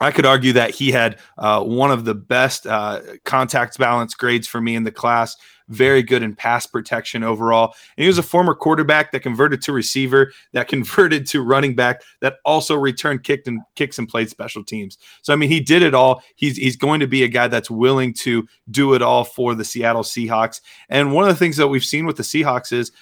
I 0.00 0.12
could 0.12 0.24
argue 0.24 0.54
that 0.54 0.70
he 0.70 0.90
had 0.92 1.18
uh, 1.36 1.62
one 1.62 1.90
of 1.90 2.06
the 2.06 2.14
best 2.14 2.66
uh, 2.66 3.02
contact 3.26 3.76
balance 3.76 4.14
grades 4.14 4.46
for 4.46 4.62
me 4.62 4.76
in 4.76 4.84
the 4.84 4.90
class 4.90 5.36
very 5.68 6.02
good 6.02 6.22
in 6.22 6.34
pass 6.34 6.66
protection 6.66 7.22
overall. 7.22 7.74
And 7.96 8.02
he 8.04 8.08
was 8.08 8.18
a 8.18 8.22
former 8.22 8.54
quarterback 8.54 9.12
that 9.12 9.20
converted 9.20 9.62
to 9.62 9.72
receiver, 9.72 10.32
that 10.52 10.68
converted 10.76 11.26
to 11.28 11.42
running 11.42 11.74
back, 11.74 12.02
that 12.20 12.36
also 12.44 12.76
returned 12.76 13.24
kicked 13.24 13.48
and 13.48 13.60
kicks 13.74 13.98
and 13.98 14.08
played 14.08 14.30
special 14.30 14.64
teams. 14.64 14.98
So 15.22 15.32
I 15.32 15.36
mean, 15.36 15.50
he 15.50 15.60
did 15.60 15.82
it 15.82 15.94
all. 15.94 16.22
He's 16.36 16.56
he's 16.56 16.76
going 16.76 17.00
to 17.00 17.06
be 17.06 17.24
a 17.24 17.28
guy 17.28 17.48
that's 17.48 17.70
willing 17.70 18.12
to 18.14 18.46
do 18.70 18.94
it 18.94 19.02
all 19.02 19.24
for 19.24 19.54
the 19.54 19.64
Seattle 19.64 20.02
Seahawks. 20.02 20.60
And 20.88 21.12
one 21.12 21.24
of 21.24 21.34
the 21.34 21.38
things 21.38 21.56
that 21.56 21.68
we've 21.68 21.84
seen 21.84 22.06
with 22.06 22.16
the 22.16 22.22
Seahawks 22.22 22.72
is 22.72 22.92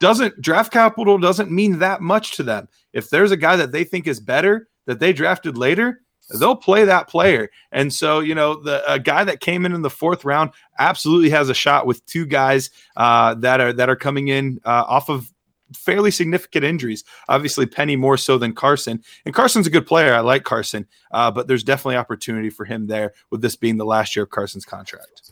doesn't 0.00 0.40
draft 0.40 0.72
capital 0.72 1.18
doesn't 1.18 1.50
mean 1.50 1.78
that 1.78 2.00
much 2.00 2.36
to 2.36 2.42
them. 2.42 2.68
If 2.92 3.10
there's 3.10 3.30
a 3.30 3.36
guy 3.36 3.56
that 3.56 3.72
they 3.72 3.84
think 3.84 4.06
is 4.06 4.20
better 4.20 4.68
that 4.86 5.00
they 5.00 5.12
drafted 5.12 5.56
later, 5.56 6.02
they'll 6.38 6.56
play 6.56 6.84
that 6.84 7.08
player. 7.08 7.50
And 7.72 7.92
so, 7.92 8.20
you 8.20 8.34
know, 8.34 8.62
the 8.62 8.82
a 8.90 8.98
guy 8.98 9.24
that 9.24 9.40
came 9.40 9.66
in 9.66 9.74
in 9.74 9.82
the 9.82 9.90
fourth 9.90 10.24
round 10.24 10.50
absolutely 10.78 11.30
has 11.30 11.48
a 11.48 11.54
shot 11.54 11.86
with 11.86 12.04
two 12.06 12.26
guys 12.26 12.70
uh, 12.96 13.34
that 13.34 13.60
are 13.60 13.72
that 13.72 13.88
are 13.88 13.96
coming 13.96 14.28
in 14.28 14.60
uh, 14.64 14.84
off 14.86 15.08
of 15.08 15.30
fairly 15.76 16.10
significant 16.10 16.64
injuries. 16.64 17.04
Obviously, 17.28 17.66
Penny 17.66 17.96
more 17.96 18.16
so 18.16 18.38
than 18.38 18.54
Carson, 18.54 19.02
and 19.24 19.34
Carson's 19.34 19.66
a 19.66 19.70
good 19.70 19.86
player. 19.86 20.14
I 20.14 20.20
like 20.20 20.44
Carson, 20.44 20.86
uh, 21.10 21.30
but 21.30 21.48
there's 21.48 21.64
definitely 21.64 21.96
opportunity 21.96 22.50
for 22.50 22.64
him 22.64 22.86
there 22.86 23.12
with 23.30 23.42
this 23.42 23.56
being 23.56 23.76
the 23.76 23.84
last 23.84 24.16
year 24.16 24.24
of 24.24 24.30
Carson's 24.30 24.64
contract. 24.64 25.30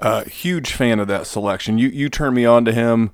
Uh, 0.00 0.24
huge 0.24 0.72
fan 0.72 1.00
of 1.00 1.08
that 1.08 1.26
selection. 1.26 1.78
You 1.78 1.88
you 1.88 2.08
turned 2.08 2.34
me 2.34 2.44
on 2.44 2.64
to 2.64 2.72
him. 2.72 3.12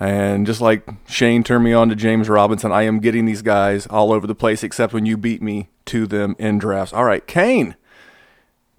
And 0.00 0.46
just 0.46 0.62
like 0.62 0.88
Shane 1.06 1.44
turned 1.44 1.62
me 1.62 1.74
on 1.74 1.90
to 1.90 1.94
James 1.94 2.30
Robinson, 2.30 2.72
I 2.72 2.82
am 2.82 3.00
getting 3.00 3.26
these 3.26 3.42
guys 3.42 3.86
all 3.86 4.12
over 4.12 4.26
the 4.26 4.34
place, 4.34 4.64
except 4.64 4.94
when 4.94 5.04
you 5.04 5.18
beat 5.18 5.42
me 5.42 5.68
to 5.86 6.06
them 6.06 6.34
in 6.38 6.58
drafts. 6.58 6.94
All 6.94 7.04
right, 7.04 7.26
Kane, 7.26 7.76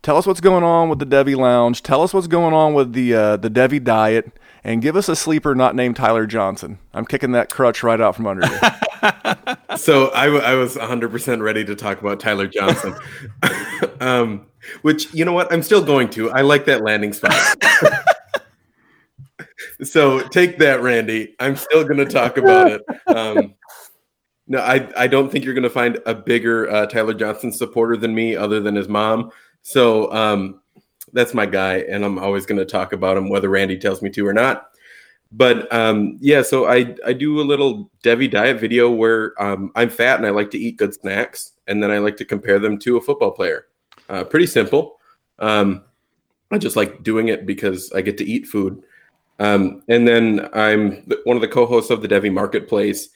tell 0.02 0.18
us 0.18 0.26
what's 0.26 0.42
going 0.42 0.64
on 0.64 0.90
with 0.90 0.98
the 0.98 1.06
Devy 1.06 1.36
Lounge. 1.38 1.84
Tell 1.84 2.02
us 2.02 2.12
what's 2.12 2.26
going 2.26 2.56
on 2.56 2.74
with 2.74 2.94
the 2.94 3.14
uh, 3.14 3.38
the 3.38 3.52
Devy 3.52 3.84
diet, 3.84 4.32
and 4.64 4.82
give 4.82 4.96
us 4.96 5.08
a 5.08 5.16
sleeper 5.16 5.54
not 5.54 5.76
named 5.76 5.96
Tyler 5.96 6.26
Johnson. 6.26 6.80
I'm 6.92 7.06
kicking 7.06 7.34
that 7.34 7.52
crutch 7.52 7.84
right 7.84 8.02
out 8.02 8.16
from 8.16 8.26
under 8.26 8.48
you. 8.48 8.58
so 9.78 10.12
I, 10.14 10.26
w- 10.26 10.44
I 10.44 10.56
was 10.56 10.76
100% 10.76 11.42
ready 11.42 11.64
to 11.66 11.76
talk 11.76 12.02
about 12.02 12.20
Tyler 12.20 12.48
Johnson, 12.48 12.96
um, 14.00 14.48
which 14.82 15.14
you 15.14 15.24
know 15.24 15.34
what 15.34 15.54
I'm 15.54 15.62
still 15.62 15.84
going 15.84 16.10
to. 16.12 16.32
I 16.32 16.42
like 16.42 16.66
that 16.66 16.84
landing 16.84 17.14
spot. 17.14 17.34
so 19.84 20.22
take 20.28 20.58
that, 20.60 20.82
Randy. 20.82 21.36
I'm 21.40 21.56
still 21.56 21.84
going 21.84 21.98
to 21.98 22.06
talk 22.06 22.38
about 22.38 22.72
it. 22.72 22.82
Um, 23.08 23.56
no, 24.48 24.60
I, 24.60 24.90
I 24.98 25.08
don't 25.08 25.32
think 25.32 25.46
you're 25.46 25.54
going 25.54 25.64
to 25.64 25.70
find 25.70 26.00
a 26.06 26.14
bigger 26.14 26.70
uh, 26.70 26.86
Tyler 26.86 27.14
Johnson 27.14 27.52
supporter 27.52 27.96
than 27.96 28.14
me, 28.14 28.36
other 28.36 28.60
than 28.60 28.76
his 28.76 28.88
mom. 28.88 29.32
So 29.62 30.12
um, 30.12 30.62
that's 31.14 31.34
my 31.34 31.46
guy, 31.46 31.78
and 31.90 32.04
I'm 32.04 32.20
always 32.20 32.46
going 32.46 32.60
to 32.60 32.66
talk 32.66 32.94
about 32.94 33.18
him, 33.18 33.30
whether 33.30 33.50
Randy 33.50 33.78
tells 33.78 34.02
me 34.02 34.10
to 34.12 34.28
or 34.28 34.34
not. 34.34 34.68
But 35.32 35.72
um, 35.74 36.18
yeah, 36.20 36.42
so 36.42 36.68
I 36.68 36.96
I 37.06 37.14
do 37.14 37.40
a 37.40 37.44
little 37.44 37.90
Devy 38.04 38.30
diet 38.30 38.60
video 38.60 38.90
where 38.90 39.42
um, 39.42 39.72
I'm 39.76 39.90
fat 39.90 40.18
and 40.18 40.28
I 40.28 40.32
like 40.32 40.52
to 40.52 40.58
eat 40.58 40.78
good 40.78 40.94
snacks, 40.94 41.54
and 41.68 41.82
then 41.82 41.90
I 41.90 42.00
like 42.00 42.18
to 42.18 42.26
compare 42.26 42.60
them 42.60 42.78
to 42.80 42.98
a 42.98 43.02
football 43.02 43.32
player. 43.32 43.68
Uh, 44.10 44.26
pretty 44.26 44.48
simple. 44.48 44.98
Um, 45.40 45.86
I 46.52 46.58
just 46.58 46.76
like 46.76 47.04
doing 47.04 47.30
it 47.30 47.46
because 47.46 47.92
I 47.94 48.02
get 48.02 48.18
to 48.18 48.26
eat 48.26 48.46
food 48.46 48.84
um, 49.40 49.84
and 49.88 50.08
then 50.08 50.50
I'm 50.54 51.04
one 51.24 51.38
of 51.38 51.42
the 51.42 51.48
co-hosts 51.48 51.92
of 51.92 52.02
the 52.02 52.08
Devy 52.08 52.32
Marketplace, 52.32 53.10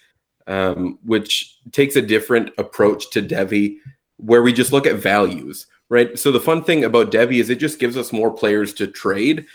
um, 0.47 0.99
which 1.03 1.57
takes 1.71 1.95
a 1.95 2.01
different 2.01 2.51
approach 2.57 3.09
to 3.11 3.21
Devy, 3.21 3.77
where 4.17 4.41
we 4.41 4.53
just 4.53 4.71
look 4.71 4.87
at 4.87 4.95
values, 4.95 5.67
right? 5.89 6.17
So 6.17 6.31
the 6.31 6.39
fun 6.39 6.63
thing 6.63 6.83
about 6.83 7.11
Devy 7.11 7.39
is 7.39 7.49
it 7.49 7.59
just 7.59 7.79
gives 7.79 7.97
us 7.97 8.13
more 8.13 8.31
players 8.31 8.73
to 8.75 8.87
trade. 8.87 9.45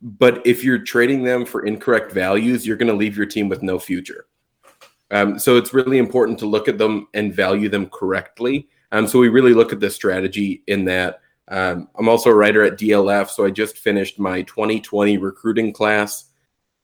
But 0.00 0.46
if 0.46 0.62
you're 0.62 0.78
trading 0.78 1.24
them 1.24 1.44
for 1.44 1.66
incorrect 1.66 2.12
values, 2.12 2.66
you're 2.66 2.76
going 2.76 2.90
to 2.90 2.94
leave 2.94 3.16
your 3.16 3.26
team 3.26 3.48
with 3.48 3.62
no 3.62 3.78
future. 3.78 4.26
Um, 5.10 5.38
so 5.38 5.56
it's 5.56 5.74
really 5.74 5.98
important 5.98 6.38
to 6.40 6.46
look 6.46 6.68
at 6.68 6.78
them 6.78 7.08
and 7.14 7.34
value 7.34 7.68
them 7.68 7.88
correctly. 7.88 8.68
Um, 8.92 9.06
so 9.06 9.18
we 9.18 9.28
really 9.28 9.54
look 9.54 9.72
at 9.72 9.80
the 9.80 9.90
strategy 9.90 10.62
in 10.66 10.84
that 10.84 11.20
um, 11.50 11.88
I'm 11.98 12.08
also 12.08 12.30
a 12.30 12.34
writer 12.34 12.62
at 12.62 12.78
DLF, 12.78 13.30
so 13.30 13.44
I 13.44 13.50
just 13.50 13.78
finished 13.78 14.18
my 14.18 14.42
2020 14.42 15.16
recruiting 15.18 15.72
class 15.72 16.26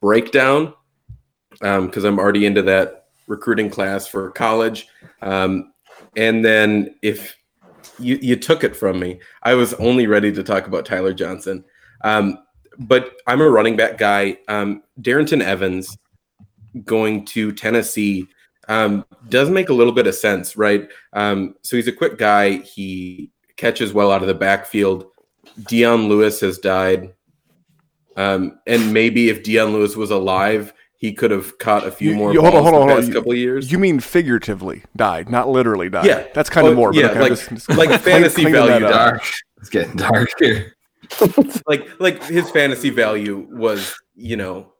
breakdown 0.00 0.74
because 1.50 2.04
um, 2.04 2.04
I'm 2.04 2.18
already 2.18 2.46
into 2.46 2.62
that 2.62 3.06
recruiting 3.26 3.70
class 3.70 4.06
for 4.06 4.30
college. 4.30 4.88
Um, 5.22 5.72
and 6.16 6.44
then 6.44 6.94
if 7.02 7.36
you, 7.98 8.18
you 8.20 8.36
took 8.36 8.64
it 8.64 8.74
from 8.74 8.98
me, 8.98 9.20
I 9.42 9.54
was 9.54 9.74
only 9.74 10.06
ready 10.06 10.32
to 10.32 10.42
talk 10.42 10.66
about 10.66 10.86
Tyler 10.86 11.12
Johnson. 11.12 11.64
Um, 12.02 12.38
but 12.78 13.12
I'm 13.26 13.40
a 13.40 13.48
running 13.48 13.76
back 13.76 13.98
guy. 13.98 14.38
Um, 14.48 14.82
Darrynton 15.00 15.42
Evans 15.42 15.96
going 16.84 17.24
to 17.26 17.52
Tennessee 17.52 18.26
um, 18.68 19.04
does 19.28 19.50
make 19.50 19.68
a 19.68 19.74
little 19.74 19.92
bit 19.92 20.06
of 20.06 20.14
sense, 20.14 20.56
right? 20.56 20.88
So 21.14 21.52
he's 21.70 21.86
a 21.86 21.92
quick 21.92 22.18
guy. 22.18 22.56
He 22.58 23.30
catches 23.57 23.92
well 23.92 24.11
out 24.11 24.22
of 24.22 24.28
the 24.28 24.34
backfield. 24.34 25.07
Dion 25.68 26.09
Lewis 26.09 26.40
has 26.40 26.59
died. 26.59 27.14
Um, 28.16 28.59
and 28.66 28.92
maybe 28.92 29.28
if 29.28 29.42
Dion 29.42 29.72
Lewis 29.72 29.96
was 29.96 30.11
alive, 30.11 30.72
he 30.96 31.12
could 31.12 31.30
have 31.30 31.59
caught 31.59 31.86
a 31.86 31.90
few 31.90 32.12
you, 32.12 32.16
more 32.16 32.32
you, 32.32 32.40
balls 32.40 32.55
hold 32.55 32.64
on, 32.66 32.72
hold 32.72 32.74
on, 32.74 32.88
the 32.88 32.92
hold 32.94 33.02
past 33.02 33.09
on. 33.11 33.14
couple 33.14 33.32
of 33.32 33.38
years. 33.38 33.70
You 33.70 33.78
mean 33.78 34.00
figuratively 34.00 34.82
died, 34.96 35.28
not 35.28 35.48
literally 35.48 35.90
died. 35.90 36.07
Yeah, 36.07 36.26
that's 36.32 36.48
kind 36.48 36.66
oh, 36.66 36.70
of 36.70 36.76
more. 36.76 36.94
Yeah, 36.94 37.09
okay, 37.09 37.20
like 37.20 37.28
just, 37.30 37.48
just 37.50 37.68
like 37.70 38.00
fantasy 38.00 38.42
cleaning 38.42 38.52
value. 38.55 38.86
Dark. 38.86 39.22
It's 39.59 39.68
getting 39.68 39.96
dark 39.96 40.30
here. 40.38 40.74
like 41.66 41.88
like 42.00 42.24
his 42.24 42.50
fantasy 42.50 42.90
value 42.90 43.46
was 43.50 43.94
you 44.14 44.36
know 44.36 44.72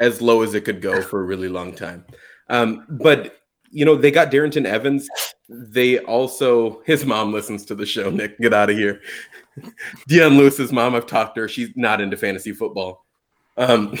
as 0.00 0.22
low 0.22 0.42
as 0.42 0.54
it 0.54 0.62
could 0.62 0.80
go 0.80 1.02
for 1.02 1.20
a 1.20 1.24
really 1.24 1.48
long 1.48 1.74
time. 1.74 2.06
Um, 2.48 2.86
but 2.88 3.36
you 3.70 3.84
know 3.84 3.96
they 3.96 4.10
got 4.10 4.30
Darrynton 4.30 4.64
Evans. 4.64 5.08
They 5.48 5.98
also 5.98 6.82
his 6.86 7.04
mom 7.04 7.32
listens 7.32 7.64
to 7.66 7.74
the 7.74 7.86
show. 7.86 8.10
Nick, 8.10 8.38
get 8.38 8.54
out 8.54 8.70
of 8.70 8.76
here. 8.76 9.00
Dion 10.08 10.38
Lewis's 10.38 10.72
mom. 10.72 10.94
I've 10.94 11.06
talked 11.06 11.34
to 11.36 11.42
her. 11.42 11.48
She's 11.48 11.70
not 11.76 12.00
into 12.00 12.16
fantasy 12.16 12.52
football. 12.52 13.04
Um, 13.56 13.96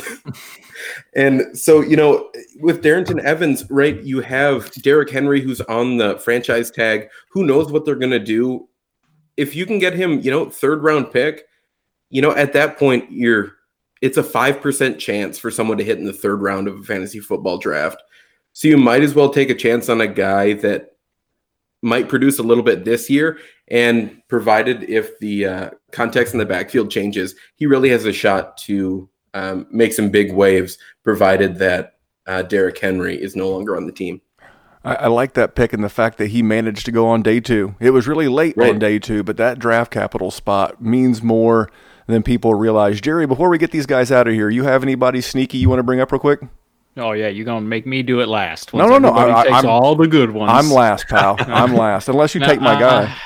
and 1.14 1.56
so 1.56 1.80
you 1.80 1.96
know 1.96 2.30
with 2.60 2.82
Darrynton 2.82 3.20
Evans, 3.20 3.64
right? 3.70 4.02
You 4.02 4.20
have 4.20 4.72
Derrick 4.82 5.10
Henry 5.10 5.40
who's 5.40 5.60
on 5.62 5.98
the 5.98 6.18
franchise 6.18 6.70
tag. 6.70 7.08
Who 7.30 7.44
knows 7.44 7.70
what 7.70 7.84
they're 7.84 7.94
gonna 7.94 8.18
do? 8.18 8.68
If 9.36 9.54
you 9.54 9.66
can 9.66 9.78
get 9.78 9.94
him, 9.94 10.20
you 10.20 10.30
know, 10.30 10.48
third 10.48 10.82
round 10.82 11.12
pick, 11.12 11.44
you 12.08 12.22
know, 12.22 12.32
at 12.32 12.52
that 12.54 12.78
point 12.78 13.10
you're 13.10 13.52
it's 14.00 14.18
a 14.18 14.22
5% 14.22 14.98
chance 14.98 15.38
for 15.38 15.50
someone 15.50 15.78
to 15.78 15.84
hit 15.84 15.98
in 15.98 16.04
the 16.04 16.12
third 16.12 16.42
round 16.42 16.68
of 16.68 16.78
a 16.78 16.82
fantasy 16.82 17.20
football 17.20 17.56
draft. 17.56 18.02
So 18.52 18.68
you 18.68 18.76
might 18.76 19.02
as 19.02 19.14
well 19.14 19.30
take 19.30 19.48
a 19.48 19.54
chance 19.54 19.88
on 19.88 20.02
a 20.02 20.06
guy 20.06 20.52
that 20.54 20.93
might 21.84 22.08
produce 22.08 22.38
a 22.38 22.42
little 22.42 22.64
bit 22.64 22.84
this 22.84 23.08
year. 23.08 23.38
And 23.68 24.20
provided 24.28 24.82
if 24.84 25.18
the 25.20 25.46
uh, 25.46 25.70
context 25.92 26.34
in 26.34 26.38
the 26.38 26.46
backfield 26.46 26.90
changes, 26.90 27.34
he 27.56 27.66
really 27.66 27.90
has 27.90 28.04
a 28.04 28.12
shot 28.12 28.56
to 28.58 29.08
um, 29.34 29.66
make 29.70 29.92
some 29.92 30.10
big 30.10 30.32
waves, 30.32 30.78
provided 31.02 31.56
that 31.58 31.94
uh, 32.26 32.42
Derrick 32.42 32.78
Henry 32.78 33.20
is 33.20 33.36
no 33.36 33.48
longer 33.48 33.76
on 33.76 33.86
the 33.86 33.92
team. 33.92 34.20
I, 34.84 34.94
I 34.94 35.06
like 35.08 35.32
that 35.34 35.54
pick 35.54 35.72
and 35.72 35.82
the 35.82 35.88
fact 35.88 36.18
that 36.18 36.28
he 36.28 36.42
managed 36.42 36.84
to 36.86 36.92
go 36.92 37.06
on 37.06 37.22
day 37.22 37.40
two. 37.40 37.74
It 37.80 37.90
was 37.90 38.06
really 38.06 38.28
late 38.28 38.56
Right. 38.56 38.70
on 38.70 38.78
day 38.78 38.98
two, 38.98 39.22
but 39.22 39.36
that 39.38 39.58
draft 39.58 39.90
capital 39.90 40.30
spot 40.30 40.82
means 40.82 41.22
more 41.22 41.70
than 42.06 42.22
people 42.22 42.54
realize. 42.54 43.00
Jerry, 43.00 43.26
before 43.26 43.48
we 43.48 43.56
get 43.58 43.70
these 43.70 43.86
guys 43.86 44.12
out 44.12 44.28
of 44.28 44.34
here, 44.34 44.50
you 44.50 44.64
have 44.64 44.82
anybody 44.82 45.20
sneaky 45.22 45.58
you 45.58 45.68
want 45.70 45.78
to 45.78 45.84
bring 45.84 46.00
up 46.00 46.12
real 46.12 46.18
quick? 46.18 46.40
Oh 46.96 47.12
yeah, 47.12 47.28
you're 47.28 47.44
gonna 47.44 47.60
make 47.66 47.86
me 47.86 48.02
do 48.02 48.20
it 48.20 48.28
last. 48.28 48.72
No, 48.72 48.86
once 48.86 48.90
no, 48.90 48.98
no, 48.98 49.08
everybody 49.18 49.32
I- 49.32 49.40
I- 49.40 49.42
takes 49.44 49.54
I'm- 49.56 49.66
all 49.66 49.94
the 49.96 50.06
good 50.06 50.30
ones. 50.30 50.52
I'm 50.54 50.70
last, 50.70 51.06
pal. 51.08 51.36
I'm 51.40 51.74
last. 51.74 52.08
Unless 52.08 52.34
you 52.34 52.40
No, 52.40 52.46
take 52.46 52.60
my 52.60 52.74
uh, 52.74 52.78
guy. 53.06 53.16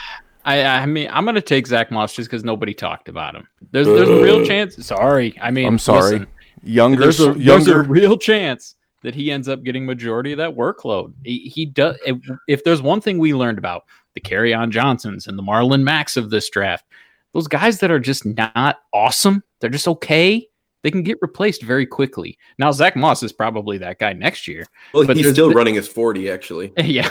I, 0.45 0.62
I 0.62 0.86
mean, 0.86 1.09
I'm 1.12 1.24
gonna 1.27 1.43
take 1.43 1.66
Zach 1.66 1.90
Moss 1.90 2.15
just 2.15 2.31
because 2.31 2.45
nobody 2.45 2.73
talked 2.73 3.09
about 3.09 3.35
him. 3.35 3.47
There's, 3.70 3.86
there's 3.86 4.09
a 4.09 4.23
real 4.23 4.47
chance. 4.47 4.82
Sorry, 4.86 5.36
I 5.43 5.51
mean, 5.51 5.66
I'm 5.66 5.78
sorry. 5.78 6.12
listen, 6.20 6.27
Younger, 6.62 7.03
There's 7.03 7.20
a, 7.20 7.28
s- 7.31 7.36
there's 7.36 7.66
a 7.69 7.70
younger. 7.70 7.82
real 7.85 8.16
chance 8.19 8.74
that 9.03 9.15
he 9.15 9.31
ends 9.31 9.49
up 9.49 9.62
getting 9.62 9.86
majority 9.86 10.32
of 10.32 10.39
that 10.39 10.57
workload. 10.57 11.12
He, 11.23 11.40
he 11.55 11.66
does. 11.66 11.97
If, 12.05 12.16
if 12.49 12.65
there's 12.65 12.82
one 12.82 13.01
thing 13.01 13.19
we 13.19 13.32
learned 13.32 13.59
about 13.59 13.85
the 14.15 14.20
Kerryon 14.20 14.70
Johnsons 14.70 15.28
and 15.28 15.39
the 15.39 15.43
Marlon 15.43 15.82
Macks 15.85 16.16
of 16.16 16.31
this 16.31 16.49
draft, 16.51 16.85
those 17.32 17.47
guys 17.47 17.78
that 17.78 17.93
are 17.93 18.01
just 18.01 18.24
not 18.27 18.78
awesome, 18.93 19.45
they're 19.61 19.70
just 19.70 19.86
okay. 19.86 20.47
They 20.82 20.90
can 20.90 21.02
get 21.02 21.18
replaced 21.20 21.62
very 21.62 21.86
quickly. 21.86 22.38
Now 22.59 22.70
Zach 22.70 22.94
Moss 22.94 23.22
is 23.22 23.32
probably 23.32 23.78
that 23.78 23.98
guy 23.98 24.12
next 24.12 24.46
year. 24.46 24.64
Well, 24.94 25.06
but 25.06 25.16
he's 25.16 25.30
still 25.30 25.52
running 25.52 25.74
his 25.74 25.88
40, 25.88 26.30
actually. 26.30 26.72
Yeah. 26.84 27.09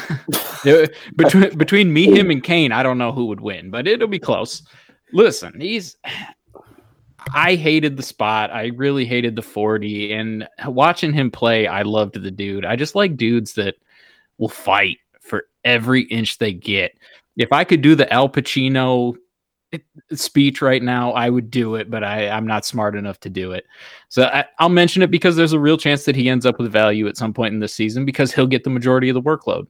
Between 1.16 1.56
between 1.58 1.94
me, 1.94 2.18
him, 2.18 2.32
and 2.32 2.44
Kane, 2.44 2.72
I 2.72 2.82
don't 2.82 2.98
know 2.98 3.12
who 3.12 3.26
would 3.28 3.42
win, 3.42 3.70
but 3.70 3.88
it'll 3.88 4.08
be 4.08 4.20
close. 4.20 4.64
Listen, 5.14 5.60
he's. 5.60 5.98
I 7.34 7.56
hated 7.56 7.98
the 7.98 8.04
spot. 8.04 8.52
I 8.52 8.68
really 8.68 9.06
hated 9.06 9.36
the 9.36 9.42
40. 9.42 10.14
And 10.14 10.48
watching 10.66 11.14
him 11.14 11.30
play, 11.30 11.68
I 11.68 11.82
loved 11.82 12.22
the 12.22 12.32
dude. 12.32 12.66
I 12.66 12.76
just 12.76 12.96
like 12.96 13.18
dudes 13.18 13.54
that 13.54 13.76
will 14.38 14.50
fight 14.50 14.98
for 15.22 15.48
every 15.64 16.04
inch 16.04 16.38
they 16.38 16.54
get. 16.54 16.98
If 17.36 17.52
I 17.52 17.66
could 17.66 17.82
do 17.82 17.96
the 17.96 18.12
Al 18.12 18.30
Pacino 18.30 19.16
speech 20.14 20.62
right 20.62 20.82
now, 20.82 21.12
I 21.12 21.30
would 21.30 21.52
do 21.52 21.76
it, 21.76 21.90
but 21.90 22.04
I, 22.04 22.30
I'm 22.30 22.48
not 22.48 22.66
smart 22.66 22.96
enough 22.96 23.20
to 23.22 23.30
do 23.30 23.52
it. 23.52 23.66
So 24.10 24.24
I, 24.24 24.46
I'll 24.60 24.70
mention 24.70 25.02
it 25.02 25.12
because 25.12 25.36
there's 25.36 25.54
a 25.54 25.60
real 25.60 25.78
chance 25.78 26.06
that 26.06 26.16
he 26.16 26.30
ends 26.30 26.46
up 26.46 26.60
with 26.60 26.72
value 26.72 27.08
at 27.08 27.18
some 27.18 27.34
point 27.34 27.54
in 27.54 27.60
this 27.60 27.74
season 27.74 28.06
because 28.06 28.34
he'll 28.34 28.48
get 28.48 28.64
the 28.64 28.70
majority 28.70 29.10
of 29.10 29.14
the 29.14 29.22
workload. 29.22 29.68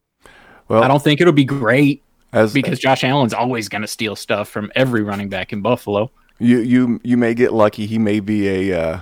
Well, 0.67 0.83
I 0.83 0.87
don't 0.87 1.01
think 1.01 1.21
it'll 1.21 1.33
be 1.33 1.45
great 1.45 2.03
as 2.33 2.53
because 2.53 2.79
Josh 2.79 3.03
Allen's 3.03 3.33
always 3.33 3.69
going 3.69 3.81
to 3.81 3.87
steal 3.87 4.15
stuff 4.15 4.49
from 4.49 4.71
every 4.75 5.01
running 5.01 5.29
back 5.29 5.53
in 5.53 5.61
Buffalo. 5.61 6.11
You 6.39 6.59
you 6.59 6.99
you 7.03 7.17
may 7.17 7.33
get 7.33 7.53
lucky. 7.53 7.87
He 7.87 7.97
may 7.97 8.19
be 8.19 8.47
a 8.71 8.79
uh, 8.79 8.99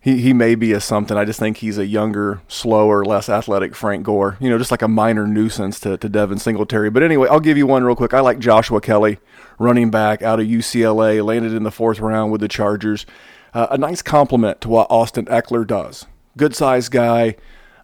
he 0.00 0.20
he 0.20 0.32
may 0.32 0.54
be 0.54 0.72
a 0.72 0.80
something. 0.80 1.16
I 1.16 1.24
just 1.24 1.38
think 1.38 1.58
he's 1.58 1.78
a 1.78 1.86
younger, 1.86 2.40
slower, 2.48 3.04
less 3.04 3.28
athletic 3.28 3.74
Frank 3.74 4.04
Gore. 4.04 4.36
You 4.40 4.48
know, 4.48 4.58
just 4.58 4.70
like 4.70 4.82
a 4.82 4.88
minor 4.88 5.26
nuisance 5.26 5.78
to, 5.80 5.96
to 5.98 6.08
Devin 6.08 6.38
Singletary. 6.38 6.90
But 6.90 7.02
anyway, 7.02 7.28
I'll 7.28 7.40
give 7.40 7.58
you 7.58 7.66
one 7.66 7.84
real 7.84 7.96
quick. 7.96 8.14
I 8.14 8.20
like 8.20 8.38
Joshua 8.38 8.80
Kelly, 8.80 9.18
running 9.58 9.90
back 9.90 10.22
out 10.22 10.40
of 10.40 10.46
UCLA, 10.46 11.24
landed 11.24 11.52
in 11.52 11.62
the 11.62 11.70
fourth 11.70 12.00
round 12.00 12.32
with 12.32 12.40
the 12.40 12.48
Chargers. 12.48 13.06
Uh, 13.54 13.66
a 13.70 13.78
nice 13.78 14.02
compliment 14.02 14.60
to 14.60 14.68
what 14.68 14.86
Austin 14.90 15.24
Ekeler 15.26 15.66
does. 15.66 16.06
Good 16.36 16.54
sized 16.54 16.92
guy. 16.92 17.36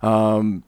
Um, 0.03 0.63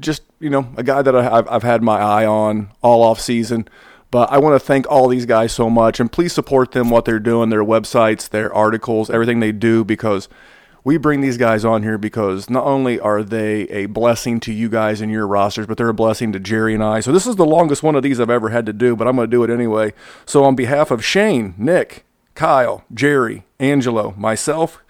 just 0.00 0.22
you 0.40 0.50
know 0.50 0.72
a 0.76 0.82
guy 0.82 1.02
that 1.02 1.14
I, 1.14 1.38
I've, 1.38 1.48
I've 1.48 1.62
had 1.62 1.82
my 1.82 1.98
eye 1.98 2.26
on 2.26 2.70
all 2.82 3.02
off 3.02 3.20
season. 3.20 3.68
But 4.10 4.32
I 4.32 4.38
want 4.38 4.58
to 4.58 4.66
thank 4.66 4.86
all 4.90 5.06
these 5.08 5.26
guys 5.26 5.52
so 5.52 5.68
much, 5.68 6.00
and 6.00 6.10
please 6.10 6.32
support 6.32 6.72
them 6.72 6.88
what 6.88 7.04
they're 7.04 7.18
doing, 7.18 7.50
their 7.50 7.64
websites, 7.64 8.28
their 8.28 8.52
articles, 8.54 9.10
everything 9.10 9.40
they 9.40 9.52
do, 9.52 9.84
because 9.84 10.30
we 10.84 10.96
bring 10.96 11.20
these 11.20 11.36
guys 11.36 11.64
on 11.64 11.82
here 11.82 11.98
because 11.98 12.48
not 12.48 12.64
only 12.64 12.98
are 13.00 13.22
they 13.22 13.62
a 13.68 13.86
blessing 13.86 14.40
to 14.40 14.52
you 14.52 14.68
guys 14.68 15.00
and 15.00 15.10
your 15.12 15.26
rosters, 15.26 15.66
but 15.66 15.76
they're 15.76 15.88
a 15.88 15.94
blessing 15.94 16.32
to 16.32 16.40
Jerry 16.40 16.74
and 16.74 16.82
I. 16.82 17.00
So 17.00 17.12
this 17.12 17.26
is 17.26 17.36
the 17.36 17.46
longest 17.46 17.82
one 17.82 17.94
of 17.94 18.02
these 18.02 18.20
I've 18.20 18.30
ever 18.30 18.50
had 18.50 18.66
to 18.66 18.72
do, 18.72 18.96
but 18.96 19.06
I'm 19.06 19.16
going 19.16 19.30
to 19.30 19.36
do 19.36 19.44
it 19.44 19.50
anyway. 19.50 19.92
So 20.24 20.44
on 20.44 20.54
behalf 20.54 20.90
of 20.90 21.04
Shane, 21.04 21.54
Nick, 21.58 22.04
Kyle, 22.34 22.84
Jerry, 22.92 23.44
Angelo, 23.58 24.14
myself, 24.16 24.80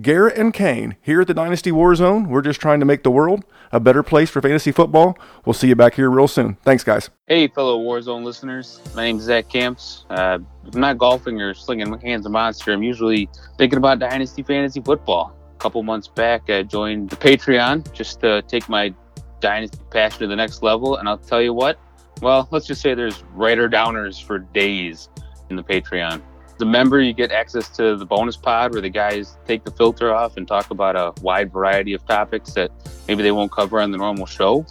Garrett 0.00 0.36
and 0.36 0.52
Kane 0.52 0.96
here 1.00 1.20
at 1.20 1.26
the 1.28 1.34
Dynasty 1.34 1.70
Warzone. 1.70 2.26
We're 2.26 2.42
just 2.42 2.60
trying 2.60 2.80
to 2.80 2.86
make 2.86 3.04
the 3.04 3.10
world 3.10 3.44
a 3.74 3.80
better 3.80 4.04
place 4.04 4.30
for 4.30 4.40
fantasy 4.40 4.70
football. 4.70 5.18
We'll 5.44 5.52
see 5.52 5.66
you 5.66 5.74
back 5.74 5.94
here 5.94 6.08
real 6.08 6.28
soon. 6.28 6.54
Thanks, 6.62 6.84
guys. 6.84 7.10
Hey, 7.26 7.48
fellow 7.48 7.78
Warzone 7.80 8.22
listeners. 8.22 8.80
My 8.94 9.02
name's 9.02 9.24
Zach 9.24 9.48
Camps. 9.48 10.06
Uh, 10.08 10.38
if 10.64 10.74
I'm 10.76 10.80
not 10.80 10.96
golfing 10.96 11.42
or 11.42 11.54
slinging 11.54 11.90
my 11.90 11.98
hands 12.00 12.24
of 12.24 12.30
monster, 12.30 12.72
I'm 12.72 12.84
usually 12.84 13.28
thinking 13.58 13.76
about 13.76 13.98
Dynasty 13.98 14.44
Fantasy 14.44 14.80
Football. 14.80 15.36
A 15.54 15.58
couple 15.58 15.82
months 15.82 16.06
back, 16.06 16.48
I 16.48 16.62
joined 16.62 17.10
the 17.10 17.16
Patreon 17.16 17.92
just 17.92 18.20
to 18.20 18.42
take 18.42 18.68
my 18.68 18.94
Dynasty 19.40 19.80
passion 19.90 20.20
to 20.20 20.26
the 20.28 20.36
next 20.36 20.62
level. 20.62 20.96
And 20.96 21.08
I'll 21.08 21.18
tell 21.18 21.42
you 21.42 21.52
what, 21.52 21.76
well, 22.22 22.46
let's 22.52 22.66
just 22.66 22.80
say 22.80 22.94
there's 22.94 23.24
writer 23.34 23.68
downers 23.68 24.22
for 24.22 24.38
days 24.38 25.08
in 25.50 25.56
the 25.56 25.64
Patreon. 25.64 26.22
A 26.60 26.64
member, 26.64 27.00
you 27.00 27.12
get 27.12 27.30
access 27.30 27.68
to 27.76 27.96
the 27.96 28.06
bonus 28.06 28.36
pod 28.36 28.72
where 28.72 28.80
the 28.80 28.88
guys 28.88 29.36
take 29.46 29.64
the 29.64 29.70
filter 29.72 30.14
off 30.14 30.36
and 30.36 30.48
talk 30.48 30.70
about 30.70 30.96
a 30.96 31.12
wide 31.20 31.52
variety 31.52 31.92
of 31.92 32.06
topics 32.06 32.52
that 32.54 32.70
maybe 33.06 33.22
they 33.22 33.32
won't 33.32 33.52
cover 33.52 33.80
on 33.80 33.90
the 33.90 33.98
normal 33.98 34.24
show. 34.24 34.64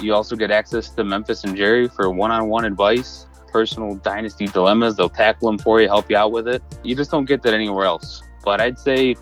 You 0.00 0.14
also 0.14 0.36
get 0.36 0.50
access 0.50 0.90
to 0.90 1.02
Memphis 1.02 1.42
and 1.44 1.56
Jerry 1.56 1.88
for 1.88 2.10
one-on-one 2.10 2.64
advice, 2.64 3.26
personal 3.48 3.96
dynasty 3.96 4.46
dilemmas. 4.46 4.96
They'll 4.96 5.08
tackle 5.08 5.48
them 5.48 5.58
for 5.58 5.80
you, 5.80 5.88
help 5.88 6.10
you 6.10 6.16
out 6.16 6.30
with 6.30 6.46
it. 6.46 6.62
You 6.84 6.94
just 6.94 7.10
don't 7.10 7.24
get 7.24 7.42
that 7.42 7.54
anywhere 7.54 7.86
else. 7.86 8.22
But 8.44 8.60
I'd 8.60 8.78
say 8.78 9.16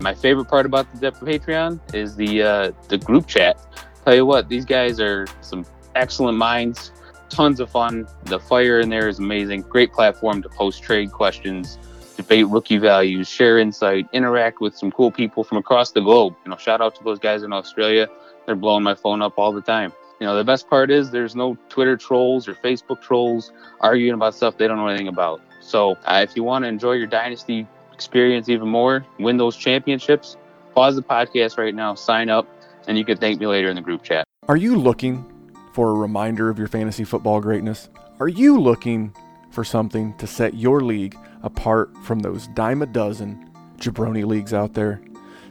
my 0.00 0.12
favorite 0.12 0.46
part 0.46 0.66
about 0.66 0.86
the 1.00 1.12
Patreon 1.12 1.94
is 1.94 2.14
the 2.16 2.42
uh, 2.42 2.72
the 2.88 2.98
group 2.98 3.26
chat. 3.26 3.58
Tell 4.04 4.14
you 4.14 4.26
what, 4.26 4.48
these 4.48 4.64
guys 4.64 5.00
are 5.00 5.26
some 5.40 5.64
excellent 5.94 6.36
minds. 6.36 6.92
Tons 7.30 7.60
of 7.60 7.70
fun. 7.70 8.06
The 8.24 8.40
fire 8.40 8.80
in 8.80 8.90
there 8.90 9.08
is 9.08 9.18
amazing. 9.18 9.62
Great 9.62 9.92
platform 9.92 10.42
to 10.42 10.48
post 10.48 10.82
trade 10.82 11.12
questions, 11.12 11.78
debate 12.16 12.46
rookie 12.48 12.76
values, 12.76 13.28
share 13.28 13.56
insight, 13.58 14.08
interact 14.12 14.60
with 14.60 14.76
some 14.76 14.90
cool 14.90 15.12
people 15.12 15.44
from 15.44 15.58
across 15.58 15.92
the 15.92 16.00
globe. 16.00 16.34
You 16.44 16.50
know, 16.50 16.56
shout 16.56 16.80
out 16.80 16.96
to 16.96 17.04
those 17.04 17.20
guys 17.20 17.44
in 17.44 17.52
Australia. 17.52 18.08
They're 18.46 18.56
blowing 18.56 18.82
my 18.82 18.96
phone 18.96 19.22
up 19.22 19.38
all 19.38 19.52
the 19.52 19.62
time. 19.62 19.92
You 20.18 20.26
know, 20.26 20.36
the 20.36 20.44
best 20.44 20.68
part 20.68 20.90
is 20.90 21.12
there's 21.12 21.36
no 21.36 21.56
Twitter 21.68 21.96
trolls 21.96 22.48
or 22.48 22.54
Facebook 22.54 23.00
trolls 23.00 23.52
arguing 23.80 24.14
about 24.14 24.34
stuff 24.34 24.58
they 24.58 24.66
don't 24.66 24.76
know 24.76 24.88
anything 24.88 25.08
about. 25.08 25.40
So 25.60 25.92
uh, 26.04 26.20
if 26.22 26.36
you 26.36 26.42
want 26.42 26.64
to 26.64 26.68
enjoy 26.68 26.92
your 26.92 27.06
dynasty 27.06 27.66
experience 27.92 28.48
even 28.48 28.68
more, 28.68 29.06
win 29.18 29.36
those 29.36 29.56
championships, 29.56 30.36
pause 30.74 30.96
the 30.96 31.02
podcast 31.02 31.58
right 31.58 31.74
now, 31.74 31.94
sign 31.94 32.28
up, 32.28 32.46
and 32.88 32.98
you 32.98 33.04
can 33.04 33.18
thank 33.18 33.38
me 33.40 33.46
later 33.46 33.70
in 33.70 33.76
the 33.76 33.82
group 33.82 34.02
chat. 34.02 34.24
Are 34.48 34.56
you 34.56 34.76
looking 34.76 35.24
for 35.72 35.90
a 35.90 35.94
reminder 35.94 36.50
of 36.50 36.58
your 36.58 36.68
fantasy 36.68 37.04
football 37.04 37.40
greatness? 37.40 37.88
Are 38.18 38.28
you 38.28 38.60
looking 38.60 39.14
for 39.50 39.64
something 39.64 40.14
to 40.18 40.26
set 40.26 40.54
your 40.54 40.80
league 40.80 41.16
apart 41.42 41.90
from 42.04 42.20
those 42.20 42.46
dime 42.48 42.82
a 42.82 42.86
dozen 42.86 43.50
jabroni 43.78 44.24
leagues 44.24 44.52
out 44.52 44.74
there? 44.74 45.00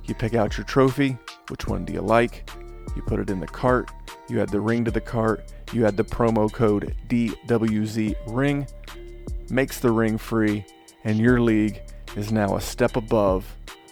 You 0.05 0.15
pick 0.15 0.33
out 0.33 0.57
your 0.57 0.65
trophy, 0.65 1.17
which 1.49 1.67
one 1.67 1.85
do 1.85 1.93
you 1.93 2.01
like? 2.01 2.49
You 2.95 3.01
put 3.01 3.19
it 3.19 3.29
in 3.29 3.39
the 3.39 3.47
cart, 3.47 3.91
you 4.27 4.41
add 4.41 4.49
the 4.49 4.61
ring 4.61 4.83
to 4.85 4.91
the 4.91 5.01
cart, 5.01 5.51
you 5.71 5.85
add 5.85 5.97
the 5.97 6.03
promo 6.03 6.51
code 6.51 6.95
DWZ 7.07 8.15
ring, 8.27 8.67
makes 9.49 9.79
the 9.79 9.91
ring 9.91 10.17
free, 10.17 10.65
and 11.03 11.17
your 11.17 11.41
league 11.41 11.81
is 12.15 12.31
now 12.31 12.55
a 12.55 12.61
step 12.61 12.95
above 12.95 13.45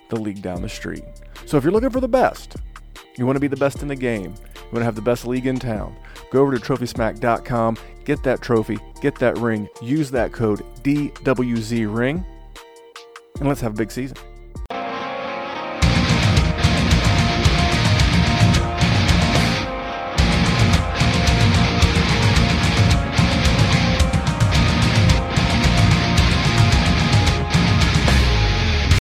the 0.10 0.16
league 0.16 0.42
down 0.42 0.62
the 0.62 0.70
street. 0.70 1.04
So 1.46 1.58
if 1.58 1.64
you're 1.64 1.74
looking 1.74 1.90
for 1.90 2.02
the 2.02 2.08
best, 2.08 2.58
you 3.18 3.26
want 3.26 3.36
to 3.36 3.42
be 3.42 3.48
the 3.48 3.58
best 3.58 3.82
in 3.82 3.88
the 3.88 3.96
game, 3.96 4.34
you 4.56 4.62
want 4.72 4.78
to 4.78 4.84
have 4.84 4.96
the 4.96 5.02
best 5.02 5.26
league 5.26 5.48
in 5.48 5.60
town, 5.60 5.96
go 6.32 6.42
over 6.42 6.58
to 6.58 6.64
trophysmack.com, 6.64 7.78
get 8.06 8.24
that 8.24 8.42
trophy, 8.42 8.78
get 9.02 9.16
that 9.20 9.38
ring, 9.38 9.68
use 9.82 10.12
that 10.12 10.32
code 10.32 10.60
DWZ 10.84 11.94
ring, 11.94 12.26
and 13.42 13.50
let's 13.50 13.62
have 13.62 13.74
a 13.74 13.76
big 13.76 13.92
season. 13.92 14.16